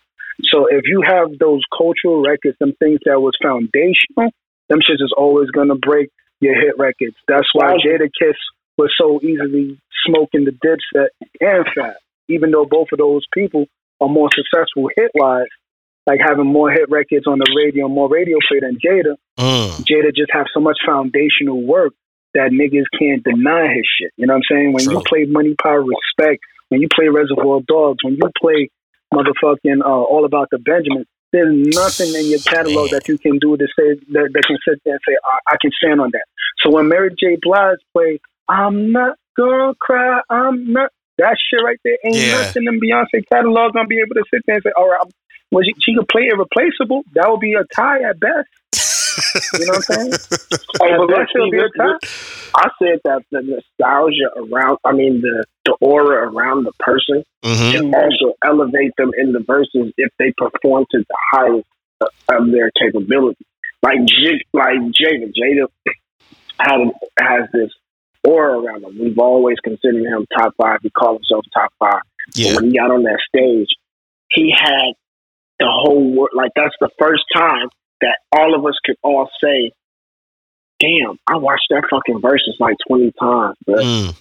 So 0.44 0.66
if 0.66 0.82
you 0.86 1.02
have 1.02 1.38
those 1.38 1.62
cultural 1.76 2.22
records, 2.22 2.56
them 2.58 2.72
things 2.78 3.00
that 3.04 3.20
was 3.20 3.34
foundational, 3.42 4.30
them 4.68 4.80
shits 4.80 5.02
is 5.02 5.14
always 5.16 5.50
gonna 5.50 5.74
break 5.76 6.10
your 6.40 6.54
hit 6.54 6.78
records. 6.78 7.16
That's 7.26 7.48
why. 7.52 7.76
Jada 7.84 8.10
Kiss 8.20 8.36
was 8.78 8.92
so 8.96 9.20
easily 9.22 9.78
smoking 10.06 10.44
the 10.44 10.52
Dipset 10.52 11.08
and 11.40 11.66
Fab, 11.74 11.94
even 12.28 12.50
though 12.50 12.66
both 12.66 12.88
of 12.92 12.98
those 12.98 13.24
people 13.32 13.66
are 14.00 14.08
more 14.08 14.28
successful 14.34 14.88
hit 14.96 15.10
wise, 15.14 15.46
like 16.06 16.20
having 16.20 16.46
more 16.46 16.70
hit 16.70 16.90
records 16.90 17.26
on 17.26 17.38
the 17.38 17.50
radio, 17.56 17.88
more 17.88 18.08
radio 18.08 18.38
play 18.48 18.60
than 18.60 18.76
Jada. 18.84 19.16
Mm. 19.38 19.70
Jada 19.88 20.14
just 20.14 20.30
have 20.32 20.46
so 20.52 20.60
much 20.60 20.78
foundational 20.86 21.62
work 21.66 21.94
that 22.34 22.50
niggas 22.50 22.84
can't 22.98 23.22
deny 23.24 23.68
his 23.72 23.86
shit. 23.98 24.12
You 24.16 24.26
know 24.26 24.34
what 24.34 24.42
I'm 24.50 24.56
saying? 24.56 24.72
When 24.72 24.84
you 24.90 25.00
play 25.08 25.24
Money, 25.24 25.54
Power, 25.62 25.82
Respect, 25.82 26.42
when 26.68 26.80
you 26.80 26.88
play 26.94 27.08
Reservoir 27.08 27.60
Dogs, 27.66 27.98
when 28.02 28.14
you 28.14 28.30
play 28.40 28.70
motherfucking 29.12 29.80
uh, 29.80 29.88
All 29.88 30.24
About 30.24 30.48
the 30.50 30.58
Benjamins, 30.58 31.06
there's 31.32 31.54
nothing 31.74 32.14
in 32.14 32.30
your 32.30 32.40
catalog 32.40 32.90
Man. 32.90 33.00
that 33.00 33.08
you 33.08 33.18
can 33.18 33.38
do 33.38 33.56
to 33.56 33.66
say 33.78 33.94
that, 34.12 34.30
that 34.32 34.44
can 34.46 34.58
sit 34.68 34.80
there 34.84 34.94
and 34.94 35.00
say 35.08 35.14
I, 35.24 35.54
I 35.54 35.56
can 35.60 35.70
stand 35.72 36.00
on 36.00 36.10
that. 36.12 36.24
So 36.62 36.70
when 36.70 36.88
Mary 36.88 37.10
J. 37.18 37.38
Blige 37.42 37.78
play, 37.92 38.20
I'm 38.48 38.92
not 38.92 39.16
gonna 39.36 39.74
cry, 39.80 40.20
I'm 40.30 40.72
not. 40.72 40.90
That 41.18 41.36
shit 41.38 41.62
right 41.64 41.78
there 41.84 41.96
ain't 42.04 42.16
Yeah. 42.16 42.42
nothing 42.42 42.64
in 42.66 42.80
Beyonce 42.80 43.22
catalog 43.32 43.72
gonna 43.74 43.86
be 43.86 43.98
able 44.00 44.14
to 44.14 44.24
sit 44.32 44.42
there 44.46 44.56
and 44.56 44.62
say, 44.64 44.70
all 44.76 44.88
right, 44.88 45.00
I'm, 45.02 45.10
well, 45.50 45.62
she, 45.64 45.74
she 45.84 45.96
could 45.96 46.08
play 46.08 46.28
irreplaceable. 46.32 47.02
That 47.14 47.30
would 47.30 47.40
be 47.40 47.54
a 47.54 47.64
tie 47.74 48.02
at 48.08 48.18
best. 48.20 48.48
You 49.58 49.66
know 49.66 49.74
what 49.74 49.90
I'm 49.90 49.96
saying? 49.96 50.12
Hey, 50.82 50.90
but 50.96 51.06
look, 51.06 51.10
best, 51.10 51.30
it'll 51.36 51.46
see, 51.46 51.50
be 51.52 51.58
a 51.58 51.68
tie. 51.78 51.98
I 52.56 52.68
said 52.82 52.98
that 53.04 53.22
the 53.30 53.42
nostalgia 53.42 54.30
around, 54.36 54.78
I 54.84 54.92
mean, 54.92 55.20
the, 55.20 55.44
the 55.64 55.76
aura 55.80 56.30
around 56.30 56.64
the 56.64 56.72
person 56.78 57.24
hmm 57.44 57.70
can 57.70 57.94
also 57.94 58.34
elevate 58.44 58.92
them 58.98 59.10
in 59.16 59.32
the 59.32 59.40
verses 59.40 59.92
if 59.96 60.10
they 60.18 60.32
perform 60.36 60.84
to 60.90 60.98
the 60.98 61.16
highest 61.32 61.66
of 62.28 62.50
their 62.50 62.70
capability. 62.80 63.44
Like, 63.82 64.04
J- 64.06 64.44
like 64.52 64.78
Jada, 64.78 65.32
Jada 65.32 65.66
had, 66.58 66.80
has 67.20 67.48
this 67.52 67.70
aura 68.26 68.58
around 68.60 68.84
him. 68.84 68.98
We've 68.98 69.18
always 69.18 69.58
considered 69.62 70.04
him 70.04 70.26
top 70.36 70.54
five. 70.60 70.78
He 70.82 70.90
called 70.90 71.20
himself 71.20 71.44
top 71.52 71.72
five. 71.78 72.02
Yeah. 72.34 72.54
But 72.54 72.62
when 72.62 72.70
he 72.70 72.78
got 72.78 72.90
on 72.90 73.02
that 73.04 73.20
stage, 73.28 73.68
he 74.30 74.52
had 74.56 74.94
the 75.58 75.66
whole 75.68 76.14
world. 76.14 76.30
Like 76.34 76.50
that's 76.56 76.74
the 76.80 76.90
first 76.98 77.24
time 77.34 77.68
that 78.00 78.18
all 78.32 78.54
of 78.54 78.64
us 78.66 78.74
could 78.84 78.96
all 79.02 79.28
say, 79.42 79.70
"Damn, 80.80 81.18
I 81.26 81.36
watched 81.36 81.66
that 81.70 81.84
fucking 81.90 82.20
verses 82.20 82.56
like 82.60 82.76
twenty 82.86 83.12
times." 83.20 83.56
Bro. 83.66 83.76
Mm. 83.76 84.14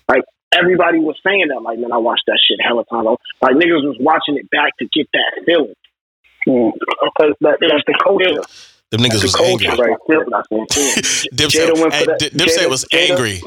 Everybody 0.55 0.99
was 0.99 1.17
saying 1.25 1.47
that, 1.49 1.63
like, 1.63 1.79
man, 1.79 1.91
I 1.91 1.97
watched 1.97 2.25
that 2.27 2.37
shit 2.47 2.59
hella 2.63 2.85
times. 2.85 3.17
Like 3.41 3.55
niggas 3.55 3.81
was 3.81 3.97
watching 3.99 4.37
it 4.37 4.47
back 4.51 4.69
to 4.77 4.85
get 4.93 5.07
that 5.13 5.41
feeling. 5.47 5.73
Because 6.45 7.33
that, 7.41 7.57
that's 7.59 7.83
the 7.87 7.97
culture. 8.03 8.39
Them 8.91 9.01
niggas 9.01 9.23
was 9.23 9.33
the 9.33 9.43
angry. 9.43 9.65
culture 9.65 9.81
right 9.81 9.97
there. 10.07 10.25
That's 10.29 10.47
what 10.51 10.61
I'm 10.61 10.67
saying. 10.69 10.93
Dipset, 11.33 11.73
went 11.81 11.93
for 11.93 11.97
hey, 11.97 12.05
that- 12.05 12.19
Di- 12.19 12.29
Dipset 12.29 12.69
was 12.69 12.85
Jada- 12.85 13.09
angry. 13.09 13.41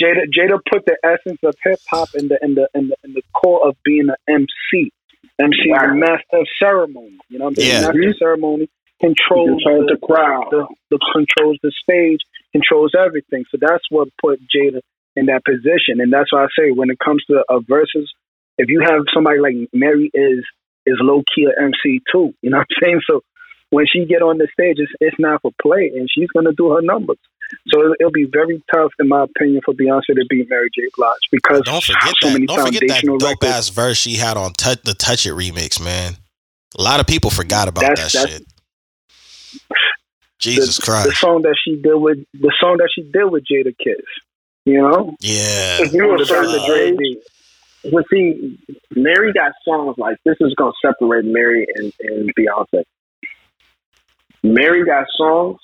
Jada 0.00 0.24
Jada 0.36 0.58
put 0.70 0.86
the 0.86 0.96
essence 1.04 1.38
of 1.42 1.54
hip 1.62 1.78
hop 1.90 2.08
in 2.14 2.28
the 2.28 2.38
in 2.42 2.54
the 2.54 2.68
in 2.74 2.88
the 2.88 2.96
in 3.04 3.12
the 3.12 3.22
core 3.34 3.66
of 3.68 3.76
being 3.84 4.08
an 4.08 4.16
MC. 4.28 4.92
MC 5.40 5.70
is 5.70 5.82
a 5.82 5.94
master 5.94 6.38
of 6.40 6.46
ceremony. 6.58 7.18
You 7.28 7.38
know 7.38 7.46
what 7.46 7.50
I'm 7.50 7.54
saying? 7.56 7.68
Yeah. 7.68 7.80
Master 7.80 7.90
of 7.90 7.96
mm-hmm. 7.96 8.18
ceremony 8.18 8.70
controls 9.00 9.62
Controls 9.62 9.86
the, 9.88 9.98
the 10.00 10.06
crowd. 10.06 10.48
the, 10.50 10.66
the 10.90 10.98
controls 11.12 11.58
the 11.62 11.72
stage, 11.82 12.20
controls 12.52 12.92
everything. 12.98 13.44
So 13.50 13.58
that's 13.60 13.84
what 13.90 14.08
put 14.20 14.40
Jada 14.48 14.80
in 15.14 15.26
that 15.26 15.44
position. 15.44 16.00
And 16.00 16.12
that's 16.12 16.32
why 16.32 16.44
I 16.44 16.48
say 16.58 16.70
when 16.70 16.90
it 16.90 16.98
comes 16.98 17.24
to 17.26 17.44
a 17.48 17.60
versus, 17.60 18.12
if 18.58 18.68
you 18.68 18.80
have 18.80 19.02
somebody 19.12 19.40
like 19.40 19.54
Mary 19.72 20.10
is 20.14 20.44
is 20.86 20.96
low 21.00 21.22
key 21.34 21.46
a 21.46 21.60
MC 21.60 22.00
too. 22.10 22.32
You 22.40 22.50
know 22.50 22.58
what 22.58 22.68
I'm 22.70 22.82
saying? 22.82 23.00
So 23.10 23.20
when 23.70 23.86
she 23.90 24.06
get 24.06 24.22
on 24.22 24.38
the 24.38 24.46
stage, 24.52 24.76
it's, 24.78 24.92
it's 25.00 25.16
not 25.18 25.42
for 25.42 25.50
play, 25.60 25.90
and 25.94 26.08
she's 26.08 26.30
gonna 26.30 26.52
do 26.56 26.70
her 26.70 26.80
numbers. 26.82 27.18
So 27.68 27.80
it'll, 27.80 27.94
it'll 28.00 28.12
be 28.12 28.26
very 28.32 28.62
tough, 28.74 28.92
in 28.98 29.08
my 29.08 29.22
opinion, 29.24 29.60
for 29.64 29.74
Beyonce 29.74 30.02
to 30.14 30.24
beat 30.28 30.48
Mary 30.48 30.68
J. 30.74 30.82
Blige 30.96 31.14
because 31.30 31.62
Don't 31.64 31.82
she 31.82 31.92
forget 31.92 32.14
so 32.20 32.28
that. 32.28 32.32
many 32.34 32.46
Don't 32.46 32.64
forget 32.66 32.82
that 32.88 33.02
dope 33.04 33.22
records. 33.22 33.44
ass 33.52 33.68
verse 33.70 33.96
she 33.98 34.14
had 34.14 34.36
on 34.36 34.52
touch, 34.52 34.82
the 34.82 34.94
Touch 34.94 35.26
It 35.26 35.30
remix, 35.32 35.82
man. 35.82 36.14
A 36.78 36.82
lot 36.82 37.00
of 37.00 37.06
people 37.06 37.30
forgot 37.30 37.68
about 37.68 37.82
That's- 37.82 38.12
that 38.12 38.18
that's- 38.28 38.38
shit. 38.38 38.46
Jesus 40.38 40.76
the 40.76 40.82
Christ. 40.82 41.18
song 41.20 41.42
that 41.42 41.56
she 41.64 41.76
did 41.76 41.94
with 41.94 42.18
the 42.34 42.52
song 42.60 42.76
that 42.78 42.90
she 42.94 43.02
did 43.02 43.24
with 43.24 43.44
Jadakiss. 43.50 44.02
You 44.66 44.78
know, 44.82 45.16
Yeah. 45.20 45.78
If 45.82 45.92
you 45.94 46.04
were 46.04 46.18
Shout 46.24 46.44
to 46.44 46.60
Uh, 46.60 46.66
Dre 46.66 46.90
D. 46.96 47.20
But 47.92 48.04
see, 48.12 48.58
Mary 48.94 49.32
got 49.32 49.52
songs 49.64 49.94
like 49.96 50.16
this 50.24 50.36
is 50.40 50.52
gonna 50.58 50.72
separate 50.84 51.24
Mary 51.24 51.66
and, 51.76 51.92
and 52.00 52.30
Beyonce. 52.38 52.82
Mary 54.42 54.84
got 54.84 55.06
songs 55.16 55.58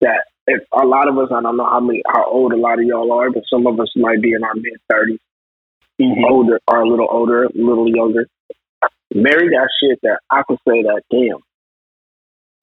that 0.00 0.24
if 0.46 0.62
a 0.72 0.86
lot 0.86 1.08
of 1.08 1.18
us, 1.18 1.28
I 1.30 1.40
don't 1.40 1.56
know 1.56 1.68
how 1.68 1.80
many 1.80 2.02
how 2.06 2.30
old 2.30 2.52
a 2.52 2.56
lot 2.56 2.78
of 2.78 2.84
y'all 2.84 3.12
are, 3.12 3.30
but 3.30 3.44
some 3.50 3.66
of 3.66 3.78
us 3.80 3.92
might 3.96 4.20
be 4.20 4.32
in 4.32 4.42
our 4.44 4.54
mid 4.54 4.80
30s 4.92 5.18
mm-hmm. 6.00 6.24
older 6.30 6.60
or 6.68 6.82
a 6.82 6.88
little 6.88 7.08
older, 7.10 7.44
a 7.44 7.50
little 7.54 7.88
younger. 7.88 8.26
Mary 9.14 9.50
got 9.50 9.68
shit 9.82 9.98
that 10.02 10.18
I 10.30 10.42
could 10.46 10.58
say 10.66 10.82
that 10.82 11.02
damn. 11.10 11.38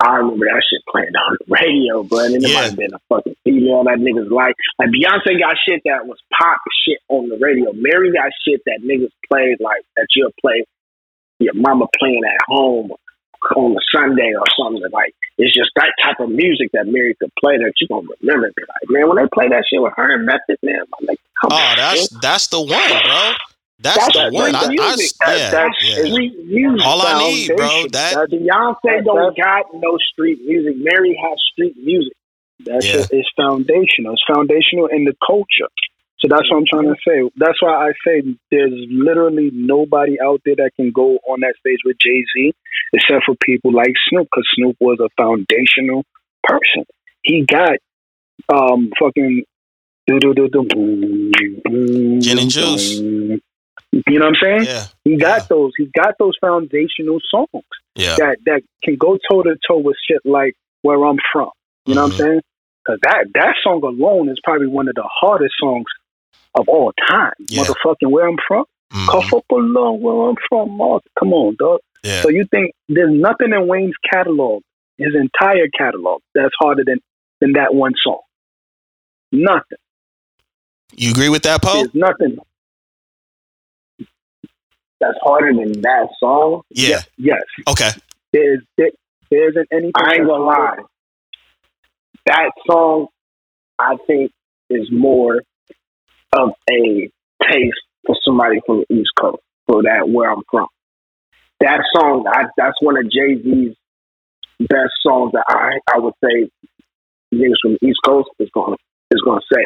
I 0.02 0.16
remember 0.16 0.46
that 0.46 0.64
shit 0.64 0.82
playing 0.90 1.12
on 1.12 1.38
the 1.40 1.46
radio, 1.50 2.04
but 2.04 2.32
and 2.32 2.36
it 2.36 2.50
Yeah. 2.50 2.56
might 2.56 2.70
have 2.72 2.78
been 2.78 2.94
a 2.94 3.00
fucking 3.10 3.36
female 3.44 3.84
that 3.84 4.00
niggas 4.00 4.32
like. 4.32 4.56
Like 4.80 4.90
Beyonce 4.90 5.38
got 5.40 5.58
shit 5.68 5.82
that 5.86 6.08
was 6.08 6.18
pop 6.32 6.60
shit 6.86 7.00
on 7.10 7.28
the 7.28 7.38
radio. 7.38 7.74
Mary 7.74 8.12
got 8.14 8.32
shit 8.48 8.62
that 8.66 8.80
niggas 8.82 9.12
played 9.30 9.60
like 9.60 9.84
that 9.98 10.08
you'll 10.16 10.32
play 10.40 10.64
your 11.40 11.54
mama 11.54 11.86
playing 12.00 12.22
at 12.26 12.40
home 12.48 12.92
on 13.56 13.74
a 13.78 13.84
Sunday 13.96 14.32
or 14.38 14.46
something. 14.58 14.84
Like 14.92 15.14
it's 15.38 15.54
just 15.56 15.72
that 15.76 15.92
type 16.04 16.20
of 16.20 16.30
music 16.30 16.70
that 16.74 16.88
Mary 16.88 17.16
could 17.20 17.32
play 17.40 17.58
that 17.58 17.74
you 17.82 17.88
gonna 17.88 18.08
remember. 18.22 18.48
Like, 18.58 18.90
man, 18.90 19.08
when 19.10 19.18
they 19.18 19.30
play 19.34 19.48
that 19.50 19.64
shit 19.70 19.82
with 19.82 19.94
her 19.96 20.14
and 20.16 20.26
Method 20.26 20.58
Man, 20.64 20.80
I'm 21.00 21.06
like, 21.08 21.20
come 21.42 21.52
Oh, 21.52 21.56
on, 21.56 21.76
that's 21.78 22.12
man. 22.12 22.20
that's 22.22 22.48
the 22.48 22.60
one, 22.60 22.68
bro. 22.68 23.32
That's, 23.82 23.96
That's 23.98 24.14
the 24.18 24.30
the 24.30 24.36
one. 24.36 24.56
I, 24.56 24.60
I, 24.64 24.68
music. 24.68 25.12
yeah, 25.26 25.52
That's 25.52 25.76
yeah. 25.82 26.04
music. 26.04 26.86
All 26.86 27.02
I 27.02 27.20
need, 27.32 27.48
bro. 27.56 27.84
That 27.94 28.14
That- 28.16 28.30
Beyonce 28.30 29.06
don't 29.06 29.38
got 29.38 29.66
no 29.74 29.98
street 30.12 30.40
music. 30.46 30.76
Mary 30.78 31.18
has 31.24 31.40
street 31.54 31.78
music. 31.78 32.12
That 32.66 32.84
Yeah. 32.84 33.04
shit 33.08 33.14
is 33.14 33.26
foundational. 33.38 34.14
It's 34.20 34.24
foundational 34.28 34.88
in 34.88 35.06
the 35.06 35.14
culture. 35.26 35.72
So 36.22 36.28
that's 36.28 36.50
what 36.52 36.58
I'm 36.58 36.66
trying 36.70 36.94
to 36.94 37.00
say. 37.08 37.30
That's 37.38 37.62
why 37.62 37.88
I 37.88 37.92
say 38.06 38.22
there's 38.52 38.74
literally 38.90 39.52
nobody 39.54 40.18
out 40.22 40.42
there 40.46 40.56
that 40.58 40.72
can 40.76 40.92
go 40.92 41.18
on 41.30 41.40
that 41.42 41.56
stage 41.60 41.80
with 41.86 41.98
Jay 42.02 42.24
Z 42.36 42.54
except 42.94 43.24
for 43.26 43.36
people 43.44 43.72
like 43.72 43.94
Snoop, 44.10 44.28
because 44.32 44.48
Snoop 44.56 44.76
was 44.80 45.00
a 45.00 45.10
foundational 45.16 46.04
person. 46.44 46.86
He 47.24 47.46
got 47.46 47.78
um 48.54 48.90
fucking 49.00 49.44
Gin 50.10 50.22
and 52.40 52.50
juice. 52.50 52.98
You 52.98 53.40
know 53.92 54.26
what 54.26 54.28
I'm 54.28 54.36
saying? 54.42 54.64
Yeah. 54.64 54.88
He 55.04 55.18
got 55.18 55.42
Yeah. 55.42 55.46
those. 55.50 55.72
He 55.78 55.90
got 55.96 56.16
those 56.20 56.34
foundational 56.42 57.20
songs 57.30 57.64
Yeah. 57.96 58.16
that 58.18 58.38
that 58.46 58.62
can 58.84 58.96
go 58.96 59.18
toe 59.30 59.44
to 59.44 59.56
toe 59.68 59.78
with 59.78 59.96
shit 60.08 60.22
like 60.26 60.56
where 60.82 61.04
I'm 61.06 61.18
from. 61.32 61.50
You 61.86 61.96
know 61.96 62.02
Mhm. 62.02 62.04
what 62.04 62.22
I'm 62.22 62.26
saying? 62.28 62.42
Because 62.86 63.00
that 63.04 63.26
that 63.36 63.56
song 63.64 63.84
alone 63.84 64.30
is 64.30 64.40
probably 64.44 64.68
one 64.68 64.88
of 64.88 64.96
the 64.96 65.08
hardest 65.08 65.56
songs 65.60 65.86
of 66.56 66.68
all 66.68 66.92
time. 67.10 67.34
Yeah. 67.48 67.64
Motherfucking 67.64 68.10
where 68.10 68.28
I'm 68.28 68.38
from, 68.48 68.66
Mhm. 68.94 69.08
cough 69.08 69.34
up 69.34 69.46
along 69.52 70.02
where 70.02 70.30
I'm 70.30 70.36
from. 70.50 70.72
Mark. 70.78 71.04
Come 71.18 71.34
on, 71.34 71.56
dog. 71.60 71.80
Yeah. 72.04 72.22
So 72.22 72.30
you 72.30 72.46
think 72.50 72.74
there's 72.88 73.12
nothing 73.14 73.52
in 73.54 73.68
Wayne's 73.68 73.96
catalog, 74.12 74.62
his 74.98 75.14
entire 75.16 75.68
catalog, 75.78 76.22
that's 76.34 76.54
harder 76.60 76.84
than 76.86 77.00
than 77.42 77.54
that 77.54 77.74
one 77.74 77.94
song? 78.04 78.20
Nothing. 79.32 79.78
You 80.92 81.12
agree 81.12 81.30
with 81.30 81.44
that, 81.44 81.62
Poe? 81.62 81.74
There's 81.76 81.94
nothing. 81.96 82.38
That's 85.00 85.18
harder 85.22 85.54
than 85.54 85.82
that 85.82 86.10
song. 86.20 86.64
Yeah. 86.70 87.02
Yes. 87.18 87.44
Okay. 87.70 87.90
There's 88.34 88.62
there, 88.78 88.92
there 89.32 89.50
isn't 89.50 89.68
anything. 89.72 89.92
I 89.96 90.16
ain't 90.16 90.20
that's 90.24 90.28
gonna 90.28 90.44
lie. 90.44 90.78
That 92.26 92.52
song, 92.70 93.08
I 93.80 93.96
think, 94.08 94.32
is 94.70 94.92
more 94.92 95.42
of 96.34 96.52
a 96.70 97.12
taste 97.44 97.82
for 98.06 98.16
somebody 98.26 98.60
from 98.66 98.84
the 98.90 98.96
East 98.96 99.12
Coast, 99.20 99.42
for 99.68 99.84
that 99.84 100.10
where 100.10 100.32
I'm 100.32 100.44
from. 100.50 100.68
That 101.62 101.84
song, 101.96 102.26
I, 102.28 102.44
that's 102.58 102.78
one 102.82 102.98
of 102.98 103.04
Jay 103.12 103.42
Z's 103.42 103.76
best 104.60 104.92
songs 105.02 105.32
that 105.34 105.46
I 105.48 105.80
I 105.94 106.00
would 106.00 106.14
say 106.24 106.50
niggas 107.34 107.60
from 107.62 107.78
the 107.82 107.88
East 107.88 108.00
Coast 108.06 108.30
is 108.40 108.50
gonna 108.54 108.76
is 109.12 109.22
gonna 109.26 109.42
say. 109.52 109.64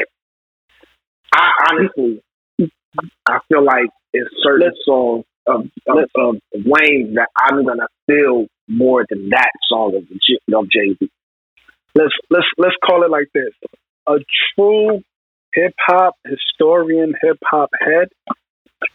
I 1.33 1.49
honestly, 1.71 2.21
I 3.27 3.39
feel 3.49 3.63
like 3.63 3.89
it's 4.13 4.29
certain 4.43 4.71
songs 4.85 5.25
of 5.47 5.65
of, 5.87 5.97
of 6.15 6.35
Wayne 6.53 7.15
that 7.15 7.29
I'm 7.39 7.65
gonna 7.65 7.87
feel 8.07 8.47
more 8.67 9.05
than 9.09 9.29
that 9.29 9.51
song 9.69 9.95
of 9.95 10.03
of 10.03 10.69
Jay 10.69 10.95
Z. 10.99 11.09
let's 11.95 12.13
let's 12.29 12.47
let's 12.57 12.75
call 12.85 13.03
it 13.03 13.11
like 13.11 13.29
this: 13.33 13.51
a 14.07 14.17
true 14.55 15.01
hip 15.53 15.73
hop 15.85 16.15
historian, 16.25 17.13
hip 17.21 17.37
hop 17.45 17.69
head 17.79 18.09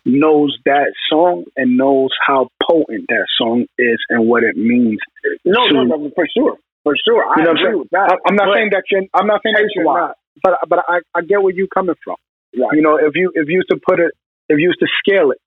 knows 0.05 0.57
that 0.65 0.93
song 1.11 1.45
and 1.57 1.77
knows 1.77 2.11
how 2.27 2.49
potent 2.69 3.07
that 3.09 3.27
song 3.39 3.65
is 3.79 3.99
and 4.11 4.27
what 4.29 4.43
it 4.43 4.57
means. 4.57 4.99
No, 5.45 5.65
no, 5.71 5.83
to- 5.85 5.87
no, 5.89 6.11
for 6.15 6.27
sure, 6.37 6.57
for 6.85 6.95
sure. 7.07 7.25
I 7.25 7.41
You 7.41 7.45
know 7.45 7.51
agree 7.53 7.75
with 7.77 7.91
that. 7.91 8.13
I, 8.13 8.17
I'm 8.29 8.37
not 8.37 8.49
But- 8.49 8.57
saying 8.57 8.71
that 8.73 8.83
you're. 8.91 9.03
I'm 9.15 9.27
not 9.27 9.41
saying 9.43 9.55
that 9.55 9.71
you're 9.75 9.85
not. 9.85 10.17
But 10.43 10.59
but 10.69 10.79
I 10.89 11.01
I 11.15 11.23
get 11.23 11.43
where 11.43 11.53
you're 11.53 11.67
coming 11.69 11.97
from. 12.05 12.17
Right. 12.57 12.77
You 12.77 12.83
know, 12.83 12.97
if 12.97 13.13
you 13.15 13.33
if 13.35 13.49
you 13.49 13.57
used 13.57 13.69
to 13.71 13.79
put 13.85 13.99
it, 14.01 14.13
if 14.49 14.59
you 14.59 14.69
used 14.69 14.81
to 14.81 14.87
scale 15.03 15.31
it, 15.33 15.39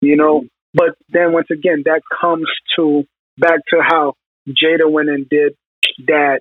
you 0.00 0.16
know. 0.16 0.40
Mm-hmm. 0.40 0.46
But 0.74 0.96
then 1.10 1.32
once 1.32 1.48
again, 1.50 1.82
that 1.84 2.00
comes 2.20 2.46
to 2.76 3.04
back 3.38 3.60
to 3.70 3.80
how 3.82 4.14
Jada 4.48 4.90
went 4.90 5.10
and 5.10 5.28
did 5.28 5.54
that 6.06 6.40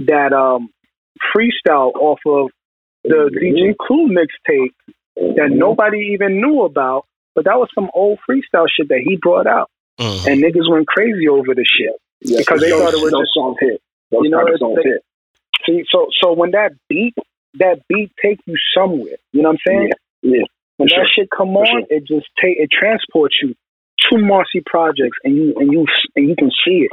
that 0.00 0.32
um 0.32 0.68
freestyle 1.34 1.92
off 1.94 2.20
of 2.26 2.50
the. 3.04 3.30
DJ 3.40 3.74
Clue 3.78 4.08
mixtape 4.08 4.72
that 5.16 5.50
Mhm. 5.50 5.56
nobody 5.56 5.98
even 6.14 6.40
knew 6.40 6.62
about. 6.62 7.06
But 7.34 7.44
that 7.46 7.58
was 7.58 7.68
some 7.74 7.90
old 7.94 8.18
freestyle 8.28 8.66
shit 8.70 8.88
that 8.88 9.00
he 9.04 9.16
brought 9.16 9.46
out, 9.46 9.68
Mhm. 10.00 10.26
and 10.32 10.42
niggas 10.42 10.70
went 10.70 10.86
crazy 10.86 11.28
over 11.28 11.54
the 11.54 11.64
shit. 11.64 11.96
Yeah, 12.20 12.38
because 12.38 12.60
they 12.60 12.70
those, 12.70 12.82
thought 12.82 12.94
it 12.94 13.02
was 13.02 13.12
just- 13.12 13.34
songs 13.34 13.56
hit. 13.60 13.80
Those 14.10 14.24
You 14.24 14.30
know, 14.30 14.46
it's 14.46 14.58
songs 14.60 14.78
hit. 14.84 15.02
See, 15.66 15.84
so 15.90 16.08
so 16.22 16.32
when 16.32 16.52
that 16.52 16.72
beat 16.88 17.14
that 17.54 17.80
beat 17.88 18.10
take 18.22 18.38
you 18.46 18.54
somewhere, 18.76 19.16
you 19.32 19.42
know 19.42 19.50
what 19.50 19.60
I'm 19.66 19.72
saying? 19.72 19.90
Yeah, 20.22 20.38
yeah. 20.38 20.44
When 20.76 20.88
for 20.88 20.94
that 20.96 21.06
sure. 21.06 21.24
shit 21.24 21.30
come 21.30 21.52
For 21.54 21.60
on, 21.62 21.66
sure. 21.66 21.86
it 21.90 22.04
just 22.06 22.26
take 22.40 22.58
it 22.58 22.70
transports 22.70 23.36
you 23.42 23.54
to 24.10 24.18
Marcy 24.18 24.60
Projects, 24.66 25.18
and 25.24 25.34
you 25.36 25.54
and 25.56 25.72
you 25.72 25.86
and 26.16 26.28
you 26.28 26.36
can 26.36 26.50
see 26.64 26.86
it. 26.86 26.90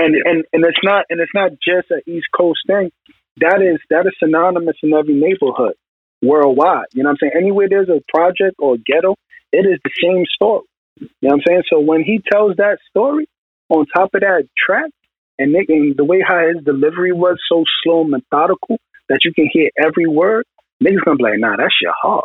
And 0.00 0.14
and 0.24 0.44
and 0.52 0.64
it's 0.64 0.82
not 0.82 1.06
and 1.10 1.20
it's 1.20 1.32
not 1.34 1.52
just 1.64 1.90
an 1.90 2.00
East 2.06 2.26
Coast 2.36 2.60
thing. 2.66 2.90
That 3.38 3.60
is 3.62 3.78
that 3.90 4.06
is 4.06 4.12
synonymous 4.18 4.76
in 4.82 4.94
every 4.94 5.14
neighborhood 5.14 5.74
worldwide. 6.22 6.86
You 6.92 7.02
know 7.02 7.10
what 7.10 7.18
I'm 7.22 7.30
saying? 7.30 7.32
Anywhere 7.36 7.68
there's 7.68 7.88
a 7.88 8.02
project 8.08 8.56
or 8.58 8.74
a 8.74 8.78
ghetto, 8.78 9.14
it 9.52 9.66
is 9.66 9.78
the 9.84 9.90
same 10.02 10.24
story. 10.34 10.64
You 10.98 11.08
know 11.22 11.28
what 11.28 11.34
I'm 11.34 11.40
saying? 11.46 11.62
So 11.70 11.80
when 11.80 12.02
he 12.02 12.20
tells 12.32 12.56
that 12.56 12.78
story 12.88 13.28
on 13.68 13.86
top 13.94 14.14
of 14.14 14.20
that 14.20 14.44
track, 14.66 14.90
and, 15.38 15.54
they, 15.54 15.66
and 15.68 15.96
the 15.96 16.04
way 16.04 16.22
how 16.26 16.40
his 16.48 16.64
delivery 16.64 17.12
was 17.12 17.36
so 17.48 17.62
slow 17.82 18.02
and 18.02 18.10
methodical 18.10 18.78
that 19.08 19.20
you 19.24 19.32
can 19.34 19.48
hear 19.52 19.68
every 19.78 20.06
word, 20.06 20.46
niggas 20.82 21.04
gonna 21.04 21.16
be 21.16 21.24
like, 21.24 21.38
nah, 21.38 21.56
that 21.56 21.70
shit 21.70 21.92
hard. 22.02 22.24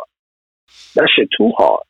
That 0.94 1.08
shit 1.14 1.28
too 1.36 1.52
hard. 1.56 1.80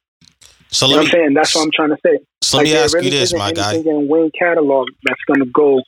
So 0.70 0.86
You 0.86 0.92
know 0.92 0.98
what 0.98 1.06
I'm 1.06 1.10
saying? 1.12 1.34
That's 1.34 1.54
what 1.54 1.62
I'm 1.62 1.70
trying 1.74 1.90
to 1.90 1.98
say. 2.04 2.24
so 2.42 2.56
let 2.56 2.64
me 2.64 2.74
ask 2.74 2.94
really 2.94 3.06
you 3.06 3.10
this, 3.12 3.34
my 3.34 3.52
guy. 3.52 3.74
in 3.74 4.08
Wayne 4.08 4.30
catalog 4.36 4.88
that's 5.04 5.20
gonna 5.28 5.46
go 5.46 5.80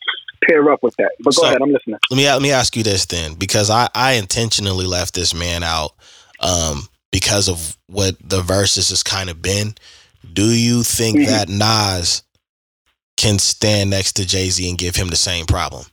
pair 0.49 0.71
up 0.73 0.83
with 0.83 0.95
that. 0.97 1.13
But 1.21 1.35
go 1.35 1.43
So- 1.43 1.47
ahead, 1.47 1.63
I'm 1.63 1.73
listening. 1.73 1.99
let 2.11 2.17
me 2.17 2.27
let 2.27 2.43
me 2.43 2.51
ask 2.53 2.77
you 2.77 2.83
this 2.83 3.07
then, 3.07 3.35
because 3.35 3.71
I 3.71 3.89
I 3.95 4.13
intentionally 4.15 4.87
left 4.87 5.15
this 5.15 5.35
man 5.35 5.63
out, 5.63 5.93
um, 6.41 6.89
because 7.13 7.49
of 7.49 7.77
what 7.87 8.17
the 8.23 8.41
verses 8.43 8.91
has 8.91 9.03
kind 9.03 9.31
of 9.31 9.41
been. 9.43 9.75
Do 10.33 10.47
you 10.47 10.83
think 10.83 11.19
Mhm. 11.19 11.27
that 11.27 11.49
Nas 11.49 12.23
can 13.17 13.39
stand 13.39 13.91
next 13.91 14.15
to 14.15 14.27
Jay 14.27 14.49
Z 14.51 14.69
and 14.69 14.79
give 14.79 14.97
him 14.97 15.09
the 15.09 15.17
same 15.17 15.47
problem? 15.47 15.85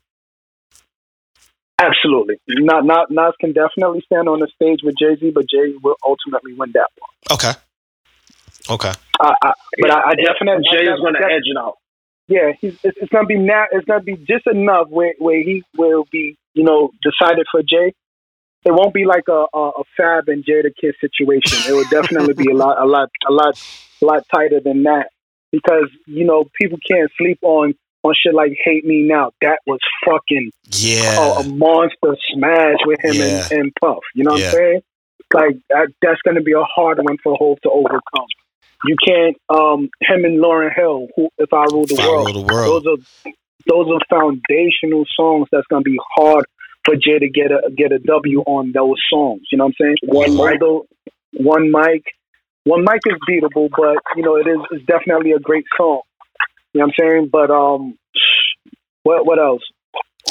Absolutely. 1.79 2.35
Not 2.47 2.85
not 2.85 3.09
Nas 3.09 3.33
can 3.39 3.53
definitely 3.53 4.01
stand 4.05 4.29
on 4.29 4.39
the 4.39 4.47
stage 4.55 4.79
with 4.83 4.95
Jay 4.99 5.15
Z, 5.19 5.31
but 5.31 5.45
Jay 5.49 5.73
will 5.81 5.95
ultimately 6.05 6.53
win 6.53 6.71
that 6.73 6.87
one. 6.99 7.09
Okay. 7.31 7.51
Okay. 8.69 8.91
I, 9.19 9.33
I, 9.43 9.53
but 9.79 9.91
I, 9.91 10.09
I 10.11 10.15
definitely 10.15 10.63
Jay 10.71 10.87
I 10.87 10.93
is 10.93 10.99
going 10.99 11.13
to 11.15 11.23
edge 11.25 11.43
it 11.45 11.57
out. 11.57 11.77
Yeah, 12.31 12.51
he's, 12.59 12.73
it's, 12.83 12.97
it's 13.01 13.11
gonna 13.11 13.25
be 13.27 13.37
now. 13.37 13.65
It's 13.71 13.85
gonna 13.85 14.01
be 14.03 14.15
just 14.15 14.47
enough 14.47 14.87
where 14.89 15.13
where 15.19 15.41
he 15.43 15.63
will 15.77 16.05
be, 16.11 16.37
you 16.53 16.63
know, 16.63 16.91
decided 17.03 17.45
for 17.51 17.61
Jay. 17.61 17.93
It 18.63 18.71
won't 18.71 18.93
be 18.93 19.05
like 19.05 19.23
a, 19.27 19.45
a, 19.53 19.69
a 19.81 19.83
Fab 19.97 20.29
and 20.29 20.45
Jada 20.45 20.71
Kiss 20.79 20.93
situation. 21.01 21.57
It 21.67 21.73
will 21.75 21.89
definitely 21.89 22.35
be 22.35 22.51
a 22.51 22.55
lot, 22.55 22.77
a 22.79 22.85
lot, 22.85 23.09
a 23.27 23.33
lot, 23.33 23.59
a 24.01 24.05
lot 24.05 24.23
tighter 24.33 24.59
than 24.63 24.83
that 24.83 25.07
because 25.51 25.89
you 26.05 26.25
know 26.25 26.45
people 26.59 26.77
can't 26.89 27.09
sleep 27.17 27.39
on 27.41 27.73
on 28.03 28.13
shit 28.23 28.33
like 28.33 28.51
"Hate 28.63 28.85
Me 28.85 29.03
Now." 29.03 29.31
That 29.41 29.59
was 29.67 29.79
fucking 30.05 30.51
Yeah. 30.71 31.19
a, 31.19 31.39
a 31.41 31.43
monster 31.43 32.15
smash 32.33 32.77
with 32.85 32.99
him 33.03 33.13
Yeah. 33.15 33.47
and, 33.51 33.59
and 33.59 33.71
Puff. 33.81 34.03
You 34.15 34.23
know 34.23 34.31
what 34.31 34.39
Yeah. 34.41 34.47
I'm 34.47 34.53
saying? 34.53 34.81
Like 35.33 35.55
that, 35.69 35.87
that's 36.01 36.21
going 36.23 36.35
to 36.35 36.43
be 36.43 36.51
a 36.51 36.63
hard 36.63 36.97
one 36.97 37.17
for 37.23 37.35
Hov 37.39 37.57
to 37.61 37.69
overcome. 37.69 38.27
You 38.85 38.95
can't 39.05 39.37
um 39.49 39.89
him 40.01 40.25
and 40.25 40.41
Lauryn 40.41 40.73
Hill, 40.75 41.07
who 41.15 41.29
if 41.37 41.53
I 41.53 41.65
rule 41.71 41.85
the 41.85 41.97
I 41.99 42.07
world. 42.07 42.27
rule 42.27 42.33
the 42.33 42.53
world. 42.53 42.83
Those 42.83 42.97
are 42.97 43.31
those 43.67 43.87
are 43.93 43.99
foundational 44.09 45.05
songs 45.15 45.47
that's 45.51 45.67
going 45.67 45.83
to 45.83 45.89
be 45.89 45.99
hard 46.15 46.45
for 46.83 46.95
Jay 46.95 47.19
to 47.19 47.29
get 47.29 47.51
a 47.51 47.71
get 47.75 47.91
a 47.91 47.99
W 47.99 48.39
on 48.41 48.71
those 48.73 48.97
songs. 49.11 49.41
You 49.51 49.57
know 49.57 49.65
what 49.65 49.75
I'm 49.79 49.85
saying? 49.85 49.97
One 50.03 50.35
mic. 50.35 50.61
One 51.33 51.71
mic, 51.71 52.03
one 52.65 52.83
mic 52.83 53.01
is 53.05 53.17
beatable, 53.29 53.69
but 53.69 53.97
you 54.15 54.23
know 54.23 54.35
it 54.35 54.47
is 54.47 54.59
it's 54.71 54.85
definitely 54.85 55.31
a 55.31 55.39
great 55.39 55.65
song. 55.77 56.01
You 56.73 56.79
know 56.79 56.87
what 56.87 56.93
I'm 56.99 57.09
saying? 57.09 57.29
But 57.31 57.51
um, 57.51 57.97
what 59.03 59.25
what 59.25 59.39
else? 59.39 59.61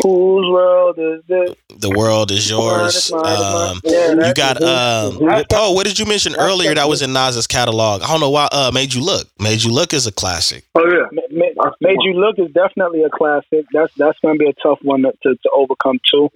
Whose 0.02 0.46
world 0.48 0.98
is 0.98 1.22
this? 1.28 1.54
The 1.78 1.90
world 1.90 2.30
is 2.30 2.48
yours. 2.48 3.10
Mine. 3.12 3.22
Um, 3.70 3.80
Yeah, 3.84 4.12
you 4.28 4.34
got 4.34 4.62
um. 4.62 5.44
Poe, 5.50 5.72
what 5.72 5.86
did 5.86 5.98
you 5.98 6.06
mention 6.06 6.34
earlier 6.36 6.74
that 6.74 6.88
was 6.88 7.02
in 7.02 7.12
Nas's 7.12 7.46
catalog? 7.46 8.02
I 8.02 8.06
don't 8.08 8.20
know 8.20 8.30
why. 8.30 8.48
Uh, 8.52 8.70
made 8.72 8.94
you 8.94 9.02
look. 9.02 9.26
Made 9.38 9.62
you 9.62 9.72
look 9.72 9.92
is 9.92 10.06
a 10.06 10.12
classic. 10.12 10.64
Oh, 10.74 10.86
yeah. 10.86 11.06
Ma- 11.12 11.46
ma- 11.56 11.70
Made 11.80 11.98
You 12.02 12.14
Look 12.14 12.38
is 12.38 12.50
definitely 12.52 13.02
a 13.02 13.10
classic. 13.10 13.66
That's 13.72 13.92
that's 13.94 14.18
going 14.20 14.38
to 14.38 14.44
be 14.44 14.48
a 14.50 14.54
tough 14.62 14.78
one 14.82 15.02
to, 15.02 15.12
to, 15.22 15.34
to 15.34 15.50
overcome 15.54 15.98
too. 16.10 16.28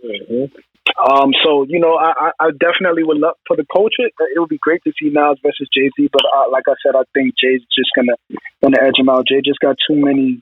Um, 1.11 1.33
so 1.45 1.65
you 1.69 1.81
know, 1.81 1.95
I, 1.97 2.13
I, 2.19 2.31
I 2.41 2.51
definitely 2.61 3.05
would 3.05 3.19
love 3.19 3.35
for 3.47 3.57
the 3.57 3.65
culture. 3.73 4.05
uh, 4.21 4.25
It 4.35 4.39
would 4.39 4.49
be 4.49 4.59
great 4.59 4.83
to 4.85 4.93
see 5.01 5.11
Nas 5.11 5.39
versus 5.43 5.69
Jay 5.75 5.91
Z, 5.99 6.09
but 6.13 6.23
uh, 6.37 6.51
like 6.51 6.65
I 6.69 6.75
said, 6.85 6.95
I 6.97 7.03
think 7.15 7.35
Jay's 7.39 7.63
just 7.77 7.91
gonna 7.97 8.15
gonna 8.63 8.77
edge 8.87 8.99
him 8.99 9.09
out. 9.09 9.27
Jay 9.27 9.41
just 9.45 9.59
got 9.61 9.77
too 9.89 9.97
many 9.97 10.41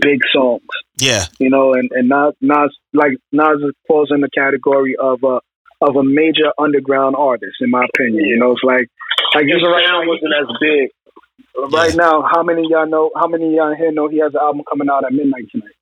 big 0.00 0.20
songs, 0.32 0.62
Yeah. 0.98 1.24
you 1.38 1.50
know, 1.50 1.72
and 1.74 1.90
and 1.92 2.08
Nas, 2.08 2.34
Nas 2.40 2.70
like 2.92 3.12
Nas 3.32 3.60
falls 3.86 4.10
in 4.10 4.20
the 4.20 4.30
category 4.30 4.96
of 4.96 5.22
a 5.24 5.40
of 5.80 5.96
a 5.96 6.02
major 6.02 6.50
underground 6.58 7.14
artist, 7.16 7.56
in 7.60 7.70
my 7.70 7.84
opinion. 7.94 8.24
You 8.24 8.38
know, 8.38 8.52
it's 8.52 8.62
like 8.64 8.86
like 9.34 9.46
His 9.46 9.62
right 9.62 9.82
now, 9.84 10.00
sound 10.00 10.08
wasn't 10.08 10.32
as 10.40 10.56
big. 10.60 11.72
right 11.72 11.94
now, 11.94 12.22
how 12.32 12.42
many 12.42 12.62
of 12.62 12.70
y'all 12.70 12.86
know? 12.86 13.10
How 13.16 13.26
many 13.26 13.46
of 13.46 13.52
y'all 13.52 13.74
here 13.76 13.92
know 13.92 14.08
he 14.08 14.18
has 14.18 14.32
an 14.34 14.40
album 14.42 14.62
coming 14.68 14.88
out 14.90 15.04
at 15.04 15.12
midnight 15.12 15.46
tonight? 15.52 15.74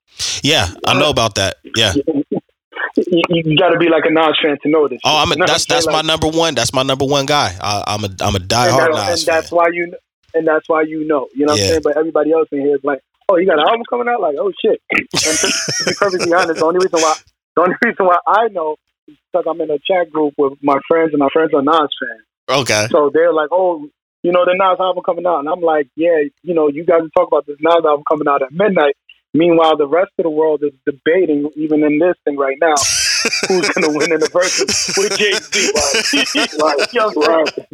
Yeah. 0.42 0.68
I 0.86 0.98
know 0.98 1.10
about 1.10 1.34
that. 1.36 1.56
Yeah. 1.76 1.92
you, 2.96 3.22
you 3.28 3.56
got 3.58 3.70
to 3.70 3.78
be 3.78 3.88
like 3.88 4.04
a 4.06 4.10
Nas 4.12 4.36
fan 4.42 4.56
to 4.62 4.68
know 4.68 4.88
this. 4.88 5.00
Oh, 5.04 5.18
I'm 5.22 5.32
a, 5.32 5.36
that's 5.36 5.66
that's 5.66 5.86
my 5.86 6.02
number 6.02 6.28
one. 6.28 6.54
That's 6.54 6.72
my 6.72 6.82
number 6.82 7.04
one 7.04 7.26
guy. 7.26 7.56
I, 7.60 7.84
I'm 7.86 8.04
a 8.04 8.08
I'm 8.20 8.34
a 8.34 8.38
and, 8.38 8.48
diehard 8.48 8.92
that- 8.94 9.10
Nas 9.10 9.26
and 9.26 9.34
that's 9.36 9.52
why 9.52 9.68
you 9.72 9.92
and 10.34 10.46
that's 10.46 10.68
why 10.68 10.82
you 10.82 11.06
know. 11.06 11.28
You 11.34 11.46
know 11.46 11.52
what 11.52 11.58
Yeah. 11.58 11.64
I'm 11.64 11.70
saying? 11.70 11.80
But 11.84 11.96
everybody 11.96 12.32
else 12.32 12.48
in 12.52 12.60
here 12.60 12.74
is 12.76 12.84
like, 12.84 13.00
oh, 13.28 13.36
you 13.36 13.46
got 13.46 13.58
an 13.58 13.66
album 13.66 13.82
coming 13.88 14.08
out? 14.08 14.20
Like, 14.20 14.36
oh 14.38 14.52
shit. 14.60 14.80
And 14.90 15.06
to, 15.14 15.46
to 15.46 15.84
be 15.84 15.94
perfectly 15.94 16.32
honest, 16.32 16.60
the 16.60 16.66
only 16.66 16.78
reason 16.78 17.00
why 17.00 17.14
the 17.56 17.62
only 17.62 17.76
reason 17.84 18.06
why 18.06 18.18
I 18.26 18.48
know 18.48 18.76
is 19.08 19.16
because 19.32 19.46
I'm 19.48 19.60
in 19.60 19.70
a 19.70 19.78
chat 19.78 20.10
group 20.10 20.34
with 20.38 20.54
my 20.62 20.78
friends, 20.88 21.10
and 21.12 21.20
my 21.20 21.28
friends 21.32 21.52
are 21.54 21.62
Nas 21.62 21.90
fans. 22.00 22.26
Okay. 22.48 22.88
So 22.90 23.10
they're 23.12 23.32
like, 23.32 23.48
oh, 23.50 23.88
you 24.22 24.32
know, 24.32 24.44
the 24.44 24.54
Nas 24.54 24.78
album 24.80 25.02
coming 25.04 25.26
out. 25.26 25.40
And 25.40 25.48
I'm 25.48 25.60
like, 25.60 25.88
yeah, 25.96 26.22
you 26.42 26.54
know, 26.54 26.68
you 26.68 26.84
guys 26.84 27.02
talk 27.16 27.28
about 27.28 27.46
this 27.46 27.56
Nas 27.60 27.84
album 27.84 28.04
coming 28.08 28.28
out 28.28 28.42
at 28.42 28.52
midnight. 28.52 28.96
Meanwhile, 29.34 29.76
the 29.76 29.86
rest 29.86 30.12
of 30.18 30.24
the 30.24 30.30
world 30.30 30.62
is 30.62 30.72
debating, 30.84 31.50
even 31.56 31.84
in 31.84 31.98
this 31.98 32.16
thing 32.24 32.36
right 32.36 32.56
now, 32.60 32.74
who's 33.48 33.68
going 33.70 33.84
to 33.90 33.92
win 33.96 34.12
in 34.12 34.20
the 34.20 34.28
verses 34.32 34.94
with 34.96 35.16
Jay 35.18 35.32
Z. 35.32 35.72
Like, 35.74 36.52
like, 36.80 36.92
you 36.92 37.00
know 37.00 37.10
what 37.14 37.30
I'm 37.30 37.46
saying? 37.46 37.66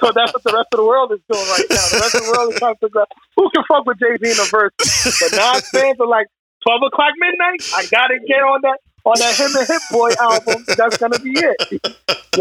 So 0.00 0.12
that's 0.14 0.32
what 0.34 0.42
the 0.44 0.52
rest 0.52 0.68
of 0.72 0.78
the 0.78 0.84
world 0.84 1.12
is 1.12 1.20
doing 1.30 1.46
right 1.48 1.66
now. 1.70 1.84
The 1.92 1.98
rest 2.00 2.14
of 2.14 2.24
the 2.24 2.32
world 2.36 2.52
is 2.52 2.58
trying 2.58 2.74
to 2.74 2.80
figure 2.80 3.00
out 3.00 3.08
who 3.36 3.50
can 3.50 3.64
fuck 3.68 3.86
with 3.86 3.98
Jay 3.98 4.16
Z 4.20 4.30
in 4.30 4.36
the 4.36 4.48
verse. 4.50 4.72
But 5.20 5.30
Nas 5.36 5.68
fans 5.70 5.98
are 6.00 6.06
like, 6.06 6.26
12 6.66 6.80
o'clock 6.92 7.12
midnight, 7.18 7.60
I 7.76 7.84
got 7.90 8.08
to 8.08 8.18
get 8.26 8.40
on 8.40 8.60
that 8.62 8.78
on 9.04 9.12
that 9.18 9.36
Him 9.36 9.52
and 9.54 9.68
Hit 9.68 9.82
Boy 9.92 10.10
album. 10.18 10.64
That's 10.78 10.96
going 10.96 11.12
to 11.12 11.20
be 11.20 11.32
it. 11.36 11.56
You 11.72 11.78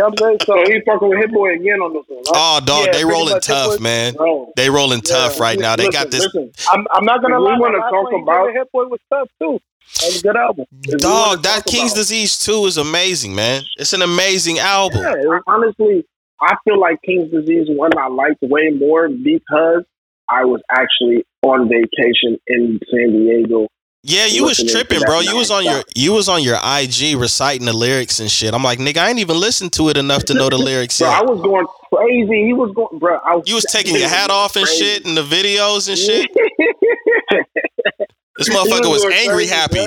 know 0.01 0.07
what 0.09 0.13
I'm 0.13 0.17
saying? 0.17 0.37
So 0.45 0.55
So 0.65 0.71
he's 0.71 0.81
fucking 0.87 1.09
with 1.09 1.19
Hit 1.19 1.31
Boy 1.33 1.53
again 1.55 1.79
on 1.83 1.91
this 1.91 2.03
one, 2.07 2.19
right? 2.19 2.31
Oh, 2.33 2.59
dog, 2.63 2.85
Yeah, 2.87 2.91
they 2.93 3.03
rolling 3.05 3.39
tough, 3.41 3.81
man. 3.81 4.13
Bro, 4.13 4.53
They 4.55 4.69
rolling 4.69 5.01
tough 5.01 5.41
right 5.41 5.59
now. 5.59 5.75
They 5.75 5.89
got 5.89 6.09
this 6.09 6.23
Listen, 6.23 6.51
I'm, 6.71 6.87
I'm 6.93 7.03
not 7.03 7.21
gonna 7.21 7.35
If 7.35 7.39
we 7.41 7.45
lie. 7.51 7.59
wanna 7.59 7.77
the 7.77 7.81
last 7.83 7.91
talk 7.91 8.03
one 8.05 8.13
he 8.13 8.17
did 8.19 8.23
about- 8.23 8.45
with 8.45 8.55
Hit 8.55 8.71
Boy 8.71 8.85
was 8.85 8.99
tough 9.11 9.29
too. 9.39 9.59
That 10.01 10.19
good 10.23 10.35
album. 10.35 10.65
dog. 10.97 11.43
That 11.43 11.65
King's 11.65 11.91
about- 11.91 11.97
Disease 12.01 12.37
Two 12.37 12.65
is 12.65 12.77
amazing, 12.77 13.35
man. 13.35 13.63
It's 13.77 13.93
an 13.93 14.01
amazing 14.01 14.59
album. 14.59 15.01
Yeah, 15.01 15.39
honestly, 15.47 16.03
I 16.41 16.55
feel 16.65 16.79
like 16.79 16.97
King's 17.05 17.31
Disease 17.31 17.67
one 17.69 17.91
I 17.97 18.07
liked 18.07 18.41
way 18.41 18.69
more 18.69 19.07
because 19.09 19.83
I 20.29 20.45
was 20.45 20.61
actually 20.71 21.23
on 21.43 21.69
vacation 21.69 22.39
in 22.47 22.79
San 22.91 23.11
Diego. 23.11 23.67
Yeah, 24.05 24.25
you 24.25 24.43
was 24.43 24.57
tripping, 24.57 24.99
bro. 25.05 25.21
You 25.21 25.37
was 25.37 25.49
on 25.49 25.63
your 25.63 25.81
you 25.95 26.11
was 26.11 26.27
on 26.27 26.43
your 26.43 26.57
IG 26.61 27.15
reciting 27.17 27.65
the 27.65 27.71
lyrics 27.73 28.19
and 28.19 28.29
shit. 28.29 28.53
I'm 28.53 28.61
like, 28.63 28.79
nigga, 28.79 28.97
I 28.97 29.09
ain't 29.09 29.19
even 29.19 29.39
listened 29.39 29.71
to 29.73 29.87
it 29.89 29.95
enough 29.95 30.23
to 30.25 30.33
know 30.33 30.49
the 30.49 30.57
lyrics 30.57 30.99
Bro, 30.99 31.07
I 31.09 31.21
was 31.21 31.39
going 31.41 31.65
crazy. 31.93 32.45
He 32.47 32.51
was 32.51 32.73
going, 32.75 32.99
bro. 32.99 33.17
I 33.23 33.35
was, 33.37 33.47
You 33.47 33.55
was 33.55 33.63
taking 33.65 33.95
your 33.95 34.09
hat 34.09 34.29
off 34.29 34.57
and 34.57 34.65
crazy. 34.65 34.83
shit 34.83 35.05
in 35.05 35.15
the 35.15 35.21
videos 35.21 35.87
and 35.87 35.97
shit. 35.97 36.29
This 38.37 38.49
motherfucker 38.49 38.89
was 38.89 39.03
was 39.05 39.13
angry 39.27 39.47
happy. 39.47 39.85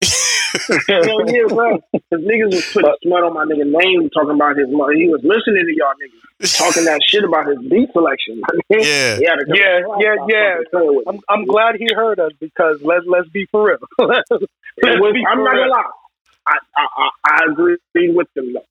Hell 0.88 1.26
yeah, 1.28 1.44
bro. 1.48 1.78
Cause 1.92 2.20
niggas 2.24 2.54
was 2.54 2.64
putting 2.72 2.94
smut 3.02 3.22
on 3.24 3.34
my 3.34 3.44
nigga 3.44 3.66
name, 3.66 4.08
talking 4.10 4.34
about 4.34 4.56
his 4.56 4.68
mother. 4.70 4.92
He 4.92 5.08
was 5.08 5.20
listening 5.24 5.64
to 5.66 5.74
y'all 5.76 5.92
niggas 6.00 6.56
talking 6.56 6.84
that 6.84 7.00
shit 7.08 7.24
about 7.24 7.46
his 7.48 7.58
beat 7.68 7.90
selection. 7.92 8.40
Yeah. 8.70 9.16
He 9.16 9.24
had 9.24 9.36
to 9.40 9.44
come 9.46 9.56
Yeah, 9.56 9.80
yeah, 9.98 10.14
yeah. 10.28 10.54
fucking 10.56 10.70
playing 10.70 10.96
with 10.96 11.06
me. 11.06 11.12
I'm 11.12 11.20
I'm 11.28 11.44
glad 11.46 11.76
he 11.76 11.88
heard 11.94 12.20
us 12.20 12.32
because 12.40 12.78
let's 12.82 13.04
let's 13.06 13.28
be 13.28 13.46
for 13.50 13.68
real. 13.68 13.78
let's 13.98 14.28
was- 14.30 14.40
be 15.12 15.24
I'm 15.26 15.38
for 15.38 15.44
not 15.44 15.52
real. 15.52 15.68
gonna 15.68 15.70
lie. 15.70 15.90
I 16.46 16.56
I 16.76 16.86
I, 16.96 17.08
I 17.24 17.38
agree 17.52 18.10
with 18.12 18.28
them 18.34 18.52
though. 18.54 18.64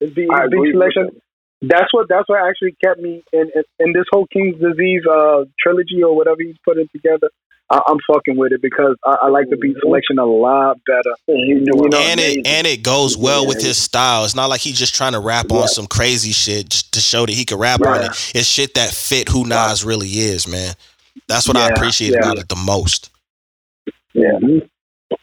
His 0.00 0.10
beat, 0.14 0.28
his 0.30 0.50
beat 0.50 0.72
selection. 0.72 1.10
That's 1.62 1.92
what 1.92 2.08
that's 2.08 2.28
what 2.28 2.40
actually 2.46 2.76
kept 2.82 3.00
me 3.00 3.22
in 3.32 3.50
in, 3.54 3.62
in 3.78 3.92
this 3.92 4.04
whole 4.10 4.26
King's 4.32 4.58
Disease 4.60 5.02
uh 5.06 5.44
trilogy 5.60 6.02
or 6.02 6.16
whatever 6.16 6.42
he's 6.42 6.56
putting 6.64 6.88
together. 6.92 7.30
I, 7.70 7.80
I'm 7.88 7.98
fucking 8.12 8.36
with 8.36 8.52
it 8.52 8.60
because 8.60 8.96
I, 9.04 9.16
I 9.22 9.28
like 9.28 9.48
the 9.48 9.56
beat 9.56 9.76
selection 9.80 10.18
a 10.18 10.26
lot 10.26 10.78
better. 10.86 11.14
He's 11.26 11.64
doing 11.64 11.90
know, 11.90 11.98
and 11.98 12.20
amazing. 12.20 12.40
it 12.40 12.46
and 12.46 12.66
it 12.66 12.82
goes 12.82 13.16
well 13.16 13.46
with 13.46 13.62
his 13.62 13.80
style. 13.80 14.24
It's 14.24 14.34
not 14.34 14.50
like 14.50 14.60
he's 14.60 14.78
just 14.78 14.94
trying 14.94 15.12
to 15.12 15.20
rap 15.20 15.50
on 15.50 15.60
Right. 15.60 15.68
some 15.68 15.86
crazy 15.86 16.32
shit 16.32 16.68
just 16.68 16.92
to 16.92 17.00
show 17.00 17.24
that 17.24 17.32
he 17.32 17.44
can 17.44 17.58
rap 17.58 17.80
on 17.80 18.02
it. 18.02 18.32
It's 18.34 18.46
shit 18.46 18.74
that 18.74 18.90
fit 18.90 19.28
who 19.28 19.46
Nas 19.46 19.84
really 19.84 20.08
is, 20.08 20.46
man. 20.46 20.74
That's 21.26 21.48
what 21.48 21.56
I 21.56 21.68
appreciate 21.68 22.12
yeah. 22.12 22.18
about 22.18 22.38
it 22.38 22.48
the 22.48 22.56
most. 22.56 23.10
Yeah. 24.12 24.36
And 24.36 24.68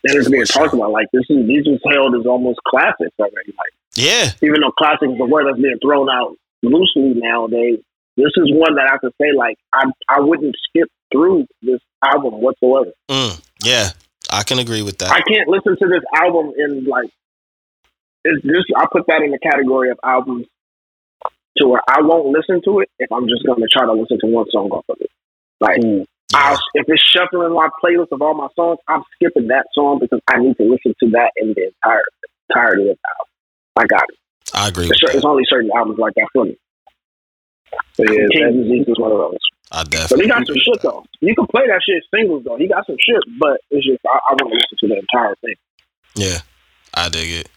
it's 0.04 0.30
being 0.30 0.46
talked 0.46 0.74
about 0.74 0.92
like 0.92 1.08
this 1.14 1.24
is 1.30 1.46
these 1.48 1.66
was 1.66 1.80
held 1.90 2.16
as 2.16 2.26
almost 2.26 2.60
classics 2.68 3.16
already. 3.20 3.54
Like 3.58 3.74
Yeah, 3.96 4.32
even 4.42 4.62
though 4.62 4.72
classic 4.72 5.10
is 5.10 5.20
a 5.20 5.26
word 5.26 5.48
that's 5.48 5.62
being 5.62 5.78
thrown 5.82 6.10
out 6.10 6.36
loosely 6.64 7.14
nowadays, 7.16 7.80
this 8.18 8.32
is 8.38 8.52
one 8.52 8.76
that 8.76 8.90
I 8.92 8.98
could 8.98 9.14
say 9.22 9.32
like 9.36 9.58
I 9.74 9.86
I 10.10 10.20
wouldn't 10.20 10.56
skip 10.70 10.90
through 11.12 11.48
this 11.62 11.80
album 12.04 12.36
whatsoever. 12.42 12.92
mm, 13.10 13.42
yeah, 13.64 13.90
I 14.32 14.44
can 14.44 14.60
agree 14.60 14.82
with 14.82 14.98
that. 15.00 15.12
I 15.12 15.22
can't 15.22 15.48
listen 15.48 15.76
to 15.82 15.88
this 15.88 16.04
album 16.16 16.54
in 16.58 16.86
like 16.86 17.10
it's 18.24 18.44
this 18.44 18.64
I 18.76 18.86
put 18.92 19.04
that 19.08 19.22
in 19.24 19.32
the 19.32 19.40
category 19.40 19.90
of 19.92 20.00
albums 20.04 20.46
to 21.58 21.68
where 21.68 21.82
I 21.90 22.02
won't 22.02 22.28
listen 22.28 22.62
to 22.66 22.80
it 22.80 22.90
if 23.00 23.12
I'm 23.12 23.28
just 23.28 23.46
gonna 23.46 23.66
try 23.72 23.86
to 23.86 23.94
listen 23.94 24.20
to 24.22 24.28
one 24.28 24.46
song 24.52 24.70
off 24.72 24.86
of 24.90 24.98
it. 25.00 25.10
Like 25.60 25.80
Yeah. 25.84 26.04
I'll, 26.34 26.58
if 26.76 26.86
it's 26.88 27.04
shuffling 27.04 27.54
my 27.54 27.68
playlist 27.84 28.08
of 28.14 28.22
all 28.22 28.34
my 28.34 28.48
songs, 28.56 28.80
I'm 28.88 29.04
skipping 29.16 29.48
that 29.50 29.66
song 29.74 30.00
because 30.00 30.22
I 30.30 30.40
need 30.40 30.56
to 30.58 30.64
listen 30.64 30.94
to 31.04 31.10
that 31.12 31.32
in 31.36 31.50
the 31.54 31.66
entire 31.76 32.04
entirety 32.50 32.90
of 32.90 32.96
the 32.98 33.10
album. 33.20 33.28
I 33.76 33.86
got 33.88 34.04
it. 34.08 34.18
I 34.54 34.68
agree 34.70 34.84
with 34.88 34.92
There's, 34.92 35.00
cer- 35.02 35.08
that. 35.08 35.12
there's 35.14 35.26
only 35.26 35.44
certain 35.50 35.72
albums 35.76 36.00
like 36.00 36.14
that 36.16 36.28
for 36.32 36.46
me. 36.46 36.58
So 37.96 38.04
yeah, 38.04 38.28
King's 38.32 38.56
Disease 38.64 38.86
is 38.88 39.00
one 39.00 39.12
of 39.12 39.18
those. 39.18 39.38
I 39.72 39.84
But 39.84 40.20
he 40.22 40.28
got 40.28 40.46
some 40.46 40.56
shit 40.56 40.82
though. 40.84 41.06
You 41.22 41.36
can 41.36 41.48
play 41.48 41.68
that 41.68 41.82
shit 41.86 42.04
singles 42.14 42.44
though. 42.46 42.58
He 42.58 42.68
got 42.68 42.86
some 42.86 42.98
shit, 43.00 43.24
but 43.40 43.60
it's 43.70 43.86
just 43.86 44.00
I, 44.06 44.18
I 44.30 44.34
want 44.34 44.52
to 44.52 44.56
listen 44.56 44.78
to 44.80 44.88
the 44.88 45.00
entire 45.00 45.36
thing. 45.42 45.56
Yeah, 46.16 46.40
I 46.94 47.10
dig 47.10 47.32
it. 47.32 47.50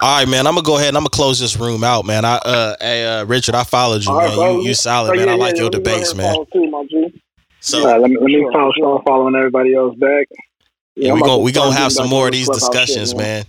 All 0.00 0.18
right, 0.18 0.28
man. 0.28 0.46
I'm 0.46 0.54
gonna 0.54 0.64
go 0.64 0.76
ahead 0.76 0.88
and 0.88 0.96
I'm 0.96 1.02
gonna 1.02 1.10
close 1.10 1.38
this 1.38 1.56
room 1.58 1.84
out, 1.84 2.06
man. 2.06 2.24
I 2.24 2.36
uh, 2.36 2.76
hey, 2.80 3.06
uh, 3.06 3.24
Richard, 3.24 3.54
I 3.54 3.64
followed 3.64 4.04
you, 4.04 4.10
All 4.10 4.16
right, 4.16 4.28
man. 4.28 4.36
bro. 4.36 4.60
You 4.60 4.68
you 4.68 4.74
solid, 4.74 5.10
Oh, 5.12 5.14
man. 5.14 5.26
yeah, 5.26 5.32
I 5.32 5.36
like 5.36 5.56
yeah, 5.56 5.62
your 5.62 5.70
yeah, 5.70 5.78
we 5.78 5.84
go 5.84 5.94
debates, 5.94 6.14
man. 6.14 6.46
Too. 6.52 7.12
So 7.60 7.78
All 7.80 7.86
right, 7.86 8.00
let 8.00 8.10
me 8.10 8.16
let 8.20 8.26
me 8.26 8.46
follow, 8.52 8.72
sure. 8.76 8.84
start 8.84 9.02
following 9.06 9.34
everybody 9.36 9.74
else 9.74 9.94
back. 9.96 10.26
yeah, 10.96 11.12
I'm 11.12 11.16
we 11.16 11.20
about 11.20 11.26
gonna 11.26 11.38
to 11.38 11.44
we 11.44 11.52
gonna 11.52 11.72
have 11.76 11.92
some 11.92 12.08
more 12.08 12.26
of 12.26 12.32
these 12.32 12.46
Clubhouse 12.46 12.74
shit, 12.74 12.86
discussions, 12.86 13.14
man. 13.14 13.24
man. 13.38 13.44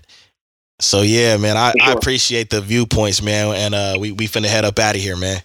So 0.80 1.02
yeah, 1.02 1.38
man. 1.38 1.58
I, 1.58 1.72
For 1.72 1.82
I 1.82 1.94
appreciate 1.94 2.50
the 2.50 2.60
viewpoints, 2.62 3.22
man. 3.22 3.56
And 3.56 3.76
uh, 3.76 3.98
we 4.00 4.12
we 4.12 4.28
finna 4.28 4.48
head 4.48 4.66
up 4.66 4.78
out 4.80 4.96
of 4.96 5.02
here, 5.02 5.16
man. 5.16 5.42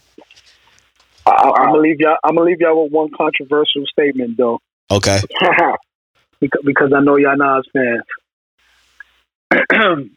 I, 1.27 1.53
I'm 1.59 1.71
gonna 1.71 1.81
leave 1.81 2.01
y'all. 2.01 2.17
I'm 2.25 2.37
gonna 2.37 2.47
leave 2.47 2.61
y'all 2.61 2.83
with 2.85 2.93
one 2.93 3.11
controversial 3.17 3.85
statement 3.87 4.37
though, 4.37 4.61
Okay. 4.91 5.21
because, 6.41 6.63
because 6.65 6.93
I 6.95 7.01
know 7.01 7.17
y'all 7.17 7.37
Nas 7.37 7.65
fans. 7.73 8.03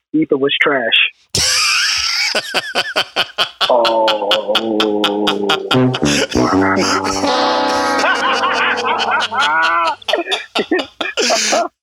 Ether 0.13 0.37
was 0.37 0.55
trash. 0.61 0.93
oh. 3.69 4.29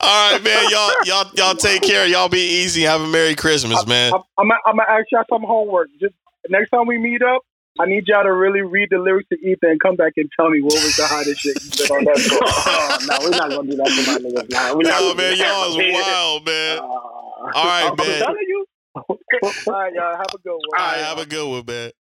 All 0.00 0.32
right, 0.32 0.42
man. 0.42 0.70
Y'all 0.70 0.92
y'all 1.04 1.30
y'all 1.34 1.54
take 1.54 1.82
care. 1.82 2.06
Y'all 2.06 2.28
be 2.28 2.38
easy. 2.38 2.82
Have 2.82 3.00
a 3.00 3.06
merry 3.06 3.34
Christmas, 3.34 3.84
man. 3.86 4.12
I'm, 4.14 4.22
I'm, 4.38 4.52
I'm 4.64 4.76
gonna 4.76 4.88
ask 4.88 5.06
y'all 5.10 5.24
some 5.28 5.42
homework. 5.42 5.88
Just 6.00 6.14
next 6.48 6.70
time 6.70 6.86
we 6.86 6.98
meet 6.98 7.22
up, 7.22 7.42
I 7.80 7.86
need 7.86 8.04
y'all 8.08 8.24
to 8.24 8.32
really 8.32 8.62
read 8.62 8.88
the 8.90 8.98
lyrics 8.98 9.28
to 9.30 9.36
Ether 9.38 9.68
and 9.70 9.80
come 9.80 9.96
back 9.96 10.14
and 10.16 10.30
tell 10.38 10.50
me 10.50 10.62
what 10.62 10.82
was 10.82 10.94
the 10.96 11.08
hottest 11.08 11.42
shit 11.42 11.58
you 11.62 11.72
said 11.78 11.90
on 11.92 12.04
that 12.04 12.22
song. 12.28 12.52
oh, 12.66 12.98
no, 13.02 13.18
we're 13.22 13.34
not 13.34 13.50
gonna 13.52 13.68
do 13.68 13.76
that 13.76 13.92
to 13.96 14.02
my 14.02 14.18
niggas. 14.18 14.50
Nah, 14.50 14.74
we're 14.74 14.84
not 14.84 15.00
No, 15.00 15.06
gonna 15.06 15.16
man. 15.16 15.36
Y'all 15.38 15.64
is 15.64 15.76
wild, 15.78 16.46
man. 16.46 16.78
Uh, 16.78 17.52
All 17.52 17.66
right, 17.66 17.90
I'm 17.90 17.98
man. 17.98 18.22
telling 18.22 18.46
you. 18.48 18.66
All 19.42 19.54
right, 19.68 19.92
y'all 19.94 20.16
have 20.18 20.34
a 20.34 20.38
good 20.38 20.58
one. 20.58 20.80
All 20.80 20.86
right, 20.86 20.98
have 20.98 21.18
a 21.18 21.26
good 21.26 21.48
one, 21.50 21.64
man. 21.66 21.92